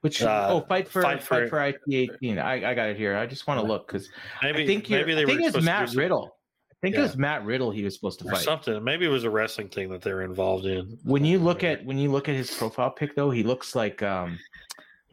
Which 0.00 0.22
Uh, 0.22 0.48
oh, 0.50 0.60
fight 0.68 0.86
for 0.88 1.02
Fight 1.02 1.22
for- 1.22 1.46
for, 1.48 1.60
IT 1.64 1.76
eighteen. 1.92 2.38
I, 2.38 2.70
I 2.70 2.74
got 2.74 2.88
it 2.90 2.96
here. 2.96 3.16
I 3.16 3.26
just 3.26 3.46
want 3.46 3.60
to 3.60 3.66
look 3.66 3.86
because 3.86 4.08
Maybe 4.42 4.62
I 4.62 4.66
think 4.66 4.88
maybe 4.90 5.14
they 5.14 5.22
I 5.22 5.26
think 5.26 5.40
were 5.40 5.46
it 5.48 5.54
was 5.54 5.64
supposed 5.64 5.66
to 5.66 5.72
do 5.72 5.86
Matt 5.86 5.94
Riddle. 5.94 6.36
I 6.70 6.74
think 6.82 6.94
Yeah. 6.94 7.00
it 7.00 7.02
was 7.04 7.16
Matt 7.16 7.44
Riddle 7.46 7.70
he 7.70 7.84
was 7.84 7.94
supposed 7.94 8.18
to 8.20 8.26
or 8.26 8.32
fight. 8.32 8.42
something. 8.42 8.84
Maybe 8.84 9.06
it 9.06 9.08
was 9.10 9.24
a 9.24 9.30
wrestling 9.30 9.68
thing 9.70 9.88
that 9.90 10.02
they 10.02 10.12
were 10.12 10.22
involved 10.22 10.66
in. 10.66 10.98
When 11.04 11.24
you 11.24 11.38
look 11.38 11.64
at 11.64 11.84
when 11.84 11.96
you 11.98 12.10
look 12.12 12.28
at 12.28 12.34
his 12.34 12.54
profile 12.54 12.90
pic 12.90 13.14
though, 13.16 13.30
he 13.30 13.42
looks 13.42 13.74
like 13.74 14.02
um 14.02 14.38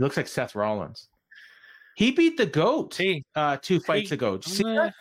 he 0.02 0.04
looks 0.04 0.18
like 0.18 0.28
Seth 0.28 0.56
Rollins. 0.56 1.10
He 1.96 2.10
beat 2.12 2.36
the 2.38 2.48
goat 2.48 2.96
He, 2.96 3.24
uh 3.36 3.58
two 3.62 3.80
fights 3.80 4.10
he- 4.10 4.16
ago. 4.16 4.40
See 4.40 4.64
uh, 4.66 4.74
that? 4.86 4.94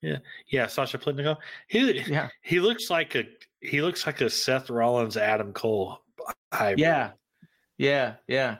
yeah, 0.00 0.18
yeah, 0.48 0.66
Sasha 0.68 0.96
Palatnikov. 0.98 1.38
He 1.66 2.00
Yeah. 2.02 2.28
he 2.42 2.60
looks 2.60 2.88
like 2.88 3.16
a 3.16 3.24
he 3.60 3.82
looks 3.82 4.06
like 4.06 4.20
a 4.20 4.30
Seth 4.30 4.70
Rollins 4.70 5.16
Adam 5.16 5.52
Cole 5.52 5.98
hybrid. 6.52 6.78
Yeah. 6.78 7.10
Yeah, 7.78 8.14
yeah. 8.28 8.58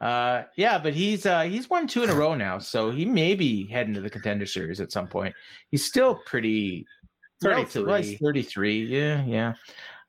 Uh 0.00 0.42
yeah, 0.56 0.78
but 0.78 0.94
he's 0.94 1.24
uh 1.26 1.42
he's 1.42 1.70
won 1.70 1.86
two 1.86 2.02
in 2.02 2.10
a 2.10 2.14
row 2.14 2.34
now, 2.34 2.58
so 2.58 2.90
he 2.90 3.04
may 3.04 3.36
be 3.36 3.66
heading 3.68 3.94
to 3.94 4.00
the 4.00 4.10
contender 4.10 4.46
series 4.46 4.80
at 4.80 4.90
some 4.90 5.06
point. 5.06 5.32
He's 5.70 5.84
still 5.86 6.16
pretty 6.26 6.84
relative- 7.40 7.86
well, 7.86 8.02
he's 8.02 8.18
33. 8.18 8.86
Yeah, 8.86 9.24
yeah. 9.24 9.52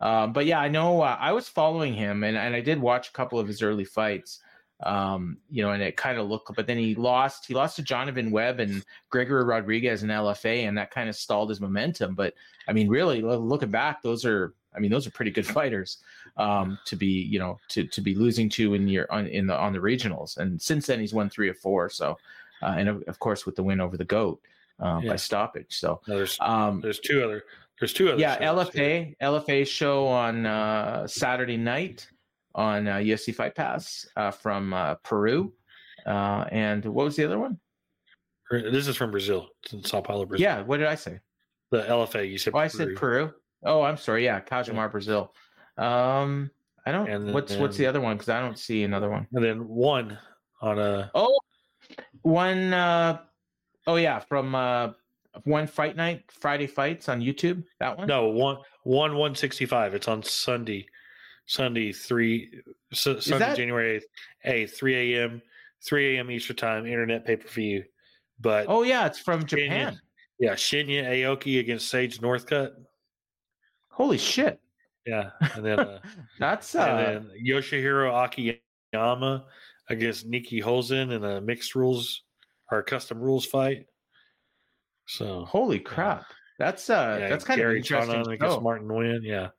Um, 0.01 0.33
but 0.33 0.45
yeah, 0.47 0.59
I 0.59 0.69
know 0.69 1.01
uh, 1.01 1.17
I 1.19 1.31
was 1.33 1.47
following 1.49 1.93
him 1.93 2.23
and, 2.23 2.35
and 2.38 2.55
I 2.55 2.61
did 2.61 2.79
watch 2.79 3.09
a 3.09 3.11
couple 3.13 3.38
of 3.39 3.47
his 3.47 3.61
early 3.61 3.85
fights. 3.85 4.39
Um, 4.84 5.38
you 5.49 5.63
know, 5.63 5.71
and 5.71 5.82
it 5.82 5.97
kind 5.97 6.19
of 6.19 6.28
looked, 6.28 6.55
but 6.55 6.67
then 6.67 6.78
he 6.78 6.93
lost. 6.93 7.47
He 7.47 7.53
lost 7.53 7.75
to 7.78 7.82
Jonathan 7.82 8.30
Webb 8.30 8.59
and 8.59 8.86
Gregory 9.09 9.43
Rodriguez 9.43 10.03
in 10.03 10.09
LFA, 10.09 10.67
and 10.67 10.78
that 10.78 10.91
kind 10.91 11.09
of 11.09 11.15
stalled 11.15 11.49
his 11.49 11.59
momentum. 11.59 12.13
But 12.13 12.36
I 12.67 12.73
mean, 12.73 12.88
really, 12.88 13.21
looking 13.21 13.71
back, 13.71 14.03
those 14.03 14.23
are, 14.23 14.53
I 14.75 14.80
mean, 14.80 14.91
those 14.91 15.07
are 15.07 15.11
pretty 15.11 15.32
good 15.32 15.47
fighters 15.57 15.97
um, 16.38 16.78
to 16.86 16.95
be, 16.95 17.07
you 17.07 17.39
know, 17.39 17.59
to 17.69 17.86
to 17.88 18.01
be 18.01 18.13
losing 18.13 18.49
to 18.49 18.75
in 18.75 18.88
your 18.88 19.11
on 19.11 19.25
in 19.28 19.47
the 19.47 19.57
on 19.57 19.73
the 19.73 19.80
regionals. 19.80 20.38
And 20.38 20.61
since 20.61 20.86
then, 20.86 20.99
he's 20.99 21.13
won 21.13 21.30
three 21.30 21.49
or 21.49 21.55
four. 21.55 21.89
So, 21.89 22.17
uh, 22.61 22.75
and 22.78 22.88
of, 22.88 23.03
of 23.07 23.17
course, 23.19 23.47
with 23.47 23.55
the 23.55 23.63
win 23.63 23.82
over 23.82 23.97
the 23.97 24.05
goat 24.05 24.39
uh, 24.80 24.99
Yeah. 25.01 25.11
by 25.11 25.15
stoppage. 25.15 25.80
So, 25.80 26.01
No, 26.07 26.17
there's 26.17 26.38
um, 26.39 26.82
there's 26.82 26.99
two 26.99 27.23
other 27.23 27.45
there's 27.80 27.93
two 27.93 28.09
other 28.09 28.19
yeah. 28.19 28.38
LFA 28.39 29.15
LFA 29.21 29.65
show 29.67 30.07
on 30.07 30.45
uh, 30.45 31.07
Saturday 31.07 31.57
night 31.57 32.07
on 32.58 32.88
uh, 32.88 32.95
UFC 32.95 33.34
Fight 33.34 33.55
Pass 33.55 34.05
uh, 34.18 34.32
from 34.32 34.74
uh, 34.74 34.95
Peru, 34.95 35.53
uh, 36.05 36.45
and 36.51 36.84
what 36.84 37.05
was 37.05 37.16
the 37.16 37.24
other 37.24 37.39
one? 37.39 37.58
This 38.51 38.88
is 38.88 38.97
from 38.97 39.12
Brazil. 39.12 39.47
It's 39.64 39.74
in 39.74 39.84
Sao 39.84 40.01
Paulo, 40.01 40.26
Brazil. 40.26 40.43
Yeah, 40.43 40.62
what 40.64 40.78
did 40.78 40.88
I 40.88 40.95
say? 40.95 41.20
the 41.72 41.82
LFA. 41.84 42.30
You 42.30 42.38
said. 42.38 42.53
Oh, 42.55 42.60
I 42.60 42.68
said 42.68 42.95
Peru. 42.95 43.34
Oh, 43.64 43.82
I'm 43.82 43.97
sorry. 43.97 44.24
Yeah, 44.26 44.39
Cajamar, 44.39 44.89
Brazil. 44.89 45.34
Um, 45.78 46.49
I 46.86 46.91
don't. 46.91 47.10
And 47.10 47.34
what's 47.34 47.55
what's 47.58 47.78
the 47.78 47.86
other 47.86 48.01
one? 48.01 48.16
Because 48.16 48.30
I 48.30 48.39
don't 48.39 48.58
see 48.58 48.84
another 48.84 49.10
one. 49.10 49.28
and 49.34 49.43
then 49.43 49.68
one 49.68 50.18
on 50.62 50.80
a 50.80 51.12
Oh, 51.14 51.39
one. 52.22 52.74
Uh, 52.74 53.20
oh 53.86 53.95
yeah, 53.97 54.20
from 54.20 54.55
uh, 54.55 54.91
one 55.43 55.68
fight 55.68 55.95
night, 55.95 56.24
Friday 56.32 56.68
fights 56.68 57.10
on 57.10 57.22
YouTube. 57.22 57.64
That 57.80 57.97
one. 57.97 58.08
no 58.08 58.28
one 58.28 58.58
one 58.84 59.16
one 59.16 59.36
sixty 59.36 59.66
five. 59.66 59.93
It's 59.93 60.08
on 60.08 60.24
Sunday, 60.24 60.88
Sunday 61.47 61.91
three 61.91 62.51
su- 62.93 63.19
Sunday 63.21 63.39
that- 63.45 63.57
January 63.57 64.01
eighth, 64.45 64.77
three 64.77 65.15
a.m. 65.15 65.41
three 65.83 66.15
a.m. 66.15 66.29
Eastern 66.29 66.55
time 66.55 66.85
internet 66.85 67.25
pay 67.25 67.37
per 67.37 67.47
view. 67.47 67.83
But 68.39 68.65
Oh 68.69 68.83
yeah, 68.83 69.07
it's 69.07 69.17
from 69.19 69.41
Shinya- 69.43 69.47
Japan. 69.47 70.01
yeah, 70.39 70.53
Shinya 70.53 71.05
Aoki 71.05 71.59
against 71.59 71.89
Sage 71.89 72.19
Northcutt. 72.19 72.71
Holy 73.89 74.17
shit. 74.17 74.59
Yeah, 75.05 75.31
and 75.55 75.65
then 75.65 75.79
uh, 75.79 75.99
That's 76.39 76.75
uh, 76.75 76.81
and 76.81 76.99
then 77.29 77.31
Yoshihiro 77.43 78.11
Akiyama 78.93 79.45
against 79.89 80.25
Nicky 80.27 80.61
Holzken 80.61 81.13
in 81.13 81.23
a 81.23 81.39
mixed 81.39 81.73
rules 81.75 82.23
or 82.71 82.83
custom 82.83 83.19
rules 83.19 83.45
fight. 83.45 83.85
So 85.07 85.45
Holy 85.45 85.79
crap! 85.79 86.25
That's 86.59 86.89
uh, 86.89 87.17
yeah, 87.21 87.29
that's 87.29 87.45
kind 87.45 87.57
Gary 87.57 87.75
of 87.79 87.85
interesting. 87.85 88.15
Tonon 88.23 88.33
against. 88.33 88.61
Martin 88.61 88.87
Nguyen. 88.87 89.19
Yeah. 89.23 89.49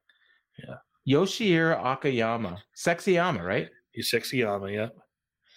Yeah, 0.59 0.75
Yoshihiro 1.09 1.81
Akiyama, 1.85 2.63
Sexyama, 2.77 3.43
right? 3.45 3.69
he's 3.93 4.11
Sexyama. 4.11 4.73
Yeah, 4.73 4.89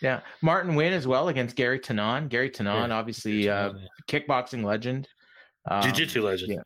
Yeah, 0.01 0.21
Martin 0.41 0.73
Nguyen 0.73 0.91
as 0.91 1.07
well 1.07 1.27
against 1.27 1.55
Gary 1.55 1.79
Tonon. 1.79 2.29
Gary 2.29 2.49
Tonon, 2.49 2.87
Yeah, 2.87 2.95
obviously, 2.95 3.49
uh, 3.49 3.73
kickboxing 4.07 4.63
legend, 4.63 5.07
um, 5.69 5.81
Jiu-Jitsu 5.83 6.23
legend. 6.23 6.51
yeah. 6.53 6.61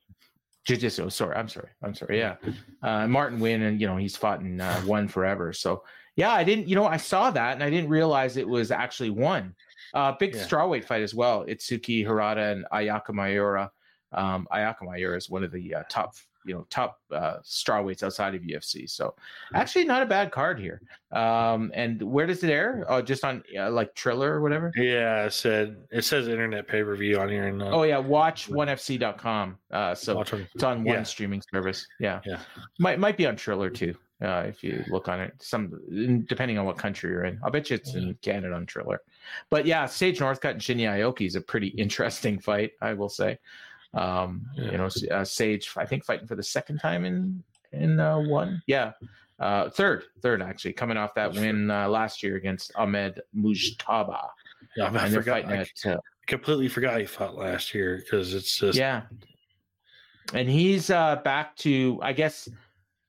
Jiu-Jitsu. 0.67 1.09
Sorry, 1.09 1.35
I'm 1.35 1.47
sorry, 1.49 1.69
I'm 1.83 1.93
sorry. 1.93 2.17
Yeah, 2.19 2.35
uh, 2.83 3.07
Martin 3.07 3.39
Nguyen, 3.39 3.67
and 3.67 3.79
you 3.81 3.87
know 3.87 3.97
he's 3.97 4.15
fought 4.15 4.41
in 4.41 4.59
uh, 4.61 4.81
one 4.81 5.07
forever. 5.07 5.51
So 5.53 5.83
yeah, 6.15 6.31
I 6.31 6.43
didn't, 6.43 6.67
you 6.69 6.75
know, 6.75 6.85
I 6.87 6.97
saw 6.97 7.29
that 7.31 7.53
and 7.55 7.63
I 7.63 7.69
didn't 7.69 7.89
realize 7.89 8.37
it 8.37 8.47
was 8.47 8.71
actually 8.71 9.09
one. 9.09 9.53
Uh, 9.93 10.13
big 10.13 10.33
Yeah. 10.33 10.45
strawweight 10.47 10.85
fight 10.85 11.01
as 11.03 11.13
well. 11.13 11.45
Itsuki 11.45 12.03
Hirata 12.05 12.41
and 12.41 12.65
Ayaka 12.71 13.09
Miura. 13.13 13.69
Um, 14.13 14.47
Ayaka 14.51 14.83
Miura 14.83 15.17
is 15.17 15.29
one 15.29 15.43
of 15.43 15.51
the 15.51 15.75
uh, 15.75 15.83
top, 15.89 16.13
you 16.45 16.53
know, 16.53 16.65
top 16.69 16.99
uh, 17.11 17.37
strawweights 17.43 18.03
outside 18.03 18.35
of 18.35 18.41
UFC. 18.43 18.89
So 18.89 19.15
actually, 19.53 19.85
not 19.85 20.01
a 20.03 20.05
bad 20.05 20.31
card 20.31 20.59
here. 20.59 20.81
Um, 21.11 21.71
and 21.73 22.01
where 22.01 22.25
does 22.27 22.43
it 22.43 22.49
air? 22.49 22.85
Oh, 22.87 23.01
just 23.01 23.23
on 23.23 23.43
uh, 23.57 23.71
like 23.71 23.95
Triller 23.95 24.33
or 24.33 24.41
whatever. 24.41 24.71
Yeah, 24.75 25.25
it 25.25 25.33
said 25.33 25.77
it 25.91 26.03
says 26.03 26.27
internet 26.27 26.67
pay 26.67 26.83
per 26.83 26.95
view 26.95 27.19
on 27.19 27.29
here. 27.29 27.47
And, 27.47 27.61
uh, 27.61 27.71
Oh 27.71 27.83
yeah, 27.83 27.97
watch 27.97 28.49
onefc.com. 28.49 29.57
Uh, 29.71 29.95
so 29.95 30.21
it's 30.21 30.63
on 30.63 30.83
one 30.83 30.95
Yeah. 30.95 31.03
streaming 31.03 31.41
service. 31.53 31.85
Yeah, 31.99 32.21
Yeah. 32.25 32.39
might 32.79 32.99
might 32.99 33.17
be 33.17 33.25
on 33.25 33.35
Triller 33.35 33.69
too. 33.69 33.95
Uh, 34.21 34.45
if 34.47 34.63
you 34.63 34.81
look 34.87 35.09
on 35.09 35.19
it, 35.19 35.33
some 35.41 36.23
depending 36.27 36.57
on 36.57 36.65
what 36.65 36.77
country 36.77 37.11
you're 37.11 37.25
in. 37.25 37.37
I'll 37.43 37.51
bet 37.51 37.69
you 37.69 37.75
it's 37.75 37.95
in 37.95 38.17
Canada 38.21 38.53
on 38.55 38.65
Triller. 38.65 39.01
But 39.49 39.65
yeah, 39.65 39.85
Sage 39.87 40.19
Northcutt 40.19 40.51
and 40.51 40.61
Shinya 40.61 40.97
Aoki 40.99 41.27
is 41.27 41.35
a 41.35 41.41
pretty 41.41 41.67
interesting 41.67 42.39
fight, 42.39 42.71
I 42.81 42.93
will 42.93 43.09
say. 43.09 43.39
Um, 43.95 44.45
Yeah. 44.55 44.71
You 44.71 44.77
know, 44.77 44.89
uh, 45.11 45.23
Sage, 45.23 45.71
I 45.77 45.85
think 45.85 46.03
fighting 46.03 46.27
for 46.27 46.35
the 46.35 46.43
second 46.43 46.79
time 46.79 47.05
in 47.05 47.43
in 47.71 47.99
uh, 47.99 48.19
one. 48.19 48.61
Yeah, 48.67 48.93
uh, 49.39 49.69
third, 49.69 50.05
third 50.21 50.41
actually, 50.41 50.73
coming 50.73 50.97
off 50.97 51.13
that 51.15 51.33
win 51.33 51.69
uh, 51.71 51.89
last 51.89 52.23
year 52.23 52.35
against 52.35 52.71
Ahmed 52.75 53.21
Mujtaba, 53.35 54.29
Yeah, 54.77 54.91
I 54.93 55.09
forgot. 55.09 55.45
I 55.45 55.57
at 55.57 55.69
uh, 55.85 55.97
completely 56.27 56.67
forgot 56.67 56.99
he 56.99 57.05
fought 57.05 57.35
last 57.35 57.73
year 57.73 57.97
because 57.97 58.33
it's 58.33 58.57
just 58.57 58.75
yeah 58.75 59.03
and 60.33 60.49
he's 60.49 60.89
uh 60.89 61.17
back 61.17 61.55
to 61.55 61.99
i 62.01 62.11
guess 62.11 62.49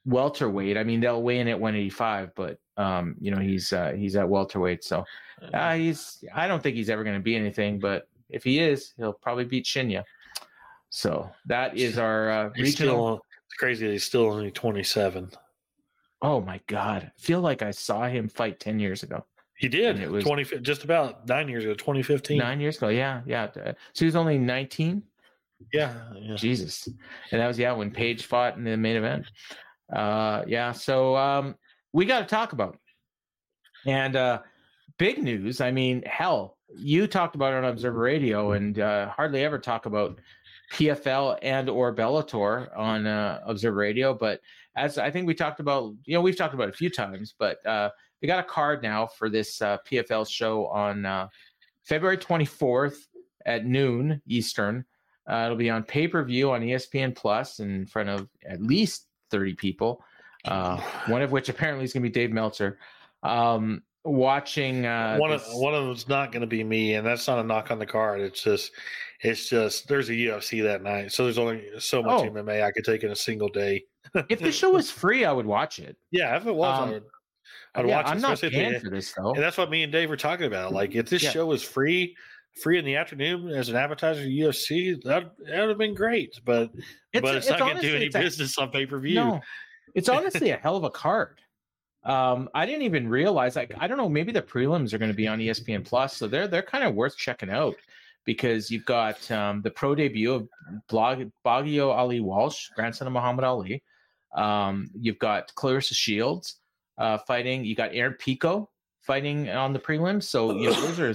welterweight. 0.07 0.78
I 0.78 0.84
mean, 0.84 1.01
they'll 1.01 1.22
weigh 1.22 1.41
in 1.41 1.49
at 1.49 1.59
185, 1.59 2.34
but 2.34 2.59
um, 2.76 3.16
you 3.20 3.30
know, 3.30 3.41
he's 3.41 3.72
uh, 3.72 3.93
he's 3.93 4.16
at 4.16 4.28
welterweight, 4.28 4.84
so 4.84 5.05
uh, 5.53 5.74
he's. 5.74 6.24
I 6.34 6.47
don't 6.47 6.62
think 6.62 6.76
he's 6.76 6.89
ever 6.91 7.05
going 7.05 7.16
to 7.16 7.22
be 7.22 7.37
anything, 7.37 7.78
but 7.78 8.09
if 8.30 8.45
he 8.45 8.61
is, 8.61 8.95
he'll 8.97 9.12
probably 9.12 9.45
beat 9.45 9.64
Shinya. 9.64 10.05
So 10.97 11.30
that 11.44 11.76
is 11.76 11.99
our 11.99 12.30
uh, 12.30 12.49
regional. 12.57 12.72
still, 12.72 13.14
it's 13.49 13.55
crazy 13.59 13.84
that 13.86 13.92
he's 13.92 14.05
still 14.05 14.30
only 14.30 14.51
27. 14.51 15.30
oh 16.22 16.40
my 16.40 16.59
god! 16.68 17.12
I 17.14 17.20
feel 17.20 17.42
like 17.42 17.61
I 17.61 17.70
saw 17.70 18.09
him 18.09 18.30
fight 18.30 18.59
10 18.61 18.78
years 18.80 19.03
ago. 19.03 19.22
He 19.59 19.68
did. 19.68 19.97
And 19.97 20.05
it 20.05 20.11
was- 20.11 20.24
20, 20.24 20.61
just 20.61 20.84
about 20.84 21.28
nine 21.28 21.49
years 21.51 21.64
ago, 21.64 21.74
2015. 21.74 22.38
Nine 22.38 22.61
years 22.61 22.78
ago, 22.78 22.88
yeah, 22.88 23.20
yeah. 23.26 23.51
So 23.53 23.74
he 23.99 24.05
was 24.07 24.16
only 24.16 24.38
19. 24.38 25.03
Yeah. 25.70 25.92
yeah. 26.18 26.36
Jesus. 26.36 26.86
And 27.30 27.40
that 27.42 27.47
was 27.47 27.59
yeah 27.59 27.72
when 27.72 27.90
Paige 27.90 28.24
fought 28.24 28.57
in 28.57 28.64
the 28.64 28.74
main 28.78 28.97
event. 28.97 29.26
Uh 29.94 30.44
yeah, 30.47 30.72
so 30.72 31.14
um 31.14 31.57
we 31.92 32.07
got 32.07 32.20
to 32.20 32.26
talk 32.26 32.55
about. 32.55 32.72
it. 33.84 33.90
And 33.90 34.16
uh 34.16 34.40
big 34.97 35.22
news, 35.22 35.61
I 35.61 35.72
mean, 35.72 36.03
hell, 36.07 36.57
you 36.74 37.07
talked 37.07 37.34
about 37.36 37.53
it 37.53 37.59
on 37.59 37.64
Observer 37.64 37.99
Radio 38.01 38.53
and 38.53 38.78
uh 38.78 39.11
hardly 39.11 39.44
ever 39.44 39.59
talk 39.59 39.84
about 39.84 40.18
PFL 40.73 41.39
and 41.43 41.69
or 41.69 41.95
Bellator 41.95 42.77
on 42.77 43.07
uh, 43.07 43.41
Observer 43.47 43.77
Radio, 43.77 44.14
but 44.14 44.41
as 44.77 44.99
I 44.99 45.11
think 45.11 45.27
we 45.27 45.35
talked 45.35 45.61
about, 45.61 45.95
you 46.05 46.14
know, 46.14 46.21
we've 46.21 46.37
talked 46.37 46.55
about 46.55 46.69
a 46.69 46.73
few 46.73 46.91
times, 46.91 47.35
but 47.39 47.64
uh 47.67 47.91
we 48.23 48.29
got 48.29 48.39
a 48.39 48.45
card 48.45 48.83
now 48.83 49.07
for 49.07 49.29
this 49.29 49.61
uh, 49.62 49.79
PFL 49.89 50.29
show 50.29 50.67
on 50.67 51.05
uh, 51.05 51.29
February 51.85 52.17
24th 52.17 52.97
at 53.45 53.67
noon 53.67 54.21
Eastern. 54.27 54.85
Uh, 55.31 55.43
it'll 55.45 55.57
be 55.57 55.71
on 55.71 55.83
pay 55.83 56.09
per 56.09 56.23
view 56.25 56.51
on 56.51 56.61
ESPN 56.62 57.14
Plus 57.14 57.61
in 57.61 57.87
front 57.87 58.09
of 58.09 58.29
at 58.49 58.62
least 58.62 59.09
30 59.31 59.55
people, 59.55 60.03
uh, 60.45 60.81
one 61.09 61.23
of 61.23 61.33
which 61.33 61.49
apparently 61.49 61.85
is 61.85 61.93
going 61.93 62.03
to 62.03 62.09
be 62.09 62.12
Dave 62.12 62.31
Meltzer. 62.31 62.79
Um, 63.23 63.83
watching 64.07 64.86
uh, 64.86 65.16
one 65.18 65.32
of 65.32 65.42
this- 65.44 65.54
one 65.54 65.74
of 65.74 65.84
them's 65.86 66.09
not 66.09 66.32
going 66.32 66.40
to 66.42 66.46
be 66.46 66.62
me, 66.64 66.94
and 66.94 67.07
that's 67.07 67.26
not 67.26 67.38
a 67.38 67.42
knock 67.42 67.70
on 67.70 67.78
the 67.78 67.86
card. 67.86 68.20
It's 68.20 68.42
just, 68.42 68.72
it's 69.22 69.48
just 69.48 69.88
there's 69.88 70.09
a 70.09 70.12
UFC 70.12 70.62
that 70.62 70.82
night, 70.82 71.12
so 71.12 71.24
there's 71.24 71.38
only 71.38 71.64
so 71.78 72.02
much 72.02 72.22
Oh. 72.22 72.30
MMA 72.30 72.62
I 72.62 72.70
could 72.70 72.84
take 72.84 73.02
in 73.02 73.11
a 73.11 73.16
single 73.16 73.48
day. 73.48 73.84
if 74.28 74.38
the 74.40 74.52
show 74.52 74.70
was 74.70 74.90
free, 74.90 75.24
I 75.24 75.32
would 75.32 75.46
watch 75.46 75.78
it. 75.78 75.96
Yeah, 76.11 76.36
if 76.36 76.46
it 76.46 76.54
was, 76.54 76.78
Um, 76.80 76.88
I 76.88 76.92
would, 76.92 77.04
I'd 77.74 77.86
yeah, 77.88 77.96
watch 77.96 78.07
it. 78.07 78.11
I'm 78.11 78.20
not 78.20 78.40
paying 78.40 78.80
for 78.80 78.90
this 78.90 79.12
though. 79.12 79.32
And 79.34 79.42
that's 79.42 79.59
what 79.59 79.70
me 79.70 79.82
and 79.82 79.92
Dave 79.92 80.09
were 80.09 80.16
talking 80.16 80.46
about. 80.46 80.72
Like, 80.72 80.94
if 80.94 81.09
this 81.11 81.22
Yeah. 81.22 81.30
show 81.30 81.46
was 81.46 81.62
free, 81.62 82.16
free 82.62 82.78
in 82.78 82.84
the 82.84 82.96
afternoon 82.96 83.48
as 83.50 83.68
an 83.68 83.76
appetizer 83.76 84.22
to 84.22 84.28
UFC, 84.30 85.02
that 85.04 85.30
that 85.46 85.61
would 85.61 85.68
have 85.70 85.78
been 85.78 85.94
great. 85.94 86.40
But 86.44 86.70
but 87.12 87.34
it's, 87.36 87.48
not 87.50 87.59
going 87.59 87.76
to 87.76 87.82
do 87.82 87.96
any 87.96 88.07
it's 88.07 88.14
a- 88.14 88.20
business 88.20 88.57
on 88.59 88.70
pay 88.70 88.86
per 88.86 88.98
view. 88.98 89.16
No, 89.16 89.40
it's 89.94 90.09
honestly 90.09 90.50
a 90.50 90.57
hell 90.59 90.76
of 90.76 90.84
a 90.84 90.90
card. 90.90 91.40
Um, 92.07 92.48
I 92.54 92.64
didn't 92.66 92.82
even 92.82 93.09
realize. 93.09 93.57
Like, 93.57 93.72
I 93.78 93.88
don't 93.88 93.98
know. 93.98 94.09
Maybe 94.09 94.30
the 94.30 94.40
prelims 94.40 94.92
are 94.92 94.98
going 94.98 95.11
to 95.11 95.16
be 95.16 95.26
on 95.26 95.40
ESPN 95.40 95.84
Plus, 95.84 96.16
so 96.16 96.28
they're 96.28 96.46
they're 96.46 96.62
kind 96.62 96.84
of 96.84 96.94
worth 96.94 97.16
checking 97.16 97.50
out 97.50 97.74
because 98.24 98.70
you've 98.70 98.86
got 98.86 99.28
um, 99.30 99.61
the 99.62 99.70
pro 99.70 99.94
debut 99.94 100.32
of 100.32 100.48
Blog, 100.88 101.30
Biaggio 101.44 101.90
Ali 101.90 102.20
Walsh, 102.20 102.68
grandson 102.76 103.09
of 103.09 103.12
Muhammad 103.12 103.44
Ali. 103.44 103.82
Um, 104.34 104.88
you've 104.94 105.18
got 105.18 105.52
Claressa 105.57 105.94
Shields 105.94 106.61
uh, 106.96 107.18
fighting. 107.18 107.64
You 107.64 107.74
got 107.74 107.90
Aaron 107.92 108.14
Pico 108.14 108.70
fighting 109.02 109.48
on 109.48 109.72
the 109.72 109.78
prelims. 109.78 110.24
So 110.24 110.57
you 110.57 110.70
know 110.70 110.80
those 110.80 111.00
are 111.00 111.14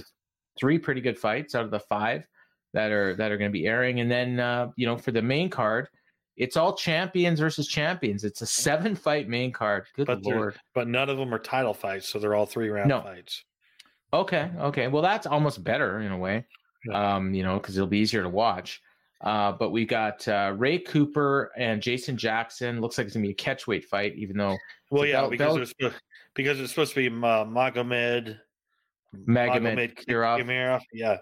three 0.58 0.78
pretty 0.78 1.00
good 1.00 1.18
fights 1.18 1.54
out 1.54 1.64
of 1.64 1.70
the 1.70 1.80
five 1.80 2.26
that 2.74 2.90
are 2.90 3.14
that 3.16 3.32
are 3.32 3.38
going 3.38 3.50
to 3.50 3.52
be 3.52 3.66
airing. 3.66 4.00
And 4.00 4.10
then 4.10 4.40
uh, 4.40 4.72
you 4.76 4.86
know 4.86 4.96
for 4.98 5.12
the 5.12 5.22
main 5.22 5.48
card, 5.48 5.88
it's 6.36 6.56
all 6.56 6.74
champions 6.74 7.40
versus 7.40 7.66
champions. 7.68 8.24
It's 8.24 8.40
a 8.42 8.46
seven 8.46 8.94
fight 8.94 9.28
main 9.28 9.52
card. 9.52 9.84
Good 9.96 10.06
But 10.06 10.22
lord. 10.24 10.56
But 10.74 10.88
none 10.88 11.08
of 11.10 11.18
them 11.18 11.32
are 11.34 11.38
title 11.38 11.74
fights, 11.74 12.08
so 12.08 12.18
they're 12.18 12.34
all 12.34 12.46
three 12.46 12.68
round 12.70 12.88
No. 12.88 13.02
fights. 13.02 13.44
Okay, 14.14 14.50
okay. 14.58 14.88
Well, 14.88 15.02
that's 15.02 15.26
almost 15.26 15.62
better 15.64 16.00
in 16.00 16.12
a 16.12 16.18
way. 16.18 16.44
Um, 16.92 17.32
you 17.32 17.42
know, 17.44 17.58
because 17.58 17.76
it'll 17.76 17.86
be 17.86 17.98
easier 17.98 18.22
to 18.22 18.28
watch. 18.28 18.80
Uh, 19.20 19.52
but 19.52 19.70
we 19.70 19.84
got 19.86 20.26
uh, 20.26 20.52
Ray 20.56 20.78
Cooper 20.80 21.52
and 21.56 21.80
Jason 21.80 22.16
Jackson. 22.16 22.80
Looks 22.80 22.98
like 22.98 23.06
it's 23.06 23.14
gonna 23.14 23.24
be 23.26 23.30
a 23.30 23.34
catchweight 23.34 23.84
fight, 23.84 24.14
even 24.16 24.36
though 24.36 24.56
Well, 24.90 25.06
yeah, 25.06 25.20
Bel- 25.20 25.30
because 25.30 25.54
Bel- 25.54 25.62
it 25.62 25.68
supposed- 25.68 26.02
because 26.34 26.58
it's 26.60 26.70
supposed 26.70 26.94
to 26.94 27.08
be 27.10 27.16
uh, 27.16 27.44
Magomed 27.44 28.38
Magomed 29.14 29.94
Kirov. 30.06 30.42
Kirov, 30.44 30.80
Yeah, 30.92 31.18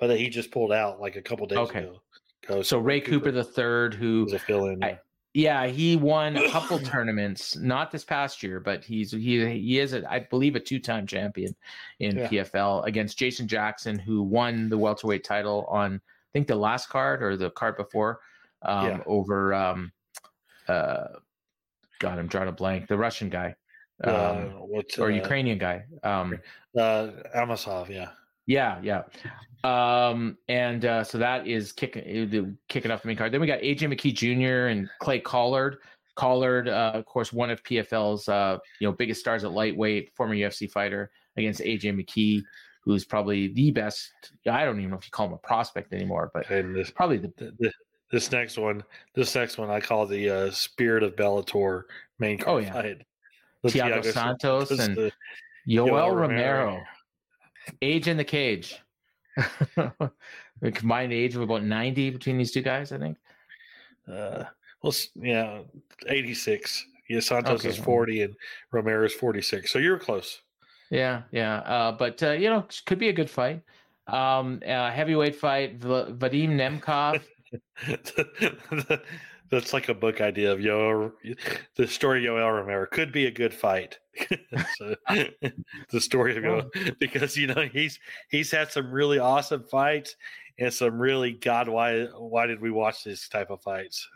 but 0.00 0.18
he 0.18 0.28
just 0.28 0.50
pulled 0.50 0.72
out 0.72 1.00
like 1.00 1.16
a 1.16 1.22
couple 1.22 1.46
days 1.46 1.58
Okay. 1.58 1.80
ago. 1.80 2.00
So 2.62 2.78
Ray 2.78 3.00
Cooper 3.00 3.30
the 3.30 3.44
third, 3.44 3.94
who 3.94 4.24
was 4.24 4.32
a 4.34 4.38
fill 4.38 4.66
in. 4.66 4.98
Yeah, 5.36 5.66
he 5.66 5.96
won 5.96 6.36
a 6.36 6.48
couple 6.50 6.78
tournaments, 6.92 7.56
not 7.56 7.90
this 7.90 8.04
past 8.04 8.40
year, 8.42 8.60
but 8.60 8.84
he's 8.84 9.10
he 9.10 9.44
he 9.58 9.80
is 9.80 9.92
a, 9.92 10.08
I 10.10 10.20
believe 10.20 10.54
a 10.54 10.60
two-time 10.60 11.08
champion 11.08 11.54
in 11.98 12.16
Yeah. 12.18 12.28
PFL 12.28 12.84
against 12.86 13.18
Jason 13.18 13.48
Jackson, 13.48 13.98
who 13.98 14.22
won 14.22 14.68
the 14.68 14.78
welterweight 14.78 15.24
title 15.24 15.66
on 15.68 15.96
I 15.96 16.30
think 16.32 16.46
the 16.46 16.54
last 16.56 16.88
card 16.88 17.20
or 17.22 17.36
the 17.36 17.50
card 17.50 17.76
before 17.76 18.20
um, 18.62 18.86
Yeah. 18.86 19.00
over 19.06 19.52
um, 19.54 19.92
uh, 20.68 21.06
God, 21.98 22.18
I'm 22.18 22.28
drawing 22.28 22.48
a 22.48 22.52
blank. 22.52 22.86
The 22.86 22.96
Russian 22.96 23.28
guy 23.28 23.56
uh, 24.06 24.30
um, 24.30 24.50
what's 24.68 24.98
or 24.98 25.06
uh, 25.06 25.14
Ukrainian 25.14 25.58
guy. 25.58 25.84
Um, 26.04 26.38
Uh, 26.76 27.10
Amosov, 27.36 27.88
yeah. 27.88 28.10
Yeah, 28.46 28.78
yeah. 28.82 29.02
Um, 29.64 30.36
and 30.48 30.84
uh, 30.84 31.04
so 31.04 31.16
that 31.18 31.46
is 31.46 31.72
kicking 31.72 32.02
uh, 32.02 32.30
the- 32.30 32.54
kicking 32.68 32.90
off 32.90 33.02
the 33.02 33.08
main 33.08 33.16
card. 33.16 33.32
Then 33.32 33.40
we 33.40 33.46
got 33.46 33.60
AJ 33.60 33.78
McKee 33.92 34.14
Jr. 34.14 34.66
and 34.68 34.88
Clay 35.00 35.20
Collard. 35.20 35.78
Collard, 36.16 36.68
uh, 36.68 36.92
of 36.94 37.06
course, 37.06 37.32
one 37.32 37.50
of 37.50 37.62
PFL's 37.64 38.28
uh, 38.28 38.58
you 38.78 38.86
know 38.86 38.92
biggest 38.92 39.20
stars 39.20 39.42
at 39.44 39.52
lightweight, 39.52 40.14
former 40.14 40.34
UFC 40.34 40.70
fighter 40.70 41.10
against 41.36 41.60
AJ 41.60 41.98
McKee, 42.00 42.42
who's 42.82 43.04
probably 43.04 43.48
the 43.48 43.70
best. 43.72 44.10
I 44.48 44.64
don't 44.64 44.78
even 44.78 44.90
know 44.90 44.96
if 44.98 45.06
you 45.06 45.10
call 45.10 45.26
him 45.26 45.32
a 45.32 45.38
prospect 45.38 45.92
anymore, 45.92 46.30
but 46.32 46.48
And 46.50 46.76
this, 46.76 46.90
probably 46.90 47.16
the 47.16 47.28
th- 47.28 47.52
th- 47.60 47.74
this 48.12 48.30
next 48.30 48.58
one, 48.58 48.84
this 49.14 49.34
next 49.34 49.58
one, 49.58 49.70
I 49.70 49.80
call 49.80 50.06
the 50.06 50.30
uh, 50.30 50.50
Spirit 50.52 51.02
of 51.02 51.16
Bellator 51.16 51.84
main 52.20 52.38
card 52.38 52.54
Oh, 52.72 52.82
yeah. 52.82 52.94
The 53.62 53.68
Thiago 53.70 54.04
Santos 54.12 54.70
and 54.70 54.94
the- 54.94 55.12
Yoel, 55.66 55.88
Yoel 55.88 56.14
Romero. 56.14 56.18
Romero. 56.66 56.82
Age 57.82 58.08
in 58.08 58.16
the 58.16 58.24
cage. 58.24 58.80
the 59.76 60.72
combined 60.72 61.12
age 61.12 61.34
of 61.34 61.42
about 61.42 61.64
90 61.64 62.10
between 62.10 62.38
these 62.38 62.52
two 62.52 62.62
guys, 62.62 62.92
I 62.92 62.98
think. 62.98 63.16
uh, 64.10 64.44
well, 64.82 64.92
yeah, 65.16 65.60
eighty 66.08 66.34
six. 66.34 66.84
Yeah, 67.08 67.20
Santos 67.20 67.60
Okay. 67.60 67.70
is 67.70 67.76
forty 67.78 68.20
and 68.22 68.34
Romero 68.70 69.06
is 69.06 69.14
forty 69.14 69.40
six. 69.40 69.72
So 69.72 69.78
you're 69.78 69.98
close. 69.98 70.42
Yeah, 70.90 71.22
yeah. 71.32 71.56
Uh, 71.60 71.92
but 71.92 72.22
uh, 72.22 72.32
you 72.32 72.50
know, 72.50 72.66
could 72.84 72.98
be 72.98 73.08
a 73.08 73.12
good 73.14 73.30
fight. 73.30 73.62
Um, 74.06 74.60
uh, 74.66 74.90
heavyweight 74.90 75.36
fight, 75.36 75.76
V- 75.76 76.12
Vadim 76.12 76.50
Nemkov. 76.60 77.22
That's 79.50 79.72
like 79.72 79.88
a 79.88 79.94
book 79.94 80.20
idea 80.20 80.52
of 80.52 80.58
Yoel. 80.58 81.12
The 81.76 81.86
story 81.86 82.26
of 82.26 82.32
Yoel 82.34 82.52
Romero 82.60 82.86
could 82.90 83.12
be 83.12 83.26
a 83.26 83.30
good 83.30 83.52
fight. 83.54 83.98
So, 84.78 84.94
the 85.90 86.00
story 86.00 86.36
of 86.36 86.42
Yoel, 86.44 86.98
because 87.00 87.36
you 87.36 87.48
know 87.48 87.68
he's 87.72 87.98
he's 88.30 88.50
had 88.50 88.70
some 88.70 88.90
really 88.90 89.18
awesome 89.18 89.64
fights 89.64 90.14
and 90.58 90.72
some 90.72 90.98
really 91.00 91.32
God 91.32 91.68
why 91.68 92.04
why 92.16 92.46
did 92.46 92.60
we 92.60 92.70
watch 92.70 93.02
this 93.04 93.28
type 93.28 93.50
of 93.50 93.60
fights? 93.62 94.08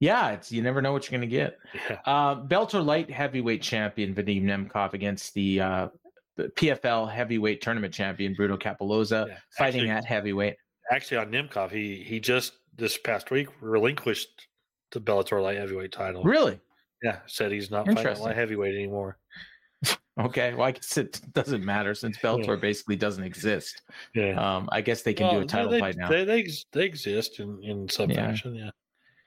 yeah, 0.00 0.30
it's 0.32 0.50
you 0.50 0.62
never 0.62 0.80
know 0.82 0.92
what 0.92 1.08
you're 1.10 1.18
gonna 1.18 1.30
get. 1.30 1.58
yeah, 1.74 1.98
Uh, 2.06 2.36
Bellator 2.36 2.84
light 2.84 3.10
heavyweight 3.10 3.62
champion 3.62 4.14
Vadim 4.14 4.44
Nemkov 4.44 4.94
against 4.94 5.34
the, 5.34 5.60
uh, 5.60 5.88
the 6.36 6.44
PFL 6.44 7.10
heavyweight 7.12 7.60
tournament 7.60 7.92
champion 7.92 8.34
Bruno 8.34 8.56
Cappelozza, 8.56 9.28
Yeah, 9.28 9.36
fighting 9.56 9.82
actually- 9.82 9.90
at 9.90 10.04
heavyweight. 10.06 10.56
actually 10.90 11.18
on 11.18 11.30
Nemkov, 11.30 11.70
he 11.70 12.02
he 12.02 12.18
just 12.20 12.54
this 12.76 12.96
past 12.96 13.30
week 13.30 13.48
relinquished 13.60 14.47
the 14.90 15.00
Bellator 15.00 15.42
light 15.42 15.58
heavyweight 15.58 15.92
title. 15.92 16.22
Really? 16.22 16.60
Yeah, 17.02 17.20
said 17.26 17.52
he's 17.52 17.70
not 17.70 17.86
fighting 17.86 18.22
light 18.22 18.36
heavyweight 18.36 18.74
anymore. 18.74 19.18
Okay. 20.20 20.52
Well, 20.52 20.66
I 20.66 20.72
guess 20.72 20.96
it 20.96 21.20
doesn't 21.32 21.64
matter 21.64 21.94
since 21.94 22.18
Bellator 22.22 22.60
basically 22.60 22.96
doesn't 22.96 23.22
exist. 23.22 23.82
Yeah. 24.14 24.32
Um, 24.32 24.68
I 24.72 24.80
guess 24.80 25.02
they 25.02 25.14
can 25.14 25.32
do 25.32 25.40
a 25.40 25.44
title 25.44 25.70
they, 25.70 25.78
fight 25.78 25.96
now. 25.96 26.08
They, 26.08 26.24
they, 26.24 26.44
they 26.72 26.84
exist 26.84 27.38
in, 27.38 27.62
in 27.62 27.88
some 27.88 28.10
Yeah. 28.10 28.26
fashion. 28.26 28.56
Yeah. 28.56 28.70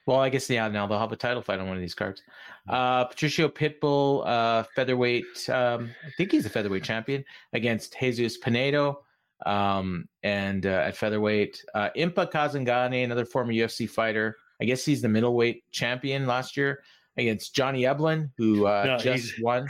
Well, 0.06 0.20
I 0.20 0.30
guess 0.30 0.50
yeah. 0.50 0.68
Now 0.68 0.88
they'll 0.88 1.00
have 1.00 1.12
a 1.12 1.16
title 1.16 1.42
fight 1.42 1.60
on 1.60 1.68
one 1.68 1.78
of 1.78 1.82
these 1.82 1.94
cards. 1.94 2.24
Uh, 2.68 3.06
Patricio 3.06 3.48
Pitbull, 3.48 4.28
uh, 4.28 4.64
featherweight. 4.76 5.50
Um, 5.50 5.92
I 6.06 6.10
think 6.18 6.32
he's 6.32 6.46
a 6.46 6.50
featherweight 6.50 6.84
champion 6.84 7.24
against 7.54 7.96
Jesus 7.98 8.38
Pinedo. 8.38 9.04
Um, 9.46 10.08
and 10.24 10.66
uh, 10.66 10.84
at 10.86 10.98
featherweight, 10.98 11.64
uh, 11.74 11.90
Impa 11.96 12.32
Kasanganay, 12.32 13.04
another 13.04 13.26
former 13.26 13.54
UFC 13.54 13.90
fighter. 13.90 14.38
I 14.62 14.66
guess 14.66 14.86
he's 14.86 15.02
the 15.02 15.10
middleweight 15.10 15.64
champion 15.72 16.28
last 16.28 16.56
year 16.56 16.84
against 17.18 17.56
Johnny 17.56 17.82
Eblen, 17.84 18.30
who 18.38 18.68
uh, 18.68 18.84
No, 18.86 18.98
just 18.98 19.26
he's- 19.32 19.42
won. 19.42 19.68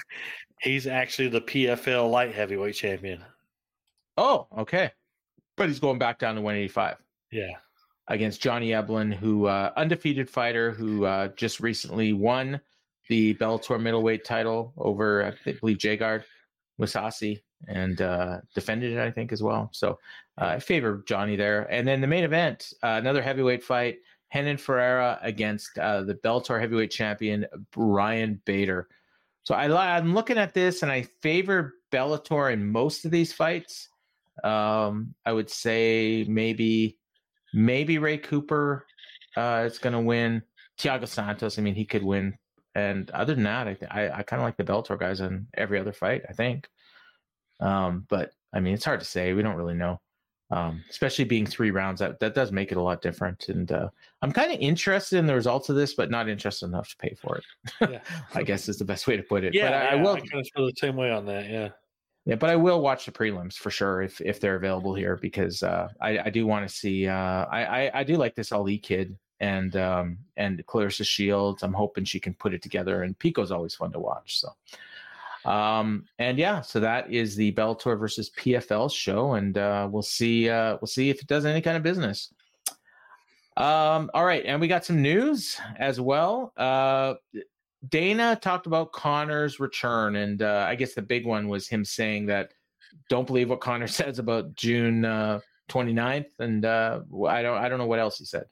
He's 0.61 0.85
actually 0.85 1.29
the 1.29 1.41
PFL 1.41 2.11
light 2.11 2.35
heavyweight 2.35 2.75
champion. 2.75 3.23
Oh, 4.17 4.47
okay. 4.59 4.91
But 5.57 5.69
he's 5.69 5.79
going 5.79 5.97
back 5.97 6.19
down 6.19 6.35
to 6.35 6.41
185. 6.41 6.97
Yeah. 7.31 7.47
against 8.07 8.41
Johnny 8.41 8.69
Eblen, 8.71 9.11
who 9.13 9.45
uh, 9.47 9.71
undefeated 9.77 10.29
fighter 10.29 10.71
who 10.71 11.05
uh, 11.05 11.29
just 11.29 11.61
recently 11.61 12.11
won 12.13 12.59
the 13.09 13.33
Bellator 13.35 13.81
middleweight 13.81 14.23
title 14.25 14.73
over, 14.77 15.23
I 15.47 15.51
believe, 15.53 15.77
Gegard 15.77 16.23
Mousasi 16.79 17.39
and 17.67 18.01
uh, 18.01 18.41
defended 18.53 18.93
it, 18.93 18.99
I 18.99 19.09
think, 19.11 19.31
as 19.31 19.41
well. 19.41 19.69
So 19.71 19.97
uh, 20.39 20.45
I 20.45 20.59
favor 20.59 21.03
Johnny 21.07 21.35
there. 21.37 21.63
And 21.71 21.87
then 21.87 22.01
the 22.01 22.07
main 22.07 22.23
event, 22.23 22.71
uh, 22.83 22.97
another 23.01 23.21
heavyweight 23.21 23.63
fight, 23.63 23.97
Renan 24.33 24.57
Ferreira 24.57 25.19
against 25.21 25.77
uh, 25.77 26.03
the 26.03 26.15
Bellator 26.15 26.59
heavyweight 26.59 26.91
champion 26.91 27.45
Brian 27.71 28.41
Bader. 28.45 28.87
So 29.43 29.55
I, 29.55 29.97
I'm 29.97 30.13
looking 30.13 30.37
at 30.37 30.53
this 30.53 30.83
and 30.83 30.91
I 30.91 31.03
favor 31.21 31.75
Bellator 31.91 32.53
in 32.53 32.71
most 32.71 33.05
of 33.05 33.11
these 33.11 33.33
fights. 33.33 33.89
Um, 34.43 35.13
I 35.25 35.33
would 35.33 35.49
say 35.49 36.25
maybe 36.27 36.97
maybe 37.53 37.97
Ray 37.97 38.17
Cooper 38.17 38.85
uh, 39.35 39.63
is 39.65 39.77
going 39.77 39.93
to 39.93 39.99
win. 39.99 40.43
Thiago 40.79 41.07
Santos, 41.07 41.59
I 41.59 41.61
mean, 41.61 41.75
he 41.75 41.85
could 41.85 42.03
win. 42.03 42.37
And 42.73 43.11
other 43.11 43.35
than 43.35 43.43
that, 43.43 43.67
I 43.67 43.73
th- 43.73 43.91
I, 43.91 44.09
I 44.09 44.23
kind 44.23 44.41
of 44.41 44.45
like 44.45 44.57
the 44.57 44.63
Bellator 44.63 44.97
guys 44.97 45.19
in 45.19 45.47
every 45.53 45.79
other 45.79 45.93
fight. 45.93 46.23
I 46.29 46.33
think. 46.33 46.69
Um, 47.59 48.05
but 48.09 48.31
I 48.53 48.59
mean, 48.59 48.73
it's 48.73 48.85
hard 48.85 49.01
to 49.01 49.05
say. 49.05 49.33
We 49.33 49.43
don't 49.43 49.57
really 49.57 49.75
know. 49.75 49.99
Um, 50.51 50.83
especially 50.89 51.23
being 51.23 51.45
three 51.45 51.71
rounds, 51.71 51.99
that, 52.01 52.19
that 52.19 52.35
does 52.35 52.51
make 52.51 52.73
it 52.73 52.77
a 52.77 52.81
lot 52.81 53.01
different. 53.01 53.47
And 53.47 53.71
uh, 53.71 53.89
I'm 54.21 54.33
kind 54.33 54.51
of 54.51 54.59
interested 54.59 55.17
in 55.17 55.25
the 55.25 55.33
results 55.33 55.69
of 55.69 55.77
this, 55.77 55.93
but 55.93 56.11
not 56.11 56.27
interested 56.27 56.65
enough 56.65 56.89
to 56.89 56.97
pay 56.97 57.15
for 57.19 57.37
it. 57.37 57.89
Yeah. 57.89 57.99
I 58.35 58.43
guess 58.43 58.67
is 58.67 58.77
the 58.77 58.85
best 58.85 59.07
way 59.07 59.15
to 59.15 59.23
put 59.23 59.45
it. 59.45 59.53
Yeah, 59.53 59.69
but 59.69 59.73
I, 59.73 59.85
I 59.87 59.95
will. 59.95 60.15
I 60.15 60.19
kind 60.19 60.41
of 60.41 60.49
feel 60.53 60.65
the 60.65 60.73
same 60.75 60.97
way 60.97 61.09
on 61.11 61.25
that. 61.27 61.49
Yeah. 61.49 61.69
Yeah, 62.25 62.35
but 62.35 62.49
I 62.49 62.55
will 62.55 62.81
watch 62.81 63.05
the 63.05 63.11
prelims 63.11 63.55
for 63.55 63.71
sure 63.71 64.03
if 64.03 64.21
if 64.21 64.39
they're 64.39 64.55
available 64.55 64.93
here 64.93 65.17
because 65.17 65.63
uh, 65.63 65.87
I 65.99 66.19
I 66.19 66.29
do 66.29 66.45
want 66.45 66.67
to 66.67 66.73
see. 66.73 67.07
Uh, 67.07 67.45
I, 67.45 67.85
I 67.85 67.91
I 68.01 68.03
do 68.03 68.15
like 68.15 68.35
this 68.35 68.51
Ali 68.51 68.77
kid 68.77 69.17
and 69.39 69.75
um 69.75 70.19
and 70.37 70.63
Claressa 70.67 71.05
Shields. 71.05 71.63
I'm 71.63 71.73
hoping 71.73 72.03
she 72.03 72.19
can 72.19 72.35
put 72.35 72.53
it 72.53 72.61
together. 72.61 73.03
And 73.03 73.17
Pico's 73.17 73.51
always 73.51 73.73
fun 73.73 73.91
to 73.93 73.99
watch. 73.99 74.39
So. 74.39 74.49
Um 75.45 76.05
and 76.19 76.37
yeah, 76.37 76.61
so 76.61 76.79
that 76.79 77.11
is 77.11 77.35
the 77.35 77.51
Bellator 77.53 77.97
versus 77.99 78.29
PFL 78.37 78.91
show, 78.93 79.33
and 79.33 79.57
uh, 79.57 79.87
we'll 79.91 80.01
see. 80.01 80.49
Uh, 80.49 80.77
we'll 80.81 80.87
see 80.87 81.09
if 81.09 81.21
it 81.21 81.27
does 81.27 81.45
any 81.45 81.61
kind 81.61 81.77
of 81.77 81.83
business. 81.83 82.33
Um, 83.57 84.09
all 84.13 84.25
right, 84.25 84.45
and 84.45 84.61
we 84.61 84.67
got 84.67 84.85
some 84.85 85.01
news 85.01 85.59
as 85.77 85.99
well. 85.99 86.53
Uh, 86.55 87.15
Dana 87.89 88.37
talked 88.41 88.65
about 88.65 88.93
Conor's 88.93 89.59
return, 89.59 90.15
and 90.15 90.41
uh, 90.41 90.65
I 90.67 90.75
guess 90.75 90.93
the 90.93 91.01
big 91.01 91.25
one 91.25 91.47
was 91.47 91.67
him 91.67 91.83
saying 91.83 92.27
that 92.27 92.53
don't 93.09 93.27
believe 93.27 93.49
what 93.49 93.59
Conor 93.59 93.87
says 93.87 94.19
about 94.19 94.55
June 94.55 95.03
uh, 95.03 95.39
29th, 95.69 96.39
and 96.39 96.65
uh, 96.65 97.01
I 97.27 97.41
don't 97.41 97.57
I 97.57 97.67
don't 97.67 97.79
know 97.79 97.87
what 97.87 97.99
else 97.99 98.17
he 98.17 98.25
said. 98.25 98.45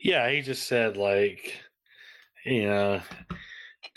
Yeah, 0.00 0.30
he 0.30 0.40
just 0.40 0.66
said 0.66 0.96
like, 0.96 1.54
you 2.44 2.66
know, 2.66 3.00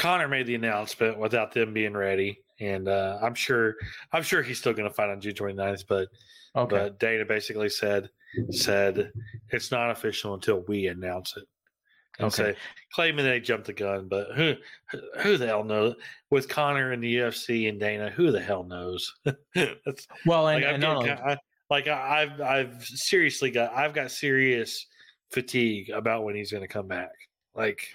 Conor 0.02 0.28
made 0.28 0.48
the 0.48 0.56
announcement 0.56 1.20
without 1.20 1.54
them 1.54 1.74
being 1.74 1.94
ready, 1.94 2.40
and 2.60 2.88
uh, 2.88 3.20
I'm 3.22 3.36
sure 3.36 3.76
I'm 4.12 4.24
sure 4.24 4.42
he's 4.42 4.58
still 4.58 4.74
going 4.74 4.90
to 4.90 4.94
fight 4.94 5.10
on 5.10 5.22
June 5.22 5.34
29th. 5.36 5.86
But 5.88 6.08
Okay, 6.56 6.76
but 6.76 7.00
Dana 7.00 7.24
basically 7.24 7.70
said 7.70 8.10
said 8.50 9.12
it's 9.50 9.70
not 9.72 9.92
official 9.92 10.34
until 10.34 10.62
we 10.68 10.88
announce 10.88 11.38
it. 11.38 11.44
And 12.18 12.28
Okay. 12.28 12.54
say 12.54 12.58
claiming 12.94 13.26
they 13.26 13.40
jumped 13.40 13.68
the 13.68 13.74
gun, 13.74 14.08
but 14.08 14.32
who 14.36 14.56
who 15.20 15.38
the 15.38 15.46
hell 15.46 15.64
knows? 15.64 15.96
With 16.32 16.50
Conor 16.50 16.92
and 16.94 17.04
the 17.04 17.16
UFC 17.18 17.70
and 17.70 17.80
Dana, 17.80 18.10
who 18.10 18.32
the 18.32 18.42
hell 18.42 18.64
knows? 18.64 19.14
Well, 20.26 20.48
and, 20.48 20.64
like, 20.64 20.64
and 20.64 20.82
getting 20.82 21.10
I, 21.12 21.38
like 21.70 21.88
I- 21.88 22.24
I've 22.24 22.42
I've 22.42 22.84
seriously 22.86 23.52
got 23.52 23.72
I've 23.74 23.94
got 23.94 24.10
serious 24.12 24.88
fatigue 25.32 25.90
about 25.92 26.24
when 26.24 26.36
he's 26.36 26.52
going 26.52 26.64
to 26.64 26.68
come 26.68 26.88
back. 26.88 27.12
Like 27.56 27.88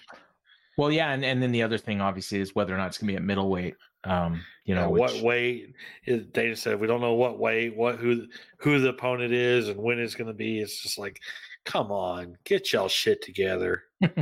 well, 0.76 0.90
yeah, 0.90 1.12
and, 1.12 1.24
and 1.24 1.42
then 1.42 1.52
the 1.52 1.62
other 1.62 1.78
thing 1.78 2.00
obviously 2.00 2.40
is 2.40 2.54
whether 2.54 2.74
or 2.74 2.78
not 2.78 2.88
it's 2.88 2.98
going 2.98 3.08
to 3.08 3.12
be 3.12 3.16
at 3.16 3.22
middleweight. 3.22 3.74
Um, 4.04 4.42
you 4.64 4.74
know, 4.74 4.90
what 4.90 5.20
weight? 5.22 5.74
Is, 6.04 6.26
Dana 6.26 6.56
said 6.56 6.80
we 6.80 6.86
don't 6.86 7.00
know 7.00 7.14
what 7.14 7.38
weight, 7.38 7.76
what 7.76 7.96
who 7.96 8.26
who 8.58 8.78
the 8.78 8.90
opponent 8.90 9.32
is, 9.32 9.68
and 9.68 9.78
when 9.80 9.98
it's 9.98 10.14
going 10.14 10.28
to 10.28 10.34
be. 10.34 10.60
It's 10.60 10.82
just 10.82 10.98
like, 10.98 11.20
come 11.64 11.90
on, 11.90 12.36
get 12.44 12.72
y'all 12.72 12.88
shit 12.88 13.22
together. 13.22 13.82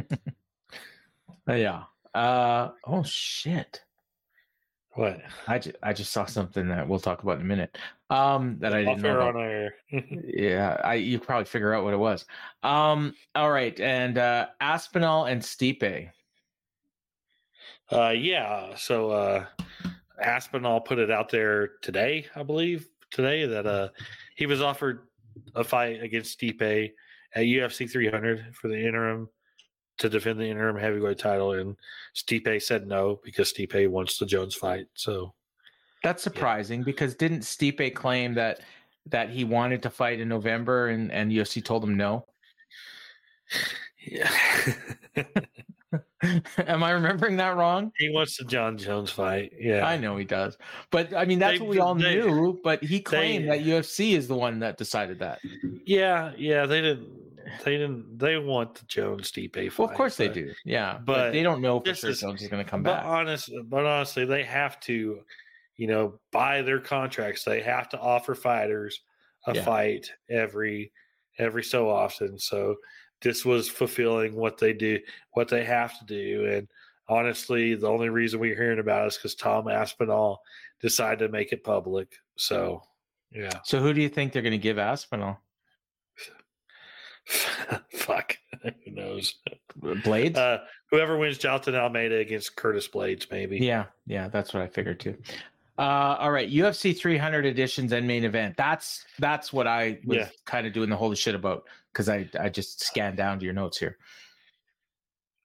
Uh, 1.48 1.54
yeah. 1.54 1.82
Uh, 2.14 2.70
oh 2.86 3.02
shit. 3.02 3.82
What? 4.92 5.20
I 5.48 5.58
just, 5.58 5.76
I 5.82 5.92
just 5.92 6.12
saw 6.12 6.24
something 6.24 6.68
that 6.68 6.88
we'll 6.88 7.00
talk 7.00 7.22
about 7.22 7.36
in 7.36 7.42
a 7.42 7.44
minute. 7.44 7.76
Um, 8.10 8.58
that 8.60 8.72
I 8.72 8.84
didn't 8.84 9.02
know. 9.02 9.16
about. 9.16 9.36
on 9.36 9.42
air. 9.42 9.74
Yeah, 10.24 10.80
I 10.84 10.94
you 10.94 11.18
probably 11.18 11.46
figure 11.46 11.74
out 11.74 11.84
what 11.84 11.94
it 11.94 11.98
was. 11.98 12.24
Um, 12.62 13.14
all 13.34 13.50
right, 13.50 13.78
and 13.80 14.18
uh 14.18 14.46
Aspinall 14.60 15.24
and 15.24 15.42
Stipe. 15.42 16.08
Uh, 17.94 18.10
yeah. 18.10 18.74
So 18.76 19.10
uh, 19.10 19.46
Aspinall 20.20 20.80
put 20.80 20.98
it 20.98 21.10
out 21.10 21.30
there 21.30 21.72
today, 21.80 22.26
I 22.34 22.42
believe, 22.42 22.88
today 23.10 23.46
that 23.46 23.66
uh, 23.66 23.88
he 24.36 24.46
was 24.46 24.60
offered 24.60 25.06
a 25.54 25.64
fight 25.64 26.02
against 26.02 26.38
Stipe 26.38 26.92
at 27.34 27.44
UFC 27.44 27.90
300 27.90 28.54
for 28.54 28.68
the 28.68 28.78
interim 28.78 29.28
to 29.98 30.08
defend 30.08 30.40
the 30.40 30.46
interim 30.48 30.76
heavyweight 30.76 31.18
title, 31.18 31.52
and 31.52 31.76
Stipe 32.14 32.62
said 32.62 32.86
no 32.86 33.20
because 33.22 33.52
Stipe 33.52 33.88
wants 33.88 34.18
the 34.18 34.26
Jones 34.26 34.54
fight. 34.54 34.86
So 34.94 35.34
That's 36.02 36.22
surprising 36.22 36.82
because 36.82 37.14
didn't 37.14 37.40
Stipe 37.40 37.94
claim 37.94 38.34
that 38.34 38.60
that 39.06 39.30
he 39.30 39.44
wanted 39.44 39.82
to 39.82 39.90
fight 39.90 40.20
in 40.20 40.28
November 40.28 40.88
and 40.88 41.12
and 41.12 41.30
UFC 41.30 41.64
told 41.64 41.84
him 41.84 41.96
no? 41.96 42.26
yeah, 44.06 44.30
Am 46.66 46.82
I 46.82 46.90
remembering 46.90 47.36
that 47.38 47.56
wrong? 47.56 47.92
he 47.98 48.08
wants 48.10 48.36
the 48.36 48.44
Jon 48.44 48.76
Jones 48.78 49.10
fight. 49.10 49.52
Yeah, 49.58 49.86
I 49.86 49.96
know 49.96 50.16
he 50.16 50.24
does, 50.24 50.56
but 50.90 51.14
I 51.14 51.24
mean 51.24 51.38
that's 51.38 51.58
They- 51.58 51.64
what 51.64 51.70
we 51.70 51.78
all 51.78 51.94
they- 51.94 52.16
knew. 52.16 52.60
But 52.62 52.82
he 52.82 53.00
claimed 53.00 53.44
they- 53.50 53.58
that 53.58 53.64
UFC 53.66 54.14
is 54.16 54.28
the 54.28 54.34
one 54.36 54.58
that 54.60 54.78
decided 54.78 55.18
that. 55.20 55.40
Yeah, 55.84 56.32
yeah. 56.36 56.66
They 56.66 56.80
didn't. 56.80 57.08
They 57.64 57.72
didn't. 57.72 58.18
They 58.18 58.38
want 58.38 58.74
the 58.76 58.86
Jones 58.86 59.30
Stipe 59.30 59.54
fight. 59.54 59.78
Well, 59.78 59.88
of 59.88 59.94
course 59.94 60.16
they 60.16 60.28
do. 60.28 60.52
Yeah, 60.64 60.94
but, 60.94 61.04
but 61.04 61.30
they 61.32 61.42
don't 61.42 61.60
know 61.60 61.80
for 61.80 61.94
sure 61.94 62.10
is- 62.10 62.20
Jones 62.20 62.42
is 62.42 62.48
going 62.48 62.64
to 62.64 62.68
come 62.70 62.82
but 62.82 62.96
back. 62.96 63.04
honest, 63.04 63.50
but 63.66 63.84
honestly, 63.84 64.24
they 64.24 64.44
have 64.44 64.80
to, 64.80 65.20
you 65.76 65.86
know, 65.86 66.18
by 66.32 66.62
their 66.62 66.80
contracts, 66.80 67.44
they 67.44 67.60
have 67.60 67.88
to 67.90 67.98
offer 68.00 68.34
fighters 68.34 69.00
a 69.46 69.54
Yeah. 69.54 69.64
fight 69.64 70.10
every 70.30 70.90
every 71.38 71.62
so 71.64 71.90
often. 71.90 72.38
So 72.38 72.76
this 73.22 73.44
was 73.44 73.68
fulfilling 73.68 74.34
what 74.34 74.58
they 74.58 74.72
do, 74.72 74.98
what 75.32 75.48
they 75.48 75.64
have 75.64 75.98
to 75.98 76.04
do. 76.04 76.46
And 76.46 76.68
honestly, 77.08 77.74
the 77.74 77.88
only 77.88 78.08
reason 78.08 78.40
we're 78.40 78.54
hearing 78.56 78.78
about 78.78 79.04
it 79.04 79.08
is 79.08 79.16
because 79.16 79.34
Tom 79.34 79.68
Aspinall 79.68 80.40
decided 80.80 81.20
to 81.26 81.28
make 81.32 81.52
it 81.52 81.64
public. 81.64 82.12
So 82.36 82.82
yeah, 83.32 83.50
So 83.64 83.80
who 83.80 83.92
do 83.92 84.00
you 84.00 84.08
think 84.08 84.32
they're 84.32 84.42
going 84.42 84.52
to 84.52 84.58
give 84.58 84.78
Aspinall? 84.78 85.40
fuck, 87.92 88.36
who 88.62 88.90
knows? 88.90 89.34
Blaydes? 89.80 90.36
Uh, 90.36 90.58
whoever 90.90 91.16
wins 91.16 91.38
Jailton 91.38 91.74
Almeida 91.74 92.16
against 92.16 92.56
Curtis 92.56 92.88
Blaydes, 92.88 93.30
maybe. 93.30 93.58
Yeah, 93.58 93.86
yeah, 94.06 94.28
that's 94.28 94.52
what 94.52 94.62
I 94.62 94.66
figured 94.68 95.00
too. 95.00 95.16
Uh, 95.78 96.16
all 96.20 96.30
right, 96.30 96.48
UFC 96.50 96.96
300 96.96 97.46
editions 97.46 97.92
and 97.92 98.06
main 98.06 98.24
event. 98.24 98.56
That's 98.56 99.04
that's 99.18 99.52
what 99.52 99.66
I 99.66 99.98
was 100.04 100.18
Yeah. 100.18 100.28
kind 100.44 100.66
of 100.66 100.72
doing 100.72 100.88
the 100.90 100.96
holy 100.96 101.16
shit 101.16 101.34
about 101.34 101.64
because 101.94 102.08
I 102.08 102.28
I 102.38 102.48
just 102.48 102.82
scanned 102.84 103.16
down 103.16 103.38
to 103.38 103.44
your 103.44 103.54
notes 103.54 103.78
here. 103.78 103.96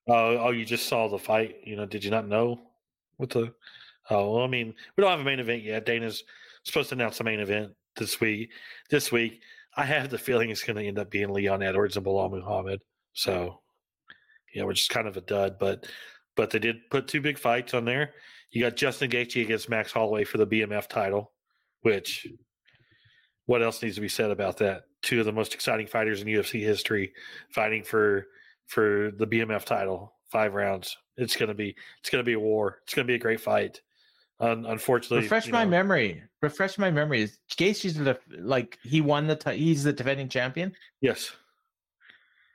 Oh, 0.08 0.38
oh, 0.38 0.50
you 0.50 0.66
just 0.66 0.88
saw 0.88 1.08
the 1.08 1.20
fight. 1.20 1.58
You 1.64 1.76
know, 1.76 1.86
did 1.86 2.04
you 2.04 2.10
not 2.10 2.28
know 2.28 2.60
what 3.18 3.30
the? 3.30 3.54
Oh, 4.10 4.34
well, 4.34 4.44
I 4.44 4.48
mean, 4.48 4.74
we 4.98 5.02
don't 5.02 5.12
have 5.12 5.20
a 5.20 5.24
main 5.24 5.40
event 5.40 5.62
yet. 5.62 5.86
Dana's 5.86 6.24
supposed 6.64 6.90
to 6.90 6.96
announce 6.96 7.20
the 7.20 7.24
main 7.24 7.40
event 7.40 7.72
this 7.96 8.20
week. 8.20 8.50
This 8.90 9.12
week, 9.12 9.42
I 9.78 9.86
have 9.86 10.10
the 10.10 10.18
feeling 10.18 10.50
it's 10.50 10.64
going 10.64 10.78
to 10.78 10.88
end 10.88 10.98
up 10.98 11.12
being 11.12 11.30
Leon 11.30 11.62
Edwards 11.62 11.96
and 11.96 12.06
Belal 12.06 12.32
Muhammad. 12.32 12.82
So, 13.14 13.62
yeah, 14.54 14.64
we're 14.64 14.74
just 14.74 14.90
kind 14.90 15.08
of 15.08 15.16
a 15.16 15.22
dud, 15.22 15.58
but 15.60 15.86
but 16.36 16.50
they 16.50 16.60
did 16.60 16.90
put 16.90 17.08
two 17.08 17.22
big 17.22 17.38
fights 17.38 17.76
on 17.76 17.86
there. 17.86 18.14
You 18.50 18.64
got 18.64 18.76
Justin 18.76 19.12
Gaethje 19.12 19.44
against 19.44 19.70
Max 19.70 19.92
Holloway 19.92 20.24
for 20.24 20.40
the 20.40 20.48
BMF 20.48 20.88
title, 20.88 21.32
which 21.82 22.28
what 23.46 23.62
else 23.62 23.84
needs 23.84 23.96
to 23.96 24.02
be 24.02 24.10
said 24.10 24.32
about 24.32 24.58
that? 24.58 24.84
Two 25.02 25.20
of 25.20 25.26
the 25.26 25.32
most 25.32 25.54
exciting 25.54 25.88
fighters 25.88 26.22
in 26.22 26.28
UFC 26.28 26.60
history 26.62 27.14
fighting 27.50 27.84
for 27.84 28.28
for 28.68 29.12
the 29.18 29.26
BMF 29.26 29.64
title, 29.66 30.14
five 30.28 30.54
rounds. 30.54 30.98
It's 31.18 31.36
gonna 31.36 31.54
be 31.54 31.76
it's 32.02 32.10
gonna 32.10 32.24
be 32.24 32.34
a 32.34 32.40
war. 32.40 32.80
It's 32.84 32.94
gonna 32.94 33.06
be 33.08 33.16
a 33.16 33.20
great 33.20 33.40
fight. 33.42 33.82
Un- 34.42 34.66
unfortunately, 34.66 35.24
Refresh 35.24 35.48
you 35.48 35.54
my 35.54 35.64
know, 35.64 35.70
memory. 35.70 36.24
Refresh 36.42 36.78
my 36.78 36.90
memory. 36.92 37.24
Is 37.24 37.40
Gaethje's 37.58 37.96
the 37.96 38.18
like 38.38 38.78
he 38.84 39.02
won 39.02 39.28
the 39.28 39.36
ti- 39.36 39.58
he's 39.58 39.84
the 39.84 39.92
defending 39.94 40.30
champion. 40.30 40.74
Yes, 41.02 41.32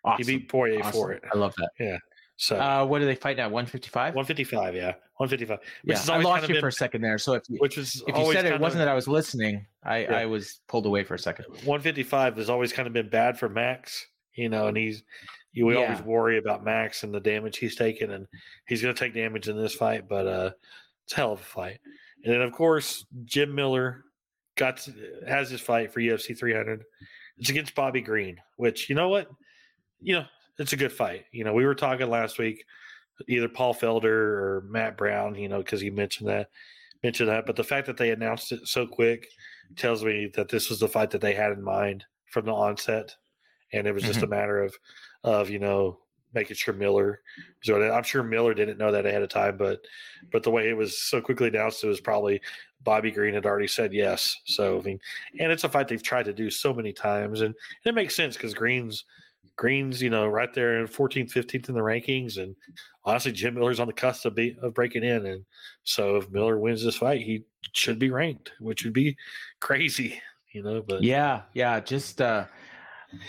Awesome. 0.04 0.24
he 0.26 0.36
beat 0.38 0.48
Poirier 0.48 0.80
awesome. 0.80 0.92
for 0.92 1.12
it. 1.12 1.22
I 1.32 1.36
love 1.36 1.54
that. 1.78 2.00
So 2.36 2.58
Uh, 2.60 2.84
what 2.84 2.98
do 2.98 3.06
they 3.06 3.14
fight 3.14 3.36
now? 3.36 3.48
155. 3.48 4.14
155, 4.14 4.74
yeah, 4.74 4.94
155. 5.18 5.58
Yeah, 5.84 5.96
has 5.96 6.10
I 6.10 6.16
lost 6.16 6.26
kind 6.26 6.44
of 6.44 6.50
you 6.50 6.54
been, 6.56 6.60
for 6.62 6.68
a 6.68 6.72
second 6.72 7.00
there. 7.02 7.16
So 7.18 7.34
if 7.34 7.42
you, 7.48 7.58
which 7.58 7.78
is 7.78 8.02
if 8.08 8.16
you 8.16 8.32
said 8.32 8.44
it 8.44 8.60
wasn't 8.60 8.82
of, 8.82 8.86
that 8.86 8.88
I 8.88 8.94
was 8.94 9.06
listening, 9.06 9.66
I 9.84 9.98
Yeah. 9.98 10.16
I 10.18 10.26
was 10.26 10.60
pulled 10.66 10.86
away 10.86 11.04
for 11.04 11.14
a 11.14 11.18
second. 11.18 11.46
155 11.64 12.36
has 12.36 12.50
always 12.50 12.72
kind 12.72 12.86
of 12.88 12.92
been 12.92 13.08
bad 13.08 13.38
for 13.38 13.48
Max. 13.48 14.06
you 14.36 14.48
know, 14.48 14.66
and 14.66 14.76
he's 14.76 15.04
you, 15.52 15.64
we 15.66 15.74
Yeah. 15.74 15.82
always 15.84 16.02
worry 16.02 16.38
about 16.38 16.64
Max 16.64 17.04
and 17.04 17.14
the 17.14 17.20
damage 17.20 17.58
he's 17.58 17.76
taken, 17.76 18.10
and 18.10 18.26
he's 18.66 18.82
going 18.82 18.92
to 18.92 18.98
take 18.98 19.14
damage 19.14 19.46
in 19.48 19.56
this 19.56 19.76
fight, 19.76 20.08
but 20.08 20.26
uh, 20.26 20.50
it's 21.04 21.12
a 21.12 21.16
hell 21.16 21.32
of 21.34 21.40
a 21.40 21.44
fight. 21.44 21.78
And 22.24 22.34
then 22.34 22.42
of 22.42 22.50
course 22.50 23.06
Jim 23.24 23.54
Miller 23.54 24.02
got 24.56 24.78
to, 24.78 24.92
has 25.28 25.50
his 25.50 25.60
fight 25.60 25.92
for 25.92 26.00
UFC 26.00 26.36
300. 26.36 26.82
It's 27.38 27.48
against 27.50 27.76
Bobby 27.76 28.00
Green, 28.00 28.40
which 28.56 28.88
you 28.88 28.96
know 28.96 29.08
what, 29.08 29.30
you 30.00 30.14
know, 30.14 30.24
it's 30.58 30.72
a 30.72 30.76
good 30.76 30.92
fight. 30.92 31.24
You 31.32 31.44
know, 31.44 31.52
we 31.52 31.64
were 31.64 31.74
talking 31.74 32.08
last 32.08 32.38
week, 32.38 32.64
either 33.28 33.48
Paul 33.48 33.74
Felder 33.74 34.04
or 34.04 34.64
Matt 34.68 34.96
Brown, 34.96 35.34
you 35.34 35.48
know, 35.48 35.58
because 35.58 35.80
he 35.80 35.90
mentioned 35.90 36.28
that 36.28 36.48
mentioned 37.04 37.28
that, 37.28 37.46
but 37.46 37.54
the 37.54 37.62
fact 37.62 37.86
that 37.86 37.98
they 37.98 38.10
announced 38.10 38.50
it 38.50 38.66
so 38.66 38.86
quick 38.86 39.28
tells 39.76 40.02
me 40.02 40.30
that 40.34 40.48
this 40.48 40.70
was 40.70 40.80
the 40.80 40.88
fight 40.88 41.10
that 41.10 41.20
they 41.20 41.34
had 41.34 41.52
in 41.52 41.62
mind 41.62 42.04
from 42.30 42.46
the 42.46 42.52
onset, 42.52 43.14
and 43.72 43.86
it 43.86 43.92
was 43.92 44.02
just 44.02 44.20
a 44.20 44.22
mm-hmm. 44.22 44.30
matter 44.30 44.62
of 44.62 44.74
of 45.22 45.50
you 45.50 45.58
know 45.58 46.00
making 46.32 46.56
sure 46.56 46.74
Miller. 46.74 47.20
So 47.62 47.80
I'm 47.92 48.02
sure 48.02 48.24
Miller 48.24 48.54
didn't 48.54 48.78
know 48.78 48.90
that 48.90 49.06
ahead 49.06 49.22
of 49.22 49.28
time, 49.28 49.56
but 49.56 49.80
but 50.32 50.42
the 50.42 50.50
way 50.50 50.68
it 50.68 50.76
was 50.76 50.98
so 50.98 51.20
quickly 51.20 51.48
announced, 51.48 51.84
it 51.84 51.88
was 51.88 52.00
probably 52.00 52.40
Bobby 52.82 53.10
Green 53.10 53.34
had 53.34 53.46
already 53.46 53.68
said 53.68 53.92
yes. 53.92 54.40
So 54.46 54.80
I 54.80 54.82
mean, 54.82 54.98
and 55.38 55.52
it's 55.52 55.64
a 55.64 55.68
fight 55.68 55.88
they've 55.88 56.02
tried 56.02 56.24
to 56.24 56.32
do 56.32 56.50
so 56.50 56.72
many 56.72 56.92
times, 56.92 57.42
and, 57.42 57.54
and 57.54 57.92
it 57.92 57.94
makes 57.94 58.16
sense 58.16 58.34
because 58.34 58.54
Green's 58.54 59.04
Green's 59.56 60.02
you 60.02 60.10
know 60.10 60.26
right 60.26 60.52
there 60.52 60.80
in 60.80 60.88
14th, 60.88 61.32
15th 61.32 61.68
in 61.68 61.74
the 61.74 61.80
rankings, 61.80 62.38
and 62.38 62.56
honestly, 63.04 63.32
Jim 63.32 63.54
Miller's 63.54 63.80
on 63.80 63.86
the 63.86 63.92
cusp 63.92 64.24
of, 64.24 64.34
be, 64.34 64.56
of 64.62 64.74
breaking 64.74 65.04
in, 65.04 65.26
and 65.26 65.44
so 65.84 66.16
if 66.16 66.30
Miller 66.30 66.58
wins 66.58 66.84
this 66.84 66.96
fight, 66.96 67.22
he 67.22 67.44
should 67.72 67.98
be 67.98 68.10
ranked, 68.10 68.52
which 68.60 68.84
would 68.84 68.92
be 68.92 69.16
crazy, 69.60 70.20
you 70.52 70.62
know. 70.62 70.82
But 70.82 71.02
Yeah, 71.02 71.42
yeah, 71.52 71.80
just 71.80 72.20
uh 72.20 72.46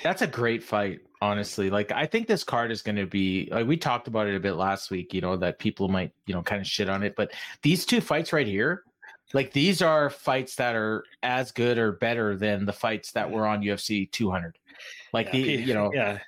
that's 0.04 0.22
a 0.22 0.28
great 0.28 0.64
fight, 0.64 1.02
honestly. 1.22 1.70
Like 1.70 1.92
I 1.92 2.06
think 2.06 2.28
this 2.28 2.44
card 2.44 2.72
is 2.72 2.82
going 2.82 2.96
to 2.96 3.06
be 3.06 3.50
like 3.52 3.68
we 3.68 3.78
talked 3.78 4.08
about 4.08 4.28
it 4.28 4.36
a 4.36 4.40
bit 4.40 4.54
last 4.54 4.92
week, 4.92 5.14
you 5.14 5.22
know, 5.22 5.36
that 5.38 5.60
people 5.60 5.88
might, 5.88 6.12
you 6.26 6.34
know, 6.34 6.42
kind 6.42 6.62
of 6.62 6.68
shit 6.68 6.90
on 6.90 7.04
it, 7.04 7.16
but 7.16 7.32
these 7.62 7.86
two 7.86 8.02
fights 8.02 8.34
right 8.34 8.48
here, 8.48 8.84
like 9.34 9.52
these 9.52 9.82
are 9.82 10.10
fights 10.10 10.56
that 10.56 10.76
are 10.76 11.04
as 11.24 11.52
good 11.52 11.78
or 11.78 11.94
better 11.94 12.36
than 12.36 12.66
the 12.66 12.74
fights 12.74 13.12
that 13.12 13.30
were 13.30 13.46
on 13.46 13.62
UFC 13.62 14.10
200. 14.12 14.58
Like 15.14 15.32
the, 15.32 15.40
Yeah, 15.40 15.58
pe- 15.58 15.64
you 15.64 15.74
know, 15.74 15.92
yeah, 15.94 16.20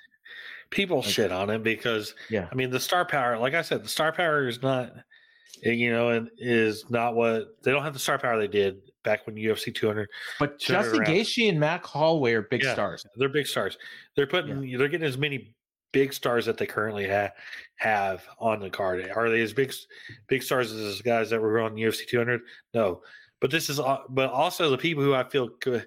people 0.70 0.98
Like- 0.98 1.06
shit 1.06 1.32
on 1.32 1.50
him 1.50 1.62
because 1.62 2.14
yeah. 2.30 2.48
I 2.50 2.54
mean 2.54 2.70
the 2.70 2.80
star 2.80 3.04
power, 3.04 3.38
like 3.38 3.54
I 3.54 3.62
said, 3.62 3.84
the 3.84 3.88
star 3.88 4.12
power 4.12 4.48
is 4.48 4.62
not, 4.62 4.92
eh, 5.64 5.70
you 5.70 5.90
know, 5.90 6.10
and 6.10 6.30
is 6.38 6.88
not 6.90 7.14
what 7.14 7.62
they 7.62 7.70
don't 7.72 7.82
have 7.82 7.92
the 7.94 7.98
star 7.98 8.18
power 8.18 8.38
they 8.38 8.48
did 8.48 8.80
back 9.04 9.26
when 9.26 9.36
UFC 9.36 9.74
200. 9.74 10.08
But 10.38 10.58
Justin. 10.58 11.00
Gaethje 11.00 11.48
and 11.48 11.58
Mac 11.60 11.84
Holloway 11.84 12.32
are 12.34 12.42
big 12.42 12.62
Yeah. 12.62 12.72
stars. 12.74 13.06
They're 13.16 13.28
big 13.28 13.46
stars. 13.46 13.78
They're 14.16 14.26
putting, 14.26 14.76
they're 14.76 14.88
getting 14.88 15.06
as 15.06 15.16
many 15.16 15.54
big 15.92 16.12
stars 16.12 16.44
that 16.44 16.58
they 16.58 16.66
currently 16.66 17.08
ha- 17.08 17.30
have 17.76 18.22
on 18.38 18.60
the 18.60 18.68
card. 18.68 19.08
Are 19.14 19.30
they 19.30 19.40
as 19.40 19.54
big 19.54 19.72
big 20.26 20.42
stars 20.42 20.70
as 20.72 20.98
the 20.98 21.02
guys 21.02 21.30
that 21.30 21.40
were 21.40 21.60
on 21.60 21.76
UFC 21.76 22.06
200? 22.06 22.42
No, 22.74 23.02
but 23.40 23.50
this 23.50 23.70
is, 23.70 23.80
but 24.10 24.30
also 24.30 24.68
the 24.68 24.76
people 24.76 25.02
who 25.02 25.14
I 25.14 25.24
feel 25.24 25.48
co- 25.48 25.80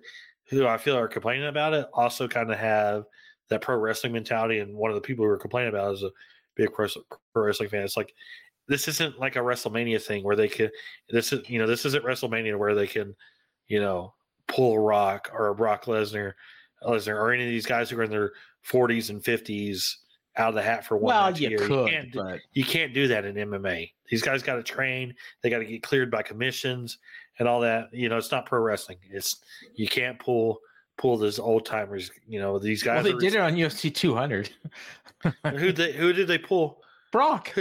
who 0.52 0.68
I 0.68 0.78
feel 0.78 0.98
are 0.98 1.08
complaining 1.08 1.48
about 1.48 1.74
it 1.74 1.88
also 1.94 2.28
kind 2.28 2.52
of 2.52 2.60
have 2.60 3.06
that 3.50 3.62
pro 3.62 3.78
wrestling 3.78 4.14
mentality. 4.14 4.60
And 4.60 4.76
one 4.76 4.92
of 4.92 4.96
the 4.96 5.02
people 5.02 5.26
who 5.26 5.32
are 5.32 5.38
complaining 5.38 5.70
about 5.70 5.92
it 5.92 5.94
is 5.96 6.04
a 6.04 6.12
big 6.56 6.74
pro, 6.74 6.88
pro 7.34 7.46
wrestling 7.46 7.70
fan. 7.70 7.84
It's 7.84 7.98
like 7.98 8.14
this 8.68 8.88
isn't 8.88 9.18
like 9.20 9.38
a 9.38 9.40
WrestleMania 9.40 10.02
thing 10.02 10.24
where 10.24 10.36
they 10.36 10.50
can. 10.50 10.70
This 11.10 11.34
is 11.34 11.50
you 11.50 11.58
know 11.58 11.68
this 11.68 11.86
isn't 11.86 12.06
WrestleMania 12.06 12.58
where 12.60 12.76
they 12.76 12.86
can, 12.88 13.16
you 13.68 13.80
know, 13.80 14.14
pull 14.48 14.74
a 14.74 14.80
Rock 14.80 15.30
or 15.34 15.48
a 15.48 15.56
Brock 15.56 15.86
Lesnar, 15.86 16.34
Lesnar 16.84 17.16
or 17.16 17.32
any 17.32 17.44
of 17.44 17.50
these 17.50 17.66
guys 17.66 17.90
who 17.90 17.98
are 18.00 18.04
in 18.04 18.12
their 18.12 18.34
40s 18.70 19.10
and 19.10 19.24
50s 19.24 19.96
out 20.38 20.50
of 20.50 20.56
the 20.56 20.62
hat 20.62 20.86
for 20.86 20.98
one 20.98 21.14
Well, 21.16 21.38
you 21.38 21.50
year. 21.50 21.58
could, 21.60 21.90
can't, 21.90 22.14
but 22.14 22.40
you 22.54 22.64
can't 22.64 22.94
do 22.94 23.08
that 23.08 23.26
in 23.26 23.36
MMA. 23.36 23.92
These 24.10 24.22
guys 24.22 24.44
got 24.44 24.56
to 24.56 24.64
train. 24.64 25.14
They 25.42 25.50
got 25.50 25.60
to 25.60 25.66
get 25.66 25.84
cleared 25.84 26.12
by 26.12 26.22
commissions 26.22 27.00
and 27.42 27.50
all 27.50 27.60
that. 27.62 27.92
You 27.92 28.08
know, 28.08 28.18
it's 28.18 28.32
not 28.32 28.46
pro 28.46 28.60
wrestling. 28.60 29.00
It's 29.10 29.38
you 29.74 29.88
can't 29.88 30.20
pull 30.20 30.60
pull 31.00 31.18
those 31.18 31.40
old 31.40 31.66
timers. 31.66 32.12
You 32.28 32.40
know, 32.40 32.60
these 32.60 32.84
guys. 32.84 33.04
well, 33.04 33.14
they 33.14 33.20
did 33.20 33.34
it 33.36 33.42
on 33.42 33.56
UFC 33.56 33.94
200. 33.94 34.52
Who 35.58 35.72
they 35.72 35.92
who 35.92 36.14
did 36.14 36.28
they 36.28 36.38
pull? 36.38 36.82
Brock. 37.12 37.52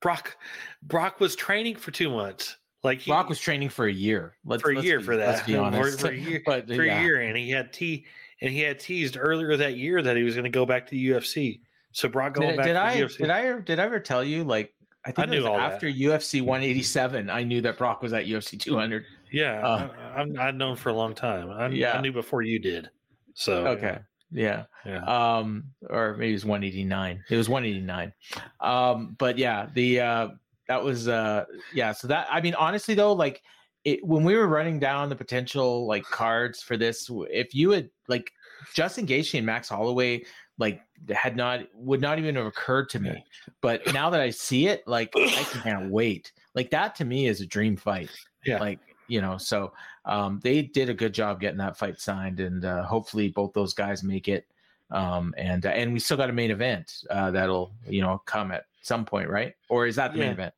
Brock. 0.00 0.36
Brock 0.82 1.20
was 1.20 1.36
training 1.36 1.76
for 1.76 1.92
two 1.92 2.10
months. 2.10 2.56
Like 2.82 2.98
he, 2.98 3.12
Brock 3.12 3.28
was 3.28 3.38
training 3.38 3.68
for 3.68 3.86
a 3.86 3.92
year. 3.92 4.34
Let's, 4.44 4.60
for 4.60 4.72
a 4.72 4.74
let's 4.74 4.84
year 4.86 4.98
be- 4.98 5.04
for 5.04 5.16
that. 5.16 5.28
Let's 5.28 5.46
be 5.46 5.52
For- 5.54 5.60
honest. 5.60 6.00
for 6.00 6.08
a 6.08 6.16
year- 6.16 6.42
but 6.44 6.66
for 6.66 6.82
yeah. 6.84 6.98
a 6.98 7.02
year, 7.02 7.20
and 7.22 7.36
he 7.36 7.48
had 7.48 7.72
te- 7.72 8.04
and 8.40 8.50
he 8.52 8.58
had 8.58 8.80
teased 8.80 9.16
earlier 9.16 9.56
that 9.56 9.76
year 9.76 10.02
that 10.02 10.16
he 10.16 10.24
was 10.24 10.34
going 10.34 10.42
to 10.44 10.50
go 10.50 10.66
back 10.66 10.86
to 10.86 10.90
the 10.90 11.10
UFC. 11.10 11.60
So 11.92 12.08
Brock 12.08 12.34
going 12.34 12.48
Did, 12.48 12.56
back 12.56 12.66
did 12.66 12.72
to 12.72 12.80
I 12.82 12.94
the 12.96 13.06
UFC. 13.06 13.18
did 13.18 13.30
I 13.30 13.60
did 13.60 13.78
I 13.78 13.84
ever 13.84 14.00
tell 14.00 14.24
you 14.24 14.42
like 14.42 14.72
I 15.04 15.10
think 15.10 15.18
I 15.18 15.22
it 15.24 15.30
knew 15.30 15.36
was 15.38 15.46
all 15.46 15.56
that. 15.56 15.72
after 15.72 15.88
UFC 15.90 16.40
187 16.42 17.28
I 17.30 17.42
knew 17.42 17.60
that 17.62 17.76
Brock 17.78 18.02
was 18.02 18.12
at 18.12 18.26
UFC 18.26 18.58
200. 18.58 19.04
Yeah, 19.32 19.66
Uh, 19.66 19.88
I, 20.14 20.20
I'm, 20.20 20.38
I've 20.38 20.54
known 20.54 20.76
for 20.76 20.90
a 20.90 20.92
long 20.94 21.14
time. 21.14 21.50
I, 21.50 21.68
Yeah. 21.68 21.96
I 21.96 22.00
knew 22.00 22.12
before 22.12 22.42
you 22.42 22.58
did. 22.58 22.88
So 23.34 23.66
Okay. 23.68 23.98
Yeah. 24.30 24.64
yeah. 24.86 25.02
Um 25.04 25.64
or 25.90 26.16
maybe 26.16 26.30
it 26.30 26.34
was 26.34 26.44
189. 26.44 27.24
It 27.28 27.36
was 27.36 27.48
189. 27.48 28.12
Um 28.60 29.16
but 29.18 29.38
yeah, 29.38 29.68
the 29.74 30.00
uh 30.00 30.28
that 30.68 30.82
was 30.82 31.08
uh 31.08 31.44
yeah, 31.74 31.92
so 31.92 32.06
that 32.08 32.28
I 32.30 32.40
mean 32.40 32.54
honestly 32.54 32.94
though 32.94 33.12
like 33.12 33.42
it 33.84 34.04
when 34.06 34.22
we 34.22 34.36
were 34.36 34.46
running 34.46 34.78
down 34.78 35.08
the 35.08 35.16
potential 35.16 35.86
like 35.88 36.04
cards 36.04 36.62
for 36.62 36.76
this 36.76 37.10
if 37.30 37.54
you 37.54 37.70
had 37.70 37.90
like 38.08 38.32
Justin 38.74 39.06
Gaethje 39.06 39.36
and 39.38 39.44
Max 39.46 39.68
Holloway 39.68 40.22
like 40.58 40.82
had 41.10 41.36
not 41.36 41.60
would 41.74 42.00
not 42.00 42.18
even 42.18 42.36
have 42.36 42.46
occurred 42.46 42.88
to 42.90 43.00
me. 43.00 43.24
But 43.60 43.92
now 43.92 44.10
that 44.10 44.20
I 44.20 44.30
see 44.30 44.66
it, 44.66 44.86
like 44.86 45.12
I 45.16 45.44
can't 45.62 45.90
wait. 45.90 46.32
Like 46.54 46.70
that 46.70 46.94
to 46.96 47.04
me 47.04 47.26
is 47.26 47.40
a 47.40 47.46
dream 47.46 47.76
fight. 47.76 48.10
Yeah. 48.44 48.58
Like 48.58 48.80
you 49.08 49.20
know, 49.20 49.36
so 49.36 49.72
um, 50.04 50.40
they 50.42 50.62
did 50.62 50.88
a 50.88 50.94
good 50.94 51.12
job 51.12 51.40
getting 51.40 51.58
that 51.58 51.76
fight 51.76 52.00
signed, 52.00 52.40
and 52.40 52.64
uh, 52.64 52.82
hopefully 52.84 53.28
both 53.28 53.52
those 53.52 53.74
guys 53.74 54.02
make 54.02 54.28
it. 54.28 54.46
Um, 54.90 55.34
and 55.36 55.64
uh, 55.64 55.70
and 55.70 55.92
we 55.92 56.00
still 56.00 56.16
got 56.16 56.30
a 56.30 56.34
main 56.34 56.50
event 56.50 57.04
uh, 57.10 57.30
that'll 57.30 57.72
you 57.88 58.02
know 58.02 58.22
come 58.26 58.52
at 58.52 58.66
some 58.82 59.04
point, 59.04 59.28
right? 59.28 59.54
Or 59.68 59.86
is 59.86 59.96
that 59.96 60.12
the 60.12 60.18
main 60.18 60.32
event? 60.32 60.54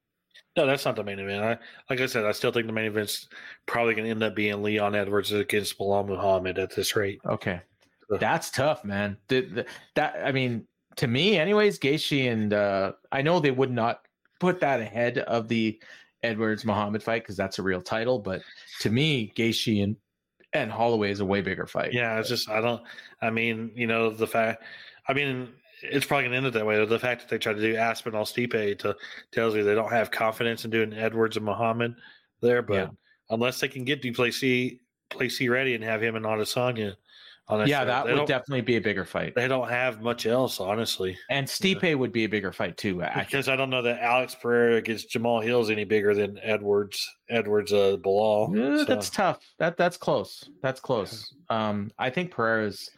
No, 0.57 0.67
that's 0.67 0.85
not 0.85 0.95
the 0.95 1.03
main 1.03 1.19
event. 1.19 1.43
I, 1.43 1.59
like 1.91 2.01
I 2.01 2.07
said, 2.07 2.25
I 2.25 2.33
still 2.33 2.53
think 2.53 2.67
the 2.67 2.73
main 2.73 2.87
event's 2.87 3.29
probably 3.67 3.95
going 3.95 4.05
to 4.05 4.11
end 4.11 4.23
up 4.23 4.37
being 4.37 4.63
Leon 4.63 4.95
Edwards 4.95 5.33
against 5.33 5.79
Belal 5.79 6.07
Muhammad 6.07 6.59
at 6.59 6.75
this 6.75 6.95
rate. 6.95 7.21
Okay. 7.27 7.61
That's 8.11 8.51
tough, 8.51 8.85
man. 8.85 9.17
The, 9.29 9.41
the, 9.43 9.67
that 9.95 10.17
I 10.25 10.33
mean, 10.33 10.67
to 10.97 11.07
me, 11.07 11.39
anyways, 11.39 11.79
Gaethje 11.79 12.31
and 12.31 12.53
uh, 12.53 12.93
I 13.11 13.23
know 13.23 13.41
they 13.41 13.51
would 13.51 13.71
not 13.71 14.01
put 14.41 14.61
that 14.61 14.81
ahead 14.81 15.19
of 15.19 15.49
the 15.49 15.81
Edwards 16.23 16.65
Muhammad 16.65 17.03
fight 17.03 17.23
because 17.23 17.37
that's 17.37 17.59
a 17.59 17.63
real 17.63 17.83
title, 17.83 18.19
but 18.19 18.43
to 18.81 18.91
me, 18.91 19.33
Gaethje 19.37 19.83
and 19.83 19.97
and 20.53 20.71
Holloway 20.71 21.11
is 21.11 21.21
a 21.21 21.25
way 21.25 21.41
bigger 21.43 21.67
fight. 21.67 21.93
Yeah, 21.93 22.19
it's 22.19 22.29
just 22.29 22.49
I 22.49 22.61
don't. 22.61 22.83
I 23.21 23.31
mean, 23.31 23.73
you 23.75 23.87
know, 23.87 24.11
the 24.11 24.27
fact. 24.27 24.63
I 25.09 25.13
mean, 25.13 25.49
it's 25.83 26.07
probably 26.07 26.25
gonna 26.25 26.37
end 26.37 26.47
it 26.47 26.53
that 26.55 26.65
way. 26.65 26.83
The 26.85 26.99
fact 26.99 27.23
that 27.23 27.29
they 27.29 27.39
tried 27.39 27.57
to 27.57 27.61
do 27.61 27.77
Aspinall 27.77 28.25
Stipe 28.25 28.79
to 28.79 28.97
tells 29.33 29.55
you 29.55 29.65
they 29.65 29.75
don't 29.75 29.93
have 29.93 30.11
confidence 30.11 30.65
in 30.65 30.71
doing 30.71 30.93
Edwards 30.95 31.37
and 31.37 31.45
Muhammad 31.45 31.95
there. 32.41 32.63
But 32.63 32.75
Yeah. 32.75 32.89
unless 33.31 33.61
they 33.61 33.69
can 33.69 33.85
get 33.85 34.01
Duplessis 34.01 34.79
Plessis 35.11 35.49
ready 35.49 35.75
and 35.75 35.85
have 35.85 36.03
him 36.03 36.17
and 36.17 36.25
Adesanya 36.25 36.97
yeah, 37.67 37.85
that 37.85 38.07
would 38.07 38.27
definitely 38.27 38.63
be 38.63 38.77
a 38.77 38.81
bigger 38.81 39.05
fight. 39.05 39.35
They 39.35 39.49
don't 39.49 39.69
have 39.69 40.01
much 40.01 40.27
else, 40.27 40.61
honestly. 40.61 41.17
And 41.31 41.47
Stipe 41.47 41.97
would 41.97 42.13
be 42.13 42.25
a 42.25 42.29
bigger 42.29 42.53
fight 42.53 42.77
too. 42.77 43.03
I, 43.03 43.21
Because 43.25 43.49
I 43.49 43.57
don't 43.57 43.71
know 43.71 43.83
that 43.83 44.01
Alex 44.01 44.35
Pereira 44.35 44.77
against 44.77 45.11
Jamahal 45.11 45.43
Hill 45.45 45.61
is 45.61 45.71
any 45.71 45.85
bigger 45.85 46.15
than 46.15 46.39
Edwards. 46.43 47.07
Edwards, 47.29 47.73
uh, 47.73 47.97
Belal. 48.03 48.49
Uh, 48.57 48.79
So, 48.79 48.85
That's 48.85 49.11
tough. 49.11 49.39
That 49.59 49.77
that's 49.77 49.97
close. 49.97 50.49
That's 50.63 50.81
close. 50.81 51.35
Um, 51.51 51.91
I 51.99 52.11
think 52.11 52.31
Pereira's 52.31 52.91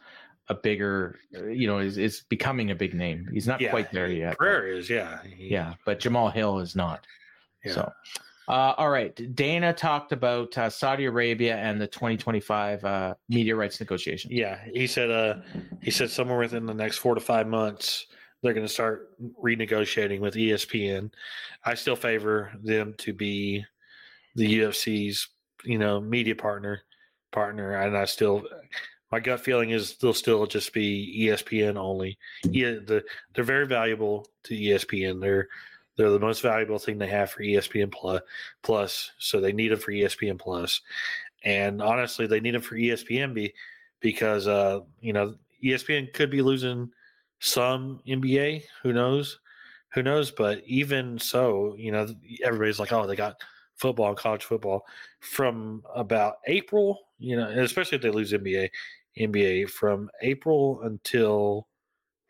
a 0.49 0.53
bigger, 0.55 1.19
uh, 1.37 1.47
you 1.47 1.67
know, 1.67 1.79
is 1.79 1.97
is 1.97 2.21
becoming 2.29 2.71
a 2.71 2.75
big 2.75 2.93
name. 2.93 3.27
He's 3.33 3.47
not 3.47 3.59
Yeah, 3.59 3.69
quite 3.71 3.91
there 3.91 4.07
yet. 4.09 4.37
but- 4.39 4.63
is, 4.65 4.89
yeah, 4.89 5.19
He- 5.23 5.49
yeah, 5.49 5.73
but 5.85 5.99
Jamahal 5.99 6.31
Hill 6.31 6.59
is 6.59 6.73
not. 6.75 7.05
yeah. 7.65 7.73
So, 7.73 7.91
uh, 8.47 8.73
all 8.77 8.89
right. 8.89 9.35
Dana 9.35 9.73
talked 9.73 10.11
about 10.11 10.57
uh, 10.57 10.69
Saudi 10.69 11.05
Arabia 11.05 11.57
and 11.57 11.79
the 11.79 11.87
2025 11.87 12.85
uh, 12.85 13.13
media 13.29 13.55
rights 13.55 13.79
negotiation. 13.79 14.31
Yeah, 14.31 14.59
he 14.73 14.87
said. 14.87 15.11
Uh, 15.11 15.35
he 15.81 15.91
said 15.91 16.09
somewhere 16.09 16.39
within 16.39 16.65
the 16.65 16.73
next 16.73 16.97
four 16.97 17.15
to 17.15 17.21
five 17.21 17.47
months 17.47 18.07
they're 18.41 18.53
going 18.53 18.65
to 18.65 18.71
start 18.71 19.09
renegotiating 19.43 20.19
with 20.19 20.35
ESPN. 20.35 21.11
I 21.65 21.73
still 21.73 21.95
favor 21.95 22.51
them 22.63 22.93
to 22.99 23.13
be 23.13 23.65
the 24.35 24.59
UFC's, 24.59 25.27
you 25.63 25.77
know, 25.77 25.99
media 25.99 26.35
partner, 26.35 26.81
partner, 27.31 27.73
and 27.73 27.97
I 27.97 28.05
still. 28.05 28.43
My 29.09 29.21
gut 29.21 29.39
feeling 29.39 29.69
is 29.69 29.97
they'll 29.97 30.13
still 30.13 30.45
just 30.45 30.73
be 30.73 31.27
ESPN 31.27 31.77
only. 31.77 32.17
Yeah, 32.43 32.71
the 32.71 33.03
they're 33.33 33.43
very 33.45 33.65
valuable 33.65 34.27
to 34.43 34.53
ESPN. 34.53 35.21
They're 35.21 35.47
they're 35.97 36.11
the 36.11 36.19
most 36.19 36.41
valuable 36.41 36.79
thing 36.79 36.97
they 36.97 37.07
have 37.07 37.31
for 37.31 37.41
ESPN 37.41 37.91
plus. 38.63 39.11
So 39.17 39.41
they 39.41 39.51
need 39.51 39.69
them 39.69 39.79
for 39.79 39.91
ESPN 39.91 40.39
plus. 40.39 40.81
And 41.43 41.81
honestly, 41.81 42.27
they 42.27 42.39
need 42.39 42.53
them 42.53 42.61
for 42.61 42.75
ESPN 42.75 43.33
be, 43.33 43.53
because 43.99 44.47
uh, 44.47 44.81
you 45.01 45.13
know 45.13 45.35
ESPN 45.63 46.13
could 46.13 46.29
be 46.29 46.41
losing 46.41 46.91
some 47.39 48.01
NBA. 48.07 48.63
Who 48.83 48.93
knows? 48.93 49.39
Who 49.93 50.03
knows? 50.03 50.31
But 50.31 50.61
even 50.65 51.17
so, 51.17 51.75
you 51.77 51.91
know, 51.91 52.07
everybody's 52.43 52.79
like, 52.79 52.91
oh, 52.91 53.07
they 53.07 53.15
got 53.15 53.41
football 53.75 54.13
college 54.15 54.43
football 54.43 54.85
from 55.19 55.83
about 55.95 56.35
April. 56.47 56.99
You 57.19 57.37
know, 57.37 57.49
especially 57.49 57.95
if 57.95 58.01
they 58.01 58.11
lose 58.11 58.33
NBA, 58.33 58.69
NBA 59.17 59.69
from 59.69 60.09
April 60.21 60.81
until 60.83 61.67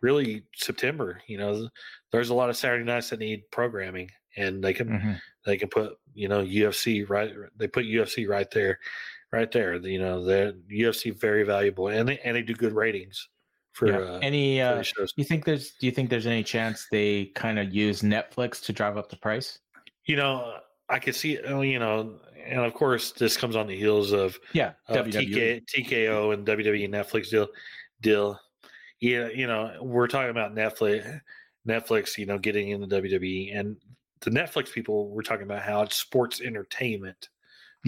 really 0.02 0.44
September. 0.56 1.22
You 1.28 1.38
know, 1.38 1.70
there's 2.18 2.30
a 2.30 2.36
lot 2.36 2.50
of 2.50 2.58
Saturday 2.58 2.84
nights 2.84 3.10
that 3.12 3.20
need 3.20 3.50
programming, 3.52 4.10
and 4.36 4.64
they 4.64 4.74
can 4.74 4.90
Mhm. 4.90 5.22
they 5.46 5.58
can 5.58 5.70
put 5.70 5.98
you 6.14 6.28
know 6.28 6.44
UFC 6.44 7.04
right. 7.08 7.34
They 7.58 7.68
put 7.68 7.86
UFC 7.86 8.28
right 8.28 8.50
there, 8.52 8.80
right 9.32 9.52
there. 9.52 9.76
You 9.76 10.00
know, 10.00 10.24
the 10.24 10.60
UFC 10.70 11.12
very 11.12 11.44
valuable, 11.44 11.88
and 11.90 12.08
they 12.10 12.20
and 12.20 12.36
they 12.36 12.42
do 12.42 12.54
good 12.54 12.74
ratings 12.74 13.30
for 13.74 13.88
Yeah. 13.90 13.98
uh, 14.00 14.20
Any 14.24 14.60
uh, 14.62 14.84
you 15.16 15.24
think 15.24 15.46
there's 15.46 15.72
do 15.80 15.86
you 15.86 15.92
think 15.92 16.10
there's 16.10 16.26
any 16.28 16.44
chance 16.44 16.88
they 16.92 17.26
kind 17.36 17.60
of 17.60 17.74
use 17.74 18.02
Netflix 18.02 18.64
to 18.66 18.74
drive 18.74 18.98
up 18.98 19.10
the 19.10 19.18
price? 19.18 19.60
You 20.06 20.16
know, 20.16 20.60
I 20.90 21.00
could 21.00 21.16
see. 21.16 21.38
oh, 21.40 21.62
You 21.62 21.80
know, 21.80 22.20
and 22.46 22.62
of 22.62 22.74
course, 22.74 23.12
this 23.12 23.38
comes 23.38 23.56
on 23.56 23.68
the 23.68 23.76
heels 23.78 24.12
of 24.14 24.40
Yeah, 24.54 24.74
of 24.88 25.06
TK, 25.08 25.62
TKO 25.68 26.34
and 26.34 26.46
WWE 26.48 26.88
Netflix 26.90 27.30
deal 27.30 27.50
deal. 28.02 28.40
Yeah, 29.00 29.28
you 29.28 29.46
know, 29.46 29.78
we're 29.82 30.08
talking 30.08 30.32
about 30.32 30.56
Netflix 30.56 31.20
Netflix, 31.68 32.18
you 32.18 32.26
know, 32.26 32.38
getting 32.38 32.70
into 32.70 32.88
WWE 32.88 33.58
and 33.58 33.78
the 34.22 34.32
Netflix 34.32 34.72
people 34.72 35.10
we're 35.10 35.22
talking 35.22 35.44
about 35.44 35.62
how 35.64 35.82
it's 35.82 35.98
sports 35.98 36.42
entertainment 36.42 37.30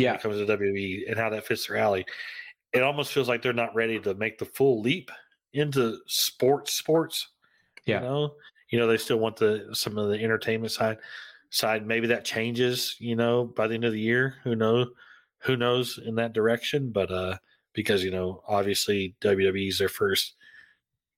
when 0.01 0.05
Yeah, 0.05 0.13
it 0.13 0.21
comes 0.21 0.37
to 0.37 0.45
WWE 0.45 1.09
and 1.09 1.17
how 1.17 1.29
that 1.29 1.45
fits 1.45 1.67
their 1.67 1.77
alley. 1.77 2.05
It 2.73 2.83
almost 2.83 3.11
feels 3.13 3.27
like 3.27 3.41
they're 3.41 3.53
not 3.53 3.73
ready 3.75 3.99
to 3.99 4.13
make 4.15 4.37
the 4.37 4.45
full 4.45 4.81
leap 4.81 5.11
into 5.53 5.97
sports 6.07 6.73
sports. 6.73 7.29
Yeah. 7.85 8.01
You 8.01 8.01
know, 8.07 8.33
you 8.71 8.79
know, 8.79 8.87
they 8.87 8.97
still 8.97 9.17
want 9.17 9.37
the 9.37 9.69
some 9.73 9.97
of 9.97 10.09
the 10.09 10.21
entertainment 10.23 10.71
side 10.71 10.97
side. 11.49 11.85
Maybe 11.87 12.07
that 12.07 12.25
changes, 12.25 12.95
you 12.99 13.15
know, 13.15 13.45
by 13.45 13.67
the 13.67 13.75
end 13.75 13.85
of 13.85 13.93
the 13.93 13.99
year. 13.99 14.35
Who 14.43 14.55
knows? 14.55 14.87
Who 15.43 15.55
knows 15.57 15.99
in 16.05 16.15
that 16.15 16.33
direction? 16.33 16.91
But 16.91 17.11
uh 17.11 17.37
because 17.73 18.03
you 18.03 18.11
know, 18.11 18.43
obviously 18.47 19.15
WWE 19.21 19.69
is 19.69 19.79
their 19.79 19.89
first 19.89 20.35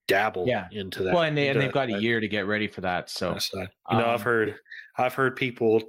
dabble 0.07 0.45
Yeah. 0.48 0.68
into 0.72 1.03
that. 1.03 1.14
well, 1.14 1.23
and 1.23 1.38
they, 1.38 1.48
and 1.49 1.60
they've 1.61 1.72
got 1.72 1.90
a 1.90 1.99
year 1.99 2.19
to 2.19 2.28
get 2.28 2.45
ready 2.48 2.68
for 2.68 2.82
that. 2.82 3.10
So. 3.10 3.38
You 3.53 3.60
know, 3.98 4.07
I've 4.07 4.19
um, 4.19 4.22
heard 4.22 4.56
I've 4.98 5.14
heard 5.14 5.36
people 5.36 5.82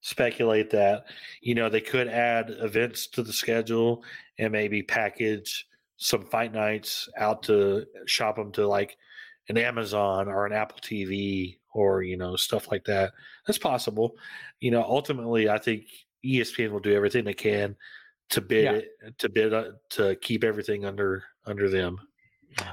speculate 0.00 0.70
that 0.70 1.04
you 1.42 1.54
know 1.54 1.68
they 1.68 1.80
could 1.80 2.06
add 2.08 2.50
events 2.60 3.08
to 3.08 3.22
the 3.22 3.32
schedule 3.32 4.04
and 4.38 4.52
maybe 4.52 4.82
package 4.82 5.66
some 5.96 6.24
fight 6.24 6.52
nights 6.52 7.08
out 7.16 7.42
to 7.42 7.84
shop 8.06 8.36
them 8.36 8.52
to 8.52 8.66
like 8.66 8.96
an 9.48 9.56
Amazon 9.58 10.28
or 10.28 10.46
an 10.46 10.52
Apple 10.52 10.78
TV 10.80 11.58
or 11.74 12.02
you 12.02 12.16
know 12.16 12.36
stuff 12.36 12.70
like 12.70 12.84
that. 12.84 13.12
That's 13.46 13.58
possible. 13.58 14.16
You 14.60 14.70
know, 14.70 14.82
ultimately, 14.82 15.48
I 15.48 15.58
think 15.58 15.84
ESPN 16.24 16.70
will 16.70 16.80
do 16.80 16.94
everything 16.94 17.24
they 17.24 17.34
can 17.34 17.76
to 18.30 18.40
bid 18.40 18.64
Yeah. 18.64 18.72
it, 18.72 19.18
to 19.18 19.28
bid 19.28 19.52
uh, 19.54 19.70
to 19.90 20.14
keep 20.16 20.44
everything 20.44 20.84
under 20.84 21.24
under 21.46 21.68
them. 21.68 21.98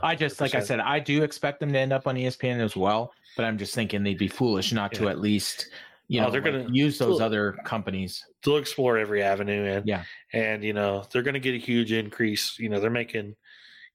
I 0.02 0.16
just 0.16 0.42
like 0.42 0.56
I 0.56 0.60
said, 0.62 0.80
I 0.80 1.00
do 1.00 1.24
expect 1.24 1.60
them 1.60 1.72
to 1.74 1.80
end 1.80 1.94
up 1.94 2.08
on 2.08 2.16
ESPN 2.16 2.60
as 2.60 2.76
well. 2.76 3.14
But 3.36 3.46
I'm 3.46 3.58
just 3.58 3.76
thinking 3.76 4.04
they'd 4.04 4.18
be 4.18 4.28
foolish 4.28 4.72
not 4.72 4.94
to 4.94 5.04
Yeah. 5.06 5.10
at 5.12 5.20
least 5.20 5.68
you 6.08 6.22
Oh, 6.22 6.26
know 6.26 6.32
they're 6.32 6.42
like, 6.42 6.52
gonna- 6.68 6.74
use 6.74 6.98
those 6.98 7.20
other 7.20 7.54
companies. 7.66 8.24
they'll 8.44 8.58
explore 8.58 8.98
every 8.98 9.24
avenue 9.24 9.66
and 9.66 9.88
Yeah. 9.88 10.04
and 10.34 10.64
you 10.64 10.72
know 10.74 11.04
they're 11.12 11.24
going 11.24 11.34
to 11.34 11.40
get 11.40 11.56
a 11.56 11.58
huge 11.58 11.92
increase 11.92 12.58
you 12.60 12.70
know 12.70 12.80
they're 12.80 12.92
making 12.92 13.36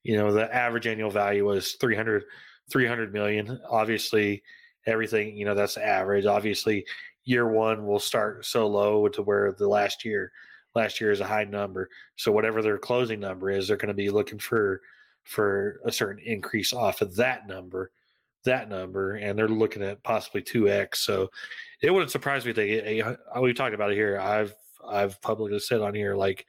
you 0.02 0.16
know 0.16 0.32
the 0.32 0.52
average 0.55 0.86
annual 0.89 1.11
value 1.11 1.44
was 1.47 1.73
300 1.74 2.24
300 2.73 3.12
million 3.12 3.61
obviously 3.70 4.43
everything 4.86 5.36
you 5.36 5.44
know 5.44 5.55
that's 5.55 5.77
the 5.77 5.86
average 5.86 6.27
obviously 6.27 6.85
year 7.24 7.48
one 7.48 7.86
will 7.86 8.01
start 8.01 8.44
so 8.44 8.66
low 8.66 9.07
to 9.09 9.23
where 9.23 9.52
the 9.52 9.69
last 9.69 10.05
year 10.05 10.32
last 10.74 11.01
year 11.01 11.12
is 11.12 11.20
a 11.20 11.24
high 11.27 11.44
number 11.44 11.89
so 12.16 12.32
whatever 12.32 12.61
their 12.61 12.77
closing 12.78 13.20
number 13.20 13.51
is 13.51 13.69
they're 13.69 13.77
going 13.77 13.86
to 13.89 13.94
be 13.94 14.11
looking 14.11 14.39
for 14.39 14.81
for 15.31 15.81
a 15.85 15.93
certain 15.93 16.20
increase 16.24 16.73
off 16.73 17.01
of 17.02 17.15
that 17.15 17.47
number 17.47 17.93
that 18.44 18.69
number 18.69 19.15
and 19.15 19.39
they're 19.39 19.47
looking 19.48 19.82
at 19.82 20.02
possibly 20.02 20.43
2x 20.43 20.97
so 20.97 21.31
it 21.82 21.90
wouldn't 21.93 22.11
surprise 22.11 22.44
me 22.44 22.51
if 22.51 22.57
they 22.57 22.66
get 22.69 22.86
a 23.35 23.40
we 23.40 23.52
talked 23.52 23.74
about 23.74 23.93
it 23.93 23.94
here 23.94 24.19
i've 24.19 24.52
i've 24.89 25.20
publicly 25.23 25.59
said 25.61 25.81
on 25.81 25.94
here 25.94 26.16
like 26.16 26.47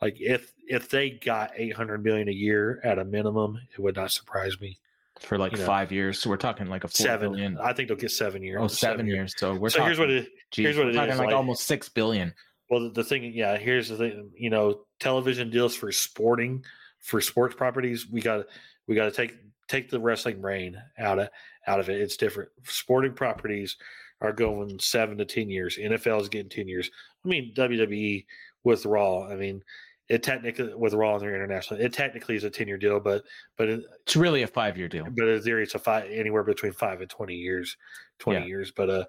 like 0.00 0.16
if 0.18 0.52
if 0.66 0.88
they 0.88 1.10
got 1.10 1.50
800 1.54 2.02
million 2.02 2.28
a 2.28 2.32
year 2.32 2.80
at 2.84 2.98
a 2.98 3.04
minimum 3.04 3.58
it 3.76 3.80
would 3.80 3.96
not 3.96 4.10
surprise 4.12 4.58
me 4.60 4.78
for 5.20 5.36
like 5.36 5.52
you 5.52 5.58
know, 5.58 5.66
five 5.66 5.92
years. 5.92 6.18
So 6.18 6.30
we're 6.30 6.36
talking 6.38 6.66
like 6.68 6.84
a 6.84 6.88
four 6.88 7.04
seven 7.06 7.32
billion. 7.32 7.58
i 7.58 7.72
think 7.72 7.86
they'll 7.88 7.96
get 7.98 8.10
seven 8.10 8.42
years 8.42 8.58
Oh, 8.60 8.66
seven 8.66 9.06
years. 9.06 9.34
So 9.36 9.54
we're 9.54 9.68
so 9.68 9.78
talking. 9.78 9.88
here's 9.88 9.98
what 9.98 10.10
it 10.10 10.28
geez, 10.50 10.64
here's 10.64 10.78
what 10.78 10.88
it 10.88 10.94
talking 10.94 11.12
is, 11.12 11.18
like, 11.18 11.26
like- 11.26 11.36
almost 11.36 11.64
six 11.66 11.88
billion. 11.88 12.32
Well, 12.70 12.84
the, 12.84 12.88
the 12.90 13.04
thing, 13.04 13.32
yeah, 13.34 13.58
here's 13.58 13.88
the 13.90 13.96
thing. 13.98 14.30
You 14.36 14.48
know, 14.48 14.80
television 14.98 15.50
deals 15.50 15.74
for 15.76 15.92
sporting, 15.92 16.64
for 17.02 17.20
sports 17.20 17.54
properties, 17.54 18.08
we 18.10 18.20
got 18.20 18.46
we 18.88 18.94
got 18.94 19.04
to 19.04 19.10
take 19.12 19.36
take 19.68 19.90
the 19.90 20.00
wrestling 20.00 20.40
brain 20.40 20.80
out 20.98 21.18
of 21.18 21.28
out 21.66 21.80
of 21.80 21.88
it. 21.88 22.00
It's 22.00 22.16
different. 22.16 22.50
Sporting 22.64 23.12
properties 23.14 23.76
are 24.20 24.32
going 24.32 24.78
seven 24.78 25.18
to 25.18 25.24
ten 25.24 25.50
years. 25.50 25.78
NFL 25.78 26.20
is 26.22 26.28
getting 26.28 26.48
ten 26.50 26.68
years. 26.68 26.90
I 27.24 27.28
mean, 27.28 27.52
WWE 27.54 28.24
with 28.64 28.86
Raw. 28.86 29.26
I 29.28 29.34
mean, 29.36 29.62
it 30.08 30.22
technically 30.22 30.74
with 30.74 30.94
Raw 30.94 31.14
and 31.14 31.22
their 31.22 31.34
international, 31.34 31.80
it 31.80 31.92
technically 31.92 32.36
is 32.36 32.44
a 32.44 32.50
ten 32.50 32.68
year 32.68 32.78
deal, 32.78 33.00
but 33.00 33.24
but 33.56 33.68
it, 33.68 33.84
It's 34.02 34.16
really 34.16 34.42
a 34.42 34.46
five 34.46 34.76
year 34.78 34.88
deal. 34.88 35.06
but 35.10 35.28
in 35.28 35.42
theory, 35.42 35.62
it's 35.64 35.74
a 35.74 35.78
five 35.78 36.08
anywhere 36.10 36.44
between 36.44 36.72
five 36.72 37.00
and 37.00 37.10
twenty 37.10 37.34
years, 37.34 37.76
twenty 38.18 38.40
Yeah. 38.40 38.46
years. 38.46 38.70
But 38.70 38.90
uh, 38.90 39.04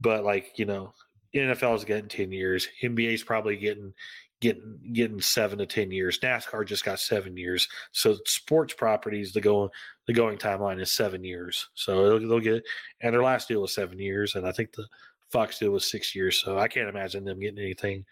but 0.00 0.24
like 0.24 0.58
you 0.58 0.64
know, 0.66 0.92
NFL 1.34 1.76
is 1.76 1.84
getting 1.84 2.08
ten 2.08 2.32
years. 2.32 2.68
NBA 2.82 3.14
is 3.14 3.22
probably 3.22 3.56
getting 3.56 3.92
getting 4.40 4.78
getting 4.92 5.20
seven 5.20 5.58
to 5.58 5.66
ten 5.66 5.90
years. 5.90 6.18
NASCAR 6.20 6.66
just 6.66 6.84
got 6.84 7.00
seven 7.00 7.36
years. 7.36 7.68
So 7.92 8.16
sports 8.26 8.74
properties, 8.74 9.32
the 9.32 9.40
going 9.40 9.70
the 10.06 10.12
going 10.12 10.38
timeline 10.38 10.80
is 10.80 10.92
seven 10.92 11.24
years. 11.24 11.68
So 11.74 12.18
they'll, 12.18 12.28
they'll 12.28 12.40
get 12.40 12.64
and 13.00 13.14
their 13.14 13.22
last 13.22 13.48
deal 13.48 13.60
was 13.62 13.74
seven 13.74 13.98
years, 13.98 14.34
and 14.34 14.46
I 14.46 14.52
think 14.52 14.72
the 14.72 14.86
Fox 15.30 15.58
deal 15.58 15.72
was 15.72 15.90
six 15.90 16.14
years. 16.14 16.36
So 16.40 16.58
I 16.58 16.68
can't 16.68 16.88
imagine 16.88 17.24
them 17.24 17.40
getting 17.40 17.58
anything. 17.58 18.04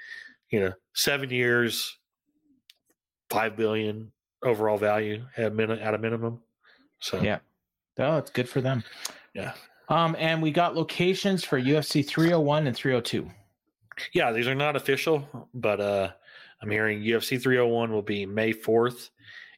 You 0.50 0.60
know, 0.60 0.72
seven 0.94 1.30
years, 1.30 1.96
five 3.30 3.56
billion 3.56 4.12
overall 4.42 4.78
value 4.78 5.24
at 5.36 5.54
min 5.54 5.70
at 5.70 5.94
a 5.94 5.98
minimum. 5.98 6.40
So 7.00 7.20
Yeah. 7.20 7.38
Oh, 7.98 8.18
it's 8.18 8.30
good 8.30 8.48
for 8.48 8.60
them. 8.60 8.84
yeah. 9.34 9.52
Um, 9.88 10.16
and 10.18 10.42
we 10.42 10.50
got 10.50 10.74
locations 10.74 11.44
for 11.44 11.60
UFC 11.60 12.06
301 12.06 12.66
and 12.66 12.76
302. 12.76 13.30
Yeah, 14.12 14.32
these 14.32 14.46
are 14.46 14.54
not 14.54 14.76
official, 14.76 15.48
but 15.54 15.80
uh, 15.80 16.10
I'm 16.62 16.70
hearing 16.70 17.02
UFC 17.02 17.40
301 17.40 17.92
will 17.92 18.02
be 18.02 18.26
May 18.26 18.52
4th 18.52 19.10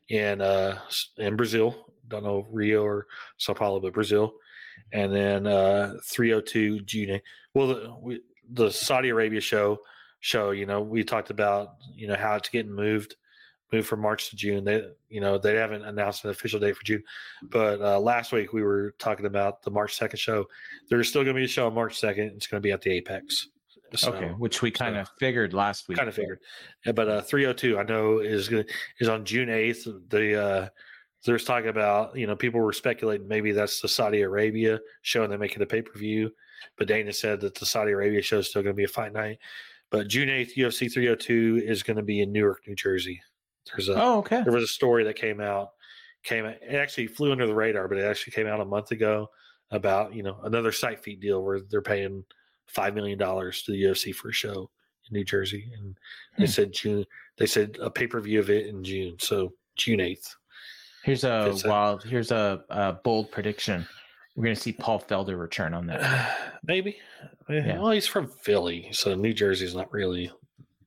in 0.08 0.40
uh, 0.40 0.78
in 1.16 1.36
Brazil. 1.36 1.92
Don't 2.08 2.24
know 2.24 2.46
Rio 2.50 2.84
or 2.84 3.06
Sao 3.36 3.54
Paulo, 3.54 3.80
but 3.80 3.92
Brazil, 3.92 4.34
and 4.92 5.12
then 5.14 5.46
uh, 5.46 5.94
302 6.04 6.80
June. 6.80 7.20
Well, 7.54 7.66
the, 7.68 7.94
we, 8.00 8.20
the 8.52 8.70
Saudi 8.70 9.10
Arabia 9.10 9.40
show 9.40 9.78
show. 10.20 10.52
You 10.52 10.66
know, 10.66 10.80
we 10.80 11.04
talked 11.04 11.30
about 11.30 11.74
you 11.94 12.08
know 12.08 12.16
how 12.16 12.36
it's 12.36 12.48
getting 12.48 12.72
moved 12.72 13.16
moved 13.72 13.86
from 13.86 14.00
March 14.00 14.30
to 14.30 14.36
June. 14.36 14.64
They 14.64 14.82
you 15.08 15.20
know 15.20 15.38
they 15.38 15.54
haven't 15.54 15.84
announced 15.84 16.24
an 16.24 16.30
official 16.30 16.60
date 16.60 16.76
for 16.76 16.84
June, 16.84 17.02
but 17.42 17.80
uh, 17.80 18.00
last 18.00 18.32
week 18.32 18.52
we 18.52 18.62
were 18.62 18.94
talking 18.98 19.26
about 19.26 19.62
the 19.62 19.70
March 19.70 19.98
2nd 19.98 20.18
show. 20.18 20.46
There's 20.88 21.08
still 21.08 21.24
going 21.24 21.34
to 21.34 21.40
be 21.40 21.44
a 21.44 21.48
show 21.48 21.66
on 21.66 21.74
March 21.74 22.00
2nd. 22.00 22.36
It's 22.36 22.46
going 22.46 22.62
to 22.62 22.66
be 22.66 22.72
at 22.72 22.80
the 22.80 22.92
Apex. 22.92 23.48
So, 23.96 24.12
okay, 24.12 24.28
which 24.28 24.60
we 24.62 24.70
kind 24.70 24.94
so- 24.96 25.00
of 25.00 25.08
figured 25.18 25.54
last 25.54 25.88
week. 25.88 25.98
kind 25.98 26.08
of 26.08 26.14
figured. 26.14 26.40
But 26.94 27.08
uh, 27.08 27.20
302 27.22 27.78
I 27.78 27.82
know 27.84 28.18
is 28.18 28.50
is 29.00 29.08
on 29.08 29.24
June 29.24 29.48
8th. 29.48 30.08
The 30.10 30.42
uh, 30.42 30.68
there's 31.24 31.44
talking 31.44 31.68
about 31.70 32.16
you 32.16 32.26
know 32.26 32.36
people 32.36 32.60
were 32.60 32.72
speculating 32.72 33.26
maybe 33.28 33.52
that's 33.52 33.80
the 33.80 33.88
Saudi 33.88 34.20
Arabia 34.22 34.78
show 35.02 35.22
and 35.22 35.32
they're 35.32 35.38
making 35.38 35.62
a 35.62 35.66
pay 35.66 35.82
per 35.82 35.98
view, 35.98 36.30
but 36.76 36.86
Dana 36.88 37.12
said 37.12 37.40
that 37.40 37.54
the 37.54 37.66
Saudi 37.66 37.92
Arabia 37.92 38.22
show 38.22 38.38
is 38.38 38.48
still 38.48 38.62
going 38.62 38.74
to 38.74 38.76
be 38.76 38.84
a 38.84 38.88
fight 38.88 39.12
night. 39.12 39.38
But 39.90 40.08
June 40.08 40.28
8th, 40.28 40.54
UFC 40.56 40.92
302 40.92 41.62
is 41.64 41.82
going 41.82 41.96
to 41.96 42.02
be 42.02 42.20
in 42.20 42.30
Newark, 42.30 42.58
New 42.68 42.74
Jersey. 42.74 43.22
There's 43.70 43.88
a 43.88 43.94
Oh, 44.00 44.18
okay. 44.18 44.42
there 44.42 44.52
was 44.52 44.64
a 44.64 44.68
story 44.68 45.04
that 45.04 45.16
came 45.16 45.40
out 45.40 45.70
came 46.24 46.44
it 46.44 46.60
actually 46.74 47.06
flew 47.06 47.32
under 47.32 47.46
the 47.46 47.54
radar, 47.54 47.88
but 47.88 47.96
it 47.96 48.04
actually 48.04 48.32
came 48.32 48.46
out 48.46 48.60
a 48.60 48.64
month 48.64 48.90
ago 48.90 49.28
about 49.70 50.14
you 50.14 50.22
know 50.22 50.38
another 50.44 50.72
site 50.72 51.02
feed 51.02 51.20
deal 51.20 51.42
where 51.42 51.60
they're 51.70 51.82
paying 51.82 52.24
five 52.68 52.94
million 52.94 53.18
dollars 53.18 53.62
to 53.62 53.72
the 53.72 53.82
UFC 53.82 54.14
for 54.14 54.28
a 54.28 54.32
show 54.32 54.70
in 55.08 55.14
New 55.16 55.24
Jersey, 55.24 55.70
and 55.76 55.96
they 56.36 56.44
Hmm. 56.44 56.50
said 56.50 56.72
June. 56.72 57.04
They 57.36 57.46
said 57.46 57.76
a 57.80 57.90
pay 57.90 58.06
per 58.06 58.20
view 58.20 58.40
of 58.40 58.50
it 58.50 58.66
in 58.66 58.82
June, 58.84 59.16
so 59.18 59.54
June 59.76 60.00
eighth. 60.00 60.34
Here's 61.04 61.24
a 61.24 61.48
It's 61.50 61.64
a- 61.64 61.68
wild. 61.68 62.04
Here's 62.04 62.30
a, 62.30 62.62
a 62.70 62.92
bold 62.94 63.30
prediction. 63.30 63.86
We're 64.36 64.44
gonna 64.44 64.56
see 64.56 64.72
Paul 64.72 65.00
Felder 65.00 65.38
return 65.38 65.74
on 65.74 65.86
that. 65.86 66.60
Maybe. 66.64 66.98
Yeah. 67.48 67.78
Well, 67.80 67.92
he's 67.92 68.06
from 68.06 68.28
Philly, 68.28 68.88
so 68.92 69.14
New 69.14 69.32
Jersey's 69.32 69.74
not 69.74 69.92
really. 69.92 70.30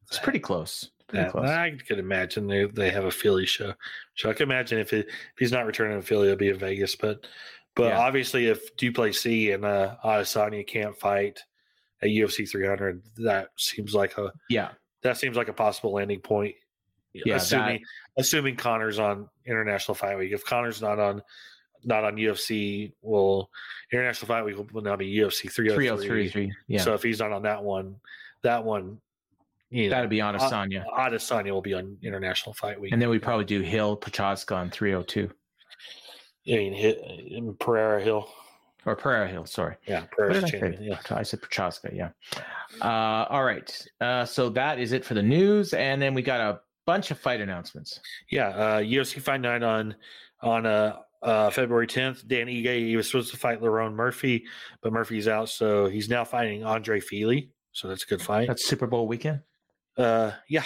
It's 0.07 0.19
pretty 0.19 0.39
close. 0.39 0.89
Pretty 1.07 1.23
that- 1.25 1.31
close. 1.31 1.49
I 1.49 1.71
could 1.87 1.99
imagine 1.99 2.47
they 2.47 2.65
they 2.65 2.91
have 2.91 3.05
a 3.05 3.11
Philly 3.11 3.45
show. 3.45 3.73
So 4.15 4.29
I 4.29 4.33
can 4.33 4.43
imagine 4.43 4.77
if, 4.79 4.93
it, 4.93 5.07
if 5.07 5.15
he's 5.39 5.51
not 5.51 5.65
returning 5.65 5.99
to 5.99 6.05
Philly, 6.05 6.27
it'll 6.27 6.37
be 6.37 6.49
in 6.49 6.57
Vegas. 6.59 6.95
But 6.95 7.25
But 7.75 7.87
Yeah. 7.89 7.99
obviously, 7.99 8.47
if 8.47 8.75
Du 8.75 8.91
Plessis 8.91 9.53
and 9.53 9.65
uh, 9.65 9.95
Adesanya 10.03 10.67
can't 10.67 10.95
fight 10.97 11.39
at 12.01 12.09
UFC 12.09 12.49
300, 12.49 13.01
that 13.17 13.49
seems 13.57 13.93
like 13.93 14.17
a 14.17 14.31
Yeah, 14.49 14.69
that 15.03 15.17
seems 15.17 15.37
like 15.37 15.47
a 15.47 15.53
possible 15.53 15.93
landing 15.93 16.19
point. 16.19 16.55
Yeah, 17.13 17.35
assuming 17.35 17.81
assuming 18.17 18.55
Conor's 18.55 18.99
on 18.99 19.27
International 19.45 19.95
Fight 19.95 20.17
Week. 20.17 20.31
If 20.31 20.45
Conor's 20.45 20.81
not 20.81 20.99
on 20.99 21.21
not 21.83 22.03
on 22.03 22.15
UFC, 22.15 22.93
well, 23.01 23.49
International 23.91 24.27
Fight 24.27 24.45
Week 24.45 24.55
will 24.71 24.81
now 24.81 24.95
be 24.95 25.13
UFC 25.15 25.51
303. 25.51 25.75
three 25.75 25.89
oh 25.89 25.97
three 25.97 26.29
three. 26.29 26.53
Yeah, 26.67 26.81
So 26.81 26.93
if 26.93 27.03
he's 27.03 27.19
not 27.19 27.31
on 27.31 27.41
that 27.43 27.63
one, 27.63 27.95
that 28.43 28.63
one, 28.63 28.99
you 29.69 29.85
know, 29.85 29.95
that'd 29.95 30.09
be 30.09 30.21
on 30.21 30.37
Asanya. 30.37 30.85
Adesanya 30.87 31.51
will 31.51 31.61
be 31.61 31.73
on 31.73 31.97
International 32.01 32.53
Fight 32.53 32.79
Week. 32.79 32.93
and 32.93 33.01
then 33.01 33.09
we 33.09 33.19
probably 33.19 33.45
do 33.45 33.61
Hill 33.61 33.97
Prochazka 33.97 34.55
on 34.55 34.69
three 34.69 34.93
oh 34.93 35.01
two 35.03 35.29
I 36.47 36.51
mean, 36.51 36.73
hit 36.73 36.99
Pereira 37.59 38.01
Hill. 38.01 38.27
Or 38.85 38.95
Pereira 38.95 39.27
Hill. 39.27 39.45
Sorry. 39.45 39.75
Yeah, 39.87 40.05
did 40.17 40.43
I 40.43 40.77
Yeah. 40.81 40.99
I 41.11 41.23
said 41.23 41.41
Prochazka. 41.41 41.95
Yeah. 41.95 42.09
Uh, 42.81 43.25
all 43.29 43.43
right. 43.43 43.87
Uh, 43.99 44.25
so 44.25 44.49
that 44.49 44.79
is 44.79 44.91
it 44.91 45.05
for 45.05 45.13
the 45.13 45.21
news, 45.21 45.73
and 45.73 46.01
then 46.01 46.13
we 46.15 46.23
got 46.23 46.41
a 46.41 46.61
bunch 46.85 47.11
of 47.11 47.19
fight 47.19 47.41
announcements. 47.41 47.99
Yeah, 48.29 48.47
uh, 48.49 48.79
UFC 48.79 49.21
Fight 49.21 49.41
Night 49.41 49.61
on 49.61 49.95
on 50.41 50.65
uh, 50.65 50.97
uh, 51.21 51.49
February 51.51 51.85
10th. 51.87 52.27
Dan 52.27 52.47
Ige 52.47 52.87
he 52.87 52.95
was 52.95 53.07
supposed 53.07 53.31
to 53.31 53.37
fight 53.37 53.61
Lerone 53.61 53.93
Murphy, 53.93 54.45
but 54.81 54.91
Murphy's 54.91 55.27
out, 55.27 55.49
so 55.49 55.85
he's 55.85 56.09
now 56.09 56.23
fighting 56.23 56.63
Andre 56.63 56.99
Fili. 56.99 57.51
So 57.73 57.87
that's 57.87 58.03
a 58.03 58.07
good 58.07 58.21
fight. 58.21 58.47
That's 58.47 58.65
Super 58.65 58.87
Bowl 58.87 59.07
weekend. 59.07 59.41
Uh, 59.97 60.31
yeah. 60.49 60.63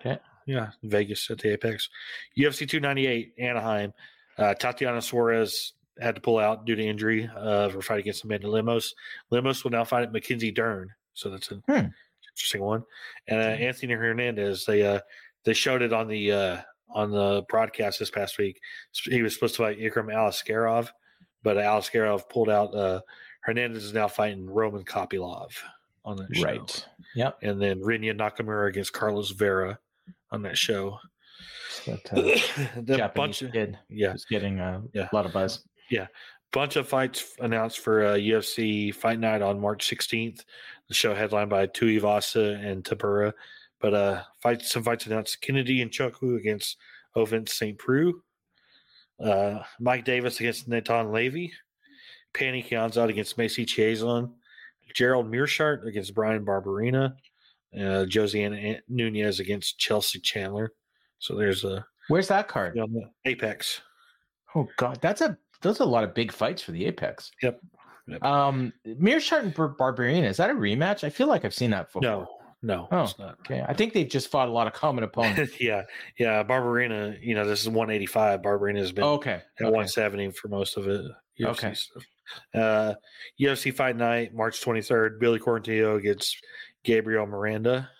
Okay. 0.00 0.18
Yeah, 0.46 0.70
Vegas 0.82 1.30
at 1.30 1.38
the 1.38 1.52
Apex. 1.52 1.88
UFC 2.36 2.68
298 2.68 3.34
Anaheim. 3.38 3.92
Uh, 4.36 4.54
Tatiana 4.54 5.02
Suarez 5.02 5.72
had 6.00 6.14
to 6.14 6.20
pull 6.20 6.38
out 6.38 6.64
due 6.64 6.74
to 6.76 6.82
injury 6.84 7.28
uh, 7.36 7.68
for 7.68 7.80
fight 7.82 7.98
against 8.00 8.24
Amanda 8.24 8.48
Lemos. 8.48 8.94
Lemos 9.30 9.62
will 9.64 9.70
now 9.70 9.84
fight 9.84 10.02
at 10.04 10.12
Mackenzie 10.12 10.50
Dern, 10.52 10.90
so 11.14 11.28
that's 11.30 11.50
an 11.50 11.62
Hmm. 11.68 11.86
interesting 12.32 12.60
one. 12.62 12.84
And 13.26 13.40
uh, 13.40 13.44
Anthony 13.44 13.94
Hernandez, 13.94 14.64
they 14.64 14.86
uh, 14.86 15.00
they 15.44 15.52
showed 15.54 15.82
it 15.82 15.92
on 15.92 16.08
the 16.08 16.32
uh, 16.32 16.56
on 16.90 17.10
the 17.10 17.44
broadcast 17.48 17.98
this 17.98 18.10
past 18.10 18.38
week. 18.38 18.60
He 19.04 19.22
was 19.22 19.34
supposed 19.34 19.56
to 19.56 19.62
fight 19.62 19.78
Ikram 19.78 20.12
Aliskerov, 20.14 20.88
but 21.42 21.56
Aliskerov 21.56 22.28
pulled 22.28 22.48
out. 22.50 22.74
Uh, 22.74 23.00
Hernandez 23.42 23.84
is 23.84 23.92
now 23.94 24.08
fighting 24.08 24.48
Roman 24.48 24.84
Kopylov 24.84 25.50
on 26.04 26.16
that 26.16 26.34
show 26.34 26.44
Right. 26.44 26.86
Yep. 27.14 27.38
and 27.42 27.60
then 27.60 27.80
Rinya 27.80 28.14
Nakamura 28.16 28.68
against 28.68 28.92
Carlos 28.92 29.30
Vera 29.30 29.78
on 30.30 30.42
that 30.42 30.56
show. 30.58 30.98
That, 31.86 32.12
uh, 32.12 32.80
the 32.80 32.96
Japanese 32.96 33.14
bunch 33.14 33.42
of, 33.42 33.52
kid 33.52 33.78
yeah, 33.88 34.12
is 34.14 34.24
getting 34.24 34.58
a 34.60 34.82
Yeah. 34.92 35.08
lot 35.12 35.24
of 35.26 35.32
buzz. 35.32 35.64
Bunch 36.52 36.76
of 36.76 36.88
fights 36.88 37.36
announced 37.40 37.80
for 37.80 38.04
uh, 38.04 38.14
UFC 38.14 38.94
Fight 38.94 39.20
Night 39.20 39.42
on 39.42 39.60
March 39.60 39.88
16th. 39.88 40.44
The 40.88 40.94
show 40.94 41.14
headlined 41.14 41.50
by 41.50 41.66
Tuivasa 41.66 42.64
and 42.64 42.82
Tybura, 42.82 43.34
but 43.80 43.92
uh, 43.92 44.22
fights 44.40 44.70
some 44.70 44.82
fights 44.82 45.04
announced: 45.06 45.42
Kennedy 45.42 45.84
Nzechukwu 45.84 46.38
against 46.38 46.78
Ovince 47.14 47.50
St. 47.50 47.76
Preux, 47.76 48.22
uh, 49.22 49.58
Mike 49.78 50.06
Davis 50.06 50.40
against 50.40 50.68
Natan 50.68 51.12
Levy, 51.12 51.52
Pannie 52.32 52.62
Kianzad 52.62 53.10
against 53.10 53.36
Macy 53.36 53.66
Chiasson, 53.66 54.32
Gerald 54.94 55.30
Meerschaert 55.30 55.86
against 55.86 56.14
Bryan 56.14 56.46
Barberena, 56.46 57.14
uh, 57.76 58.06
Josiane 58.06 58.80
Nunes 58.88 59.40
against 59.40 59.78
Chelsea 59.78 60.20
Chandler. 60.20 60.72
So 61.18 61.34
there's 61.34 61.64
a 61.64 61.84
Where's 62.08 62.28
that 62.28 62.48
card? 62.48 62.78
Apex. 63.26 63.82
Oh 64.54 64.66
God, 64.78 64.98
that's 65.02 65.20
a 65.20 65.36
those 65.62 65.80
are 65.80 65.84
a 65.84 65.86
lot 65.86 66.04
of 66.04 66.14
big 66.14 66.32
fights 66.32 66.62
for 66.62 66.72
the 66.72 66.86
Apex. 66.86 67.30
Yep. 67.42 67.60
Yep. 68.08 68.22
Um, 68.24 68.72
Meerschaert 68.86 69.40
and 69.42 69.54
Bar- 69.54 69.74
Barberena 69.78 70.24
is 70.28 70.38
that 70.38 70.50
a 70.50 70.54
rematch? 70.54 71.04
I 71.04 71.10
feel 71.10 71.26
like 71.26 71.44
I've 71.44 71.54
seen 71.54 71.70
that 71.72 71.86
before. 71.88 72.00
No, 72.02 72.26
no, 72.62 72.88
Oh. 72.90 73.02
it's 73.02 73.18
not. 73.18 73.36
Okay, 73.40 73.62
I 73.66 73.74
think 73.74 73.92
they've 73.92 74.08
just 74.08 74.30
fought 74.30 74.48
a 74.48 74.52
lot 74.52 74.66
of 74.66 74.72
common 74.72 75.04
opponents. 75.04 75.52
yeah, 75.60 75.82
yeah. 76.18 76.42
Barberena, 76.42 77.18
you 77.20 77.34
know, 77.34 77.44
this 77.46 77.60
is 77.60 77.68
185. 77.68 78.40
Barberena 78.40 78.78
has 78.78 78.92
been 78.92 79.04
okay. 79.04 79.32
at 79.32 79.42
okay. 79.60 79.64
170 79.64 80.30
for 80.30 80.48
most 80.48 80.76
of 80.78 80.88
it. 80.88 81.04
UFC 81.38 81.48
Okay. 81.50 81.74
stuff. 81.74 82.02
Uh, 82.54 82.94
UFC 83.40 83.74
Fight 83.74 83.96
Night, 83.96 84.34
March 84.34 84.60
23rd. 84.62 85.18
Billy 85.20 85.38
Quarantillo 85.38 85.96
against 85.96 86.36
Gabriel 86.84 87.26
Miranda. 87.26 87.90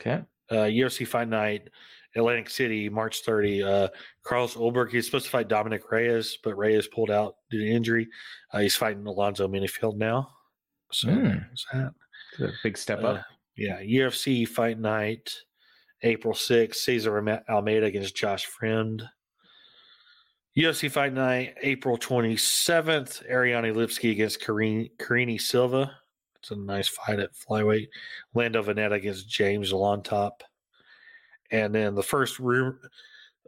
Okay. 0.00 0.22
Uh, 0.50 0.66
UFC 0.66 1.06
Fight 1.06 1.28
Night, 1.28 1.68
Atlantic 2.16 2.50
City, 2.50 2.88
March 2.88 3.22
30. 3.22 3.62
Uh, 3.62 3.88
Carlos 4.24 4.54
Ulberg, 4.54 4.90
he's 4.90 5.06
supposed 5.06 5.26
to 5.26 5.30
fight 5.30 5.48
Dominic 5.48 5.90
Reyes, 5.90 6.38
but 6.42 6.56
Reyes 6.56 6.88
pulled 6.88 7.10
out 7.10 7.34
due 7.50 7.60
to 7.60 7.66
injury. 7.70 8.08
Uh, 8.52 8.58
he's 8.60 8.76
fighting 8.76 9.06
Alonzo 9.06 9.46
Menifield 9.48 9.96
now. 9.96 10.28
So 10.92 11.06
there's 11.08 11.66
that. 11.72 11.92
It's 12.32 12.40
a 12.42 12.52
big 12.64 12.76
step 12.78 13.02
Uh, 13.04 13.06
up. 13.08 13.24
yeah, 13.56 13.80
UFC 13.80 14.46
Fight 14.46 14.78
Night, 14.78 15.32
April 16.02 16.34
6th, 16.34 16.76
Cesar 16.76 17.42
Almeida 17.48 17.86
against 17.86 18.16
Josh 18.16 18.46
Friend. 18.46 19.02
UFC 20.56 20.90
Fight 20.90 21.12
Night, 21.12 21.54
April 21.62 21.96
27th, 21.96 23.24
Ariane 23.30 23.72
Lipski 23.74 24.10
against 24.10 24.40
Karine, 24.42 24.90
Karine 24.98 25.38
Silva. 25.38 25.92
It's 26.36 26.50
a 26.50 26.56
nice 26.56 26.88
fight 26.88 27.20
at 27.20 27.30
flyweight. 27.34 27.86
Lando 28.34 28.62
Vannata 28.62 28.92
against 28.94 29.28
James 29.28 29.72
Lontop. 29.72 30.40
And 31.50 31.74
then 31.74 31.94
the 31.94 32.02
first 32.02 32.38
room, 32.38 32.78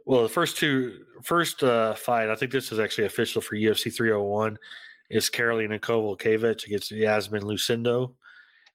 well, 0.05 0.23
the 0.23 0.29
first 0.29 0.57
two, 0.57 1.05
first 1.23 1.63
uh, 1.63 1.93
fight, 1.95 2.29
I 2.29 2.35
think 2.35 2.51
this 2.51 2.71
is 2.71 2.79
actually 2.79 3.05
official 3.05 3.41
for 3.41 3.55
UFC 3.55 3.93
301, 3.93 4.57
is 5.09 5.29
Karolina 5.29 5.79
Kowalkiewicz 5.79 6.65
against 6.65 6.91
Iasmin 6.91 7.43
Lucindo. 7.43 8.13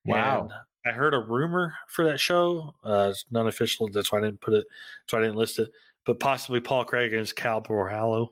Wow. 0.05 0.43
And 0.43 0.53
I 0.87 0.97
heard 0.97 1.13
a 1.13 1.19
rumor 1.19 1.75
for 1.89 2.05
that 2.05 2.19
show. 2.19 2.75
Uh, 2.85 3.09
it's 3.11 3.25
non 3.31 3.49
official. 3.49 3.89
That's 3.89 4.11
why 4.11 4.19
I 4.19 4.23
didn't 4.23 4.41
put 4.41 4.55
it. 4.55 4.65
That's 5.03 5.13
why 5.13 5.19
I 5.19 5.23
didn't 5.23 5.37
list 5.37 5.59
it. 5.59 5.71
But 6.07 6.21
possibly 6.21 6.61
Paul 6.61 6.85
Craig 6.85 7.13
against 7.13 7.37
Caio 7.37 7.61
Borralho. 7.61 8.29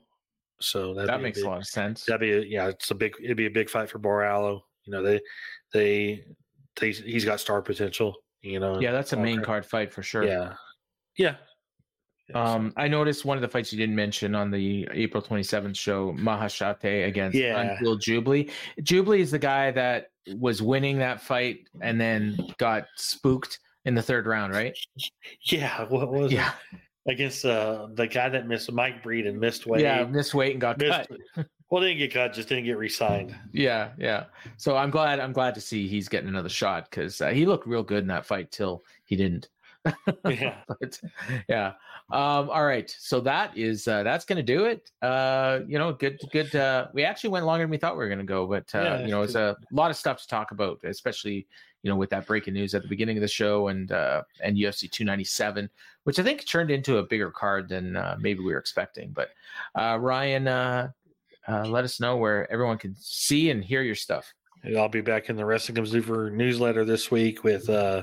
So 0.61 0.95
that 0.95 1.21
makes 1.21 1.39
big, 1.39 1.47
a 1.47 1.51
lot 1.51 1.59
of 1.59 1.67
sense. 1.67 2.05
That'd 2.07 2.21
be 2.23 2.33
a, 2.33 2.41
yeah. 2.41 2.69
It's 2.69 2.91
a 2.91 2.95
big. 2.95 3.13
It'd 3.23 3.37
be 3.37 3.45
a 3.45 3.51
big 3.51 3.69
fight 3.69 3.91
for 3.91 3.99
Borralho. 3.99 4.63
You 4.85 4.93
know 4.93 5.03
they 5.03 5.21
they 5.75 6.25
they 6.81 6.93
he's 6.93 7.27
got 7.27 7.41
star 7.41 7.61
potential. 7.61 8.15
You 8.41 8.61
know. 8.61 8.81
Yeah, 8.81 8.93
that's 8.93 9.13
a 9.13 9.17
Paul 9.17 9.25
main 9.25 9.37
Craig- 9.37 9.47
card 9.47 9.67
fight 9.67 9.93
for 9.93 10.03
sure. 10.03 10.25
Yeah. 10.25 10.55
Yeah. 11.17 11.37
Um, 12.35 12.73
I 12.77 12.89
noticed 12.89 13.25
one 13.25 13.39
of 13.39 13.43
the 13.43 13.49
fights 13.49 13.73
you 13.73 13.79
didn't 13.79 13.95
mention 13.95 14.35
on 14.35 14.51
the 14.51 14.89
April 14.93 15.23
27th 15.23 15.77
show, 15.77 16.13
Mahashate 16.15 17.07
against 17.07 17.37
Yeah. 17.39 17.77
Anshul 17.79 18.01
Jubli. 18.01 18.51
Jubli 18.81 19.21
is 19.21 19.31
the 19.31 19.39
guy 19.39 19.71
that 19.71 20.09
was 20.39 20.61
winning 20.61 20.99
that 20.99 21.21
fight 21.21 21.69
and 21.81 22.01
then 22.01 22.37
got 22.59 22.87
spooked 22.97 23.61
in 23.85 23.95
the 23.95 24.03
third 24.03 24.27
round, 24.27 24.53
right? 24.53 24.77
yeah. 25.45 25.85
What 25.85 26.11
was 26.13 26.33
Yeah, 26.33 26.53
it? 26.73 27.13
against 27.13 27.45
uh, 27.45 27.87
the 27.95 28.09
guy 28.09 28.29
that 28.29 28.49
missed 28.49 28.73
Mike 28.73 29.05
Breed 29.05 29.27
and 29.29 29.39
missed 29.39 29.65
weight? 29.67 29.83
yeah, 29.83 30.03
missed 30.05 30.35
weight 30.35 30.51
and 30.51 30.61
got 30.61 30.79
missed, 30.79 31.09
cut. 31.37 31.47
well, 31.71 31.81
didn't 31.81 31.99
get 31.99 32.13
cut. 32.13 32.33
Just 32.33 32.49
didn't 32.49 32.65
get 32.65 32.77
re-signed. 32.77 33.37
Yeah, 33.53 33.91
yeah. 33.99 34.25
So 34.57 34.77
I'm 34.77 34.91
glad. 34.91 35.21
I'm 35.21 35.33
glad 35.33 35.55
to 35.55 35.61
see 35.61 35.87
he's 35.87 36.09
getting 36.09 36.29
another 36.29 36.49
shot 36.49 36.91
because 36.91 37.21
uh, 37.21 37.29
he 37.29 37.47
looked 37.47 37.69
real 37.69 37.85
good 37.85 38.01
in 38.03 38.09
that 38.09 38.27
fight 38.27 38.51
till 38.51 38.83
he 39.05 39.15
didn't. 39.15 39.49
Yeah. 40.29 40.57
but 40.69 41.01
yeah. 41.49 41.73
Um, 42.11 42.51
all 42.51 42.65
right. 42.65 42.95
So 42.99 43.21
that 43.21 43.57
is 43.57 43.89
uh, 43.89 44.03
that's 44.03 44.25
going 44.25 44.37
to 44.37 44.43
do 44.43 44.67
it. 44.67 44.91
Uh, 45.03 45.61
you 45.67 45.79
know, 45.79 45.93
good, 45.93 46.21
good. 46.33 46.55
Uh, 46.55 46.89
we 46.93 47.05
actually 47.05 47.31
went 47.31 47.47
longer 47.47 47.65
than 47.65 47.71
we 47.71 47.79
thought 47.79 47.95
we 47.95 47.99
were 47.99 48.09
going 48.09 48.19
to 48.19 48.25
go, 48.25 48.47
but 48.47 48.73
uh, 48.75 48.83
Yeah, 48.83 49.05
you 49.05 49.11
know, 49.11 49.23
it's 49.23 49.35
a 49.35 49.57
lot 49.73 49.91
of 49.91 49.97
stuff 49.97 50.21
to 50.21 50.29
talk 50.29 50.53
about, 50.53 50.81
especially 50.85 51.47
you 51.83 51.91
know 51.91 51.97
with 51.97 52.11
that 52.11 52.27
breaking 52.27 52.55
news 52.55 52.75
at 52.75 52.83
the 52.83 52.89
beginning 52.89 53.17
of 53.17 53.21
the 53.21 53.29
show 53.29 53.69
and 53.69 53.93
uh, 53.93 54.23
and 54.43 54.57
UFC 54.57 54.91
297, 54.91 55.71
which 56.05 56.19
I 56.19 56.23
think 56.23 56.45
turned 56.47 56.71
into 56.71 56.99
a 56.99 57.03
bigger 57.03 57.31
card 57.31 57.69
than 57.69 57.97
uh, 57.97 58.17
maybe 58.21 58.41
we 58.41 58.53
were 58.53 58.59
expecting. 58.59 59.11
But 59.11 59.31
uh, 59.75 59.99
Ryan, 60.01 60.49
uh, 60.49 60.89
uh, 61.49 61.67
let 61.69 61.85
us 61.85 62.01
know 62.01 62.17
where 62.17 62.51
everyone 62.51 62.79
can 62.79 62.97
see 62.99 63.51
and 63.51 63.65
hear 63.65 63.83
your 63.83 63.95
stuff. 63.95 64.35
And 64.65 64.77
I'll 64.77 64.89
be 64.89 65.01
back 65.01 65.31
in 65.31 65.37
the 65.37 65.45
Wrestling 65.45 65.79
Observer 65.79 66.31
newsletter 66.31 66.85
this 66.85 67.11
week 67.11 67.45
with 67.45 67.71
uh 67.71 68.03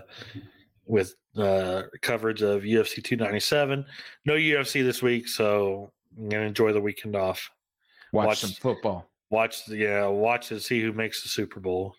with 0.85 1.15
uh 1.38 1.84
coverage 2.01 2.41
of 2.41 2.61
UFC 2.64 3.03
297. 3.03 3.85
No 4.26 4.34
UFC 4.34 4.84
this 4.84 5.01
week, 5.01 5.27
so 5.27 5.91
I'm 6.18 6.30
gonna 6.30 6.43
enjoy 6.45 6.73
the 6.73 6.81
weekend 6.81 7.15
off. 7.15 7.49
Watch, 8.11 8.27
Watch- 8.27 8.39
some 8.39 8.51
football. 8.51 9.10
Watch 9.30 9.65
the 9.65 9.77
yeah, 9.77 10.05
watch 10.05 10.51
and 10.51 10.61
see 10.61 10.81
who 10.81 10.91
makes 10.93 11.23
the 11.23 11.30
Super 11.30 11.60
Bowl. 11.60 11.95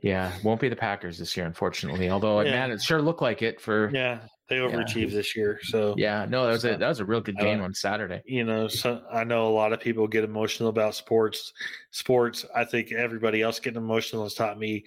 Yeah, 0.00 0.32
won't 0.42 0.60
be 0.60 0.68
the 0.68 0.76
Packers 0.76 1.18
this 1.18 1.36
year, 1.36 1.46
unfortunately. 1.46 2.10
Although, 2.10 2.40
Yeah. 2.40 2.50
man, 2.50 2.70
it 2.72 2.82
sure 2.82 3.00
looked 3.00 3.22
like 3.22 3.42
it 3.42 3.60
for. 3.60 3.90
Yeah, 3.94 4.00
Yeah, 4.00 4.18
they 4.48 4.56
overachieved 4.58 5.12
this 5.12 5.34
year, 5.36 5.58
so 5.62 5.94
Yeah, 5.96 6.26
no, 6.28 6.44
that 6.46 6.52
was 6.52 6.64
a 6.64 6.76
that 6.76 6.88
was 6.88 6.98
a 7.00 7.04
real 7.04 7.20
good 7.20 7.38
uh, 7.40 7.44
game 7.44 7.62
on 7.62 7.72
Saturday. 7.72 8.20
you 8.26 8.42
know, 8.44 8.66
so 8.68 9.02
I 9.10 9.22
know 9.24 9.46
a 9.46 9.54
lot 9.54 9.72
of 9.72 9.80
people 9.80 10.06
get 10.08 10.24
emotional 10.24 10.68
about 10.68 10.94
sports. 10.96 11.52
Sports, 11.92 12.44
I 12.54 12.64
think 12.64 12.90
everybody 12.92 13.40
else 13.40 13.60
getting 13.60 13.80
emotional 13.80 14.24
has 14.24 14.34
taught 14.34 14.58
me 14.58 14.84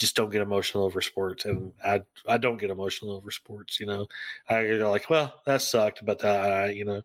just 0.00 0.16
don't 0.16 0.30
get 0.30 0.42
emotional 0.42 0.84
over 0.84 1.00
sports, 1.00 1.44
and 1.44 1.72
I 1.84 2.02
I 2.26 2.38
don't 2.38 2.58
get 2.58 2.70
emotional 2.70 3.12
over 3.12 3.30
sports. 3.30 3.78
You 3.78 3.86
know, 3.86 4.06
I 4.48 4.64
go 4.66 4.90
like, 4.90 5.10
well, 5.10 5.42
that 5.46 5.62
sucked, 5.62 6.04
but 6.04 6.18
that 6.20 6.74
you 6.76 6.84
know, 6.84 7.02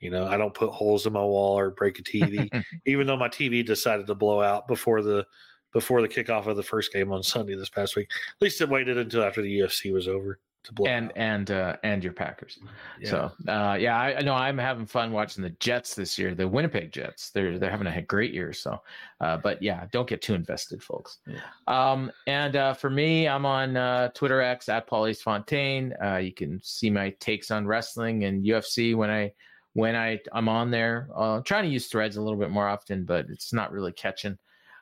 You 0.00 0.10
know, 0.10 0.26
I 0.26 0.36
don't 0.38 0.54
put 0.54 0.70
holes 0.70 1.06
in 1.06 1.12
my 1.12 1.20
wall 1.24 1.58
or 1.58 1.70
break 1.70 1.98
a 1.98 2.02
TV, 2.02 2.48
even 2.86 3.06
though 3.06 3.16
my 3.18 3.28
TV 3.28 3.64
decided 3.64 4.06
to 4.06 4.14
blow 4.14 4.42
out 4.42 4.66
before 4.68 5.02
the 5.02 5.26
before 5.72 6.02
the 6.02 6.08
kickoff 6.08 6.46
of 6.46 6.56
the 6.56 6.62
first 6.62 6.92
game 6.92 7.12
on 7.12 7.22
Sunday 7.22 7.54
this 7.54 7.68
past 7.70 7.96
week. 7.96 8.10
At 8.10 8.42
least 8.42 8.60
it 8.60 8.68
waited 8.68 8.98
until 8.98 9.22
after 9.22 9.42
the 9.42 9.60
UFC 9.60 9.92
was 9.92 10.08
over 10.08 10.38
to 10.64 10.74
blow 10.74 10.86
and 10.86 11.06
out. 11.06 11.16
and 11.16 11.50
uh, 11.50 11.76
and 11.82 12.04
your 12.04 12.12
Packers. 12.12 12.58
Yeah. 13.00 13.10
So 13.10 13.32
uh, 13.48 13.76
yeah, 13.80 13.98
I, 13.98 14.22
know 14.22 14.34
I'm 14.34 14.58
having 14.58 14.86
fun 14.86 15.12
watching 15.12 15.42
the 15.42 15.50
Jets 15.50 15.94
this 15.94 16.18
year, 16.18 16.34
the 16.34 16.46
Winnipeg 16.46 16.92
Jets. 16.92 17.30
They're 17.30 17.58
they're 17.58 17.70
having 17.70 17.86
a 17.86 18.02
great 18.02 18.32
year. 18.32 18.52
So, 18.52 18.80
uh, 19.20 19.38
but 19.38 19.62
yeah, 19.62 19.86
don't 19.92 20.08
get 20.08 20.22
too 20.22 20.34
invested, 20.34 20.82
folks. 20.82 21.18
Um, 21.66 22.12
and 22.26 22.56
uh, 22.56 22.74
for 22.74 22.90
me, 22.90 23.26
I'm 23.26 23.46
on 23.46 23.76
uh, 23.76 24.08
Twitter 24.08 24.40
X 24.40 24.68
at 24.68 24.88
Paulies 24.88 25.20
Fontaine. 25.20 25.94
Uh, 26.02 26.16
you 26.16 26.32
can 26.32 26.60
see 26.62 26.90
my 26.90 27.10
takes 27.20 27.50
on 27.50 27.66
wrestling 27.66 28.24
and 28.24 28.44
UFC 28.44 28.94
when 28.94 29.10
I 29.10 29.32
when 29.72 29.96
I 29.96 30.20
I'm 30.32 30.48
on 30.48 30.70
there. 30.70 31.08
Uh, 31.16 31.36
I'm 31.36 31.42
trying 31.42 31.64
to 31.64 31.70
use 31.70 31.86
Threads 31.86 32.16
a 32.16 32.22
little 32.22 32.38
bit 32.38 32.50
more 32.50 32.68
often, 32.68 33.04
but 33.04 33.26
it's 33.30 33.52
not 33.52 33.72
really 33.72 33.92
catching. 33.92 34.38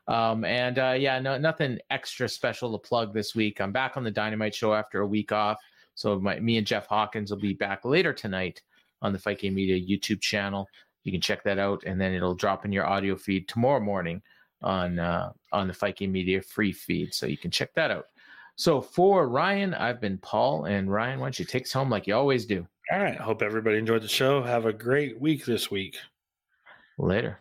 Um, 0.09 0.45
and 0.47 0.79
uh, 0.79 0.97
yeah, 0.99 1.21
no, 1.21 1.37
nothing 1.37 1.79
extra 1.91 2.29
special 2.29 2.73
to 2.73 2.79
plug 2.79 3.13
this 3.13 3.35
week. 3.35 3.61
I'm 3.61 3.73
back 3.73 3.97
on 3.97 4.05
the 4.05 4.11
Dynamite 4.11 4.55
show 4.55 4.73
after 4.73 5.01
a 5.01 5.07
week 5.07 5.33
off. 5.33 5.59
So 5.99 6.21
my, 6.21 6.39
me 6.39 6.59
and 6.59 6.67
Jeff 6.67 6.87
Hawkins 6.87 7.33
will 7.33 7.41
be 7.41 7.55
back 7.55 7.85
later 7.85 8.13
tonight 8.13 8.63
on 9.03 9.13
the 9.13 9.19
Fight 9.19 9.41
Game 9.41 9.57
Media 9.57 9.77
YouTube 9.77 10.21
channel. 10.21 10.69
You 11.03 11.11
can 11.11 11.21
check 11.21 11.43
that 11.43 11.59
out, 11.59 11.83
and 11.87 12.01
then 12.01 12.13
it'll 12.13 12.37
drop 12.37 12.65
in 12.65 12.71
your 12.71 12.87
audio 12.87 13.17
feed 13.17 13.49
tomorrow 13.49 13.81
morning 13.81 14.23
on 14.63 15.01
uh, 15.01 15.33
on 15.51 15.67
the 15.67 15.75
Fight 15.75 15.97
Game 15.97 16.13
Media 16.13 16.41
free 16.41 16.71
feed. 16.71 17.13
So 17.13 17.27
you 17.27 17.37
can 17.37 17.51
check 17.51 17.75
that 17.75 17.91
out. 17.91 18.07
So 18.55 18.81
for 18.81 19.29
Ryan, 19.29 19.75
I've 19.75 20.01
been 20.01 20.19
Paul, 20.19 20.67
and 20.67 20.89
Ryan, 20.89 21.19
why 21.19 21.27
don't 21.27 21.39
you 21.41 21.45
take 21.45 21.65
us 21.65 21.73
home 21.73 21.91
like 21.91 22.07
you 22.07 22.15
always 22.15 22.47
do? 22.47 22.65
All 22.93 23.01
right. 23.01 23.19
Hope 23.19 23.43
everybody 23.43 23.79
enjoyed 23.79 24.03
the 24.03 24.09
show. 24.09 24.41
Have 24.41 24.67
a 24.67 24.73
great 24.73 25.21
week 25.21 25.45
this 25.47 25.69
week. 25.69 25.97
Later. 26.97 27.41